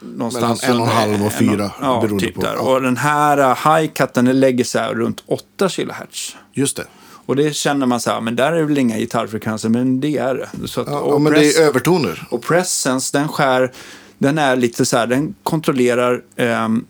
någonstans 0.01 0.63
Mellan 0.63 0.77
en 0.77 0.83
och 0.83 0.89
en 0.89 0.97
halv 0.97 1.15
och 1.15 1.33
en- 1.33 1.39
fyra, 1.39 1.71
Ja, 1.81 2.01
beroende 2.01 2.25
typ 2.27 2.35
på. 2.35 2.41
där. 2.43 2.57
Och 2.69 2.83
den 2.83 2.97
här 2.97 3.55
high-cutten 3.55 4.25
den 4.25 4.41
lägger 4.41 4.65
sig 4.65 4.95
runt 4.95 5.23
8 5.27 5.69
kHz. 5.69 6.37
Just 6.53 6.77
det. 6.77 6.85
Och 7.27 7.37
det 7.37 7.57
känner 7.57 7.87
man 7.87 8.01
så 8.01 8.11
här, 8.11 8.21
men 8.21 8.37
där 8.37 8.53
är 8.53 8.63
väl 8.63 8.79
inga 8.79 8.99
gitarrfrekvenser, 8.99 9.69
men 9.69 10.01
det 10.01 10.17
är 10.19 10.35
det. 10.35 10.69
Så 10.69 10.81
att, 10.81 10.87
Ja, 10.87 11.07
ja, 11.11 11.19
men 11.19 11.33
press, 11.33 11.57
det 11.57 11.63
är 11.63 11.67
övertoner. 11.69 12.27
och 12.31 12.43
Presence, 12.43 13.19
den 13.19 13.29
skär, 13.29 13.73
den 14.19 14.39
är 14.39 14.57
lite 14.57 14.85
så 14.87 14.97
här, 14.97 15.07
den 15.07 15.35
kontrollerar 15.43 16.23
ehm, 16.37 16.85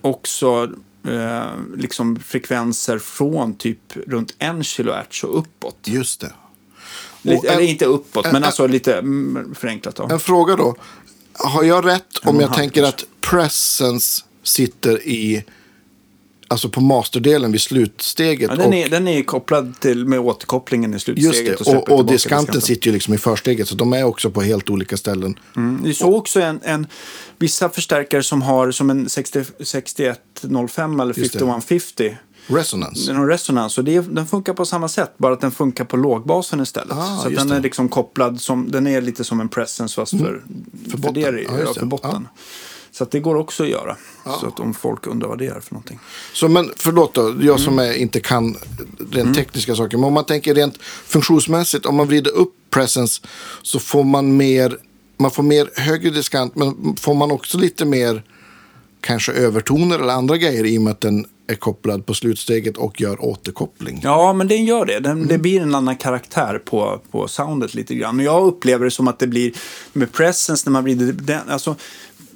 också 0.00 0.70
eh, 1.08 1.42
liksom 1.76 2.16
frekvenser 2.16 2.98
från 2.98 3.54
typ 3.54 3.96
runt 4.06 4.34
1 4.38 4.66
kHz 4.76 5.24
och 5.24 5.38
uppåt. 5.38 5.76
Just 5.84 6.20
det. 6.20 6.32
Lite, 7.22 7.48
en- 7.48 7.54
eller 7.54 7.64
inte 7.64 7.84
uppåt, 7.84 8.24
en- 8.26 8.32
men 8.32 8.42
en- 8.42 8.46
alltså 8.46 8.66
lite 8.66 8.98
mm, 8.98 9.54
förenklat 9.54 9.96
då. 9.96 10.08
En 10.10 10.20
fråga 10.20 10.56
då. 10.56 10.74
Har 11.34 11.62
jag 11.62 11.86
rätt 11.86 12.18
om 12.22 12.36
och 12.36 12.42
jag 12.42 12.54
tänker 12.54 12.82
att 12.82 13.04
presence 13.20 14.24
sitter 14.42 15.08
i, 15.08 15.44
alltså 16.48 16.68
på 16.68 16.80
masterdelen 16.80 17.52
vid 17.52 17.60
slutsteget? 17.60 18.50
Ja, 18.50 18.56
den, 18.56 18.68
och, 18.68 18.74
är, 18.74 18.88
den 18.88 19.08
är 19.08 19.22
kopplad 19.22 19.80
till 19.80 20.04
med 20.04 20.20
återkopplingen 20.20 20.90
i 20.90 20.94
just 20.94 21.04
slutsteget. 21.04 21.58
det, 21.58 21.64
släpper 21.64 21.78
och, 21.78 21.82
och 21.82 21.86
tillbaka 21.86 22.12
diskanten 22.12 22.60
sitter 22.60 22.86
ju 22.86 22.92
liksom 22.92 23.14
i 23.14 23.18
försteget. 23.18 23.68
Så 23.68 23.74
de 23.74 23.92
är 23.92 24.04
också 24.04 24.30
på 24.30 24.42
helt 24.42 24.70
olika 24.70 24.96
ställen. 24.96 25.38
Mm. 25.56 25.82
Vi 25.82 25.94
såg 25.94 26.14
också 26.14 26.40
en, 26.40 26.60
en, 26.62 26.86
vissa 27.38 27.68
förstärkare 27.68 28.22
som 28.22 28.42
har 28.42 28.70
som 28.70 28.90
en 28.90 29.08
60, 29.08 29.44
6105 29.60 31.00
eller 31.00 31.14
Just 31.18 31.32
det. 31.32 31.38
5150. 31.38 32.16
Resonance. 32.46 33.12
Har 33.12 33.26
resonans 33.26 33.78
och 33.78 33.84
det, 33.84 34.00
den 34.00 34.26
funkar 34.26 34.52
på 34.54 34.64
samma 34.64 34.88
sätt, 34.88 35.12
bara 35.18 35.32
att 35.32 35.40
den 35.40 35.50
funkar 35.50 35.84
på 35.84 35.96
lågbasen 35.96 36.60
istället. 36.60 36.92
Ah, 36.96 37.18
så 37.22 37.28
den 37.28 37.48
det. 37.48 37.56
är 37.56 37.60
liksom 37.60 37.88
kopplad, 37.88 38.40
som, 38.40 38.70
den 38.70 38.86
är 38.86 39.00
lite 39.00 39.24
som 39.24 39.40
en 39.40 39.48
presence 39.48 39.94
fast 39.94 40.10
för, 40.18 40.42
för, 40.90 40.98
botten. 40.98 41.14
det, 41.14 41.20
Ja, 41.20 41.48
ja, 41.48 41.58
just 41.60 41.74
för 41.74 41.80
det. 41.80 41.86
botten. 41.86 42.28
Så 42.90 42.96
Så 42.96 43.04
att 43.04 43.10
det 43.10 43.20
går 43.20 43.34
också 43.34 43.62
att 43.62 43.68
göra. 43.68 43.96
Så 44.40 44.46
att 44.46 44.60
om 44.60 44.74
folk 44.74 45.06
undrar 45.06 45.28
vad 45.28 45.38
det 45.38 45.46
är 45.46 45.60
för 45.60 45.74
någonting. 45.74 45.98
Så 46.32 46.48
men 46.48 46.70
förlåt 46.76 47.14
då, 47.14 47.34
jag 47.40 47.60
som 47.60 47.72
Mm. 47.78 47.90
är, 47.90 47.94
inte 47.94 48.20
kan 48.20 48.56
rent 49.10 49.36
tekniska 49.36 49.76
saker. 49.76 49.96
Men 49.96 50.04
om 50.04 50.12
man 50.12 50.24
tänker 50.24 50.54
rent 50.54 50.76
funktionsmässigt, 51.06 51.86
om 51.86 51.94
man 51.96 52.06
vrider 52.06 52.30
upp 52.30 52.54
presence 52.70 53.22
så 53.62 53.78
får 53.78 54.04
man 54.04 54.36
mer, 54.36 54.78
man 55.18 55.30
får 55.30 55.42
mer 55.42 55.70
högre 55.76 56.10
diskant, 56.10 56.56
men 56.56 56.96
får 57.00 57.14
man 57.14 57.30
också 57.30 57.58
lite 57.58 57.84
mer 57.84 58.22
kanske 59.00 59.32
övertoner 59.32 59.98
eller 59.98 60.12
andra 60.12 60.36
grejer 60.36 60.64
i 60.66 60.78
och 60.78 60.82
med 60.82 60.90
att 60.90 61.00
den 61.00 61.26
är 61.46 61.54
kopplad 61.54 62.06
på 62.06 62.14
slutsteget 62.14 62.76
och 62.76 63.00
gör 63.00 63.24
återkoppling. 63.24 64.00
Ja, 64.02 64.32
men 64.32 64.48
den 64.48 64.64
gör 64.64 64.84
det. 64.84 65.00
Den, 65.00 65.26
Det 65.26 65.38
blir 65.38 65.60
en 65.60 65.74
annan 65.74 65.96
karaktär 65.96 66.62
på, 66.64 67.00
på 67.10 67.28
soundet 67.28 67.74
lite 67.74 67.94
grann. 67.94 68.18
Och 68.18 68.24
jag 68.24 68.46
upplever 68.46 68.84
det 68.84 68.90
som 68.90 69.08
att 69.08 69.18
det 69.18 69.26
blir 69.26 69.52
med 69.92 70.12
presence 70.12 70.62
när 70.66 70.72
man 70.72 70.84
vrider 70.84 71.12
den. 71.12 71.48
Alltså, 71.48 71.76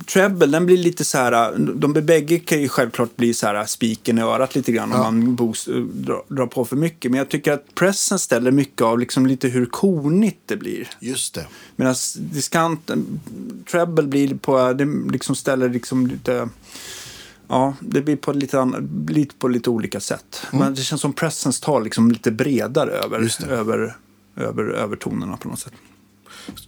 treble, 0.06 0.46
den 0.46 0.66
blir 0.66 0.76
lite 0.76 1.04
så 1.04 1.18
här, 1.18 1.58
de 1.58 1.92
bägge 1.92 2.38
kan 2.38 2.60
ju 2.60 2.68
självklart 2.68 3.16
bli 3.16 3.34
så 3.34 3.46
här 3.46 3.66
spiken 3.66 4.18
i 4.18 4.22
örat 4.22 4.54
lite 4.54 4.72
grann 4.72 4.92
om 4.92 5.00
man 5.00 5.34
boost, 5.34 5.66
drar, 5.92 6.22
drar 6.28 6.46
på 6.46 6.64
för 6.64 6.76
mycket. 6.76 7.10
Men 7.10 7.18
jag 7.18 7.28
tycker 7.28 7.52
att 7.52 7.74
presence 7.74 8.24
ställer 8.24 8.50
mycket 8.50 8.82
av 8.82 8.98
liksom 8.98 9.26
lite 9.26 9.48
hur 9.48 9.66
konigt 9.66 10.40
det 10.46 10.56
blir. 10.56 10.88
Just 11.00 11.34
det. 11.34 11.46
Medan 11.76 11.94
diskanten, 12.16 13.20
treble 13.70 14.02
blir 14.02 14.34
på, 14.34 14.72
det 14.72 15.12
liksom 15.12 15.34
ställer 15.34 15.68
liksom 15.68 16.06
lite, 16.06 16.48
ja, 17.48 17.74
det 17.80 18.02
blir 18.02 18.16
på 18.16 18.32
lite, 18.32 18.72
lite, 19.08 19.34
på 19.34 19.48
lite 19.48 19.70
olika 19.70 20.00
sätt. 20.00 20.46
Men 20.50 20.74
det 20.74 20.82
känns 20.82 21.00
som 21.00 21.12
presence 21.12 21.64
tar 21.64 21.80
liksom 21.80 22.10
lite 22.10 22.30
bredare 22.30 22.90
över, 22.90 23.32
det. 23.40 23.46
över, 23.46 23.96
över 24.36 24.64
övertonerna 24.64 25.36
på 25.36 25.48
något 25.48 25.58
sätt. 25.58 25.72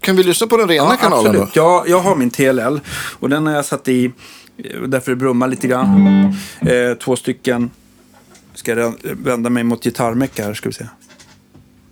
Kan 0.01 0.17
vi 0.17 0.23
lyssna 0.23 0.47
på 0.47 0.57
den 0.57 0.69
rena 0.69 0.97
kanalen 0.97 1.27
absolut. 1.27 1.55
då? 1.55 1.61
Ja, 1.61 1.85
jag 1.87 2.01
har 2.01 2.17
min 2.17 2.31
TLL 2.31 2.81
och 3.21 3.29
den 3.29 3.47
har 3.47 3.55
jag 3.55 3.65
satt 3.65 3.89
i, 3.89 4.05
eh, 4.57 4.83
därför 4.83 5.11
det 5.13 5.17
brummar 5.17 5.49
lite 5.49 5.69
grann. 5.69 6.07
Eh, 6.61 6.95
två 6.95 7.17
stycken, 7.17 7.71
ska 8.55 8.75
jag 8.75 8.95
vända 9.03 9.51
mig 9.51 9.65
mot 9.65 9.85
gitarrmecka 9.85 10.45
här 10.45 10.55
ska 10.55 10.69
vi 10.69 10.73
se. 10.73 10.87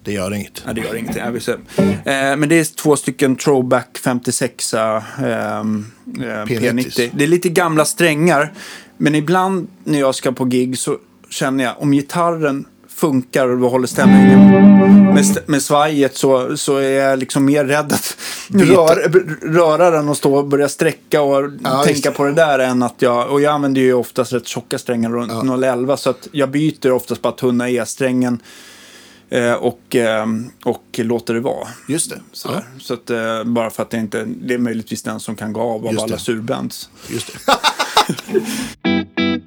Det 0.06 0.12
gör 0.12 0.34
inget. 0.34 0.62
Ja, 0.66 0.72
det 0.72 0.80
gör 0.80 1.30
vill 1.32 1.42
se. 1.42 1.52
Eh, 1.52 2.36
men 2.36 2.48
det 2.48 2.54
är 2.58 2.76
två 2.76 2.96
stycken 2.96 3.36
Throwback 3.36 3.98
56 4.04 4.74
eh, 4.74 4.96
eh, 4.96 5.00
P90. 6.46 7.10
Det 7.14 7.24
är 7.24 7.28
lite 7.28 7.48
gamla 7.48 7.84
strängar. 7.84 8.52
Men 8.96 9.14
ibland 9.14 9.68
när 9.84 9.98
jag 10.00 10.14
ska 10.14 10.32
på 10.32 10.44
gig 10.44 10.78
så 10.78 10.96
känner 11.30 11.64
jag 11.64 11.74
om 11.82 11.92
gitarren 11.92 12.64
funkar 12.88 13.62
och 13.64 13.70
håller 13.70 13.86
stämningen 13.86 14.50
med, 15.14 15.20
st- 15.20 15.40
med 15.46 15.62
svajet 15.62 16.16
så, 16.16 16.56
så 16.56 16.76
är 16.76 16.90
jag 16.90 17.18
liksom 17.18 17.44
mer 17.44 17.64
rädd 17.64 17.92
att 17.92 18.16
rör, 18.54 19.24
röra 19.52 19.90
den 19.90 20.08
och 20.08 20.16
stå 20.16 20.34
och 20.34 20.46
börja 20.46 20.68
sträcka 20.68 21.22
och 21.22 21.50
Ja, 21.64 21.82
tänka 21.84 22.10
på 22.10 22.24
det 22.24 22.32
där 22.32 22.58
än 22.58 22.82
att 22.82 22.94
jag, 23.02 23.30
och 23.30 23.40
jag 23.40 23.52
använder 23.54 23.80
ju 23.80 23.92
oftast 23.94 24.32
rätt 24.32 24.46
tjocka 24.46 24.78
strängar 24.78 25.10
runt 25.10 25.64
011 25.64 25.96
så 25.96 26.10
att 26.10 26.28
jag 26.32 26.50
byter 26.50 26.92
oftast 26.92 27.22
bara 27.22 27.32
tunna 27.32 27.70
E-strängen 27.70 28.38
och, 29.60 29.96
eh, 29.96 30.26
och 30.64 30.84
låter 30.98 31.34
det 31.34 31.40
vara. 31.40 31.68
Just 31.88 32.10
det. 32.10 32.20
Sådär. 32.32 32.64
Så 32.78 32.94
att, 32.94 33.10
eh, 33.10 33.44
bara 33.44 33.70
för 33.70 33.82
att 33.82 33.90
det 33.90 33.96
inte 33.96 34.24
det 34.24 34.54
är 34.54 34.58
möjligtvis 34.58 35.02
den 35.02 35.20
som 35.20 35.36
kan 35.36 35.52
gå 35.52 35.60
av 35.60 35.86
av 35.86 35.92
Just 35.92 36.04
alla 36.04 36.16
det. 36.16 36.22
surbands. 36.22 36.88
Just 37.10 37.32
det. 37.32 37.38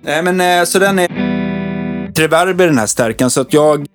Nej 0.01 0.23
men 0.33 0.41
eh, 0.41 0.65
så 0.65 0.79
den 0.79 0.99
är 0.99 1.09
reverb 2.15 2.61
i 2.61 2.65
den 2.65 2.77
här 2.77 2.87
stärkan 2.87 3.29
så 3.29 3.41
att 3.41 3.53
jag 3.53 3.85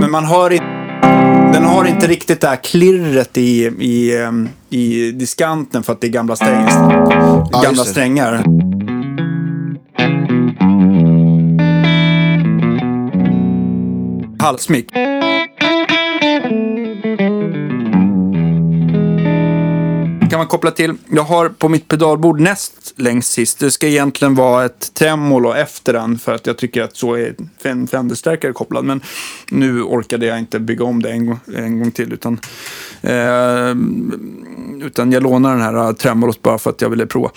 Men 0.00 0.10
man 0.10 0.24
hör 0.24 0.50
inte 0.50 0.66
den 1.52 1.64
har 1.64 1.84
inte 1.84 2.06
riktigt 2.06 2.40
det 2.40 2.48
här 2.48 2.56
klirret 2.56 3.38
i, 3.38 3.64
i, 3.80 4.16
ehm, 4.16 4.48
i 4.70 5.10
diskanten 5.12 5.82
för 5.82 5.92
att 5.92 6.00
det 6.00 6.06
är 6.06 6.10
gamla, 6.10 6.36
sträng, 6.36 6.66
gamla 7.62 7.82
det. 7.84 7.88
strängar. 7.90 8.44
Halsmick. 14.46 14.90
kan 20.30 20.38
man 20.38 20.46
koppla 20.46 20.70
till. 20.70 20.94
Jag 21.10 21.22
har 21.22 21.48
på 21.48 21.68
mitt 21.68 21.88
pedalbord 21.88 22.40
näst 22.40 22.94
längst 22.96 23.32
sist. 23.32 23.58
Det 23.58 23.70
ska 23.70 23.86
egentligen 23.86 24.34
vara 24.34 24.64
ett 24.64 24.94
tremolo 24.94 25.52
efter 25.52 25.92
den 25.92 26.18
för 26.18 26.34
att 26.34 26.46
jag 26.46 26.58
tycker 26.58 26.82
att 26.82 26.96
så 26.96 27.14
är 27.14 27.34
en 27.62 27.86
Fenderstärkare 27.86 28.52
kopplad. 28.52 28.84
Men 28.84 29.00
nu 29.50 29.82
orkade 29.82 30.26
jag 30.26 30.38
inte 30.38 30.60
bygga 30.60 30.84
om 30.84 31.02
det 31.02 31.10
en 31.10 31.26
gång, 31.26 31.38
en 31.56 31.78
gång 31.78 31.90
till. 31.90 32.12
Utan, 32.12 32.40
eh, 33.02 33.74
utan 34.86 35.12
jag 35.12 35.22
lånar 35.22 35.50
den 35.50 35.62
här 35.62 35.76
eh, 35.76 35.92
tremolot 35.92 36.42
bara 36.42 36.58
för 36.58 36.70
att 36.70 36.80
jag 36.80 36.90
ville 36.90 37.06
prova. 37.06 37.30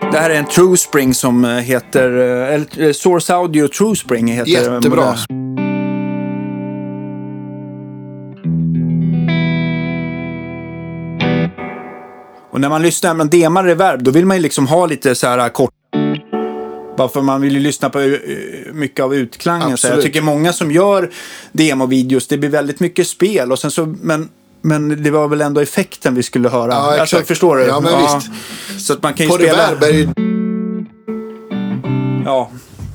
Det 0.00 0.18
här 0.18 0.30
är 0.30 0.34
en 0.34 0.46
True 0.46 0.76
Spring 0.76 1.14
som 1.14 1.44
heter, 1.44 2.18
eh, 2.18 2.54
eller 2.54 2.92
Source 2.92 3.34
Audio 3.34 3.68
True 3.68 3.96
Spring 3.96 4.26
heter 4.26 4.50
Jättebra. 4.50 5.14
Och 12.50 12.60
när 12.60 12.68
man 12.68 12.82
lyssnar, 12.82 13.14
man 13.14 13.28
demar 13.28 13.64
reverb, 13.64 14.02
då 14.02 14.10
vill 14.10 14.26
man 14.26 14.36
ju 14.36 14.42
liksom 14.42 14.66
ha 14.66 14.86
lite 14.86 15.14
så 15.14 15.26
här 15.26 15.48
kort. 15.48 15.70
Bara 16.96 17.08
för 17.08 17.22
man 17.22 17.40
vill 17.40 17.54
ju 17.54 17.60
lyssna 17.60 17.90
på 17.90 18.00
eh, 18.00 18.18
mycket 18.72 19.04
av 19.04 19.14
utklangen. 19.14 19.76
Så 19.76 19.86
jag 19.86 20.02
tycker 20.02 20.22
många 20.22 20.52
som 20.52 20.70
gör 20.70 21.10
demovideos, 21.52 22.26
det 22.26 22.38
blir 22.38 22.50
väldigt 22.50 22.80
mycket 22.80 23.06
spel. 23.06 23.52
Och 23.52 23.58
sen 23.58 23.70
så, 23.70 23.94
men, 24.02 24.28
men 24.66 25.02
det 25.02 25.10
var 25.10 25.28
väl 25.28 25.40
ändå 25.40 25.60
effekten 25.60 26.14
vi 26.14 26.22
skulle 26.22 26.48
höra. 26.48 26.72
Ja, 26.72 26.78
alltså, 26.78 27.02
exakt. 27.02 27.28
förstår 27.28 27.56
du? 27.56 27.62
Ja, 27.62 27.80
men 27.80 28.20
Så 28.80 28.92
att 28.92 29.02
man 29.02 29.14
kan 29.14 29.26
ju 29.26 29.30
På 29.32 29.38
spela... 29.38 29.68
är. 29.68 30.08
Ja. 32.24 32.50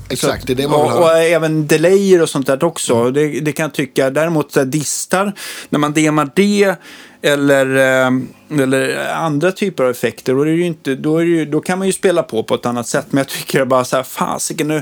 Exakt, 0.09 0.47
det 0.47 0.53
är 0.53 0.55
det 0.55 0.67
man 0.67 0.81
vill 0.81 0.91
och, 0.91 1.03
och 1.03 1.17
även 1.17 1.67
delayer 1.67 2.21
och 2.21 2.29
sånt 2.29 2.47
där 2.47 2.63
också. 2.63 3.11
Det, 3.11 3.39
det 3.39 3.51
kan 3.51 3.63
jag 3.63 3.73
tycka. 3.73 4.09
Däremot 4.09 4.51
så 4.51 4.63
distar, 4.63 5.33
när 5.69 5.79
man 5.79 5.93
demar 5.93 6.29
det 6.35 6.75
eller, 7.21 7.75
eh, 7.75 8.61
eller 8.61 9.13
andra 9.13 9.51
typer 9.51 9.83
av 9.83 9.89
effekter, 9.89 10.33
då, 10.33 10.41
är 10.41 10.45
det 10.45 10.61
inte, 10.61 10.95
då, 10.95 11.17
är 11.17 11.23
ju, 11.23 11.45
då 11.45 11.61
kan 11.61 11.77
man 11.77 11.87
ju 11.87 11.93
spela 11.93 12.23
på 12.23 12.43
på 12.43 12.55
ett 12.55 12.65
annat 12.65 12.87
sätt. 12.87 13.05
Men 13.09 13.17
jag 13.17 13.27
tycker 13.27 13.65
bara 13.65 13.85
så 13.85 13.95
här, 13.95 14.03
fasiken 14.03 14.71
eh, 14.71 14.81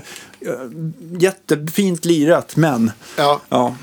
jättefint 1.19 2.05
lirat, 2.05 2.55
men 2.55 2.91
Ja, 3.17 3.41
ja. 3.49 3.75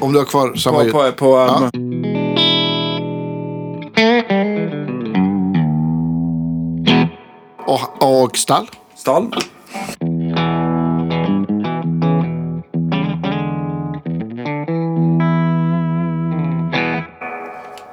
Om 0.00 0.12
du 0.12 0.18
har 0.18 0.24
kvar 0.26 0.54
samma 0.54 0.78
På, 0.78 0.84
ljud. 0.84 0.92
på, 0.92 1.12
på, 1.12 1.26
Ja. 1.36 1.70
Och, 7.66 8.24
och 8.24 8.36
stall. 8.36 8.66
stall. 8.96 9.34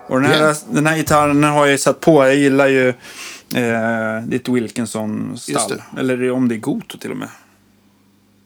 Och 0.08 0.22
den 0.22 0.26
här, 0.26 0.36
Yeah. 0.40 0.56
den 0.70 0.86
här 0.88 0.96
gitarren 0.98 1.44
har 1.44 1.60
jag 1.66 1.72
ju 1.72 1.78
satt 1.78 2.00
på. 2.00 2.24
Jag 2.26 2.36
gillar 2.36 2.68
ju 2.68 2.90
eh, 3.56 4.22
ditt 4.28 4.50
Wilkinson-stall. 4.50 5.82
Eller 6.00 6.32
om 6.32 6.48
det 6.48 6.56
är 6.56 6.60
Goto 6.60 6.98
till 6.98 7.12
och 7.12 7.18
med. 7.18 7.30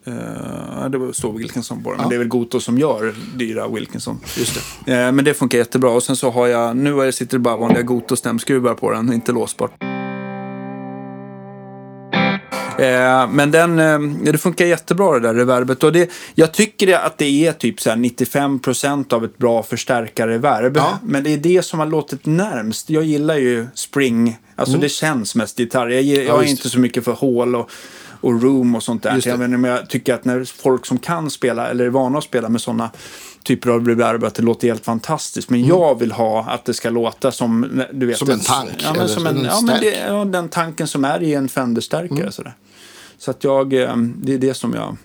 Eh, 0.04 0.88
det 0.90 1.14
står 1.14 1.32
Wilkinson 1.38 1.82
på 1.82 1.90
den. 1.90 1.96
Men 1.96 2.04
Ja. 2.04 2.08
det 2.10 2.14
är 2.14 2.18
väl 2.18 2.28
Goto 2.28 2.60
som 2.60 2.78
gör 2.78 3.14
dyra 3.36 3.68
Wilkinson. 3.68 4.20
Just 4.38 4.60
det. 4.86 4.92
Eh, 4.92 5.12
men 5.12 5.24
det 5.24 5.34
funkar 5.34 5.58
jättebra. 5.58 5.90
Och 5.90 6.02
sen 6.02 6.16
så 6.16 6.30
har 6.30 6.46
jag, 6.46 6.76
nu 6.76 7.00
är 7.00 7.10
sitter 7.10 7.36
det 7.36 7.42
bara 7.42 7.56
vanliga 7.56 7.82
Goto-stämskruvar 7.82 8.74
på 8.74 8.90
den, 8.90 9.12
inte 9.12 9.32
låsbart. 9.32 9.72
Eh, 12.78 13.28
men 13.30 13.50
den, 13.50 13.78
eh, 13.78 13.98
det 14.32 14.38
funkar 14.38 14.66
jättebra 14.66 15.12
det 15.12 15.20
där 15.20 15.34
reverbet. 15.34 15.84
Och 15.84 15.92
det, 15.92 16.10
jag 16.34 16.52
tycker 16.52 16.98
att 16.98 17.18
det 17.18 17.46
är 17.46 17.52
typ 17.52 17.80
så 17.80 17.90
här 17.90 17.96
95% 17.96 19.12
av 19.12 19.24
ett 19.24 19.38
bra 19.38 19.62
förstärkarreverb. 19.62 20.76
Ja. 20.76 20.98
Men 21.04 21.24
det 21.24 21.32
är 21.32 21.38
det 21.38 21.62
som 21.64 21.78
har 21.78 21.86
låtit 21.86 22.26
närmst. 22.26 22.90
Jag 22.90 23.04
gillar 23.04 23.36
ju 23.36 23.66
Spring. 23.74 24.36
Alltså 24.56 24.78
det 24.78 24.88
känns 24.88 25.34
mest 25.34 25.58
gitarr. 25.58 25.88
Jag, 25.88 26.02
jag 26.02 26.16
är 26.18 26.28
Mm. 26.28 26.40
visst. 26.40 26.50
inte 26.50 26.68
så 26.68 26.78
mycket 26.78 27.04
för 27.04 27.12
hål 27.12 27.56
och, 27.56 27.70
och 28.20 28.42
room 28.42 28.74
och 28.74 28.82
sånt 28.82 29.02
där. 29.02 29.14
Just 29.14 29.26
det. 29.26 29.68
Jag, 29.68 29.88
tycker 29.88 30.14
att 30.14 30.24
när 30.24 30.44
folk 30.44 30.86
som 30.86 30.98
kan 30.98 31.30
spela 31.30 31.68
eller 31.68 31.84
är 31.84 31.88
vana 31.88 32.18
att 32.18 32.24
spela 32.24 32.48
med 32.48 32.60
sådana 32.60 32.90
typer 33.42 33.70
av 33.70 33.88
reverb 33.88 34.24
att 34.24 34.34
det 34.34 34.42
låter 34.42 34.68
helt 34.68 34.84
fantastiskt. 34.84 35.50
Men 35.50 35.66
jag 35.66 35.98
vill 35.98 36.12
ha 36.12 36.44
att 36.44 36.64
det 36.64 36.74
ska 36.74 36.90
låta 36.90 37.32
som, 37.32 37.82
du 37.92 38.06
vet, 38.06 38.20
Mm. 38.20 38.40
Som 38.40 38.56
en 38.56 38.68
tank, 38.68 38.82
Ja, 38.84 38.94
men 38.96 39.08
som 39.08 39.26
en, 39.26 39.36
en 39.36 39.44
ja, 39.44 39.60
men 39.60 39.80
det, 39.80 39.96
ja, 40.08 40.24
den 40.24 40.48
tanken 40.48 40.86
som 40.86 41.04
är 41.04 41.22
i 41.22 41.34
en 41.34 41.48
Fender-stärkare. 41.48 42.20
Mm. 42.20 42.32
Sådär. 42.32 42.54
Så 43.18 43.30
att 43.30 43.44
jag, 43.44 43.72
eh, 43.72 43.96
det 43.96 44.34
är 44.34 44.38
det 44.38 44.54
som 44.54 44.74
jag 44.74 44.96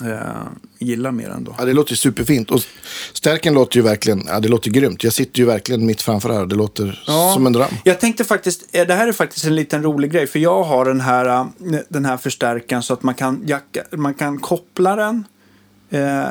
eh, 0.00 0.46
gillar 0.78 1.10
mer 1.10 1.28
ändå. 1.28 1.54
Ja, 1.58 1.64
det 1.64 1.72
låter 1.72 1.94
superfint. 1.94 2.50
Och 2.50 2.60
stärken 3.12 3.54
låter 3.54 3.76
ju 3.76 3.82
verkligen, 3.82 4.24
ja 4.26 4.40
det 4.40 4.48
låter 4.48 4.70
grymt. 4.70 5.04
Jag 5.04 5.12
sitter 5.12 5.38
ju 5.38 5.46
verkligen 5.46 5.86
mitt 5.86 6.02
framför 6.02 6.32
här. 6.32 6.46
Det 6.46 6.54
låter 6.54 7.02
som 7.34 7.46
en 7.46 7.52
dröm. 7.52 7.70
Jag 7.84 8.00
tänkte 8.00 8.24
faktiskt, 8.24 8.66
eh, 8.72 8.86
det 8.86 8.94
här 8.94 9.08
är 9.08 9.12
faktiskt 9.12 9.46
en 9.46 9.54
liten 9.54 9.82
rolig 9.82 10.12
grej. 10.12 10.26
För 10.26 10.38
jag 10.38 10.62
har 10.62 10.84
den 10.84 11.00
här, 11.00 11.26
eh, 11.26 11.46
den 11.88 12.04
här 12.04 12.16
förstärkaren 12.16 12.82
så 12.82 12.92
att 12.92 13.02
man 13.02 13.14
kan, 13.14 13.42
jacka, 13.46 13.82
man 13.90 14.14
kan 14.14 14.38
koppla 14.38 14.96
den 14.96 15.24
eh, 15.90 16.26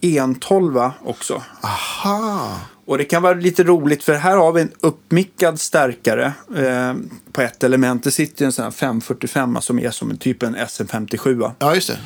en-tolva 0.00 0.92
också. 1.04 1.42
Aha. 1.62 2.60
Och 2.86 2.98
det 2.98 3.04
kan 3.04 3.22
vara 3.22 3.34
lite 3.34 3.64
roligt 3.64 4.02
för 4.02 4.14
här 4.14 4.36
har 4.36 4.52
vi 4.52 4.60
en 4.60 4.72
uppmickad 4.80 5.60
stärkare 5.60 6.32
eh, 6.56 6.94
på 7.32 7.42
ett 7.42 7.64
element. 7.64 8.04
Det 8.04 8.10
sitter 8.10 8.44
en 8.44 8.52
sån 8.52 8.64
här 8.64 8.70
545 8.70 9.58
som 9.60 9.78
är 9.78 9.90
som 9.90 10.10
en 10.10 10.18
typ 10.18 10.42
en 10.42 10.56
SM57. 10.56 11.52
Ja, 11.58 11.74
just 11.74 11.88
det. 11.88 11.98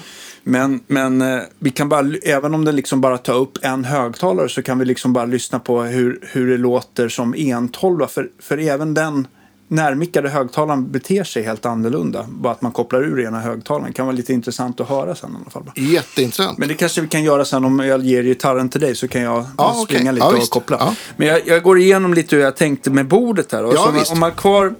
Men, 0.43 0.81
men 0.87 1.23
eh, 1.23 1.41
vi 1.59 1.71
kan 1.71 1.89
bara, 1.89 2.07
även 2.23 2.55
om 2.55 2.65
den 2.65 2.77
liksom 2.77 3.01
bara 3.01 3.19
tar 3.19 3.35
upp 3.35 3.59
en 3.63 3.85
högtalare 3.85 4.49
så 4.49 4.63
kan 4.63 4.79
vi 4.79 4.85
liksom 4.85 5.13
bara 5.13 5.25
lyssna 5.25 5.59
på 5.59 5.83
hur, 5.83 6.19
hur 6.33 6.51
det 6.51 6.57
låter 6.57 7.09
som 7.09 7.35
en-tolva. 7.35 8.07
För, 8.07 8.29
för 8.39 8.59
även 8.59 8.95
den 8.95 9.27
närmickade 9.69 10.29
högtalaren 10.29 10.91
beter 10.93 11.25
sig 11.25 11.43
helt 11.43 11.67
annorlunda. 11.67 12.27
Bara 12.29 12.53
att 12.53 12.63
man 12.63 12.73
kopplar 12.73 13.03
ur 13.03 13.21
ena 13.21 13.41
högtalaren 13.41 13.93
kan 13.93 14.07
vara 14.07 14.17
lite 14.17 14.33
intressant 14.33 14.81
att 14.81 14.89
höra 14.89 15.15
sen 15.15 15.31
i 15.31 15.35
alla 15.41 15.51
fall. 15.51 15.63
Jätteintressant. 15.77 16.59
Men 16.59 16.69
det 16.69 16.75
kanske 16.75 17.01
vi 17.01 17.09
kan 17.09 17.23
göra 17.25 17.45
sen 17.45 17.65
om 17.65 17.79
jag 17.79 18.05
ger 18.05 18.23
gitarren 18.23 18.69
till 18.69 18.81
dig 18.81 18.95
så 18.97 19.09
kan 19.09 19.23
jag 19.23 19.45
Ja, 19.59 19.85
springa 19.85 20.03
okej. 20.11 20.13
lite 20.15 20.27
Ja, 20.27 20.43
och 20.43 20.51
koppla. 20.51 20.77
Ja. 20.81 20.95
Men 21.17 21.29
jag, 21.29 21.41
jag 21.47 21.63
går 21.63 21.79
igenom 21.79 22.15
lite 22.15 22.37
hur 22.37 22.43
jag 22.43 22.57
tänkte 22.57 22.91
med 22.91 23.07
bordet 23.09 23.53
här. 23.53 23.65
Och 23.65 23.75
Ja, 23.75 23.83
så 23.85 23.91
visst. 23.91 24.13
Om 24.13 24.21
man 24.21 24.33
kvar... 24.33 24.75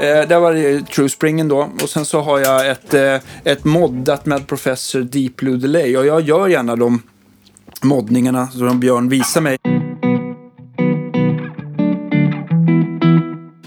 Eh, 0.00 0.28
där 0.28 0.40
var 0.40 0.54
det 0.54 0.86
True 0.86 1.08
Springen 1.08 1.48
då. 1.48 1.70
Och 1.82 1.90
sen 1.90 2.04
så 2.04 2.20
har 2.20 2.38
jag 2.38 2.68
ett, 2.68 2.94
eh, 2.94 3.16
ett 3.44 3.64
moddat 3.64 4.26
med 4.26 4.46
Professor 4.46 5.00
Deep 5.00 5.36
Blue 5.36 5.56
Delay. 5.56 5.96
Och 5.96 6.06
jag 6.06 6.20
gör 6.20 6.48
gärna 6.48 6.76
de 6.76 7.02
moddningarna 7.82 8.46
som 8.46 8.80
Björn 8.80 9.08
visar 9.08 9.40
mig. 9.40 9.58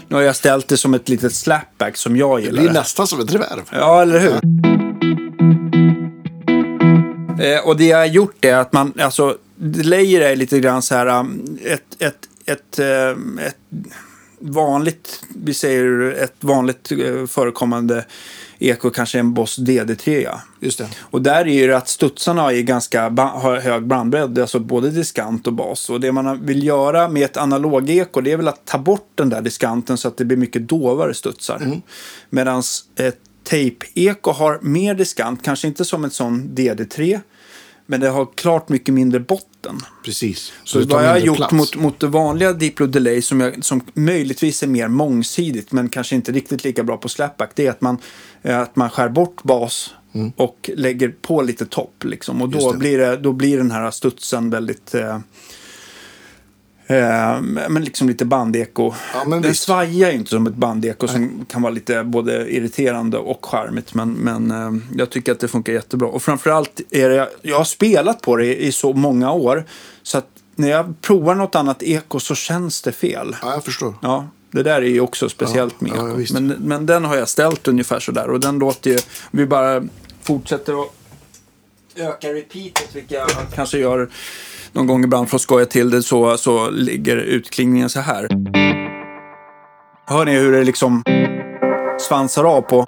Nu 0.08 0.16
har 0.16 0.22
jag 0.22 0.36
ställt 0.36 0.68
det 0.68 0.76
som 0.76 0.94
ett 0.94 1.08
litet 1.08 1.34
slapback 1.34 1.96
som 1.96 2.16
jag 2.16 2.38
det 2.38 2.42
gillar. 2.42 2.62
blir 2.62 2.72
nästan 2.72 3.06
som 3.06 3.20
ett 3.20 3.34
reverb. 3.34 3.62
Ja, 3.72 4.02
eller 4.02 4.18
hur? 4.18 4.34
Eh, 7.44 7.66
och 7.66 7.76
det 7.76 7.84
jag 7.84 7.98
har 7.98 8.06
gjort 8.06 8.44
är 8.44 8.54
att 8.54 8.72
man, 8.72 8.92
alltså, 9.00 9.36
delayer 9.56 10.20
är 10.20 10.36
lite 10.36 10.60
grann 10.60 10.82
så 10.82 10.94
här, 10.94 11.06
um, 11.06 11.58
ett, 11.64 11.82
ett, 11.98 12.28
ett, 12.46 12.78
eh, 12.78 13.46
ett 13.46 13.56
vanligt, 14.42 15.24
vi 15.28 15.54
säger 15.54 16.10
ett 16.10 16.36
vanligt 16.40 16.92
eh, 16.92 17.26
förekommande 17.26 18.04
eko 18.58 18.90
kanske 18.90 19.18
en 19.18 19.34
Boss 19.34 19.58
DD3. 19.58 20.22
Ja. 20.22 20.40
Just 20.60 20.78
det. 20.78 20.88
Och 21.00 21.22
där 21.22 21.46
är 21.46 21.66
ju 21.66 21.74
att 21.74 21.88
studsarna 21.88 22.52
är 22.52 22.62
ganska 22.62 23.10
har 23.10 23.60
hög 23.60 23.86
bandbredd, 23.86 24.38
alltså 24.38 24.58
både 24.58 24.90
diskant 24.90 25.46
och 25.46 25.52
bas. 25.52 25.90
Och 25.90 26.00
det 26.00 26.12
man 26.12 26.46
vill 26.46 26.66
göra 26.66 27.08
med 27.08 27.24
ett 27.24 27.36
analog-eko 27.36 28.20
det 28.20 28.32
är 28.32 28.36
väl 28.36 28.48
att 28.48 28.64
ta 28.64 28.78
bort 28.78 29.10
den 29.14 29.28
där 29.28 29.42
diskanten 29.42 29.98
så 29.98 30.08
att 30.08 30.16
det 30.16 30.24
blir 30.24 30.36
mycket 30.36 30.68
dovare 30.68 31.14
studsar. 31.14 31.56
Mm. 31.56 31.82
Medan 32.30 32.62
ett 32.96 33.18
tape-eko 33.44 34.30
har 34.30 34.58
mer 34.62 34.94
diskant, 34.94 35.42
kanske 35.42 35.68
inte 35.68 35.84
som 35.84 36.04
en 36.04 36.10
sån 36.10 36.48
DD3, 36.54 37.20
men 37.92 38.00
det 38.00 38.08
har 38.08 38.28
klart 38.34 38.68
mycket 38.68 38.94
mindre 38.94 39.20
botten. 39.20 39.80
Precis. 40.04 40.52
Så 40.64 40.84
tar 40.84 40.96
vad 40.96 41.04
jag 41.04 41.10
har 41.10 41.18
gjort 41.18 41.36
plats. 41.36 41.52
mot, 41.52 41.76
mot 41.76 42.00
det 42.00 42.06
vanliga 42.06 42.52
Diplo 42.52 42.86
Delay 42.86 43.22
som, 43.22 43.40
jag, 43.40 43.64
som 43.64 43.80
möjligtvis 43.94 44.62
är 44.62 44.66
mer 44.66 44.88
mångsidigt 44.88 45.72
men 45.72 45.88
kanske 45.88 46.14
inte 46.14 46.32
riktigt 46.32 46.64
lika 46.64 46.84
bra 46.84 46.96
på 46.96 47.08
slapback 47.08 47.50
det 47.54 47.66
är 47.66 47.70
att 47.70 47.80
man, 47.80 47.98
eh, 48.42 48.60
att 48.60 48.76
man 48.76 48.90
skär 48.90 49.08
bort 49.08 49.42
bas 49.42 49.94
och 50.36 50.70
lägger 50.74 51.08
på 51.08 51.42
lite 51.42 51.66
topp. 51.66 52.04
Liksom. 52.04 52.42
Och 52.42 52.48
Mm. 52.48 52.60
Då 52.60 52.78
blir, 52.78 52.98
det, 52.98 53.16
då 53.16 53.32
blir 53.32 53.56
den 53.56 53.70
här 53.70 53.90
studsen 53.90 54.50
väldigt... 54.50 54.94
Eh, 54.94 55.18
men 57.68 57.84
liksom 57.84 58.08
lite 58.08 58.24
bandeko. 58.24 58.94
Ja, 59.14 59.24
men 59.26 59.42
den 59.42 59.54
svajar 59.54 60.10
ju 60.10 60.16
inte 60.16 60.30
som 60.30 60.46
ett 60.46 60.54
bandeko 60.54 61.08
som 61.08 61.44
kan 61.48 61.62
vara 61.62 61.72
lite 61.72 62.04
både 62.04 62.50
irriterande 62.50 63.18
och 63.18 63.46
charmigt. 63.46 63.94
Men, 63.94 64.12
men 64.12 64.50
eh, 64.50 64.82
jag 64.96 65.10
tycker 65.10 65.32
att 65.32 65.40
det 65.40 65.48
funkar 65.48 65.72
jättebra. 65.72 66.08
Och 66.08 66.22
framförallt 66.22 66.80
är 66.90 67.08
det, 67.08 67.28
jag 67.42 67.56
har 67.56 67.64
spelat 67.64 68.20
på 68.20 68.36
det 68.36 68.62
i, 68.62 68.72
så 68.72 68.92
många 68.92 69.32
år. 69.32 69.64
Så 70.02 70.18
att 70.18 70.26
när 70.56 70.68
jag 70.70 71.00
provar 71.00 71.34
något 71.34 71.54
annat 71.54 71.82
eko 71.82 72.20
så 72.20 72.34
känns 72.34 72.82
det 72.82 72.92
fel. 72.92 73.36
Ja, 73.42 73.52
jag 73.52 73.64
förstår. 73.64 73.94
Ja, 74.02 74.28
det 74.50 74.62
där 74.62 74.82
är 74.82 74.86
ju 74.86 75.00
också 75.00 75.28
speciellt 75.28 75.74
Ja, 75.78 75.86
med 75.86 75.92
ja, 75.96 76.20
eko. 76.20 76.32
men, 76.32 76.46
men 76.46 76.86
den 76.86 77.04
har 77.04 77.16
jag 77.16 77.28
ställt 77.28 77.68
ungefär 77.68 78.00
sådär. 78.00 78.30
Och 78.30 78.40
den 78.40 78.58
låter 78.58 78.90
ju, 78.90 78.98
vi 79.30 79.46
bara 79.46 79.82
fortsätter 80.22 80.82
att 80.82 80.88
öka 81.96 82.28
repeatet, 82.28 82.88
vilket 82.96 83.10
jag 83.12 83.28
kanske 83.54 83.78
gör 83.78 84.10
någon 84.72 84.86
gång 84.86 85.04
ibland 85.04 85.28
för 85.28 85.36
att 85.36 85.42
skoja 85.42 85.66
till 85.66 85.90
det, 85.90 86.02
så, 86.02 86.36
så 86.36 86.70
ligger 86.70 87.16
utklingningen 87.16 87.88
så 87.90 88.00
här. 88.00 88.28
Hör 90.06 90.24
ni 90.24 90.32
hur 90.32 90.52
det 90.52 90.64
liksom 90.64 91.02
svansar 92.00 92.44
av 92.44 92.62
på? 92.62 92.86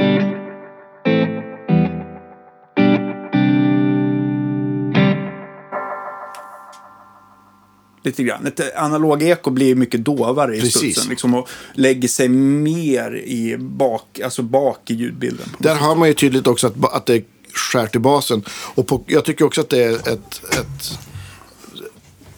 Lite 8.04 8.22
grann. 8.22 8.46
Ett 8.46 8.76
analog-eko 8.76 9.50
blir 9.50 9.74
mycket 9.74 10.04
dovare 10.04 10.56
i 10.56 10.60
Precis. 10.60 10.76
studsen. 10.76 11.10
Liksom, 11.10 11.34
och 11.34 11.48
lägger 11.72 12.08
sig 12.08 12.28
mer 12.28 13.16
i 13.16 13.56
bak, 13.58 14.20
alltså 14.24 14.42
bak 14.42 14.90
i 14.90 14.94
ljudbilden. 14.94 15.46
Där 15.58 15.74
har 15.74 15.96
man 15.96 16.08
ju 16.08 16.14
tydligt 16.14 16.46
också 16.46 16.66
att, 16.66 16.94
att 16.94 17.06
det 17.06 17.24
skär 17.52 17.86
till 17.86 18.00
basen. 18.00 18.44
Och 18.48 18.86
på, 18.86 19.04
jag 19.06 19.24
tycker 19.24 19.44
också 19.44 19.60
att 19.60 19.70
det 19.70 19.84
är 19.84 19.94
ett, 19.94 20.42
ett 20.58 20.98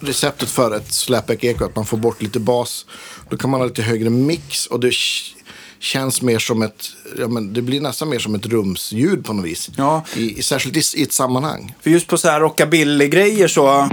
receptet 0.01 0.49
för 0.49 0.77
ett 0.77 0.93
slapback-eko. 0.93 1.65
Att 1.65 1.77
man 1.77 1.87
får 1.87 1.97
bort 1.97 2.23
lite 2.23 2.41
bas. 2.41 2.87
Då 3.31 3.37
kan 3.37 3.51
man 3.51 3.61
ha 3.61 3.67
lite 3.67 3.83
högre 3.83 4.11
mix. 4.11 4.67
Och 4.67 4.81
det 4.81 4.95
känns 5.79 6.23
mer 6.23 6.39
som 6.39 6.63
ett, 6.63 6.89
ja 7.19 7.29
men 7.29 7.53
det 7.53 7.63
blir 7.63 7.81
nästan 7.81 8.09
mer 8.09 8.19
som 8.19 8.35
ett 8.35 8.47
rumsljud 8.47 9.25
på 9.25 9.33
något 9.33 9.45
vis. 9.45 9.71
Ja. 9.77 10.05
I, 10.15 10.43
särskilt 10.43 10.77
i, 10.77 11.01
i 11.01 11.03
ett 11.03 11.13
sammanhang. 11.13 11.75
För 11.81 11.91
just 11.91 12.07
på 12.07 12.19
så 12.19 12.29
här 12.29 12.41
rockabilly-grejer 12.41 13.49
så... 13.49 13.89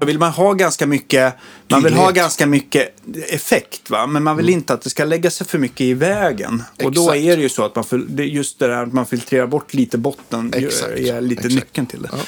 Då 0.00 0.06
vill 0.06 0.18
man 0.18 0.30
ha 0.30 0.52
ganska 0.52 0.86
mycket... 0.86 1.34
Man 1.68 1.82
vill 1.82 1.94
ha 1.94 2.10
ganska 2.10 2.46
mycket 2.46 2.94
effekt, 3.28 3.90
va? 3.90 4.06
Men 4.06 4.22
man 4.22 4.36
vill 4.36 4.48
inte 4.48 4.72
att 4.72 4.82
det 4.82 4.90
ska 4.90 5.04
lägga 5.04 5.30
sig 5.30 5.46
för 5.46 5.58
mycket 5.58 5.80
i 5.80 5.94
vägen. 5.94 6.62
Och 6.82 6.92
då 6.92 7.02
Exakt. 7.02 7.16
är 7.16 7.36
det 7.36 7.42
ju 7.42 7.48
så 7.48 7.64
att 7.64 7.76
man... 7.76 7.84
Just 8.18 8.58
det 8.58 8.66
där 8.66 8.82
att 8.82 8.92
man 8.92 9.06
filtrerar 9.06 9.46
bort 9.46 9.74
lite 9.74 9.98
botten 9.98 10.52
Exakt. 10.56 10.92
är 10.92 11.20
lite 11.20 11.40
Exakt. 11.40 11.54
nyckeln 11.54 11.86
till 11.86 12.02
det. 12.02 12.08
Ehm, 12.08 12.20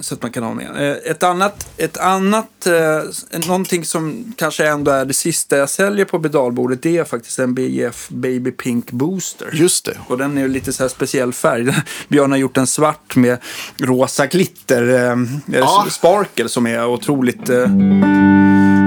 så 0.00 0.14
att 0.14 0.22
man 0.22 0.30
kan 0.32 0.42
ha 0.42 0.54
med. 0.54 0.90
Eh, 0.90 1.10
ett 1.10 1.22
annat, 1.22 1.68
ett 1.76 1.96
annat 1.96 2.66
eh, 2.66 3.40
någonting 3.48 3.84
som 3.84 4.32
kanske 4.36 4.68
ändå 4.68 4.90
är 4.90 5.04
det 5.04 5.14
sista 5.14 5.56
jag 5.56 5.70
säljer 5.70 6.04
på 6.04 6.20
pedalbordet, 6.20 6.82
det 6.82 6.98
är 6.98 7.04
faktiskt 7.04 7.38
en 7.38 7.54
BF 7.54 8.08
Baby 8.08 8.50
Pink 8.50 8.90
Booster. 8.90 9.50
Just 9.52 9.84
det. 9.84 9.96
Och 10.08 10.18
den 10.18 10.38
är 10.38 10.42
ju 10.42 10.48
lite 10.48 10.72
så 10.72 10.82
här 10.84 10.88
speciell 10.88 11.32
färg. 11.32 11.74
Björn 12.08 12.30
har 12.30 12.38
gjort 12.38 12.56
en 12.56 12.66
svart 12.66 13.16
med 13.16 13.38
rosa 13.78 14.26
glitter. 14.26 15.10
Eh, 15.10 15.16
Ja. 15.46 15.86
Sparkle 15.90 16.48
som 16.48 16.66
är 16.66 16.86
otroligt... 16.86 17.50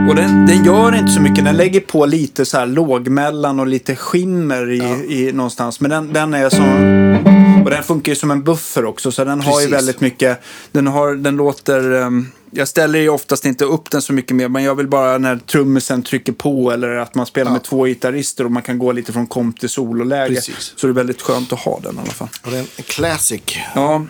Och 0.10 0.16
den, 0.16 0.46
den 0.46 0.64
gör 0.66 0.96
inte 0.96 1.12
så 1.12 1.22
mycket. 1.22 1.46
Den 1.46 1.58
lägger 1.58 1.80
på 1.80 2.06
lite 2.06 2.46
så 2.46 2.58
här 2.58 2.66
lågmellan 2.66 3.60
och 3.60 3.68
lite 3.68 3.96
skimmer 3.96 4.72
i, 4.72 5.06
i 5.10 5.32
någonstans. 5.34 5.80
Men 5.80 5.92
den, 5.92 6.14
den 6.14 6.34
är 6.34 6.50
som... 6.50 7.55
Och 7.66 7.72
den 7.72 7.84
funkar 7.84 8.12
ju 8.12 8.16
som 8.16 8.32
en 8.32 8.44
buffer 8.44 8.86
också. 8.86 9.12
Så 9.12 9.24
den 9.24 9.42
har 9.42 9.52
ju 9.62 9.68
Precis. 9.68 9.74
väldigt 9.78 10.02
mycket... 10.02 10.40
Den, 10.72 10.88
har, 10.88 11.16
den 11.16 11.36
låter... 11.36 11.92
ehm, 11.92 12.28
jag 12.52 12.68
ställer 12.68 13.00
ju 13.00 13.10
oftast 13.10 13.46
inte 13.46 13.66
upp 13.66 13.92
den 13.92 14.02
så 14.02 14.14
mycket 14.14 14.36
mer, 14.36 14.48
men 14.50 14.64
jag 14.64 14.76
vill 14.76 14.88
bara 14.88 15.18
när 15.18 15.38
trummisen 15.38 16.04
trycker 16.04 16.32
på 16.32 16.72
eller 16.72 16.90
att 16.90 17.16
man 17.16 17.26
spelar 17.26 17.52
Ja. 17.52 17.54
med 17.54 17.64
två 17.64 17.86
gitarrister 17.86 18.46
och 18.46 18.52
man 18.52 18.64
kan 18.64 18.80
gå 18.80 18.92
lite 18.92 19.14
från 19.14 19.28
komp 19.28 19.60
till 19.60 19.70
sololäge. 19.70 20.36
Precis. 20.36 20.74
Så 20.76 20.88
det 20.88 20.92
är 20.92 20.94
väldigt 20.94 21.22
skönt 21.22 21.54
att 21.54 21.60
ha 21.60 21.80
den 21.84 21.96
i 21.96 22.00
alla 22.00 22.12
fall. 22.12 22.28
Och 22.46 22.52
det 22.52 22.58
är 22.58 22.62
en 22.62 22.84
classic. 22.84 23.42
Ja. 23.76 24.06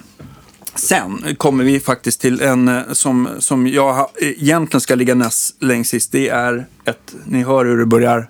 Sen 0.76 1.36
kommer 1.38 1.64
vi 1.64 1.80
faktiskt 1.80 2.22
till 2.22 2.42
en 2.42 2.68
eh, 2.68 2.82
som, 2.92 3.30
som 3.40 3.68
jag 3.68 4.08
egentligen 4.20 4.82
ska 4.82 4.96
ligga 4.96 5.16
näst 5.16 5.64
längst 5.64 5.92
sist. 5.92 6.12
Det 6.12 6.30
är 6.30 6.66
ett, 6.86 7.16
ni 7.26 7.44
hör 7.44 7.66
hur 7.66 7.78
det 7.78 7.86
börjar 7.86 8.30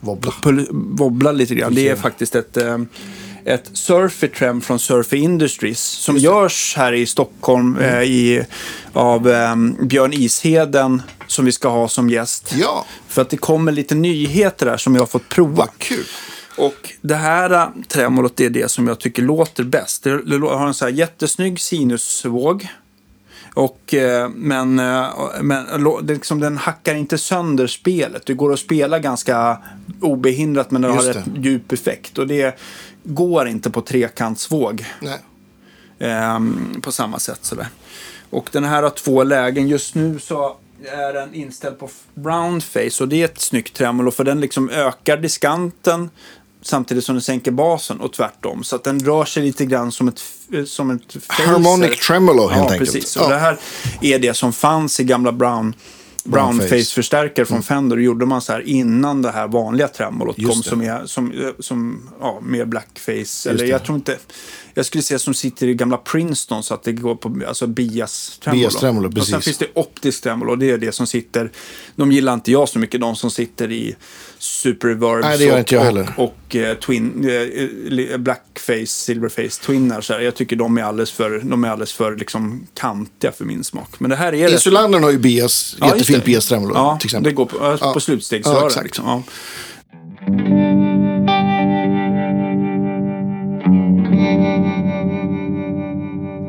Wobbla. 0.00 0.32
wobbla 0.72 1.32
lite 1.32 1.54
grann. 1.54 1.74
Det 1.74 1.88
är 1.88 1.96
faktiskt 1.96 2.34
ett, 2.34 2.56
eh, 2.56 2.78
ett 3.44 3.70
Surfy 3.72 4.28
Trem 4.28 4.60
från 4.60 4.78
Surfy 4.78 5.16
Industries 5.16 5.80
som 5.80 6.16
görs 6.18 6.74
här 6.76 6.92
i 6.92 7.06
Stockholm 7.06 7.76
Mm. 7.76 7.94
eh, 7.94 8.02
i, 8.02 8.44
av 8.92 9.28
eh, 9.30 9.56
Björn 9.80 10.12
Isheden 10.12 11.02
som 11.26 11.44
vi 11.44 11.52
ska 11.52 11.68
ha 11.68 11.88
som 11.88 12.10
gäst. 12.10 12.54
Ja, 12.56 12.84
För 13.08 13.22
att 13.22 13.30
det 13.30 13.36
kommer 13.36 13.72
lite 13.72 13.94
nyheter 13.94 14.66
där 14.66 14.76
som 14.76 14.94
jag 14.94 15.02
har 15.02 15.06
fått 15.06 15.28
prova. 15.28 15.54
vad 15.56 15.78
kul. 15.78 16.04
Och 16.56 16.92
det 17.00 17.14
här 17.14 17.50
äh, 17.50 17.66
tremolot 17.88 18.40
är 18.40 18.50
det 18.50 18.70
som 18.70 18.86
jag 18.88 18.98
tycker 19.00 19.22
låter 19.22 19.64
bäst. 19.64 20.02
Det, 20.02 20.22
det 20.22 20.46
har 20.46 20.66
en 20.66 20.74
så 20.74 20.84
här 20.84 20.92
jättesnygg 20.92 21.60
sinusvåg. 21.60 22.68
Och, 23.54 23.94
eh, 23.94 24.28
men 24.28 24.78
eh, 24.78 25.06
men 25.42 25.66
det, 26.02 26.14
liksom, 26.14 26.40
den 26.40 26.56
hackar 26.56 26.94
inte 26.94 27.18
sönder 27.18 27.66
spelet. 27.66 28.26
Det 28.26 28.34
går 28.34 28.52
att 28.52 28.58
spela 28.58 28.98
ganska 28.98 29.58
obehindrat 30.00 30.70
men 30.70 30.82
den 30.82 30.90
har 30.90 31.02
Just 31.04 31.16
rätt 31.16 31.24
det. 31.34 31.40
djup 31.48 31.72
effekt. 31.72 32.18
Och 32.18 32.26
det 32.26 32.58
går 33.04 33.48
inte 33.48 33.70
på 33.70 33.80
trekantsvåg 33.80 34.84
ehm, 35.98 36.80
på 36.82 36.92
samma 36.92 37.18
sätt. 37.18 37.38
Sådär. 37.42 37.66
Och 38.30 38.48
den 38.52 38.64
här 38.64 38.82
har 38.82 38.90
två 38.90 39.22
lägen. 39.22 39.68
Just 39.68 39.94
nu 39.94 40.18
så 40.18 40.56
är 40.92 41.12
den 41.12 41.34
inställd 41.34 41.78
på 41.78 41.88
brown 42.14 42.60
face 42.60 43.02
och 43.02 43.08
det 43.08 43.20
är 43.20 43.24
ett 43.24 43.40
snyggt 43.40 43.76
tremolo 43.76 44.10
för 44.10 44.24
den 44.24 44.40
liksom 44.40 44.70
ökar 44.70 45.16
diskanten 45.16 46.10
samtidigt 46.62 47.04
som 47.04 47.14
den 47.14 47.22
sänker 47.22 47.50
basen 47.50 48.00
och 48.00 48.12
tvärtom. 48.12 48.64
Så 48.64 48.76
att 48.76 48.84
den 48.84 49.00
rör 49.00 49.24
sig 49.24 49.42
lite 49.42 49.64
grann 49.64 49.92
som 49.92 50.08
ett, 50.08 50.20
f- 50.20 50.68
som 50.68 50.90
ett. 50.90 51.16
Harmonic 51.28 51.98
tremolo 52.06 52.48
helt 52.48 52.56
ja, 52.56 52.72
enkelt. 52.72 52.92
Precis. 52.92 53.16
Ja. 53.16 53.24
Och 53.24 53.30
det 53.30 53.38
här 53.38 53.58
är 54.00 54.18
det 54.18 54.34
som 54.34 54.52
fanns 54.52 55.00
i 55.00 55.04
gamla 55.04 55.32
Brown 55.32 55.74
Brown 56.24 56.56
Brown 56.56 56.68
face. 56.68 57.16
Mm. 57.16 57.46
från 57.46 57.62
Fender. 57.62 57.96
Gjorde 57.96 58.26
man 58.26 58.42
så 58.42 58.52
här 58.52 58.60
innan 58.60 59.22
det 59.22 59.30
här 59.30 59.48
vanliga 59.48 59.88
tremolot 59.88 60.36
kom 60.36 60.62
som, 60.62 60.82
är, 60.82 61.06
som, 61.06 61.32
eh, 61.32 61.48
som 61.58 62.08
ja, 62.20 62.40
med 62.42 62.68
blackface. 62.68 63.50
Eller 63.50 63.64
det. 63.64 63.66
jag 63.66 63.84
tror 63.84 63.96
inte... 63.96 64.18
Jag 64.74 64.86
skulle 64.86 65.02
säga 65.02 65.18
som 65.18 65.34
sitter 65.34 65.66
i 65.66 65.74
gamla 65.74 65.96
Princeton 65.96 66.62
så 66.62 66.74
att 66.74 66.82
det 66.82 66.92
går 66.92 67.14
på 67.14 67.40
alltså 67.48 67.66
bias 67.66 68.38
tremolo. 68.44 68.60
Bias 68.60 68.76
tremolo, 68.76 69.20
Och 69.20 69.26
sen 69.26 69.42
finns 69.42 69.58
det 69.58 69.66
optisk 69.74 70.22
tremolo. 70.22 70.56
Det 70.56 70.70
är 70.70 70.78
det 70.78 70.92
som 70.92 71.06
sitter... 71.06 71.50
De 71.96 72.12
gillar 72.12 72.34
inte 72.34 72.52
jag 72.52 72.68
så 72.68 72.78
mycket. 72.78 73.00
De 73.00 73.16
som 73.16 73.30
sitter 73.30 73.72
i 73.72 73.96
super 74.42 74.88
reverbs 74.88 75.24
Nej, 75.24 75.38
det 75.38 75.44
gör 75.44 75.52
och, 75.52 75.58
inte 75.58 75.74
jag 75.74 75.80
och, 75.80 75.86
heller. 75.86 76.12
och 76.16 76.56
eh, 76.56 76.74
twin, 76.76 77.28
eh, 78.10 78.18
blackface, 78.18 78.86
silverface 78.86 79.62
twinnar. 79.62 80.20
Jag 80.22 80.34
tycker 80.34 80.56
de 80.56 80.78
är 80.78 80.82
alldeles 80.82 81.10
för, 81.12 81.40
de 81.44 81.64
är 81.64 81.68
alldeles 81.68 81.92
för 81.92 82.16
liksom, 82.16 82.66
kantiga 82.74 83.32
för 83.32 83.44
min 83.44 83.64
smak. 83.64 83.88
Men 84.00 84.10
det 84.10 84.16
här 84.16 84.34
är 84.34 84.42
rätt 84.44 84.52
Insulandern 84.52 85.02
har 85.02 85.10
ju 85.10 85.18
bias, 85.18 85.76
Ja, 85.80 85.86
jättefint 85.86 86.18
det. 86.18 86.26
bias 86.26 86.46
tremolo 86.48 86.74
Ja, 86.74 86.96
till 87.00 87.06
exempel. 87.06 87.30
det 87.30 87.36
går 87.36 87.46
på, 87.46 87.56
ja, 87.60 87.76
Ja. 87.80 87.94
på. 87.94 88.00
Ja, 88.44 88.66
exakt. 88.66 88.84
liksom. 88.84 89.04
ja. 89.06 89.22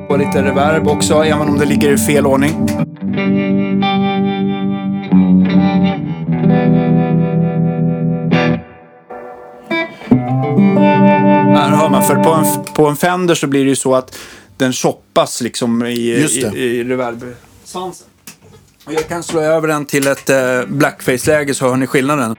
Och 0.10 0.20
lite 0.20 0.44
reverb 0.44 0.88
också, 0.88 1.24
även 1.24 1.49
om 1.49 1.57
det 1.60 1.65
ligger 1.65 1.94
i 1.94 1.98
fel 1.98 2.26
ordning. 2.28 2.52
Här 10.57 11.69
hör 11.69 11.89
man, 11.89 12.07
för 12.07 12.15
på 12.15 12.30
en, 12.34 12.45
på 12.73 12.88
en 12.88 12.95
Fender 12.95 13.35
så 13.35 13.47
blir 13.47 13.63
det 13.63 13.69
ju 13.69 13.75
så 13.75 13.95
att 13.95 14.17
den 14.57 14.73
choppas 14.73 15.41
liksom 15.41 15.85
i, 15.85 15.89
i, 15.91 16.41
i 16.55 16.84
reverb-svansen. 16.84 18.07
Och 18.85 18.93
Jag 18.93 19.07
kan 19.07 19.23
slå 19.23 19.39
över 19.39 19.67
den 19.67 19.85
till 19.85 20.07
ett 20.07 20.30
eh, 20.30 20.38
blackface-läge 20.67 21.53
så 21.53 21.69
hör 21.69 21.75
ni 21.77 21.88
skillnaden. 21.88 22.35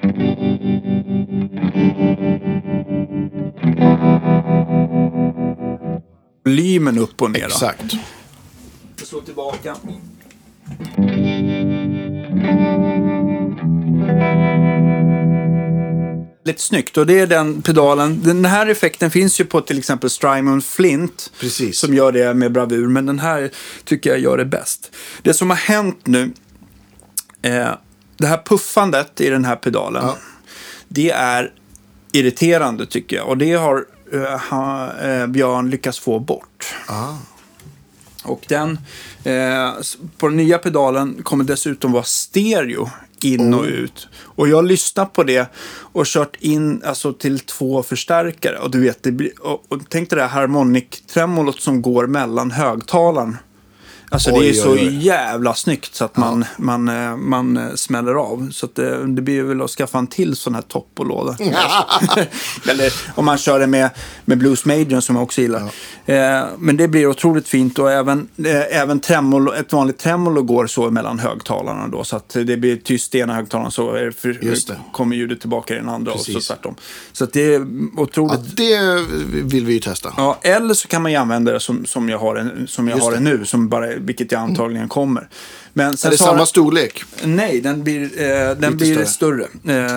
Volymen 6.44 6.98
upp 6.98 7.22
och 7.22 7.30
ner. 7.30 7.40
då. 7.40 7.46
Exakt. 7.46 7.94
Jag 8.98 9.06
slår 9.06 9.20
tillbaka. 9.20 9.76
Lite 16.46 16.62
snyggt 16.62 16.96
och 16.96 17.06
det 17.06 17.20
är 17.20 17.26
den 17.26 17.62
pedalen. 17.62 18.22
Den 18.22 18.44
här 18.44 18.66
effekten 18.66 19.10
finns 19.10 19.40
ju 19.40 19.44
på 19.44 19.60
till 19.60 19.78
exempel 19.78 20.10
Strymon 20.10 20.62
Flint. 20.62 21.32
Precis. 21.40 21.78
Som 21.78 21.94
gör 21.94 22.12
det 22.12 22.34
med 22.34 22.52
bravur. 22.52 22.88
Men 22.88 23.06
den 23.06 23.18
här 23.18 23.50
tycker 23.84 24.10
jag 24.10 24.18
gör 24.18 24.38
det 24.38 24.44
bäst. 24.44 24.90
Det 25.22 25.34
som 25.34 25.50
har 25.50 25.56
hänt 25.56 26.06
nu. 26.06 26.32
Eh, 27.42 27.68
det 28.16 28.26
här 28.26 28.42
puffandet 28.44 29.20
i 29.20 29.30
den 29.30 29.44
här 29.44 29.56
pedalen. 29.56 30.02
Ja. 30.06 30.16
Det 30.88 31.10
är 31.10 31.52
irriterande 32.12 32.86
tycker 32.86 33.16
jag. 33.16 33.28
Och 33.28 33.38
det 33.38 33.52
har 33.52 33.84
eh, 34.12 34.40
ha, 34.50 34.92
eh, 34.96 35.26
Björn 35.26 35.70
lyckats 35.70 35.98
få 35.98 36.18
bort. 36.18 36.74
Ah. 36.86 37.14
Och 38.24 38.44
den, 38.48 38.78
eh, 39.24 39.72
på 40.18 40.28
den 40.28 40.36
nya 40.36 40.58
pedalen 40.58 41.22
kommer 41.22 41.44
dessutom 41.44 41.92
vara 41.92 42.04
stereo 42.04 42.90
in 43.24 43.54
och 43.54 43.64
ut. 43.64 44.08
Och 44.16 44.48
jag 44.48 44.56
har 44.56 44.62
lyssnat 44.62 45.12
på 45.12 45.22
det 45.22 45.50
och 45.92 46.06
kört 46.06 46.36
in 46.40 46.82
alltså, 46.84 47.12
till 47.12 47.40
två 47.40 47.82
förstärkare. 47.82 48.58
Och 48.58 48.70
du 48.70 48.80
vet, 48.80 49.02
det 49.02 49.12
blir, 49.12 49.30
och, 49.40 49.64
och 49.68 49.80
tänk 49.88 50.10
dig 50.10 50.16
det 50.16 50.22
här 50.22 50.40
harmonic-tremolot 50.40 51.60
som 51.60 51.82
går 51.82 52.06
mellan 52.06 52.50
högtalaren. 52.50 53.36
Alltså 54.10 54.30
det 54.30 54.36
Oj, 54.38 54.48
är 54.48 54.52
så 54.52 54.70
oj, 54.72 54.78
oj. 54.86 55.06
jävla 55.06 55.54
snyggt 55.54 55.94
så 55.94 56.04
att 56.04 56.16
man, 56.16 56.44
man, 56.58 56.88
eh, 56.88 57.16
man 57.16 57.56
eh, 57.56 57.74
smäller 57.74 58.14
av. 58.14 58.48
Så 58.52 58.68
det, 58.74 59.06
det 59.06 59.22
blir 59.22 59.42
väl 59.42 59.62
att 59.62 59.70
skaffa 59.70 59.98
en 59.98 60.06
till 60.06 60.36
sån 60.36 60.54
här 60.54 60.62
toppolåda. 60.62 61.36
Eller 62.70 62.92
om 63.14 63.24
man 63.24 63.38
kör 63.38 63.60
det 63.60 63.66
med, 63.66 63.90
med 64.24 64.38
Blues 64.38 64.64
Major 64.64 65.00
som 65.00 65.16
jag 65.16 65.22
också 65.22 65.40
gillar. 65.40 65.60
Eh, 66.06 66.44
men 66.58 66.76
det 66.76 66.88
blir 66.88 67.06
otroligt 67.06 67.48
fint 67.48 67.78
och 67.78 67.92
även, 67.92 68.28
eh, 68.44 68.80
även 68.80 69.00
tremolo, 69.00 69.52
ett 69.52 69.72
vanligt 69.72 69.98
tremolo 69.98 70.42
går 70.42 70.66
så 70.66 70.90
mellan 70.90 71.18
högtalarna 71.18 71.88
då. 71.88 72.04
Så 72.04 72.16
att 72.16 72.28
det 72.28 72.56
blir 72.56 72.76
tyst 72.76 73.14
i 73.14 73.18
ena 73.18 73.34
högtalaren 73.34 73.70
så 73.70 73.92
är 73.92 74.04
det 74.04 74.12
för, 74.12 74.32
det. 74.32 74.76
kommer 74.92 75.16
ljudet 75.16 75.40
tillbaka 75.40 75.74
i 75.74 75.76
den 75.76 75.88
andra 75.88 76.12
och 76.12 76.20
så 76.20 76.32
Precis. 76.32 76.48
tvärtom. 76.48 76.74
Så 77.12 77.24
att 77.24 77.32
det 77.32 77.54
är 77.54 77.66
otroligt 77.96 78.40
Ja, 78.40 78.54
det 78.56 79.04
vill 79.42 79.64
vi 79.66 79.72
ju 79.72 79.80
testa. 79.80 80.12
Ja, 80.16 80.38
eller 80.42 80.74
så 80.74 80.88
kan 80.88 81.02
man 81.02 81.12
ju 81.12 81.18
använda 81.18 81.52
det 81.52 81.60
som, 81.60 81.86
som 81.86 82.08
jag 82.08 82.18
har 82.18 82.34
det, 82.34 82.66
som 82.66 82.88
jag 82.88 82.96
Just 82.96 83.04
har 83.04 83.10
det 83.12 83.18
det. 83.18 83.24
nu, 83.38 83.44
som 83.44 83.68
bara, 83.68 83.93
vilket 84.00 84.32
jag 84.32 84.40
antagligen 84.40 84.88
kommer. 84.88 85.28
Men 85.72 85.96
sen 85.96 86.08
Är 86.08 86.12
det 86.12 86.18
samma 86.18 86.36
den- 86.36 86.46
storlek? 86.46 87.02
Nej, 87.24 87.60
den 87.60 87.82
blir, 87.84 88.02
eh, 88.02 88.56
den 88.56 88.76
blir 88.76 89.04
större. 89.04 89.46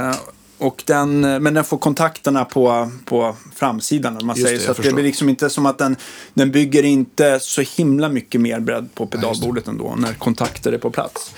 Eh, 0.10 0.16
och 0.58 0.84
den, 0.86 1.24
eh, 1.24 1.40
men 1.40 1.54
den 1.54 1.64
får 1.64 1.78
kontakterna 1.78 2.46
på, 2.46 2.92
på 3.06 3.36
framsidan. 3.56 4.18
Om 4.18 4.28
man 4.28 4.36
Just 4.36 4.48
säger. 4.48 4.68
det, 4.68 4.74
så 4.76 4.82
det 4.82 4.94
blir 4.94 5.04
liksom 5.04 5.30
inte 5.30 5.50
som 5.50 5.66
att 5.66 5.78
den, 5.78 5.96
den 6.34 6.52
bygger 6.52 6.84
inte 6.84 7.40
så 7.42 7.62
himla 7.78 8.10
mycket 8.10 8.42
mer 8.42 8.60
bredd 8.60 8.90
på 8.96 9.08
pedalbordet 9.08 9.68
ändå 9.68 9.96
när 9.98 10.14
kontakter 10.14 10.72
är 10.72 10.78
på 10.78 10.90
plats. 10.92 11.34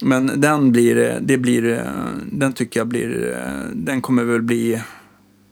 Men 0.00 0.40
den 0.40 0.72
blir, 0.72 0.98
eh, 1.10 1.16
det 1.20 1.38
blir, 1.38 1.72
eh, 1.72 1.78
den 2.32 2.52
tycker 2.52 2.80
jag 2.80 2.86
blir, 2.86 3.36
den 3.72 4.00
kommer 4.02 4.24
väl 4.24 4.42
bli 4.42 4.80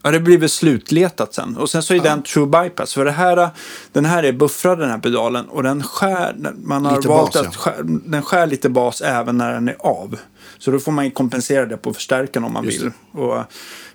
Ja, 0.03 0.11
det 0.11 0.21
blir 0.21 0.39
väl 0.39 0.49
slutletat 0.49 1.35
sen. 1.35 1.57
Och 1.57 1.71
sen 1.71 1.83
så 1.83 1.95
är 1.95 2.01
den 2.01 2.23
true 2.23 2.47
bypass. 2.47 2.95
För 2.95 3.05
det 3.05 3.11
här, 3.11 3.51
den 3.93 4.05
här 4.05 4.23
är 4.23 4.33
buffrad 4.33 4.79
den 4.79 4.91
här 4.91 4.99
pedalen 4.99 5.49
och 5.49 5.63
den 5.63 5.83
skär, 5.83 6.55
man 6.65 6.85
har 6.85 6.97
Lite 6.97 7.09
valt 7.09 7.33
bas, 7.33 7.47
att 7.47 7.57
skär, 7.57 7.83
den 7.85 8.23
skär 8.23 8.47
lite 8.47 8.69
bas 8.69 9.01
även 9.01 9.37
när 9.37 9.53
den 9.53 9.69
är 9.69 9.77
av. 9.79 10.19
Så 10.59 10.71
då 10.71 10.79
får 10.79 10.93
man 10.93 11.11
kompensera 11.11 11.67
det 11.67 11.77
på 11.77 11.95
förstärkaren 11.95 12.45
om 12.45 12.53
man 12.53 12.65
Just 12.65 12.83
vill. 12.83 12.93
Och, 13.13 13.45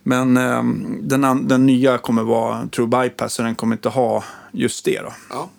men 0.04 0.38
ehm, 0.38 1.00
den, 1.02 1.48
den 1.48 1.66
nya 1.66 1.98
kommer 1.98 2.24
vara 2.24 2.68
true 2.68 2.88
bypass 2.88 3.34
så 3.34 3.42
den 3.42 3.56
kommer 3.56 3.76
inte 3.76 3.90
ha 3.90 4.24
just 4.52 4.86
det 4.86 5.02
då. 5.02 5.14
Ja. 5.30 5.50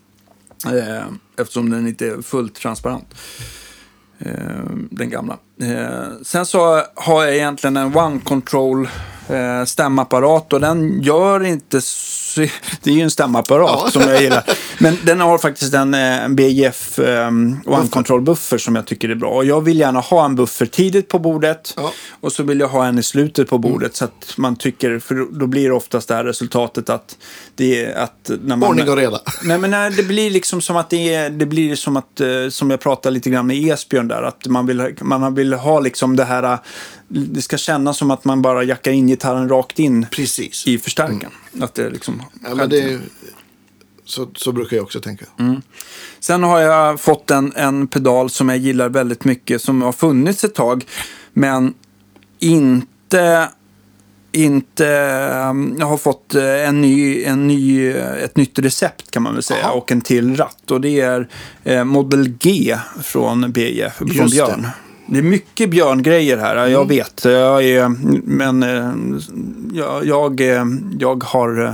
Eh, 0.72 1.04
eftersom 1.36 1.70
den 1.70 1.88
inte 1.88 2.06
är 2.06 2.22
fullt 2.22 2.54
transparent. 2.54 3.14
Eh, 4.18 4.30
den 4.90 5.10
gamla. 5.10 5.38
Eh, 5.62 6.08
sen 6.22 6.46
så 6.46 6.82
har 6.94 7.24
jag 7.24 7.34
egentligen 7.36 7.76
en 7.76 7.96
One 7.96 8.20
Control 8.24 8.88
eh, 9.28 9.64
stämapparat 9.64 10.52
och 10.52 10.60
den 10.60 11.02
gör 11.02 11.44
inte... 11.44 11.80
Så, 11.80 12.40
det 12.82 12.90
är 12.90 12.94
ju 12.94 13.00
en 13.02 13.10
stämapparat 13.10 13.80
Ja. 13.84 13.90
som 13.90 14.02
jag 14.02 14.22
gillar. 14.22 14.44
Men 14.78 14.98
den 15.04 15.20
har 15.20 15.38
faktiskt 15.38 15.74
en, 15.74 15.94
eh, 15.94 16.24
en 16.24 16.36
BJF 16.36 16.98
eh, 16.98 17.26
One 17.26 17.88
Control 17.90 18.20
buffer 18.22 18.58
som 18.58 18.76
jag 18.76 18.86
tycker 18.86 19.08
är 19.08 19.14
bra. 19.14 19.30
Och 19.30 19.44
jag 19.44 19.60
vill 19.60 19.78
gärna 19.78 20.00
ha 20.00 20.24
en 20.24 20.36
buffer 20.36 20.66
tidigt 20.66 21.08
på 21.08 21.18
bordet 21.18 21.74
Ja. 21.76 21.92
och 22.20 22.32
så 22.32 22.42
vill 22.42 22.60
jag 22.60 22.68
ha 22.68 22.86
en 22.86 22.98
i 22.98 23.02
slutet 23.02 23.48
på 23.48 23.58
bordet 23.58 23.96
så 23.96 24.04
att 24.04 24.34
man 24.36 24.56
tycker, 24.56 24.98
för 24.98 25.38
då 25.38 25.46
blir 25.46 25.68
det 25.68 25.74
oftast 25.74 26.08
det 26.08 26.14
här 26.14 26.24
resultatet 26.24 26.90
att 26.90 27.16
det 27.54 27.84
är 27.84 27.94
att 27.94 28.30
när 28.42 28.56
man... 28.56 28.68
Ordning 28.68 28.88
och 28.88 28.96
reda. 28.96 29.20
Nej, 29.42 29.58
men 29.58 29.70
nej, 29.70 29.90
det 29.90 30.02
blir 30.02 30.30
liksom 30.30 30.60
som 30.60 30.76
att 30.76 30.90
det 30.90 31.14
är, 31.14 31.30
det 31.30 31.46
blir 31.46 31.74
som 31.76 31.96
att, 31.96 32.20
eh, 32.20 32.26
som 32.50 32.70
jag 32.70 32.80
pratade 32.80 33.14
lite 33.14 33.30
grann 33.30 33.46
med 33.46 33.56
Esbjörn 33.72 34.08
där, 34.08 34.22
att 34.22 34.46
man 34.46 34.66
vill, 34.66 34.94
man 35.00 35.34
vill 35.34 35.45
ha 35.52 35.80
liksom 35.80 36.16
det 36.16 36.24
här, 36.24 36.58
det 37.08 37.42
ska 37.42 37.56
kännas 37.56 37.96
som 37.96 38.10
att 38.10 38.24
man 38.24 38.42
bara 38.42 38.62
jackar 38.62 38.92
in 38.92 39.06
gitarren 39.06 39.48
rakt 39.48 39.78
in 39.78 40.06
Precis. 40.10 40.66
i 40.66 40.78
förstärkaren. 40.78 41.32
Att 41.60 41.74
det 41.74 41.90
liksom... 41.90 42.22
Ja, 42.44 42.54
men 42.54 42.70
det, 42.70 43.00
så, 44.04 44.28
så 44.36 44.52
brukar 44.52 44.76
jag 44.76 44.84
också 44.84 45.00
tänka. 45.00 45.24
Sen 46.20 46.42
har 46.42 46.60
jag 46.60 47.00
fått 47.00 47.30
en, 47.30 47.52
en 47.56 47.86
pedal 47.86 48.30
som 48.30 48.48
jag 48.48 48.58
gillar 48.58 48.88
väldigt 48.88 49.24
mycket, 49.24 49.62
som 49.62 49.82
har 49.82 49.92
funnits 49.92 50.44
ett 50.44 50.54
tag, 50.54 50.84
men 51.32 51.74
inte 52.38 53.48
inte, 54.36 54.84
jag 55.78 55.86
har 55.86 55.96
fått 55.96 56.34
eh, 56.34 56.68
en 56.68 56.80
ny, 56.80 57.24
en 57.24 57.48
ny, 57.48 57.90
eh, 57.90 58.12
ett 58.12 58.36
nytt 58.36 58.58
recept 58.58 59.10
kan 59.10 59.22
man 59.22 59.34
väl 59.34 59.42
säga 59.42 59.60
Jaha. 59.62 59.72
och 59.72 59.92
en 59.92 60.00
till 60.00 60.36
ratt. 60.36 60.70
Och 60.70 60.80
det 60.80 61.00
är 61.00 61.28
eh, 61.64 61.84
Model 61.84 62.28
G 62.28 62.76
från 63.02 63.52
BF, 63.52 63.94
från 63.94 64.08
Just 64.08 64.36
det. 64.36 64.70
Det 65.08 65.18
är 65.18 65.22
mycket 65.22 65.70
Björn-grejer 65.70 66.36
här, 66.36 66.56
jag 66.56 66.72
Mm. 66.82 66.88
vet. 66.88 67.24
Jag 67.24 67.64
är, 67.64 67.88
men 68.24 68.62
eh, 68.62 68.92
jag, 69.72 70.06
jag, 70.06 70.40
eh, 70.40 70.64
jag 70.98 71.24
har... 71.24 71.64
eh, 71.64 71.72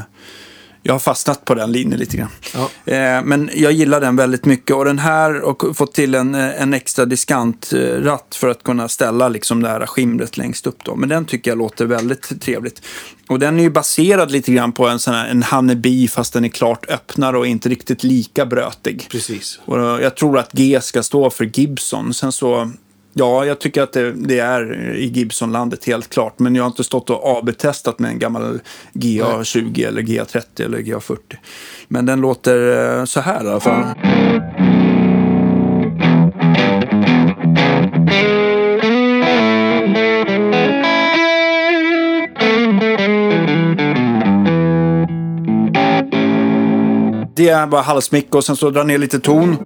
Jag 0.85 0.95
har 0.95 0.99
fastnat 0.99 1.45
på 1.45 1.55
den 1.55 1.73
linjen 1.73 1.99
lite 2.01 2.17
grann. 2.17 2.29
Ja. 2.55 3.23
Men 3.25 3.51
jag 3.55 3.73
gillar 3.73 4.01
den 4.01 4.17
väldigt 4.17 4.45
mycket. 4.45 4.77
Och 4.77 4.85
den 4.85 4.99
här, 4.99 5.41
och 5.41 5.77
fått 5.77 5.95
till 5.95 6.15
en, 6.15 6.35
en 6.35 6.75
extra 6.75 7.05
diskantratt 7.05 8.35
för 8.35 8.49
att 8.49 8.63
kunna 8.63 8.89
ställa 8.89 9.29
liksom 9.29 9.63
det 9.63 9.69
här 9.69 9.87
skimret 9.87 10.37
längst 10.37 10.67
upp. 10.67 10.85
Då. 10.85 10.97
Men 10.97 11.09
den 11.09 11.25
tycker 11.25 11.51
jag 11.51 11.59
låter 11.59 11.87
väldigt 11.87 12.41
trevligt. 12.43 12.83
Och 13.29 13.39
den 13.39 13.59
är 13.59 13.63
ju 13.63 13.71
baserad 13.71 14.31
lite 14.31 14.53
grann 14.53 14.73
på 14.73 14.89
en 14.89 14.99
sån 14.99 15.15
här 15.15 15.29
en 15.29 15.43
Honeybee 15.43 16.09
fast 16.09 16.33
den 16.33 16.45
är 16.45 16.49
klart 16.49 16.91
öppnare 16.91 17.39
och 17.39 17.47
inte 17.47 17.69
riktigt 17.69 18.05
lika 18.05 18.47
brötig. 18.47 19.07
Precis. 19.11 19.61
Och 19.65 19.79
jag 19.79 20.17
tror 20.17 20.39
att 20.39 20.53
G 20.53 20.79
ska 20.83 21.03
stå 21.03 21.31
för 21.31 21.45
Gibson. 21.59 22.15
Sen 22.15 22.33
så 22.33 22.71
Ja, 23.15 23.45
jag 23.45 23.59
tycker 23.59 23.83
att 23.83 23.93
det, 23.93 24.13
det 24.13 24.39
är 24.39 24.95
i 24.95 25.07
Gibson-landet 25.07 25.85
helt 25.85 26.11
klart. 26.11 26.39
Men 26.39 26.55
jag 26.55 26.63
har 26.63 26.69
inte 26.69 26.85
stått 26.85 27.11
och 27.11 27.39
AB-testat 27.39 27.99
med 27.99 28.11
en 28.11 28.19
gammal 28.19 28.61
GA20 28.93 29.89
eller 29.89 30.03
GA30 30.03 30.65
eller 30.65 30.79
GA40. 30.79 31.19
Men 31.89 32.07
den 32.07 32.21
låter 32.21 32.99
eh, 32.99 33.05
så 33.05 33.21
här 33.21 33.45
i 33.45 33.49
alla 33.49 33.61
fall. 33.61 33.85
Det 47.35 47.49
är 47.49 47.67
bara 47.67 47.83
halsmick 47.83 48.35
och 48.35 48.45
sen 48.45 48.57
så 48.57 48.71
drar 48.71 48.85
ner 48.85 48.99
lite 48.99 49.21
ton. 49.21 49.57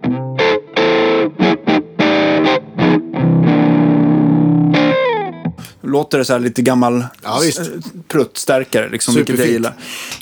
Låter 5.96 6.18
det 6.18 6.24
så 6.24 6.32
här 6.32 6.40
lite 6.40 6.62
gammal 6.62 7.04
Ja, 7.22 7.40
s- 7.48 7.60
pruttstärkare, 8.08 8.88
liksom, 8.88 9.14
vilket 9.14 9.38
jag 9.38 9.48
gillar. 9.48 9.72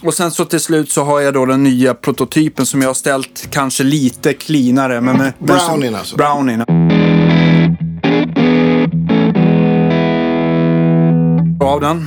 Och 0.03 0.15
sen 0.15 0.31
så 0.31 0.45
till 0.45 0.61
slut 0.61 0.91
så 0.91 1.05
har 1.05 1.21
jag 1.21 1.35
då 1.35 1.47
den 1.47 1.63
nya 1.63 1.95
prototypen 1.95 2.67
som 2.67 2.81
jag 2.83 2.89
har 2.89 2.95
ställt 2.95 3.49
kanske 3.51 3.85
lite 3.85 4.33
cleanare. 4.35 5.01
Men 5.01 5.17
med, 5.19 5.33
men 5.39 5.59
som- 5.59 5.67
Brownien 5.69 5.95
alltså. 5.95 6.17
Brownien. 6.17 6.61
Av 11.61 11.81
den. 11.81 12.07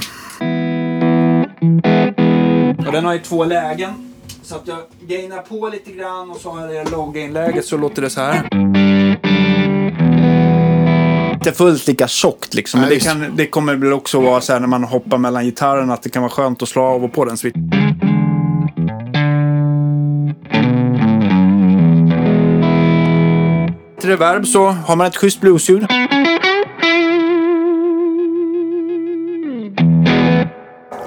Och 2.87 2.93
den 2.93 3.05
har 3.05 3.13
ju 3.13 3.19
två 3.19 3.45
lägen. 3.45 4.13
Så 4.43 4.55
att 4.55 4.67
jag 4.67 4.77
gainar 5.07 5.37
på 5.41 5.69
lite 5.69 5.91
grann 5.91 6.29
och 6.31 6.37
så 6.37 6.51
har 6.51 6.67
jag 6.73 6.85
det 6.85 6.91
low 6.91 7.11
gain-läget 7.13 7.65
så 7.65 7.77
låter 7.77 8.01
det 8.01 8.09
så 8.09 8.21
här. 8.21 8.49
Inte 11.37 11.51
fullt 11.51 11.87
lika 11.87 12.07
tjockt 12.07 12.53
liksom. 12.53 12.79
Men 12.79 12.89
det, 12.89 12.99
kan, 12.99 13.35
det 13.35 13.47
kommer 13.47 13.75
väl 13.75 13.93
också 13.93 14.21
vara 14.21 14.41
så 14.41 14.53
här 14.53 14.59
när 14.59 14.67
man 14.67 14.83
hoppar 14.83 15.17
mellan 15.17 15.45
gitarrerna 15.45 15.93
att 15.93 16.03
det 16.03 16.09
kan 16.09 16.21
vara 16.21 16.31
skönt 16.31 16.61
att 16.61 16.69
slå 16.69 16.83
av 16.83 17.03
och 17.03 17.13
på 17.13 17.25
den 17.25 17.37
switch. 17.37 17.55
Till 23.99 24.09
reverb 24.09 24.47
så 24.47 24.67
har 24.67 24.95
man 24.95 25.07
ett 25.07 25.17
schysst 25.17 25.41
bluesljud. 25.41 25.87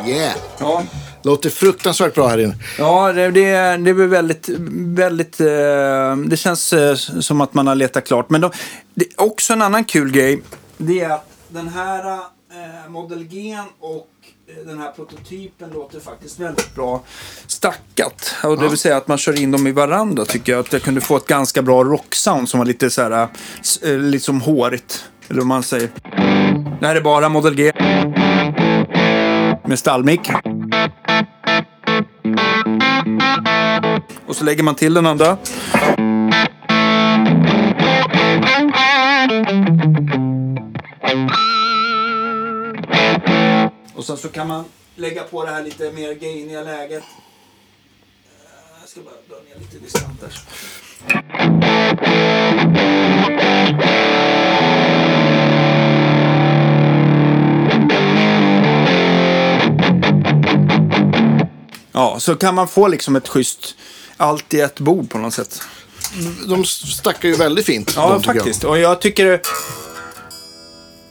Yeah! 0.07 0.37
Ja, 0.59 0.83
Låter 1.23 1.51
fruktansvärt 1.51 2.15
bra 2.15 2.29
här 2.29 2.39
inne. 2.39 2.55
Ja, 2.79 3.13
det, 3.13 3.31
det, 3.31 3.45
är- 3.45 3.79
det 3.79 3.95
blir 3.95 4.07
väldigt, 4.07 4.49
väldigt... 4.97 5.41
Eh, 5.41 6.17
det 6.27 6.37
känns 6.37 6.73
eh, 6.73 6.95
som 6.95 7.41
att 7.41 7.55
man 7.55 7.67
har 7.67 7.75
letat 7.75 8.07
klart. 8.07 8.31
Men 8.31 8.41
de, 8.41 8.51
det 8.95 9.05
är 9.05 9.21
också 9.21 9.53
en 9.53 9.63
annan 9.63 9.85
kul 9.85 10.11
grej. 10.13 10.43
Det 10.77 11.01
är 11.01 11.11
att 11.11 11.27
den 11.49 11.69
här 11.69 12.13
eh, 12.15 12.91
Model 12.91 13.25
G 13.25 13.59
och 13.81 14.09
eh, 14.49 14.67
den 14.67 14.79
här 14.79 14.91
prototypen 14.91 15.71
låter 15.71 16.01
faktiskt 16.01 16.41
väldigt 16.41 16.75
bra 16.75 17.03
stackat. 17.47 18.35
Och 18.45 18.59
det 18.61 18.69
vill 18.69 18.79
säga 18.79 18.97
att 18.97 19.09
man 19.09 19.19
kör 19.19 19.41
in 19.41 19.51
dem 19.51 19.67
i 19.67 19.73
varandra 19.73 20.25
tycker 20.25 20.53
jag. 20.53 20.61
Att 20.61 20.73
jag 20.73 20.83
kunde 20.83 21.01
få 21.01 21.17
ett 21.17 21.27
ganska 21.27 21.63
bra 21.63 21.85
rocksound 21.85 22.49
som 22.49 22.59
var 22.59 22.65
lite 22.67 22.91
så 22.91 23.03
här, 23.03 23.11
eh, 23.23 23.29
s- 23.61 23.83
eh, 23.83 23.99
lite 23.99 24.25
som 24.25 24.41
hårigt. 24.41 25.05
Eller 25.29 25.41
vad 25.41 25.47
man 25.47 25.63
säger. 25.63 25.89
Det 26.81 26.87
här 26.87 26.97
är 26.97 27.01
bara 27.01 27.29
Model 27.29 27.55
G. 27.55 27.73
Med 29.69 29.79
stallmick. 29.79 30.21
Och 34.27 34.37
så 34.37 34.45
lägger 34.45 34.63
man 34.63 34.75
till 34.75 34.95
den 34.95 35.07
andra. 35.07 35.39
Och 43.95 44.05
sen 44.05 44.17
så 44.17 44.29
kan 44.29 44.49
man 44.49 44.65
lägga 44.97 45.23
på 45.23 45.45
det 45.45 45.51
här 45.51 45.63
lite 45.63 45.93
mer 45.93 46.15
gainiga 46.15 46.63
läget. 46.63 47.03
Eh, 47.03 47.09
jag 48.81 48.89
ska 48.89 49.01
bara 49.01 49.15
dra 49.29 49.37
ner 49.45 49.61
lite 49.61 49.79
distant 49.79 50.21
där. 50.21 50.33
Ja, 61.93 62.21
så 62.21 62.35
kan 62.37 62.55
man 62.55 62.69
få 62.69 62.89
liksom 62.89 63.17
ett 63.17 63.29
schysst 63.29 63.75
allt 64.17 64.55
i 64.55 64.61
ett 64.61 64.81
bord 64.81 65.11
på 65.11 65.19
något 65.19 65.35
sätt. 65.35 65.63
De 66.49 66.65
stackar 66.65 67.29
ju 67.29 67.35
väldigt 67.35 67.67
fint. 67.67 67.93
Ja, 67.97 68.11
de, 68.11 68.19
tycker 68.19 68.35
jag. 68.35 68.45
faktiskt. 68.45 68.65
Och 68.65 68.79
jag 68.79 69.01
tycker... 69.01 69.41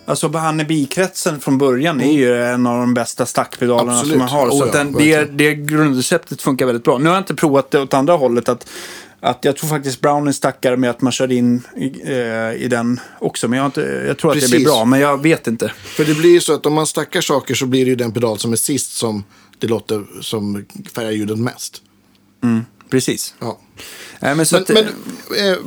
Alltså 0.06 0.27
Hanneby-kretsen 0.27 1.39
från 1.39 1.57
början 1.57 2.01
är 2.01 2.11
ju 2.11 2.43
en 2.43 2.68
av 2.68 2.80
de 2.80 2.93
bästa 2.93 3.26
stackpedalerna 3.26 3.91
Absolut. 3.91 4.11
som 4.11 4.19
man 4.19 4.30
har. 4.30 4.47
Oh 4.47 4.51
så 4.51 4.57
ja, 4.57 4.65
att 4.65 4.73
den, 4.73 4.93
det, 4.93 5.26
det 5.26 5.56
grundreceptet 5.56 6.41
funkar 6.41 6.65
väldigt 6.65 6.84
bra. 6.84 6.97
Nu 6.97 7.06
har 7.06 7.15
jag 7.15 7.22
inte 7.22 7.35
provat 7.35 7.72
det 7.72 7.81
åt 7.81 7.93
andra 7.93 8.14
hållet. 8.14 8.49
Att, 8.49 8.68
att 9.20 9.46
jag 9.46 9.58
tror 9.58 9.70
faktiskt 9.70 10.02
Brownie 10.02 10.34
stackar 10.34 10.76
med 10.76 10.90
att 10.90 11.02
man 11.02 11.12
kör 11.12 11.32
in 11.32 11.62
i, 11.78 12.02
eh, 12.04 12.64
i 12.64 12.68
den 12.70 13.00
också. 13.20 13.48
Men 13.48 13.60
jag, 13.60 13.66
inte, 13.66 14.04
jag 14.08 14.18
tror 14.18 14.32
att 14.32 14.36
det 14.36 14.48
blir 14.48 14.50
Precis. 14.50 14.68
bra, 14.68 14.86
men 14.86 15.00
jag 15.00 15.24
vet 15.24 15.48
inte. 15.48 15.72
För 15.78 16.06
det 16.06 16.14
blir 16.14 16.32
ju 16.32 16.40
så 16.40 16.54
att 16.54 16.66
om 16.66 16.74
man 16.74 16.88
stackar 16.88 17.22
saker 17.22 17.56
så 17.56 17.66
blir 17.66 17.86
det 17.86 17.90
ju 17.90 17.96
den 17.96 18.12
pedal 18.12 18.40
som 18.40 18.52
är 18.52 18.58
sist 18.58 18.98
som 18.98 19.24
det 19.60 19.68
låter 19.68 20.06
som 20.22 20.66
färgar 20.96 21.12
ljudet 21.12 21.38
mest. 21.38 21.82
Precis. 22.90 23.34
Ja. 23.40 23.60
Nej, 24.20 24.36
men 24.36 24.46
Men, 24.52 24.62
att, 24.62 24.70
men 24.70 24.86
eh, 25.52 25.58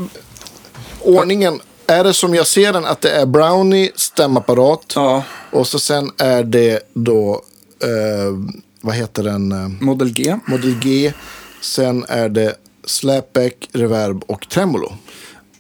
ordningen, 1.01 1.61
är 1.87 2.05
det 2.05 2.15
som 2.15 2.35
jag 2.35 2.47
ser 2.47 2.73
den 2.73 2.85
att 2.85 3.01
det 3.01 3.11
är 3.11 3.27
Brownie, 3.27 3.91
stämapparat 3.95 4.93
ja, 4.95 5.25
och 5.51 5.67
så 5.67 5.79
sen 5.79 6.11
är 6.19 6.45
det 6.45 6.81
då, 6.95 7.43
eh, 7.83 8.55
vad 8.81 8.95
heter 8.95 9.23
den, 9.23 9.53
eh, 9.53 9.69
Model 9.69 10.13
G. 10.13 10.39
Model 10.47 10.79
G. 10.81 11.13
Sen 11.61 12.05
är 12.09 12.29
det 12.29 12.57
slapback, 12.85 13.69
reverb 13.73 14.25
och 14.27 14.49
tremolo. 14.49 14.93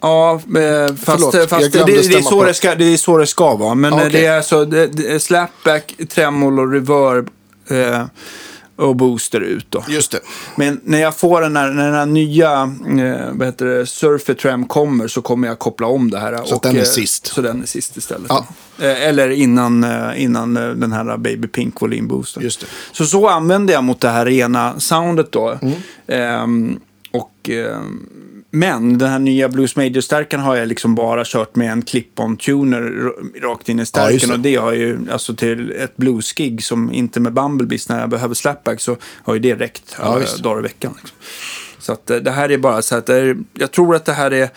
Ja, 0.00 0.32
eh, 0.34 0.94
fast, 0.94 1.04
Förlåt, 1.04 1.50
fast 1.50 1.72
det, 1.72 1.84
det, 1.84 1.96
är 1.96 2.22
så 2.22 2.44
det, 2.44 2.54
ska, 2.54 2.74
det 2.74 2.84
är 2.84 2.96
så 2.96 3.18
det 3.18 3.26
ska 3.26 3.54
vara. 3.54 3.74
Men 3.74 3.92
eh, 3.92 3.98
okej. 3.98 4.10
det 4.10 4.26
är 4.26 4.36
alltså 4.36 4.64
det, 4.64 4.98
är 4.98 5.18
slapback, 5.18 5.94
tremolo, 6.08 6.66
reverb 6.66 7.30
eh, 7.68 8.04
och 8.76 8.96
booster 8.96 9.40
ut 9.40 9.66
då. 9.68 9.84
Just 9.88 10.10
det. 10.10 10.20
Men 10.56 10.80
när 10.84 11.00
jag 11.00 11.16
får 11.16 11.40
den 11.40 11.56
här, 11.56 11.70
när 11.70 11.84
den 11.84 11.94
här 11.94 12.06
nya 12.06 12.52
eh, 12.98 13.32
vad 13.32 13.46
heter 13.46 13.66
det, 13.66 13.86
Surfer 13.86 14.34
Trem 14.34 14.66
kommer 14.66 15.08
så 15.08 15.22
kommer 15.22 15.48
jag 15.48 15.58
koppla 15.58 15.86
om 15.86 16.10
det 16.10 16.18
här. 16.18 16.44
Så 16.44 16.54
att 16.54 16.62
den 16.62 16.76
är 16.76 16.80
eh, 16.80 16.84
sist. 16.84 17.26
Så 17.26 17.42
den 17.42 17.62
är 17.62 17.66
sist 17.66 17.96
istället. 17.96 18.26
Ja. 18.28 18.46
Eh, 18.78 19.08
eller 19.08 19.30
innan, 19.30 19.84
eh, 19.84 20.22
innan 20.22 20.56
eh, 20.56 20.68
den 20.68 20.92
här 20.92 21.16
Baby 21.16 21.48
Pink 21.48 21.80
Volym 21.82 22.08
Booster. 22.08 22.40
Just 22.40 22.60
det. 22.60 22.66
Så 22.92 23.06
så 23.06 23.28
använder 23.28 23.74
jag 23.74 23.84
mot 23.84 24.00
det 24.00 24.08
här 24.08 24.26
rena 24.26 24.80
soundet 24.80 25.32
då. 25.32 25.58
Mm. 25.62 25.74
Ehm, 26.06 26.80
och, 27.12 27.50
ehm, 27.50 28.06
men 28.50 28.98
den 28.98 29.10
här 29.10 29.18
nya 29.18 29.48
Blues 29.48 29.76
Major-stärkan 29.76 30.40
har 30.40 30.56
jag 30.56 30.68
liksom 30.68 30.94
bara 30.94 31.22
kört 31.26 31.56
med 31.56 31.72
en 31.72 31.82
clip-on 31.82 32.36
tuner 32.36 32.82
r- 32.82 33.42
rakt 33.42 33.68
in 33.68 33.78
i 33.78 33.80
Ja, 33.82 33.86
stärken. 33.86 34.28
det. 34.28 34.34
och 34.34 34.40
det 34.40 34.56
har 34.56 34.72
ju, 34.72 34.98
alltså 35.12 35.34
till 35.34 35.70
ett 35.72 35.96
bluesgig 35.96 36.64
som 36.64 36.92
inte 36.92 37.20
med 37.20 37.32
Bumblebees 37.32 37.88
när 37.88 38.00
jag 38.00 38.10
behöver 38.10 38.34
slapback 38.34 38.80
så 38.80 38.96
har 39.24 39.34
ju 39.34 39.40
det 39.40 39.54
räckt 39.54 39.96
Ja, 39.98 40.04
alla 40.04 40.18
visst. 40.18 40.38
dagar 40.42 40.58
i 40.58 40.62
veckan. 40.62 40.94
Liksom. 41.00 41.16
Så 41.78 41.92
att 41.92 42.10
eh, 42.10 42.16
det 42.16 42.30
här 42.30 42.50
är 42.50 42.58
bara 42.58 42.82
så 42.82 42.96
att 42.96 43.08
är, 43.08 43.36
jag 43.54 43.70
tror 43.70 43.94
att 43.96 44.04
det 44.04 44.12
här 44.12 44.30
är 44.30 44.48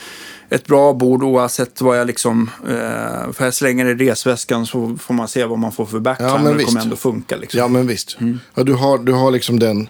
ett 0.50 0.68
bra 0.68 0.94
bord 0.94 1.24
oavsett 1.24 1.82
vad 1.82 2.00
jag 2.00 2.08
liksom, 2.08 2.50
eh, 2.68 3.32
för 3.34 3.46
jag 3.46 3.54
slänger 3.54 3.86
i 3.86 3.96
resväskan 3.96 4.66
så 4.66 4.98
får 5.02 5.14
man 5.14 5.28
se 5.28 5.46
vad 5.46 5.60
man 5.60 5.72
får 5.72 5.86
för 5.86 6.00
backline. 6.00 6.30
Ja, 6.30 6.38
men 6.38 6.46
det 6.52 6.54
visst. 6.58 6.68
kommer 6.68 6.82
ändå 6.82 6.96
funka 6.96 7.36
liksom. 7.36 7.58
Ja, 7.60 7.68
men 7.68 7.88
visst. 7.88 8.18
Mm. 8.22 8.40
Ja, 8.56 8.64
du, 8.64 8.74
har, 8.74 8.98
du 8.98 9.12
har 9.14 9.32
liksom 9.32 9.60
den, 9.60 9.90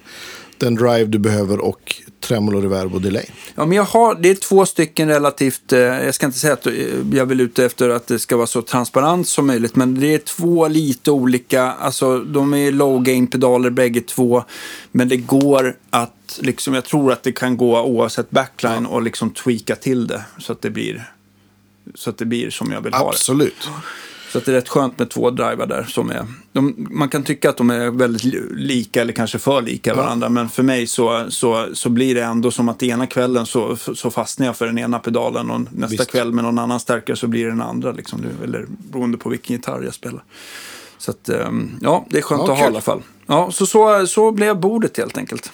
den 0.58 0.74
drive 0.74 1.04
du 1.04 1.18
behöver 1.18 1.58
och 1.58 1.94
tremolo, 2.26 2.60
reverb 2.60 2.94
och 2.94 3.00
delay. 3.00 3.24
Ja, 3.54 3.66
men 3.66 3.76
jag 3.76 3.84
har, 3.84 4.14
det 4.14 4.30
är 4.30 4.34
två 4.34 4.66
stycken 4.66 5.08
relativt, 5.08 5.72
eh, 5.72 5.80
jag 5.80 6.14
ska 6.14 6.26
inte 6.26 6.38
säga 6.38 6.52
att 6.52 6.66
eh, 6.66 6.72
jag 7.12 7.26
vill 7.26 7.40
ute 7.40 7.64
efter 7.64 7.88
att 7.88 8.06
det 8.06 8.18
ska 8.18 8.36
vara 8.36 8.46
så 8.46 8.62
transparent 8.62 9.28
som 9.28 9.46
möjligt, 9.46 9.76
men 9.76 10.00
det 10.00 10.14
är 10.14 10.18
två 10.18 10.68
lite 10.68 11.10
olika, 11.10 11.62
alltså 11.62 12.18
de 12.18 12.54
är 12.54 12.72
low 12.72 13.02
gain 13.02 13.26
pedaler 13.26 13.70
bägge 13.70 14.00
två, 14.00 14.44
men 14.92 15.08
det 15.08 15.16
går 15.16 15.76
att, 15.90 16.38
liksom, 16.42 16.74
jag 16.74 16.84
tror 16.84 17.12
att 17.12 17.22
det 17.22 17.32
kan 17.32 17.56
gå 17.56 17.82
oavsett 17.82 18.30
backline 18.30 18.86
och 18.86 19.02
liksom 19.02 19.30
tweaka 19.30 19.76
till 19.76 20.06
det 20.06 20.22
så 20.38 20.52
att 20.52 20.62
det 20.62 20.70
blir, 20.70 21.10
så 21.94 22.10
att 22.10 22.18
det 22.18 22.24
blir 22.24 22.50
som 22.50 22.72
jag 22.72 22.80
vill 22.80 22.94
ha 22.94 23.04
det. 23.04 23.08
Absolut. 23.08 23.68
Så 24.36 24.40
att 24.40 24.44
det 24.46 24.52
är 24.52 24.54
rätt 24.56 24.68
skönt 24.68 24.98
med 24.98 25.10
två 25.10 25.30
drivar 25.30 25.66
där 25.66 25.84
som 25.84 26.10
är... 26.10 26.26
De, 26.52 26.86
man 26.90 27.08
kan 27.08 27.22
tycka 27.22 27.50
att 27.50 27.56
de 27.56 27.70
är 27.70 27.90
väldigt 27.90 28.24
li- 28.24 28.48
lika 28.54 29.00
eller 29.00 29.12
kanske 29.12 29.38
för 29.38 29.62
lika 29.62 29.94
varandra. 29.94 30.28
Men 30.28 30.48
för 30.48 30.62
mig 30.62 30.86
så, 30.86 31.26
så, 31.28 31.68
så 31.72 31.88
blir 31.88 32.14
det 32.14 32.22
ändå 32.22 32.50
som 32.50 32.68
att 32.68 32.82
ena 32.82 33.06
kvällen 33.06 33.46
så, 33.46 33.76
så 33.76 34.10
fastnar 34.10 34.46
jag 34.46 34.56
för 34.56 34.66
den 34.66 34.78
ena 34.78 34.98
pedalen 34.98 35.50
och 35.50 35.60
nästa 35.60 35.96
Visst. 35.96 36.10
kväll 36.10 36.32
med 36.32 36.44
någon 36.44 36.58
annan 36.58 36.80
stärkare 36.80 37.16
så 37.16 37.26
blir 37.26 37.44
det 37.44 37.50
den 37.50 37.62
andra. 37.62 37.92
Liksom, 37.92 38.22
eller 38.44 38.66
beroende 38.68 39.18
på 39.18 39.28
vilken 39.28 39.56
gitarr 39.56 39.82
jag 39.82 39.94
spelar. 39.94 40.24
Så 40.98 41.10
att, 41.10 41.28
ehm, 41.28 41.78
ja, 41.82 42.06
det 42.10 42.18
är 42.18 42.22
skönt 42.22 42.42
Ja, 42.46 42.52
att 42.52 42.58
ha 42.58 42.64
i 42.64 42.68
alla 42.68 42.80
fall. 42.80 43.02
Ja, 43.26 43.50
så, 43.52 43.66
så, 43.66 44.06
så 44.06 44.30
blev 44.32 44.60
bordet 44.60 44.96
helt 44.96 45.18
enkelt. 45.18 45.52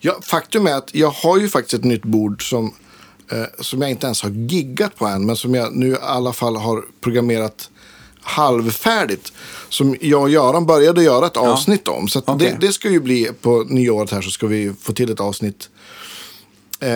Ja, 0.00 0.18
faktum 0.22 0.66
är 0.66 0.74
att 0.74 0.94
jag 0.94 1.10
har 1.10 1.38
ju 1.38 1.48
faktiskt 1.48 1.74
ett 1.74 1.84
nytt 1.84 2.04
bord 2.04 2.48
som 2.50 2.74
eh, 3.32 3.44
som 3.60 3.82
jag 3.82 3.90
inte 3.90 4.06
ens 4.06 4.22
har 4.22 4.30
giggat 4.30 4.96
på 4.96 5.06
än, 5.06 5.26
men 5.26 5.36
som 5.36 5.54
jag 5.54 5.76
nu 5.76 5.88
i 5.88 5.96
alla 6.02 6.32
fall 6.32 6.56
har 6.56 6.84
programmerat 7.00 7.70
halvfärdigt. 8.24 9.32
Som 9.68 9.96
jag 10.00 10.22
och 10.22 10.30
Göran 10.30 10.66
började 10.66 11.02
göra 11.02 11.26
ett 11.26 11.36
avsnitt 11.36 11.88
om. 11.88 12.08
Så 12.08 12.22
Okej. 12.26 12.56
det, 12.60 12.66
det 12.66 12.72
ska 12.72 12.90
ju 12.90 13.00
bli 13.00 13.28
på 13.40 13.64
nyåret 13.68 14.10
här 14.10 14.20
så 14.22 14.30
ska 14.30 14.46
vi 14.46 14.72
få 14.80 14.92
till 14.92 15.12
ett 15.12 15.20
avsnitt. 15.20 15.68
Eh, 16.80 16.88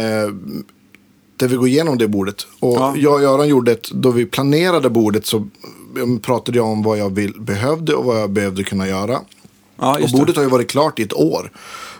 där 1.36 1.48
vi 1.48 1.56
går 1.56 1.68
igenom 1.68 1.98
det 1.98 2.08
bordet. 2.08 2.46
Och 2.60 2.76
Ja. 2.76 2.94
jag 2.96 3.14
och 3.14 3.22
Göran 3.22 3.48
gjorde 3.48 3.72
ett, 3.72 3.90
då 3.90 4.10
vi 4.10 4.26
planerade 4.26 4.90
bordet 4.90 5.26
så 5.26 5.48
pratade 6.22 6.58
jag 6.58 6.66
om 6.66 6.82
vad 6.82 6.98
jag 6.98 7.14
vill, 7.14 7.40
behövde 7.40 7.94
och 7.94 8.04
vad 8.04 8.20
jag 8.20 8.30
behövde 8.30 8.64
kunna 8.64 8.88
göra. 8.88 9.20
Ja, 9.76 9.94
Och 9.94 10.00
just 10.00 10.12
det. 10.14 10.18
bordet 10.18 10.36
har 10.36 10.42
ju 10.42 10.48
varit 10.48 10.70
klart 10.70 10.98
i 10.98 11.02
ett 11.02 11.12
år. 11.12 11.52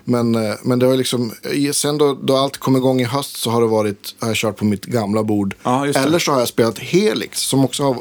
Men, 0.09 0.35
eh, 0.35 0.55
men 0.62 0.78
det 0.78 0.86
har 0.86 0.97
liksom, 0.97 1.32
sen 1.72 1.98
då, 1.98 2.14
då 2.22 2.36
allt 2.36 2.56
kom 2.56 2.76
igång 2.76 3.01
i 3.01 3.05
höst 3.05 3.36
så 3.36 3.51
har 3.51 3.60
det 3.60 3.66
varit, 3.66 4.14
har 4.18 4.28
jag 4.28 4.36
kört 4.36 4.56
på 4.56 4.64
mitt 4.64 4.85
gamla 4.85 5.22
bord. 5.22 5.55
Ja. 5.62 5.86
Eller 5.86 6.18
så 6.18 6.32
har 6.32 6.39
jag 6.39 6.48
spelat 6.48 6.78
Helix 6.78 7.40
som 7.40 7.64
också 7.64 7.82
har, 7.82 7.97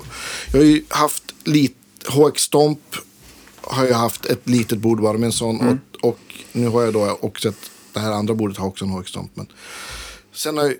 jag 0.52 0.60
har 0.60 0.66
ju 0.66 0.84
haft 0.90 1.24
lite, 1.44 1.76
HX 2.08 2.42
Stomp 2.42 2.80
har 3.62 3.86
jag 3.86 3.96
haft 3.96 4.26
ett 4.26 4.50
litet 4.50 4.78
bord 4.78 5.02
bara 5.02 5.18
med 5.18 5.28
en 5.28 5.32
sån. 5.32 5.62
Mm. 5.62 5.80
Och, 6.02 6.10
och 6.10 6.20
nu 6.52 6.68
har 6.68 6.82
jag 6.82 6.94
då 6.94 7.18
också 7.22 7.50
ett, 7.50 7.72
det 7.94 8.00
här 8.00 8.12
andra 8.12 8.34
bordet 8.34 8.58
har 8.58 8.68
också 8.68 8.86
en 8.86 8.92
HX 8.92 9.10
Stomp. 9.10 9.32
Men 9.34 9.48
sen 10.34 10.58
har, 10.58 10.74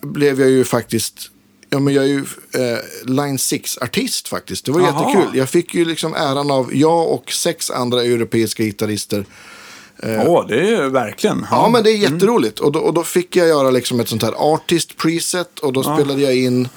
blev 0.00 0.40
jag 0.40 0.50
ju 0.50 0.64
faktiskt, 0.64 1.30
ja 1.70 1.80
men 1.80 1.94
jag 1.94 2.04
är 2.04 2.08
ju 2.08 2.24
eh, 2.54 2.78
Line 3.04 3.36
6-artist 3.36 4.28
faktiskt. 4.28 4.64
Det 4.64 4.72
var 4.72 4.80
Jaha. 4.80 5.10
jättekul. 5.10 5.38
Jag 5.38 5.48
fick 5.48 5.74
ju 5.74 5.84
liksom 5.84 6.14
äran 6.14 6.50
av, 6.50 6.70
jag 6.74 7.08
och 7.08 7.32
sex 7.32 7.70
andra 7.70 8.02
europeiska 8.02 8.62
gitarrister 8.62 9.26
Åh, 10.06 10.46
det 10.48 10.60
är 10.60 10.64
ju 10.82 10.88
verkligen. 10.90 11.46
Ja, 11.50 11.68
men 11.72 11.82
det 11.84 11.90
är 11.90 11.96
Mm. 11.98 12.12
jätteroligt. 12.14 12.58
Och, 12.58 12.72
då, 12.72 12.78
och 12.80 12.94
då 12.94 13.04
fick 13.04 13.36
jag 13.36 13.48
göra 13.48 13.70
liksom 13.70 14.00
ett 14.00 14.08
sånt 14.08 14.22
här 14.22 14.32
artist 14.54 14.96
preset. 14.96 15.58
Och 15.58 15.72
då 15.72 15.82
spelade 15.82 16.22
jag 16.22 16.36
in 16.36 16.68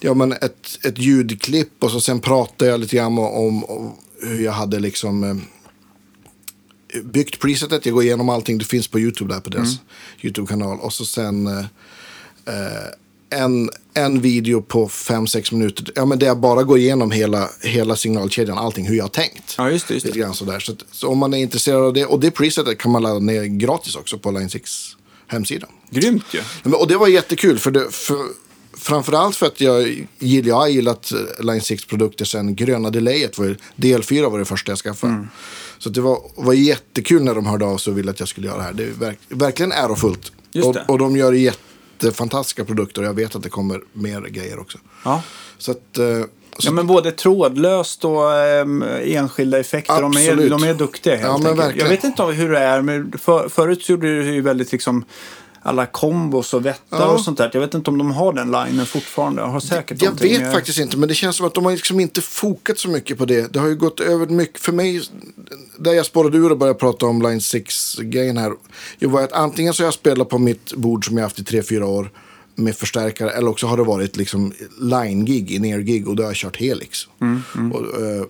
ja, 0.00 0.14
men 0.14 0.32
ett, 0.32 0.78
ett 0.86 0.98
ljudklipp. 0.98 1.84
Och 1.84 1.90
så 1.90 2.00
sen 2.00 2.20
pratade 2.20 2.70
jag 2.70 2.80
lite 2.80 2.96
grann 2.96 3.18
om, 3.18 3.64
om 3.64 3.92
hur 4.22 4.44
jag 4.44 4.52
hade 4.52 4.78
liksom 4.78 5.24
eh, 5.24 5.36
byggt 7.04 7.40
presetet. 7.40 7.86
Jag 7.86 7.94
går 7.94 8.02
igenom 8.04 8.28
allting. 8.28 8.58
Det 8.58 8.64
finns 8.64 8.88
på 8.88 9.00
YouTube 9.00 9.34
där 9.34 9.40
på 9.40 9.50
deras 9.50 9.68
Mm. 9.68 9.78
YouTube-kanal. 10.22 10.78
Och 10.80 10.92
så 10.92 11.04
sen 11.04 11.46
eh, 11.46 11.58
eh, 12.46 12.88
en, 13.30 13.70
en 13.94 14.20
video 14.20 14.62
på 14.62 14.88
5-6 14.88 15.54
minuter. 15.54 15.86
Ja, 15.94 16.04
men 16.04 16.18
där 16.18 16.26
jag 16.26 16.38
bara 16.38 16.62
går 16.62 16.78
igenom 16.78 17.10
hela, 17.10 17.48
hela 17.62 17.96
signalkedjan. 17.96 18.58
Allting 18.58 18.86
hur 18.86 18.96
jag 18.96 19.04
har 19.04 19.08
tänkt. 19.08 19.54
Ja, 19.58 19.70
just 19.70 19.88
det. 19.88 19.94
Just 19.94 20.06
Lite 20.06 20.18
det. 20.18 20.22
grann 20.22 20.34
sådär. 20.34 20.58
Så, 20.60 20.72
så 20.92 21.08
om 21.08 21.18
man 21.18 21.34
är 21.34 21.38
intresserad 21.38 21.82
av 21.82 21.92
det. 21.92 22.04
Och 22.06 22.20
det 22.20 22.30
presetet 22.30 22.78
kan 22.78 22.90
man 22.90 23.02
ladda 23.02 23.18
ner 23.18 23.44
gratis 23.44 23.96
också 23.96 24.18
på 24.18 24.30
Line 24.30 24.50
6 24.50 24.70
hemsida. 25.26 25.66
Grymt 25.90 26.24
ju. 26.32 26.40
Ja, 26.64 26.76
Och 26.76 26.88
det 26.88 26.96
var 26.96 27.08
jättekul. 27.08 27.58
För 27.58 27.70
det, 27.70 27.90
för, 27.90 28.16
framförallt 28.76 29.36
för 29.36 29.46
att 29.46 29.60
jag, 29.60 30.06
gillar, 30.18 30.48
jag 30.48 30.56
har 30.56 30.68
gillat 30.68 31.12
eh, 31.12 31.44
Line 31.44 31.60
6 31.60 31.84
produkter 31.84 32.24
sen 32.24 32.54
gröna 32.54 32.90
delayet. 32.90 33.38
Var, 33.38 33.44
ju- 33.46 33.56
DL4 33.76 34.30
var 34.30 34.38
det 34.38 34.44
första 34.44 34.72
jag 34.72 34.78
skaffade. 34.78 35.12
Mm. 35.12 35.26
Så 35.78 35.88
det 35.90 36.00
var, 36.00 36.18
var 36.34 36.52
jättekul 36.52 37.22
när 37.22 37.34
de 37.34 37.46
hörde 37.46 37.64
av 37.64 37.78
sig 37.78 37.90
och 37.90 37.98
ville 37.98 38.10
att 38.10 38.20
jag 38.20 38.28
skulle 38.28 38.46
göra 38.46 38.56
det 38.58 38.62
här. 38.62 38.72
Det 38.72 38.84
är 38.84 38.90
verk, 38.90 39.18
verkligen 39.28 39.72
ärofullt. 39.72 40.32
Just 40.52 40.66
Och, 40.68 40.74
det. 40.74 40.84
och 40.88 40.98
de 40.98 41.16
gör 41.16 41.32
jättefantastiska 42.04 42.64
produkter. 42.64 43.02
Och 43.02 43.08
jag 43.08 43.14
vet 43.14 43.36
att 43.36 43.42
det 43.42 43.48
kommer 43.48 43.80
mer 43.92 44.20
grejer 44.20 44.58
också. 44.58 44.78
Ja. 45.04 45.22
Så 45.58 45.70
att... 45.70 45.98
eh, 45.98 46.06
Ja, 46.60 46.70
men 46.70 46.86
både 46.86 47.12
trådlöst 47.12 48.04
och 48.04 48.32
ehm, 48.34 48.84
enskilda 49.02 49.58
effekter. 49.58 50.02
De 50.02 50.12
är, 50.16 50.50
de 50.50 50.62
är 50.64 50.74
duktiga 50.74 51.16
helt 51.16 51.44
Ja, 51.44 51.50
enkelt. 51.50 51.76
Jag 51.76 51.88
vet 51.88 52.04
inte 52.04 52.22
hur 52.22 52.52
det 52.52 52.58
är, 52.58 52.82
men 52.82 53.12
för, 53.18 53.48
förut 53.48 53.82
så 53.82 53.92
gjorde 53.92 54.18
det 54.18 54.24
ju 54.32 54.40
väldigt 54.40 54.72
liksom 54.72 55.04
alla 55.62 55.86
kombos 55.86 56.54
och 56.54 56.66
vättar 56.66 56.98
Ja. 56.98 57.06
och 57.06 57.20
sånt 57.20 57.38
där. 57.38 57.50
Jag 57.52 57.60
vet 57.60 57.74
inte 57.74 57.90
om 57.90 57.98
de 57.98 58.10
har 58.10 58.32
den 58.32 58.50
linen 58.50 58.86
fortfarande. 58.86 59.42
Jag 59.42 59.48
har 59.48 59.60
säkert 59.60 60.02
Jag 60.02 60.20
vet 60.20 60.40
men 60.40 60.52
faktiskt 60.52 60.78
inte, 60.78 60.96
men 60.96 61.08
det 61.08 61.14
känns 61.14 61.36
som 61.36 61.46
att 61.46 61.54
de 61.54 61.64
har 61.64 61.72
liksom 61.72 62.00
inte 62.00 62.20
fokat 62.20 62.78
så 62.78 62.88
mycket 62.88 63.18
på 63.18 63.24
det. 63.24 63.52
Det 63.52 63.58
har 63.58 63.68
ju 63.68 63.76
gått 63.76 64.00
över 64.00 64.26
mycket, 64.26 64.60
för 64.60 64.72
mig, 64.72 65.02
där 65.78 65.92
jag 65.92 66.06
spårade 66.06 66.38
ur 66.38 66.50
och 66.52 66.58
började 66.58 66.78
prata 66.78 67.06
om 67.06 67.22
Line 67.22 67.38
6-grejen 67.38 68.36
här. 68.38 68.52
Det 68.98 69.06
var 69.06 69.22
att 69.22 69.32
antingen 69.32 69.74
så 69.74 69.82
har 69.82 69.86
jag 69.86 69.94
spelat 69.94 70.28
på 70.28 70.38
mitt 70.38 70.74
bord 70.74 71.06
som 71.06 71.16
jag 71.16 71.24
haft 71.24 71.38
i 71.38 71.42
3-4 71.42 71.82
år 71.82 72.10
med 72.54 72.76
förstärkare, 72.76 73.30
eller 73.30 73.48
också 73.50 73.66
har 73.66 73.76
det 73.76 73.82
varit 73.84 74.16
liksom 74.16 74.52
line-gig, 74.80 75.50
in-ear-gig, 75.50 76.08
och 76.08 76.16
då 76.16 76.22
har 76.22 76.28
jag 76.30 76.36
kört 76.36 76.56
Helix. 76.56 76.98
Mm, 77.20 77.72
Och, 77.72 77.80
eh, 78.02 78.22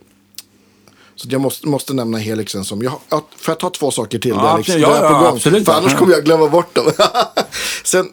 så 1.19 1.29
jag 1.31 1.41
måste, 1.41 1.69
måste 1.69 1.95
nämna 1.95 2.19
Helixen 2.19 2.65
som, 2.65 2.83
jag, 2.83 2.93
ja, 3.09 3.27
får 3.37 3.53
jag 3.53 3.59
ta 3.59 3.71
två 3.71 3.91
saker 3.91 4.19
till? 4.19 4.31
Ja, 4.31 4.43
där, 4.43 4.59
absolut. 4.59 4.83
där 4.83 4.91
Ja, 4.91 4.97
jag 4.97 5.13
ja, 5.13 5.29
absolut. 5.29 5.65
För 5.65 5.73
annars 5.73 5.97
kommer 5.97 6.13
jag 6.13 6.25
glömma 6.25 6.49
bort 6.49 6.75
dem. 6.75 6.93
sen, 7.85 8.13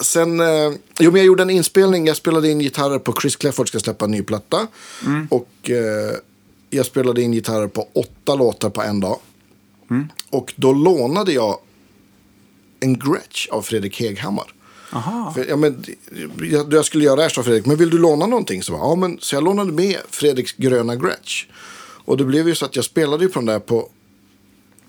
sen 0.00 0.40
eh, 0.40 0.72
jo, 0.98 1.10
men 1.10 1.16
jag 1.16 1.26
gjorde 1.26 1.42
en 1.42 1.50
inspelning. 1.50 2.06
Jag 2.06 2.16
spelade 2.16 2.50
in 2.50 2.58
gitarrer 2.58 2.98
på 2.98 3.14
Chris 3.20 3.36
Clefford 3.36 3.68
ska 3.68 3.78
släppa 3.78 4.04
en 4.04 4.10
ny 4.10 4.22
platta. 4.22 4.66
Och 5.30 5.70
eh, 5.70 6.16
jag 6.70 6.86
spelade 6.86 7.22
in 7.22 7.32
gitarrer 7.32 7.68
på 7.68 7.88
åtta 7.92 8.34
låtar 8.34 8.70
på 8.70 8.82
en 8.82 9.00
dag. 9.00 9.18
Och 10.30 10.54
då 10.56 10.72
lånade 10.72 11.32
jag 11.32 11.58
en 12.80 12.98
Gretsch 12.98 13.48
av 13.50 13.62
Fredrik 13.62 14.00
Heghammar. 14.00 14.52
För, 15.34 15.46
ja, 15.48 15.56
men, 15.56 15.84
jag, 16.50 16.72
jag 16.72 16.84
skulle 16.84 17.04
göra 17.04 17.16
det 17.16 17.22
här, 17.22 17.28
sa 17.28 17.42
Fredrik. 17.42 17.66
Men 17.66 17.76
vill 17.76 17.90
du 17.90 17.98
låna 17.98 18.26
någonting? 18.26 18.62
Så, 18.62 18.72
bara, 18.72 18.82
ja, 18.82 18.94
men, 18.94 19.18
så 19.20 19.36
jag 19.36 19.44
lånade 19.44 19.72
med 19.72 19.96
Fredriks 20.10 20.52
gröna 20.52 20.96
Gretsch. 20.96 21.46
Och 22.06 22.16
det 22.16 22.24
blev 22.24 22.48
ju 22.48 22.54
så 22.54 22.64
att 22.64 22.76
jag 22.76 22.84
spelade 22.84 23.24
ju 23.24 23.30
på 23.30 23.38
den 23.38 23.46
där 23.46 23.58
på 23.58 23.88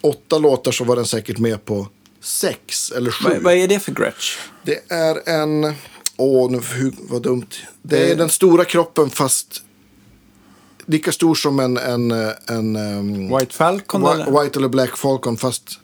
åtta 0.02 0.38
låtar 0.38 0.72
så 0.72 0.84
var 0.84 0.96
den 0.96 1.06
säkert 1.06 1.38
med 1.38 1.66
på 1.66 1.88
sex 2.22 2.92
eller 2.92 3.12
sju. 3.12 3.30
Vad, 3.30 3.42
vad 3.42 3.54
är 3.54 3.68
det 3.68 3.80
för 3.80 3.92
Gretsch? 3.92 4.38
Det 4.64 4.92
är 4.92 5.30
en... 5.30 5.74
Åh, 6.18 6.52
nu, 6.52 6.60
hur, 6.74 6.94
vad 7.00 7.22
dumt. 7.22 7.46
Det 7.82 7.98
är 7.98 8.08
Det- 8.10 8.16
den 8.16 8.30
stora 8.30 8.66
kroppen 8.66 9.10
fast 9.10 9.64
lika 10.86 11.12
stor 11.12 11.36
som 11.36 11.60
en... 11.60 11.78
en, 11.78 12.12
en, 12.48 12.76
um, 12.76 13.38
White 13.38 13.54
Falcon 13.56 14.04
Whi- 14.04 14.14
eller? 14.14 14.44
White 14.44 14.60
eller 14.60 14.68
Black 14.70 14.98
Falcon 14.98 15.38
fast... 15.38 15.80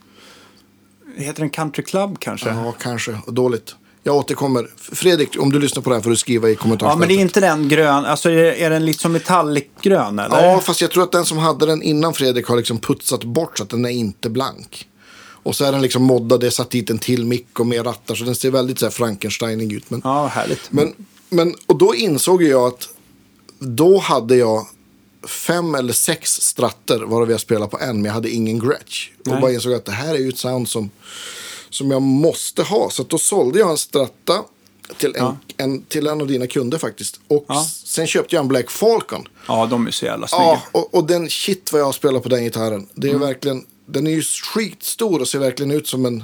Heter 1.15 1.39
den 1.39 1.49
Country 1.49 1.83
Club 1.83 2.19
kanske? 2.19 2.49
Ja, 2.49 2.71
kanske. 2.79 3.17
Dåligt. 3.27 3.75
Jag 4.05 4.15
återkommer. 4.15 4.69
Fredrik, 4.77 5.39
om 5.39 5.51
du 5.51 5.59
lyssnar 5.59 5.81
på 5.83 5.89
det 5.89 5.95
här 5.95 6.03
får 6.03 6.09
du 6.09 6.15
skriva 6.15 6.49
i 6.49 6.53
Ja, 6.53 6.57
kommentarsfältet. 6.59 6.99
men 6.99 7.07
det 7.07 7.15
är 7.15 7.21
inte 7.21 7.39
den 7.39 7.69
grön. 7.69 8.05
Alltså 8.05 8.29
är, 8.29 8.35
är 8.35 8.69
den 8.69 8.85
liksom 8.85 9.11
metallicgrön 9.11 10.19
eller? 10.19 10.43
Ja, 10.43 10.59
fast 10.59 10.81
jag 10.81 10.91
tror 10.91 11.03
att 11.03 11.11
den 11.11 11.25
som 11.25 11.37
hade 11.37 11.65
den 11.65 11.81
innan 11.83 12.13
Fredrik 12.13 12.47
har 12.47 12.57
liksom 12.57 12.77
putsat 12.79 13.23
bort 13.23 13.57
så 13.57 13.63
att 13.63 13.69
den 13.69 13.85
är 13.85 13.89
inte 13.89 14.29
blank. 14.29 14.87
Och 15.45 15.55
så 15.55 15.65
är 15.65 15.71
den 15.71 15.81
liksom 15.81 16.03
moddad, 16.03 16.39
det 16.39 16.47
är 16.47 16.51
satt 16.51 16.69
dit 16.69 16.89
en 16.89 16.99
till 16.99 17.25
mick 17.25 17.59
och 17.59 17.67
mer 17.67 17.83
rattar. 17.83 18.15
Så 18.15 18.23
den 18.23 18.35
ser 18.35 18.51
väldigt 18.51 18.79
så 18.79 18.85
här 18.85 18.91
Frankensteinig 18.91 19.73
ut. 19.73 19.89
Men, 19.89 20.01
Ja, 20.03 20.27
härligt. 20.27 20.71
men, 20.71 20.93
men, 21.29 21.55
och 21.65 21.77
då 21.77 21.95
insåg 21.95 22.43
jag 22.43 22.67
att 22.67 22.89
då 23.59 23.97
hade 23.97 24.35
jag 24.35 24.67
fem 25.27 25.75
eller 25.75 25.93
sex 25.93 26.31
stratter 26.41 26.99
varav 26.99 27.31
jag 27.31 27.39
spelade 27.39 27.71
på 27.71 27.79
en. 27.79 27.95
Men 27.95 28.05
jag 28.05 28.13
hade 28.13 28.29
ingen 28.29 28.59
Gretsch. 28.59 29.09
Och 29.29 29.41
bara 29.41 29.51
insåg 29.51 29.73
att 29.73 29.85
det 29.85 29.91
här 29.91 30.13
är 30.13 30.19
ju 30.19 30.29
ett 30.29 30.37
sound 30.37 30.69
som, 30.69 30.89
som 31.73 31.91
jag 31.91 32.01
måste 32.01 32.63
ha. 32.63 32.89
Så 32.89 33.03
då 33.03 33.17
sålde 33.17 33.59
jag 33.59 33.71
en 33.71 33.77
stratta 33.77 34.43
till 34.97 35.09
en, 35.15 35.23
Ja. 35.23 35.37
en, 35.57 35.81
till 35.81 36.07
en 36.07 36.21
av 36.21 36.27
dina 36.27 36.47
kunder 36.47 36.77
faktiskt. 36.77 37.19
Och 37.27 37.45
Ja. 37.47 37.65
sen 37.85 38.07
köpte 38.07 38.35
jag 38.35 38.41
en 38.43 38.47
Black 38.47 38.71
Falcon. 38.71 39.27
Ja, 39.47 39.65
de 39.65 39.87
är 39.87 39.91
så 39.91 40.05
jävla 40.05 40.27
snygga. 40.27 40.43
Ja, 40.43 40.61
och, 40.71 40.93
och 40.93 41.07
den 41.07 41.29
shit 41.29 41.71
vad 41.71 41.81
jag 41.81 41.85
har 41.85 41.93
spelat 41.93 42.23
på 42.23 42.29
den 42.29 42.43
gitarren. 42.43 42.87
Det 42.95 43.07
är 43.07 43.11
Mm. 43.15 43.27
verkligen, 43.27 43.65
den 43.85 44.07
är 44.07 44.11
ju 44.11 44.21
skitstor 44.53 45.19
och 45.21 45.27
ser 45.27 45.39
verkligen 45.39 45.71
ut 45.71 45.87
som 45.87 46.05
en, 46.05 46.23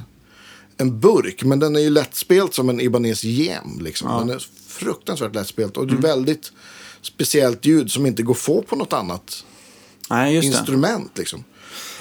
en 0.77 0.99
burk. 0.99 1.43
Men 1.43 1.59
den 1.59 1.75
är 1.75 1.79
ju 1.79 1.89
lättspelt 1.89 2.53
som 2.53 2.69
en 2.69 2.79
Ibanez 2.81 3.23
Gem. 3.23 3.79
Liksom. 3.81 4.19
Den 4.19 4.29
är 4.35 4.45
fruktansvärt 4.67 5.35
lättspelt. 5.35 5.77
Och 5.77 5.87
det 5.87 5.91
är 5.93 5.97
Mm. 5.97 6.01
väldigt 6.09 6.51
speciellt 7.01 7.65
ljud 7.65 7.91
som 7.91 8.05
inte 8.05 8.23
går 8.23 8.33
att 8.33 8.39
få 8.39 8.61
på 8.61 8.75
något 8.75 8.93
annat 8.93 9.43
Nej, 10.09 10.35
instrument. 10.45 11.11
Liksom. 11.17 11.43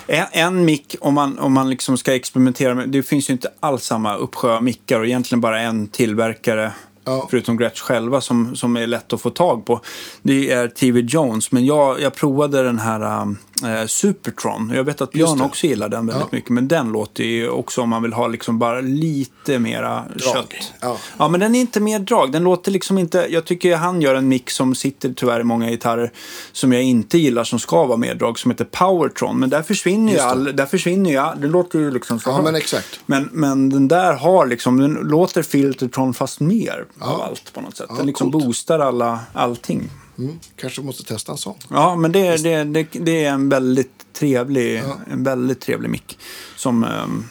En, 0.09 0.27
en 0.33 0.65
mick, 0.65 0.97
om 1.01 1.15
man, 1.15 1.39
om 1.39 1.53
man 1.53 1.71
liksom 1.71 1.99
ska 1.99 2.15
experimentera 2.15 2.75
med, 2.75 2.89
det 2.89 3.03
finns 3.03 3.31
ju 3.31 3.33
inte 3.33 3.49
alls 3.61 3.85
samma 3.85 4.17
uppsjö 4.17 4.57
av 4.57 4.63
mickar 4.63 5.01
och 5.01 5.07
egentligen 5.07 5.41
bara 5.41 5.61
en 5.61 5.89
tillverkare, 5.89 6.73
Ja. 7.05 7.27
förutom 7.31 7.57
Gretsch 7.57 7.81
själva, 7.83 8.21
som, 8.21 8.57
som 8.57 8.77
är 8.77 8.87
lätt 8.87 9.13
att 9.13 9.21
få 9.21 9.31
tag 9.31 9.67
på. 9.67 9.81
Det 10.23 10.51
är 10.51 10.69
TV 10.69 11.01
Jones, 11.01 11.53
men 11.53 11.67
jag, 11.67 12.01
jag 12.01 12.15
provade 12.15 12.63
den 12.63 12.79
här 12.79 13.27
äh, 13.65 13.87
Supertron. 13.87 14.73
Jag 14.75 14.85
vet 14.85 15.01
att 15.01 15.11
Björn 15.13 15.41
också 15.41 15.67
gillar 15.67 15.89
den 15.89 16.07
väldigt 16.07 16.27
Ja. 16.31 16.37
mycket, 16.37 16.51
men 16.51 16.69
den 16.69 16.93
låter 16.93 17.25
ju 17.25 17.49
också 17.49 17.83
om 17.83 17.89
man 17.89 18.03
vill 18.03 18.13
ha 18.13 18.27
liksom 18.27 18.59
bara 18.59 18.81
lite 18.81 19.59
mera 19.59 20.05
kött. 20.35 20.73
Ja. 20.81 20.97
Ja, 21.19 21.29
men 21.29 21.41
den 21.41 21.55
är 21.55 21.61
inte 21.61 21.81
mer 21.81 21.99
drag. 21.99 22.33
Den 22.33 22.43
låter 22.43 22.71
liksom 22.71 22.99
inte... 22.99 23.27
Jag 23.31 23.45
tycker 23.45 23.77
han 23.77 24.03
gör 24.03 24.15
en 24.15 24.29
mix 24.29 24.55
som 24.55 24.75
sitter 24.75 25.13
tyvärr 25.13 25.41
i 25.41 25.45
många 25.45 25.71
gitarrer 25.71 26.13
som 26.53 26.73
jag 26.73 26.83
inte 26.83 27.19
gillar 27.19 27.45
som 27.45 27.59
ska 27.59 27.85
vara 27.85 27.97
mer 27.97 28.15
drag 28.15 28.39
som 28.39 28.51
heter 28.51 28.65
Powertron. 28.65 29.39
Men 29.41 29.51
där 29.51 29.63
försvinner 29.63 30.13
ju 30.13 30.19
all... 30.19 30.57
Där 30.57 30.67
försvinner 30.67 31.11
ju 31.11 31.17
all... 31.17 31.41
Den 31.41 31.51
låter 31.51 31.79
ju 31.79 31.91
liksom 31.91 32.21
så 32.21 32.31
Ja, 32.31 32.43
men 32.43 32.55
exakt. 32.55 33.01
Men, 33.07 33.29
men 33.33 33.71
den 33.71 33.89
där 33.89 34.13
har 34.13 34.47
liksom... 34.47 34.81
Den 34.81 34.93
låter 34.95 35.43
Filtertron 35.43 36.15
fast 36.15 36.41
mer 36.41 36.85
av 37.01 37.21
allt 37.21 37.53
på 37.55 37.61
något 37.61 37.77
sätt. 37.77 37.91
Den 37.97 38.07
liksom 38.07 38.33
coolt. 38.33 38.45
boostar 38.45 38.79
alla, 38.79 39.21
allting. 39.33 39.91
Mm, 40.19 40.39
kanske 40.57 40.81
måste 40.83 41.05
testa 41.05 41.33
en 41.33 41.39
sån. 41.39 41.55
Ja, 41.71 41.97
men 41.97 42.13
det, 42.13 42.37
det, 42.37 42.65
det, 42.65 42.87
det 42.93 43.25
är 43.25 43.33
en 43.33 43.49
väldigt 43.49 44.07
trevlig, 44.13 44.83
en 45.11 45.25
väldigt 45.25 45.61
trevlig 45.61 45.91
mick. 45.91 46.19
Som... 46.57 46.85
ehm, 46.85 47.25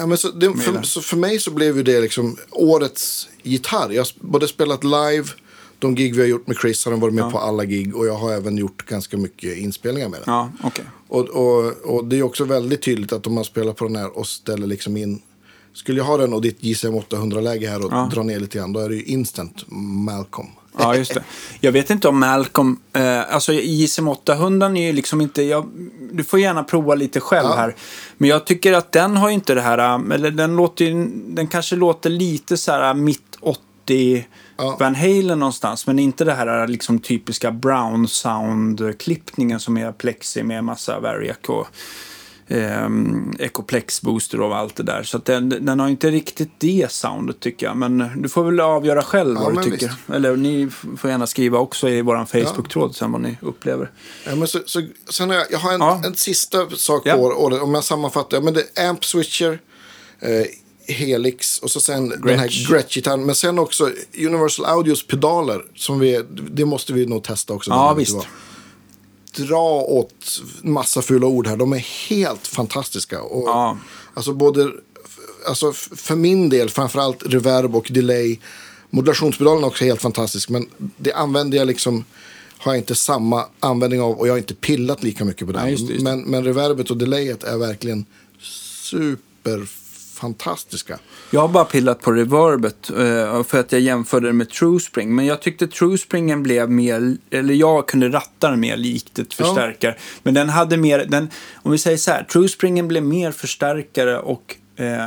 Ja, 0.00 0.06
men 0.06 0.18
så, 0.18 0.30
det, 0.30 0.54
för, 0.54 0.82
så 0.82 1.00
för 1.00 1.16
mig 1.16 1.38
så 1.38 1.50
blev 1.50 1.76
ju 1.76 1.82
det 1.82 2.00
liksom 2.00 2.36
årets 2.50 3.28
gitarr. 3.42 3.90
Jag 3.90 4.02
har 4.02 4.08
både 4.20 4.48
spelat 4.48 4.84
live, 4.84 5.24
de 5.78 5.94
gig 5.94 6.14
vi 6.14 6.20
har 6.20 6.28
gjort 6.28 6.46
med 6.46 6.56
Chris 6.56 6.84
har 6.84 6.92
den 6.92 7.00
varit 7.00 7.14
med 7.14 7.24
Ja. 7.24 7.30
på 7.30 7.38
alla 7.38 7.64
gig. 7.64 7.96
Och 7.96 8.06
jag 8.06 8.14
har 8.14 8.32
även 8.32 8.56
gjort 8.56 8.86
ganska 8.86 9.16
mycket 9.16 9.56
inspelningar 9.58 10.08
med 10.08 10.20
den. 10.24 10.34
Ja, 10.34 10.50
okej. 10.62 10.84
Och, 11.08 11.28
och, 11.28 11.64
och 11.84 12.04
det 12.04 12.18
är 12.18 12.22
också 12.22 12.44
väldigt 12.44 12.82
tydligt 12.82 13.12
att 13.12 13.26
om 13.26 13.34
man 13.34 13.44
spelar 13.44 13.72
på 13.72 13.84
den 13.84 13.96
här 13.96 14.18
och 14.18 14.26
ställer 14.26 14.66
liksom 14.66 14.96
in. 14.96 15.22
Skulle 15.72 15.98
jag 15.98 16.04
ha 16.04 16.16
den 16.16 16.32
och 16.32 16.42
ditt 16.42 16.64
JCM 16.64 16.94
800-läge 16.94 17.68
här 17.68 17.84
och 17.84 17.92
Ja. 17.92 18.10
dra 18.14 18.22
ner 18.22 18.40
lite 18.40 18.58
grann. 18.58 18.72
Då 18.72 18.80
är 18.80 18.88
det 18.88 18.94
ju 18.96 19.02
instant 19.04 19.64
Malcolm. 20.06 20.48
Ja, 20.78 20.94
just 20.96 21.14
det. 21.14 21.22
Jag 21.60 21.72
vet 21.72 21.90
inte 21.90 22.08
om 22.08 22.20
Malcolm, 22.20 22.78
eh, 22.92 23.34
alltså 23.34 23.52
JSM 23.52 24.08
800 24.08 24.66
är 24.66 24.76
ju 24.86 24.92
liksom 24.92 25.20
inte, 25.20 25.42
jag, 25.42 25.68
du 26.12 26.24
får 26.24 26.40
gärna 26.40 26.64
prova 26.64 26.94
lite 26.94 27.20
själv 27.20 27.48
Ja. 27.48 27.56
här. 27.56 27.74
Men 28.16 28.30
jag 28.30 28.44
tycker 28.46 28.72
att 28.72 28.92
den 28.92 29.16
har 29.16 29.28
ju 29.28 29.34
inte 29.34 29.54
det 29.54 29.60
här, 29.60 29.78
eh, 29.78 30.14
eller 30.14 30.30
den 30.30 30.56
låter 30.56 30.84
ju, 30.84 31.06
den 31.26 31.46
kanske 31.46 31.76
låter 31.76 32.10
lite 32.10 32.56
så 32.56 32.72
här 32.72 32.94
mitt 32.94 33.36
80 33.40 34.26
Ja. 34.60 34.76
Van 34.80 34.94
Halen 34.94 35.38
någonstans. 35.38 35.86
Men 35.86 35.98
inte 35.98 36.24
det 36.24 36.32
här 36.34 36.60
eh, 36.62 36.68
liksom 36.68 36.98
typiska 36.98 37.50
Brown 37.50 38.08
Sound-klippningen 38.08 39.58
som 39.60 39.76
är 39.78 39.92
plexi 39.92 40.42
med 40.42 40.64
massa 40.64 41.00
Variac 41.00 41.36
och 41.48 41.66
ehm, 42.48 43.34
Ecoplex 43.38 44.02
booster 44.02 44.40
och 44.40 44.56
allt 44.56 44.76
det 44.76 44.82
där. 44.82 45.02
Så 45.02 45.18
den, 45.18 45.48
den 45.48 45.80
har 45.80 45.88
inte 45.88 46.10
riktigt 46.10 46.50
det 46.58 46.86
soundet 46.92 47.40
tycker 47.40 47.66
jag. 47.66 47.76
Men 47.76 48.10
du 48.22 48.28
får 48.28 48.44
väl 48.44 48.60
avgöra 48.60 49.02
själv 49.02 49.34
Ja, 49.34 49.44
vad 49.44 49.56
du 49.64 49.70
tycker. 49.70 49.86
visst. 49.86 49.98
Eller 50.14 50.36
ni 50.36 50.68
får 50.96 51.10
gärna 51.10 51.26
skriva 51.26 51.58
också 51.58 51.88
i 51.88 52.02
vår 52.02 52.24
Facebook-tråd 52.24 52.96
sen 52.96 53.12
vad 53.12 53.20
ni 53.20 53.36
upplever. 53.42 53.90
Ja, 54.26 54.34
men 54.34 54.48
så, 54.48 54.58
så, 54.66 54.82
sen 55.10 55.28
har 55.30 55.36
jag, 55.36 55.46
jag 55.50 55.58
har 55.58 55.72
en, 55.72 55.80
Ja. 55.80 56.02
en 56.04 56.14
sista 56.14 56.70
sak 56.70 57.02
Ja. 57.04 57.14
på 57.14 57.20
året. 57.22 57.62
Om 57.62 57.74
jag 57.74 57.84
sammanfattar. 57.84 58.36
Ja, 58.36 58.40
men 58.42 58.54
det 58.54 58.78
är 58.78 58.88
Amp 58.88 59.04
Switcher, 59.04 59.58
eh, 60.20 60.94
Helix 60.94 61.58
och 61.58 61.70
så 61.70 61.80
sen 61.80 62.08
den 62.08 62.22
Gretsch. 62.22 62.38
här 62.40 62.74
Gretsch-gitarren. 62.74 63.26
Men 63.26 63.34
sen 63.34 63.58
också 63.58 63.90
Universal 64.18 64.66
Audios 64.66 65.06
pedaler. 65.06 65.62
Som 65.74 65.98
vi, 65.98 66.22
det 66.50 66.64
måste 66.64 66.92
vi 66.92 67.06
nog 67.06 67.24
testa 67.24 67.52
också. 67.54 67.70
Ja, 67.70 67.94
visst. 67.94 68.16
Dra 69.36 69.80
åt 69.82 70.40
massa 70.62 71.02
fula 71.02 71.26
ord 71.26 71.46
här. 71.46 71.56
De 71.56 71.72
är 71.72 72.08
helt 72.08 72.46
fantastiska. 72.46 73.22
Och, 73.22 73.48
Ja. 73.48 73.78
Alltså 74.14 74.32
både, 74.32 74.72
alltså 75.48 75.72
för 75.72 76.16
min 76.16 76.48
del 76.48 76.70
framförallt 76.70 77.22
reverb 77.26 77.76
och 77.76 77.88
delay. 77.90 78.38
Modulationspedalen 78.90 79.64
är 79.64 79.68
också 79.68 79.84
helt 79.84 80.02
fantastisk. 80.02 80.48
Men 80.48 80.68
det 80.96 81.12
använder 81.12 81.58
jag 81.58 81.66
liksom, 81.66 82.04
har 82.58 82.72
jag 82.72 82.80
inte 82.80 82.94
samma 82.94 83.44
användning 83.60 84.00
av. 84.00 84.18
Och 84.18 84.28
jag 84.28 84.32
har 84.32 84.38
inte 84.38 84.54
pillat 84.54 85.02
lika 85.02 85.24
mycket 85.24 85.46
på 85.46 85.52
den. 85.52 85.62
Nej, 85.62 85.72
just 85.72 85.86
det, 85.86 85.92
just 85.92 86.04
det. 86.04 86.10
Men, 86.16 86.24
men 86.24 86.44
reverbet 86.44 86.90
och 86.90 86.96
delayet 86.96 87.44
är 87.44 87.56
verkligen 87.56 88.06
superfantastiska. 90.18 90.98
Jag 91.30 91.40
har 91.40 91.48
bara 91.48 91.64
pillat 91.64 92.00
på 92.00 92.12
reverbet 92.12 92.90
eh, 92.90 93.42
för 93.44 93.60
att 93.60 93.72
jag 93.72 93.80
jämförde 93.80 94.26
det 94.26 94.32
med 94.32 94.50
TrueSpring. 94.50 95.14
Men 95.14 95.26
jag 95.26 95.42
tyckte 95.42 95.66
TrueSpringen 95.66 96.42
blev 96.42 96.70
mer, 96.70 97.16
eller 97.30 97.54
jag 97.54 97.88
kunde 97.88 98.08
ratta 98.08 98.50
den 98.50 98.60
mer 98.60 98.76
likt 98.76 99.18
ett 99.18 99.34
förstärkare. 99.34 99.96
Men 100.22 100.34
den 100.34 100.48
hade 100.48 100.76
mer, 100.76 101.06
den, 101.08 101.30
om 101.62 101.72
vi 101.72 101.78
säger 101.78 101.96
så 101.96 102.10
här, 102.10 102.24
TrueSpringen 102.24 102.88
blev 102.88 103.02
mer 103.02 103.32
förstärkare 103.32 104.18
och 104.18 104.56
eh, 104.76 105.06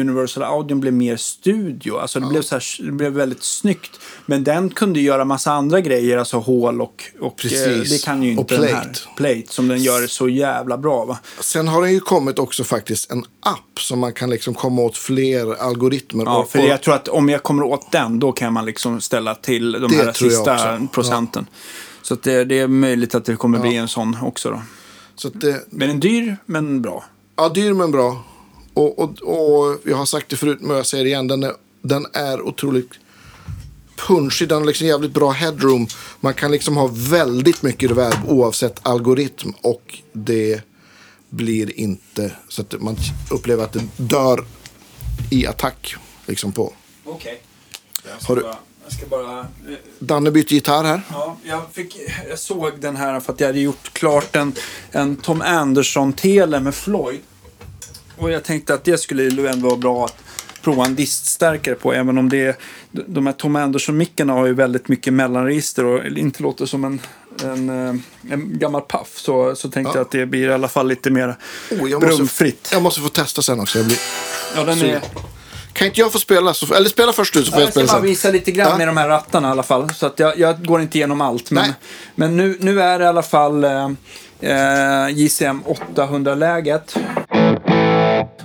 Universal 0.00 0.42
Audio 0.42 0.76
blev 0.76 0.92
mer 0.92 1.16
studio. 1.16 1.98
Alltså 1.98 2.20
det, 2.20 2.26
blev 2.26 2.42
så 2.42 2.54
här, 2.54 2.84
det 2.86 2.92
blev 2.92 3.12
väldigt 3.12 3.42
snyggt. 3.42 4.00
Men 4.26 4.44
den 4.44 4.70
kunde 4.70 5.00
göra 5.00 5.24
massa 5.24 5.52
andra 5.52 5.80
grejer, 5.80 6.18
alltså 6.18 6.38
hål 6.38 6.80
och, 6.80 7.04
och 7.20 7.26
eh, 7.26 7.50
Precis. 7.50 7.90
det 7.90 8.04
kan 8.04 8.22
ju 8.22 8.32
Och 8.36 8.40
inte 8.40 8.56
den 8.56 8.64
här. 8.64 8.82
plate. 8.82 9.00
Plate, 9.16 9.42
som 9.48 9.68
den 9.68 9.82
gör 9.82 10.06
så 10.06 10.28
jävla 10.28 10.78
bra 10.78 11.04
va? 11.04 11.18
Sen 11.40 11.68
har 11.68 11.82
det 11.82 11.90
ju 11.90 12.00
kommit 12.00 12.38
också 12.38 12.64
faktiskt 12.64 13.10
en 13.10 13.24
app 13.40 13.80
som 13.80 13.98
man 13.98 14.12
kan 14.12 14.30
liksom 14.30 14.54
komma 14.54 14.82
åt 14.82 14.96
fler 14.96 15.54
algoritmer. 15.62 16.24
Ja, 16.24 16.38
och, 16.38 16.50
för 16.50 16.58
jag 16.58 16.82
tror 16.82 16.94
att 16.94 17.08
om 17.08 17.28
jag 17.28 17.42
kommer 17.42 17.62
åt 17.62 17.92
den, 17.92 18.18
då 18.18 18.32
kan 18.32 18.52
man 18.52 18.64
liksom 18.64 19.00
ställa 19.00 19.34
till 19.34 19.72
de 19.72 19.94
här 19.94 20.12
sista 20.12 20.80
procenten. 20.92 21.46
Så 22.02 22.14
att 22.14 22.22
det, 22.22 22.44
det 22.44 22.58
är 22.58 22.68
möjligt 22.68 23.14
att 23.14 23.24
det 23.24 23.36
kommer 23.36 23.58
bli 23.58 23.76
en 23.76 23.88
sån 23.88 24.16
också 24.22 24.50
då. 24.50 24.62
så 25.16 25.28
det, 25.28 25.64
Men 25.70 25.90
en 25.90 26.00
dyr, 26.00 26.36
men 26.46 26.82
bra. 26.82 27.04
ja, 27.36 27.48
dyr 27.48 27.72
men 27.72 27.90
bra. 27.90 28.24
Och, 28.74 28.98
och, 28.98 29.10
och 29.22 29.78
jag 29.84 29.96
har 29.96 30.06
sagt 30.06 30.28
det 30.28 30.36
förut, 30.36 30.58
men 30.60 30.76
jag 30.76 30.86
säger 30.86 31.04
det 31.04 31.10
igen. 31.10 31.28
Den 31.28 31.42
är, 31.42 31.52
den 31.82 32.06
är 32.12 32.40
otroligt 32.42 32.90
punchig. 34.08 34.48
Den 34.48 34.58
har 34.58 34.66
liksom 34.66 34.86
jävligt 34.86 35.12
bra 35.12 35.30
headroom. 35.30 35.86
Man 36.20 36.34
kan 36.34 36.50
liksom 36.52 36.76
ha 36.76 36.90
väldigt 36.92 37.62
mycket 37.62 37.90
reverb 37.90 38.14
oavsett 38.28 38.80
algoritm. 38.82 39.50
Och 39.60 39.98
det 40.12 40.60
blir 41.30 41.78
inte 41.80 42.32
så 42.48 42.62
att 42.62 42.80
man 42.80 42.96
upplever 43.30 43.64
att 43.64 43.72
det 43.72 43.82
dör 43.96 44.44
i 45.30 45.46
attack. 45.46 45.94
Liksom 46.26 46.52
på. 46.52 46.72
Okej. 47.04 47.42
Har 48.28 48.36
du- 48.36 48.46
jag 48.84 48.92
ska 48.92 49.06
bara... 49.06 49.46
Danne 49.98 50.30
bytte 50.30 50.54
gitarr 50.54 50.84
här. 50.84 51.02
Ja, 51.10 51.36
jag, 51.44 51.62
fick, 51.72 51.96
jag 52.28 52.38
såg 52.38 52.80
den 52.80 52.96
här 52.96 53.20
för 53.20 53.32
att 53.32 53.40
jag 53.40 53.46
hade 53.46 53.60
gjort 53.60 53.92
klart 53.92 54.36
en, 54.36 54.52
en 54.90 55.16
Tom 55.16 55.42
Anderson-tele 55.42 56.60
med 56.60 56.74
Floyd. 56.74 57.20
Och 58.22 58.30
jag 58.30 58.44
tänkte 58.44 58.74
att 58.74 58.84
det 58.84 58.98
skulle 58.98 59.22
ju 59.22 59.46
ändå 59.46 59.68
vara 59.68 59.76
bra 59.78 60.04
att 60.04 60.16
prova 60.62 60.84
en 60.86 60.94
diststärkare 60.94 61.74
på. 61.74 61.92
Även 61.92 62.18
om 62.18 62.28
det 62.28 62.40
är, 62.46 62.54
de 62.90 63.26
här 63.26 63.32
Tom 63.32 63.56
Anderson-mickarna 63.56 64.32
har 64.32 64.46
ju 64.46 64.54
väldigt 64.54 64.88
mycket 64.88 65.12
mellanregister 65.12 65.84
och 65.84 66.04
inte 66.06 66.42
låter 66.42 66.66
som 66.66 66.84
en, 66.84 67.00
en, 67.44 67.68
eh, 67.70 67.94
en 68.32 68.58
gammal 68.58 68.80
paff. 68.82 69.08
Så, 69.16 69.54
så 69.56 69.68
tänkte 69.70 69.90
Ja. 69.90 69.96
jag 69.98 70.04
att 70.04 70.10
det 70.10 70.26
blir 70.26 70.48
i 70.48 70.52
alla 70.52 70.68
fall 70.68 70.88
lite 70.88 71.10
mer 71.10 71.28
Oh, 71.70 71.90
jag, 71.90 72.02
måste, 72.02 72.16
brumfritt. 72.16 72.68
jag 72.72 72.82
måste 72.82 73.00
få 73.00 73.08
testa 73.08 73.42
sen 73.42 73.60
också. 73.60 73.78
Jag 73.78 73.86
blir, 73.86 73.98
Ja, 74.56 74.64
den 74.64 74.82
är, 74.82 75.00
kan 75.72 75.86
inte 75.86 76.00
jag 76.00 76.12
få 76.12 76.18
spela? 76.18 76.54
Så, 76.54 76.74
eller 76.74 76.88
spela 76.88 77.12
först 77.12 77.34
du 77.34 77.44
så 77.44 77.50
får 77.52 77.60
jag 77.60 77.66
jag 77.66 77.72
ska 77.72 77.80
spela 77.80 77.92
bara 77.92 78.00
sen. 78.00 78.08
visa 78.08 78.30
lite 78.30 78.50
grann 78.52 78.68
Ja. 78.70 78.78
med 78.78 78.88
de 78.88 78.96
här 78.96 79.08
rattarna 79.08 79.48
i 79.48 79.50
alla 79.50 79.62
fall. 79.62 79.94
Så 79.94 80.06
att 80.06 80.18
jag, 80.18 80.38
jag 80.38 80.64
går 80.66 80.80
inte 80.80 80.98
igenom 80.98 81.20
allt. 81.20 81.50
Men, 81.50 81.62
Nej. 81.64 81.72
men 82.14 82.36
nu, 82.36 82.56
nu 82.60 82.82
är 82.82 82.98
det 82.98 83.04
i 83.04 83.08
alla 83.08 83.22
fall 83.22 83.64
eh, 83.64 83.90
eh, 84.40 85.08
JCM 85.18 85.62
800-läget. 85.94 86.96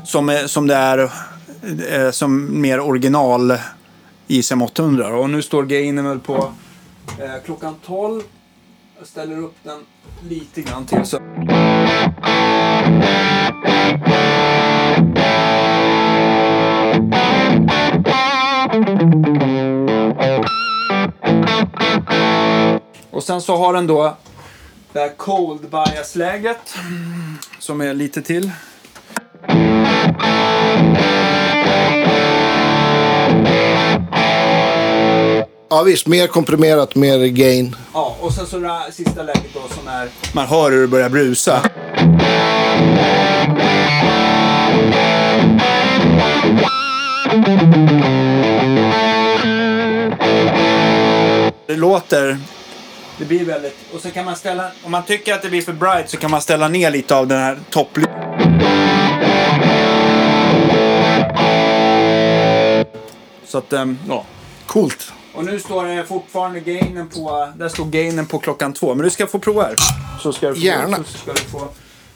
Som, 0.08 0.44
som 0.46 0.68
det 0.68 0.76
är 0.76 1.12
eh, 1.90 2.12
som 2.12 2.62
mer 2.62 2.80
original 2.80 3.58
ISM 4.28 4.62
800. 4.62 5.18
Och 5.18 5.30
nu 5.30 5.42
står 5.42 5.64
gainen 5.64 6.20
på 6.20 6.54
eh, 7.20 7.44
klockan 7.46 7.76
12. 7.86 8.22
Jag 8.98 9.08
ställer 9.08 9.38
upp 9.38 9.56
den 9.64 9.80
lite 10.30 10.62
grann 10.62 10.86
till. 10.86 11.06
Så. 11.06 11.18
Och 23.12 23.24
sen 23.24 23.42
så 23.42 23.58
har 23.58 23.74
den 23.74 23.88
då 23.88 24.18
det 24.94 25.00
här 25.00 25.16
cold 25.18 25.70
bias-läget 25.70 26.76
mm, 26.80 27.38
som 27.60 27.82
är 27.82 27.94
lite 27.94 28.22
till. 28.22 28.52
Ja 35.70 35.84
visst, 35.84 36.08
mer 36.08 36.28
komprimerat, 36.28 36.96
mer 36.96 37.28
gain. 37.28 37.76
Ja, 37.94 38.18
och 38.22 38.34
sen 38.34 38.48
så 38.48 38.60
det 38.60 38.68
här 38.68 38.92
sista 38.92 39.24
läget 39.24 39.54
då 39.54 39.60
som 39.76 39.88
är... 39.88 40.10
Man 40.34 40.48
hör 40.48 40.72
hur 40.72 40.82
det 40.82 40.88
börjar 40.88 41.10
brusa. 41.10 41.62
Det 51.68 51.76
låter... 51.76 52.38
Det 53.18 53.26
blir 53.26 53.46
väldigt... 53.46 53.76
Och 53.94 54.02
så 54.02 54.12
kan 54.12 54.26
man 54.26 54.36
ställa... 54.36 54.72
Om 54.84 54.92
man 54.92 55.04
tycker 55.04 55.34
att 55.34 55.42
det 55.42 55.50
blir 55.50 55.62
för 55.62 55.74
bright 55.74 56.10
så 56.10 56.18
kan 56.18 56.32
man 56.32 56.42
ställa 56.42 56.68
ner 56.68 56.92
lite 56.92 57.16
av 57.16 57.28
den 57.28 57.38
här 57.38 57.60
topp... 57.70 57.98
Så 63.58 63.62
att, 63.64 63.74
ehm, 63.74 63.98
ja. 64.08 64.26
Coolt. 64.68 65.12
Och 65.34 65.46
nu 65.46 65.60
står 65.60 65.86
det 65.86 66.06
fortfarande 66.06 66.60
gainen 66.60 67.10
på... 67.10 67.52
Där 67.56 67.70
står 67.70 67.86
gainen 67.86 68.26
på 68.26 68.40
klockan 68.40 68.74
två. 68.74 68.96
Men 68.96 69.04
du 69.04 69.10
ska 69.10 69.28
få 69.28 69.40
prova 69.40 69.64
här. 69.64 69.76
Så 70.22 70.34
ska 70.34 70.48
du 70.48 70.54
få, 70.56 70.60
Gärna. 70.62 70.98
Så 70.98 71.18
ska 71.18 71.34
du 71.34 71.40
få 71.40 71.68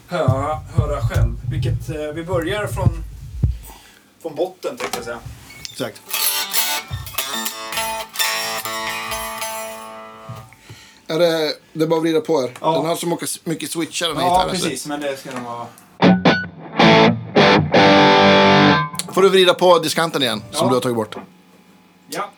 höra, 0.08 0.58
höra 0.76 1.00
själv. 1.08 1.32
Vilket, 1.50 1.88
eh, 1.88 1.96
vi 2.14 2.24
börjar 2.24 2.66
från, 2.66 2.88
från 4.22 4.34
botten 4.34 4.76
tänkte 4.76 4.98
jag 4.98 5.04
säga. 5.04 5.18
Exakt. 5.72 6.00
Är 11.06 11.18
det, 11.18 11.52
det 11.72 11.84
är 11.84 11.88
bara 11.88 11.96
att 11.96 12.02
vrida 12.02 12.20
på 12.20 12.40
här. 12.40 12.50
Ja. 12.60 12.72
Den 12.72 12.86
har 12.86 12.96
så 12.96 13.06
mycket, 13.06 13.46
mycket 13.46 13.70
switchar 13.70 14.08
den 14.08 14.16
här 14.16 14.24
Ja, 14.24 14.30
gitarren. 14.38 14.60
så- 14.60 14.64
precis. 14.68 14.86
Men 14.86 15.00
det 15.00 15.16
ska 15.16 15.30
nog 15.30 15.42
vara... 15.44 15.66
Får 19.14 19.22
du 19.22 19.28
vrida 19.28 19.54
på 19.54 19.78
diskanten 19.78 20.22
igen, 20.22 20.42
som 20.50 20.64
Ja. 20.66 20.68
du 20.68 20.74
har 20.74 20.80
tagit 20.80 20.96
bort. 20.96 21.16
Ja. 22.12 22.30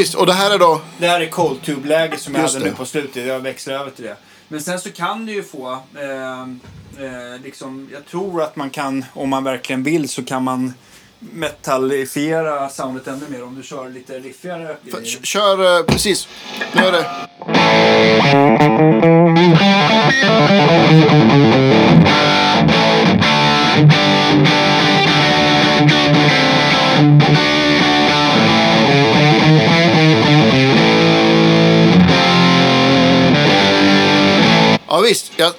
Visst. 0.00 0.14
Och 0.14 0.26
det 0.26 0.32
här 0.32 0.50
är 0.50 0.58
då... 0.58 0.80
Det 0.98 1.08
här 1.08 1.20
är 1.20 1.26
cold 1.26 1.62
tube-läge 1.62 2.16
som 2.18 2.34
jag 2.34 2.42
Just 2.42 2.54
hade 2.54 2.64
det. 2.66 2.70
nu 2.70 2.76
på 2.76 2.84
slutet. 2.84 3.26
Jag 3.26 3.40
växlar 3.40 3.74
över 3.74 3.90
till 3.90 4.04
det. 4.04 4.16
Men 4.48 4.60
sen 4.60 4.80
så 4.80 4.90
kan 4.90 5.26
du 5.26 5.32
ju 5.32 5.42
få, 5.42 5.72
eh, 5.98 6.40
eh, 7.04 7.40
liksom, 7.44 7.88
jag 7.92 8.06
tror 8.06 8.42
att 8.42 8.56
man 8.56 8.70
kan, 8.70 9.04
om 9.14 9.28
man 9.28 9.44
verkligen 9.44 9.82
vill, 9.82 10.08
så 10.08 10.24
kan 10.24 10.44
man 10.44 10.74
metallifiera 11.18 12.68
soundet 12.68 13.06
ännu 13.06 13.28
mer 13.28 13.44
om 13.44 13.54
du 13.54 13.62
kör 13.62 13.88
lite 13.88 14.18
riffigare 14.18 14.76
För- 14.90 15.00
grejer. 15.00 15.18
Kör, 15.22 15.78
eh, 15.78 15.84
precis. 15.86 16.28
Nu 16.72 16.82
är 16.82 16.92
det... 16.92 17.06
Ja 35.00 35.04
visst, 35.04 35.32
jag... 35.36 35.52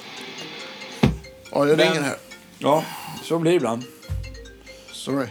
Ja, 1.50 1.64
det 1.64 1.76
ringer 1.76 2.00
här. 2.00 2.16
Ja, 2.58 2.84
så 3.22 3.38
blir 3.38 3.52
det 3.52 3.56
ibland. 3.56 3.84
Sorry. 4.92 5.26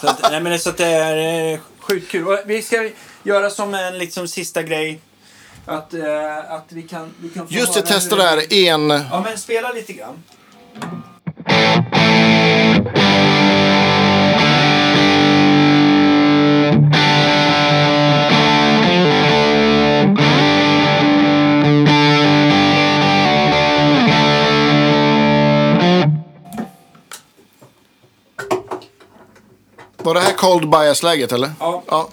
Så 0.00 0.08
att, 0.08 0.30
nej, 0.30 0.40
men 0.40 0.58
så 0.58 0.70
att 0.70 0.76
det 0.76 0.86
är 0.86 1.52
eh, 1.52 1.60
sjukt 1.80 2.10
kul. 2.10 2.28
Och 2.28 2.38
vi 2.46 2.62
ska 2.62 2.90
göra 3.22 3.50
som 3.50 3.74
en 3.74 3.98
liksom, 3.98 4.28
sista 4.28 4.62
grej. 4.62 5.00
Att, 5.66 5.94
eh, 5.94 6.52
att 6.52 6.66
vi 6.68 6.82
kan, 6.82 7.14
vi 7.20 7.28
kan 7.28 7.46
Just 7.48 7.74
det, 7.74 7.82
testa 7.82 8.16
det 8.16 8.22
här. 8.22 8.52
En... 8.52 8.90
Ja, 8.90 9.22
men 9.24 9.38
spela 9.38 9.72
lite 9.72 9.92
grann. 9.92 10.22
Var 30.08 30.14
det 30.14 30.20
här 30.20 30.32
cold 30.32 30.70
bias-läget 30.70 31.32
eller? 31.32 31.50
Ja. 31.60 31.82
Ja. 31.86 32.08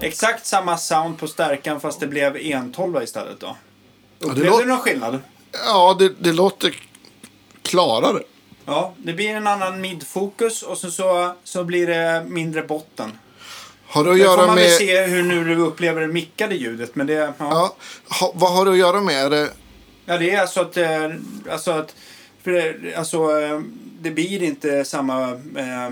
Exakt 0.00 0.46
samma 0.46 0.76
sound 0.78 1.18
på 1.18 1.28
stärkan 1.28 1.80
fast 1.80 2.00
det 2.00 2.06
blev 2.06 2.36
en 2.36 2.72
12 2.72 3.02
istället 3.02 3.40
då. 3.40 3.56
det 4.18 4.26
Upplevde 4.26 4.50
låter- 4.50 4.64
du 4.64 4.68
någon 4.70 4.78
skillnad? 4.80 5.18
Ja, 5.66 5.96
det, 5.98 6.12
det 6.18 6.32
låter 6.32 6.74
klarare. 7.62 8.22
Ja, 8.64 8.92
det 8.96 9.12
blir 9.12 9.28
en 9.28 9.46
annan 9.46 9.80
midfokus 9.80 10.62
och 10.62 10.78
så, 10.78 10.90
så, 10.90 11.32
så 11.44 11.64
blir 11.64 11.86
det 11.86 12.24
mindre 12.28 12.62
botten. 12.62 13.18
Har 13.86 14.04
det 14.04 14.10
att 14.10 14.16
Det 14.16 14.24
får 14.24 14.34
göra 14.36 14.46
man 14.46 14.54
med... 14.54 14.64
väl 14.64 14.72
se 14.78 15.02
hur 15.06 15.22
nu 15.22 15.44
du 15.44 15.56
upplever 15.62 16.00
det 16.00 16.06
mickade 16.08 16.54
ljudet. 16.54 16.94
Men 16.94 17.06
det, 17.06 17.12
ja. 17.12 17.32
Ja, 17.38 17.74
ha, 18.20 18.32
vad 18.34 18.52
har 18.52 18.64
det 18.64 18.70
att 18.70 18.76
göra 18.78 19.00
med? 19.00 19.24
Är 19.26 19.30
det... 19.30 19.50
Ja, 20.12 20.18
det 20.18 20.30
är 20.30 20.40
alltså 20.40 20.60
att, 20.60 20.76
eh, 20.76 21.10
alltså 21.50 21.70
att 21.70 21.94
för 22.42 22.50
det, 22.50 22.94
alltså, 22.94 23.40
eh, 23.40 23.60
det 24.00 24.10
blir 24.10 24.42
inte 24.42 24.84
samma 24.84 25.30
eh, 25.56 25.90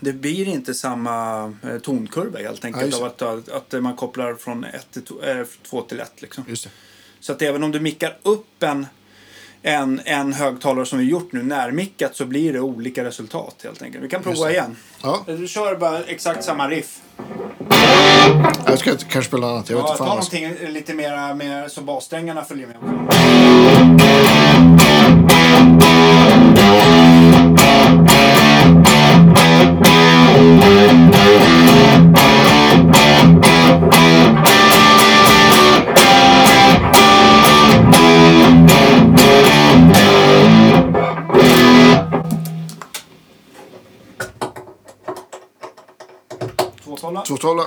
det 0.00 0.12
blir 0.12 0.48
inte 0.48 0.74
samma 0.74 1.44
eh, 1.62 1.78
tonkurva 1.78 2.38
helt 2.38 2.64
Ja, 2.64 2.66
enkelt 2.66 2.86
just 2.86 3.22
av 3.22 3.38
att, 3.46 3.48
att, 3.48 3.82
man 3.82 3.96
kopplar 3.96 4.34
från 4.34 4.64
ett 4.64 4.90
till 4.90 5.02
eh, 5.22 5.46
två 5.62 5.82
till 5.82 6.00
ett. 6.00 6.22
Liksom. 6.22 6.44
Så 7.20 7.32
att 7.32 7.42
även 7.42 7.62
om 7.62 7.70
du 7.70 7.80
mickar 7.80 8.18
upp 8.22 8.62
en, 8.62 8.86
en, 9.62 10.00
en 10.04 10.32
högtalare 10.32 10.86
som 10.86 10.98
vi 10.98 11.04
gjort 11.04 11.32
nu 11.32 11.42
närmickat 11.42 12.16
så 12.16 12.24
blir 12.26 12.52
det 12.52 12.60
olika 12.60 13.04
resultat 13.04 13.54
helt 13.64 13.82
enkelt. 13.82 14.04
Vi 14.04 14.08
kan 14.08 14.22
prova 14.22 14.50
igen. 14.50 14.76
Ja, 15.02 15.24
Du 15.26 15.48
kör 15.48 15.76
bara 15.76 15.98
exakt 16.04 16.44
samma 16.44 16.68
riff. 16.68 17.00
jag 18.66 18.78
ska 18.78 18.90
kanske 18.96 19.22
spela 19.28 19.46
annat. 19.46 19.70
Jag 19.70 19.76
vet 19.76 19.84
Ja, 19.86 19.92
inte 19.92 19.98
ta 19.98 20.06
någonting 20.08 20.54
lite 20.72 20.94
mer 20.94 21.34
med, 21.34 21.70
så 21.72 21.80
bassträngarna 21.80 22.44
följer 22.44 22.66
med. 22.66 22.76
Två 47.26 47.36
tolva. 47.36 47.64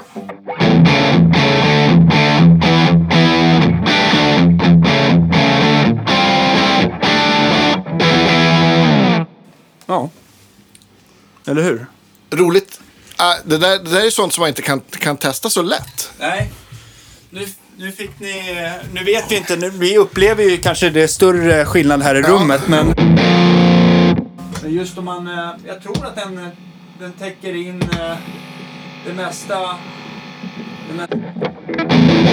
Ja. 9.85 10.09
Eller 11.47 11.63
hur? 11.63 11.85
Roligt. 12.31 12.79
Äh, 13.19 13.25
det, 13.49 13.57
där, 13.57 13.79
det 13.79 13.89
där 13.89 14.05
är 14.05 14.09
sånt 14.09 14.33
som 14.33 14.41
man 14.41 14.47
inte 14.49 14.61
kan, 14.61 14.81
kan 14.89 15.17
testa 15.17 15.49
så 15.49 15.61
lätt. 15.61 16.11
Nej. 16.19 16.51
Nu, 17.29 17.47
nu 17.77 17.91
fick 17.91 18.19
ni... 18.19 18.41
Nu 18.93 19.03
vet 19.03 19.31
vi 19.31 19.35
inte. 19.37 19.55
Nu, 19.55 19.69
vi 19.69 19.97
upplever 19.97 20.43
ju 20.43 20.57
kanske 20.57 20.89
det 20.89 21.07
större 21.07 21.65
skillnad 21.65 22.01
här 22.03 22.15
i 22.15 22.19
Ja. 22.19 22.27
rummet, 22.27 22.61
men... 22.67 22.95
Just 24.65 24.97
om 24.97 25.05
man... 25.05 25.27
eh, 25.27 25.49
Jag 25.67 25.83
tror 25.83 26.05
att 26.05 26.15
den, 26.15 26.47
den 26.99 27.11
täcker 27.13 27.55
in 27.55 27.81
eh, 27.81 28.17
det 29.05 29.13
mesta... 29.13 29.59
Det 30.87 30.93
me- 30.93 32.25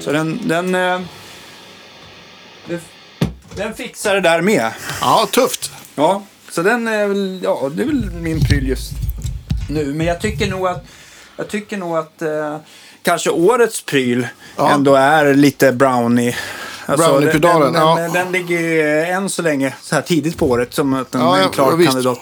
Så 0.00 0.12
den... 0.12 0.40
Den, 0.48 0.74
eh, 0.74 1.00
den, 2.68 2.80
den 3.56 3.74
fixar 3.74 4.14
det 4.14 4.20
där 4.20 4.40
med. 4.40 4.72
Ja, 5.00 5.28
tufft. 5.32 5.70
Ja, 5.94 6.22
så 6.50 6.62
den 6.62 6.88
är 6.88 7.06
väl, 7.06 7.40
ja, 7.42 7.70
det 7.74 7.82
är 7.82 7.86
väl 7.86 8.10
min 8.10 8.40
pryl 8.40 8.68
just 8.68 8.90
nu. 9.70 9.94
Men 9.94 10.06
jag 10.06 10.20
tycker 10.20 10.50
nog 10.50 10.66
att, 10.66 10.84
jag 11.42 11.48
tycker 11.50 11.76
nog 11.76 11.96
att 11.96 12.22
eh, 12.22 12.56
kanske 13.02 13.30
årets 13.30 13.82
pryl 13.84 14.26
Ja. 14.56 14.70
ändå 14.70 14.94
är 14.94 15.34
lite 15.34 15.72
brownie. 15.72 16.36
Alltså, 16.86 17.08
Brownie-pedalen, 17.08 17.72
den, 17.72 17.82
ja. 17.82 18.10
den, 18.12 18.32
ligger 18.32 18.60
ju 18.60 19.00
än 19.04 19.28
så 19.30 19.42
länge 19.42 19.74
så 19.82 19.94
här 19.94 20.02
tidigt 20.02 20.38
på 20.38 20.46
året 20.50 20.74
som 20.74 20.94
att 20.94 21.10
den 21.12 21.20
Ja, 21.20 21.34
är 21.36 21.40
ja, 21.40 21.46
en 21.46 21.50
klar 21.52 21.76
visst. 21.76 21.90
kandidat. 21.92 22.18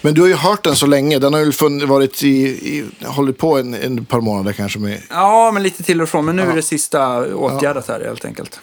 Men 0.00 0.14
du 0.14 0.20
har 0.20 0.28
ju 0.28 0.34
hört 0.34 0.64
den 0.64 0.76
så 0.76 0.86
länge. 0.86 1.18
Den 1.18 1.32
har 1.34 1.40
ju 1.40 1.52
varit 1.86 2.22
i, 2.22 2.28
i, 2.48 2.84
hållit 3.04 3.38
på 3.38 3.58
en, 3.58 3.74
en 3.74 4.04
par 4.04 4.20
månader 4.20 4.52
kanske 4.52 4.78
med. 4.78 5.02
Ja, 5.10 5.50
men 5.54 5.62
lite 5.62 5.82
till 5.82 6.02
och 6.02 6.08
från. 6.08 6.24
Men 6.24 6.36
nu 6.36 6.42
Ja. 6.42 6.50
är 6.50 6.56
det 6.56 6.62
sista 6.62 7.34
åtgärdat 7.34 7.88
här 7.88 8.00
helt 8.04 8.24
enkelt. 8.24 8.60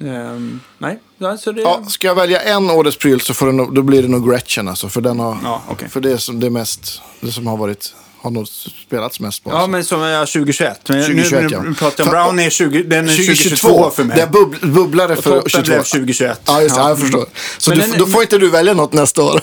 Ehm, 0.00 0.60
nej, 0.78 0.98
ja, 1.18 1.36
så 1.36 1.52
det... 1.52 1.60
Ja, 1.62 1.84
ska 1.88 2.06
jag 2.06 2.14
välja 2.14 2.40
en 2.40 2.70
årets 2.70 2.98
pryl 2.98 3.20
så 3.20 3.34
får 3.34 3.52
nog- 3.52 3.74
då 3.74 3.82
blir 3.82 4.02
det 4.02 4.08
nog 4.08 4.30
Gretchen 4.30 4.68
alltså. 4.68 4.88
För, 4.88 5.00
den 5.00 5.18
har, 5.18 5.36
Ja, 5.44 5.62
okej. 5.68 5.88
för 5.88 6.00
det 6.00 6.12
är 6.12 6.16
som 6.16 6.40
det 6.40 6.50
mest, 6.50 7.00
det 7.20 7.32
som 7.32 7.46
har 7.46 7.56
varit, 7.56 7.94
har 8.20 8.30
nog 8.30 8.48
spelats 8.86 9.20
mest 9.20 9.44
på. 9.44 9.50
Ja, 9.50 9.54
alltså. 9.54 9.70
men 9.70 9.84
som 9.84 10.02
är 10.02 10.26
2021. 10.26 10.88
Men 10.88 11.02
2021, 11.02 11.42
nu, 11.42 11.48
ja. 11.52 11.62
nu 11.62 11.74
pratar 11.74 12.04
jag 12.04 12.08
om 12.08 12.12
Brownie, 12.34 12.50
20, 12.50 12.82
den 12.82 13.08
är 13.08 13.16
2022 13.16 13.90
för 13.90 14.04
mig. 14.04 14.16
Det 14.16 14.26
bub, 14.26 14.72
bubblade 14.72 15.16
för 15.16 15.22
toppen 15.22 15.50
22. 15.50 15.62
blev 15.66 15.82
2021. 15.82 16.40
Ja, 16.46 16.62
just 16.62 16.74
det. 16.74 16.80
Ja. 16.80 16.88
Jag 16.88 16.96
Mm. 16.98 17.02
förstår. 17.10 17.26
Så 17.58 17.70
Men 17.70 17.78
du, 17.78 17.86
den- 17.86 17.98
då 17.98 18.06
får 18.06 18.22
inte 18.22 18.38
du 18.38 18.48
välja 18.50 18.74
något 18.74 18.92
nästa 18.92 19.22
år. 19.22 19.40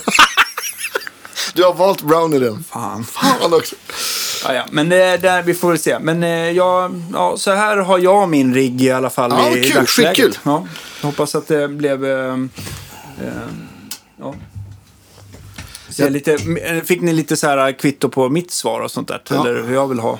du 1.53 1.63
har 1.63 1.73
valt 1.73 2.01
Brownie 2.01 2.39
den. 2.39 2.63
Fan. 2.63 3.03
Fan 3.05 3.53
också. 3.53 3.75
Ja, 4.45 4.53
ja. 4.53 4.65
Men 4.71 4.89
det, 4.89 5.17
där, 5.17 5.41
vi 5.43 5.53
får 5.53 5.69
väl 5.69 5.79
se. 5.79 5.99
Men 5.99 6.23
eh, 6.23 6.29
jag, 6.29 7.01
ja, 7.13 7.37
så 7.37 7.51
här 7.51 7.77
har 7.77 7.99
jag 7.99 8.29
min 8.29 8.53
rigg 8.53 8.81
i 8.81 8.91
alla 8.91 9.09
fall 9.09 9.31
Ja, 9.31 9.57
i 9.57 9.63
kul. 9.63 9.73
dagsläget. 9.75 10.15
Skitkul. 10.17 10.37
Ja, 10.43 10.67
jag 11.01 11.07
hoppas 11.07 11.35
att 11.35 11.47
det 11.47 11.67
blev... 11.67 12.05
Eh, 12.05 12.33
eh, 12.33 13.27
ja. 14.19 14.35
Så 15.93 16.09
lite, 16.09 16.33
eh, 16.63 16.83
fick 16.83 17.01
ni 17.01 17.13
lite 17.13 17.37
så 17.37 17.47
här 17.47 17.71
kvitto 17.79 18.09
på 18.09 18.29
mitt 18.29 18.51
svar 18.51 18.79
och 18.81 18.91
sånt 18.91 19.07
där? 19.07 19.21
Ja. 19.29 19.35
Eller 19.47 19.63
hur 19.63 19.73
jag 19.73 19.87
vill 19.87 19.99
ha 19.99 20.19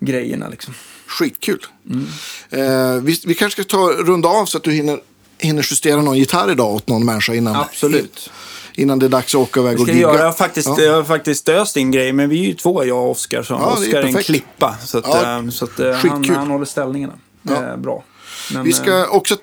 grejerna 0.00 0.48
liksom. 0.48 0.74
Skitkul. 1.06 1.66
Mm. 1.90 2.06
Eh, 2.50 3.02
vi, 3.02 3.20
vi 3.26 3.34
kanske 3.34 3.62
ska 3.64 3.76
ta 3.76 3.90
runda 3.92 4.28
av 4.28 4.46
så 4.46 4.58
att 4.58 4.64
du 4.64 4.72
hinner, 4.72 5.00
hinner 5.38 5.66
justera 5.70 6.02
någon 6.02 6.18
gitarr 6.18 6.50
idag 6.50 6.74
åt 6.74 6.88
någon 6.88 7.04
människa 7.04 7.34
innan, 7.34 7.56
Absolut. 7.56 8.30
innan 8.74 8.98
det 8.98 9.06
är 9.06 9.10
dags 9.10 9.34
att 9.34 9.40
åka 9.40 9.60
iväg 9.60 9.80
och 9.80 9.88
gigga. 9.88 10.00
göra. 10.00 10.18
Jag 10.18 10.24
har 10.24 10.32
faktiskt, 10.32 10.68
Ja. 10.68 10.80
jag 10.80 10.94
har 10.94 11.04
faktiskt 11.04 11.48
öst 11.48 11.76
in 11.76 11.90
grejer, 11.90 12.12
men 12.12 12.28
vi 12.28 12.40
är 12.40 12.44
ju 12.46 12.54
två, 12.54 12.84
jag 12.84 12.98
och 13.04 13.10
Oskar. 13.10 13.42
Så 13.42 13.54
Ja, 13.54 13.72
Oskar 13.72 14.02
är 14.02 14.06
en 14.06 14.22
klippa. 14.22 14.76
Så 14.84 14.98
att, 14.98 15.04
Ja. 15.06 15.38
eh, 15.38 15.48
så 15.48 15.64
att 15.64 15.80
eh, 15.80 15.92
han, 15.92 16.24
han 16.24 16.50
håller 16.50 16.64
ställningarna. 16.64 17.12
Det 17.42 17.54
är 17.54 17.76
bra. 17.76 18.04
Men, 18.52 18.64
Vi 18.64 18.70
eh, 18.70 18.76
ska 18.76 19.06
också 19.08 19.36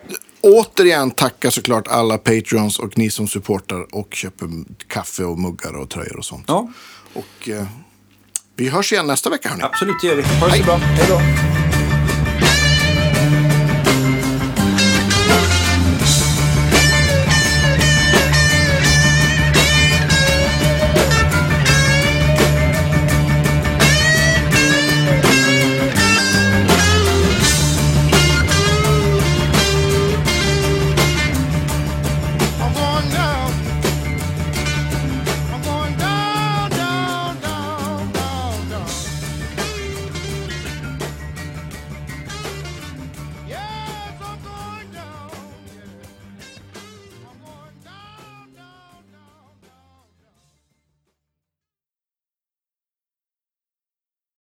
återigen 0.46 1.12
tacka 1.12 1.52
såklart 1.52 1.88
alla 1.88 2.18
Patreons 2.18 2.80
och 2.80 2.98
ni 2.98 3.10
som 3.10 3.28
supportar 3.28 3.96
och 3.96 4.14
köper 4.14 4.50
kaffe 4.88 5.24
och 5.24 5.40
muggar 5.40 5.74
och 5.74 5.90
tröjor 5.90 6.18
och 6.18 6.26
sånt. 6.26 6.46
Ja, 6.48 6.70
Och 7.14 7.50
eh, 7.50 7.66
vi 8.56 8.70
hörs 8.70 8.94
igen 8.94 9.08
nästa 9.08 9.30
vecka 9.30 9.50
hörni. 9.50 9.64
absolut 9.64 9.96
det 10.02 10.08
gör 10.08 10.16
vi. 10.16 10.24
Ha 10.24 10.48
det 10.48 10.58
så 10.58 10.64
bra. 10.64 10.76
Hej 10.76 11.06
då. 11.10 11.65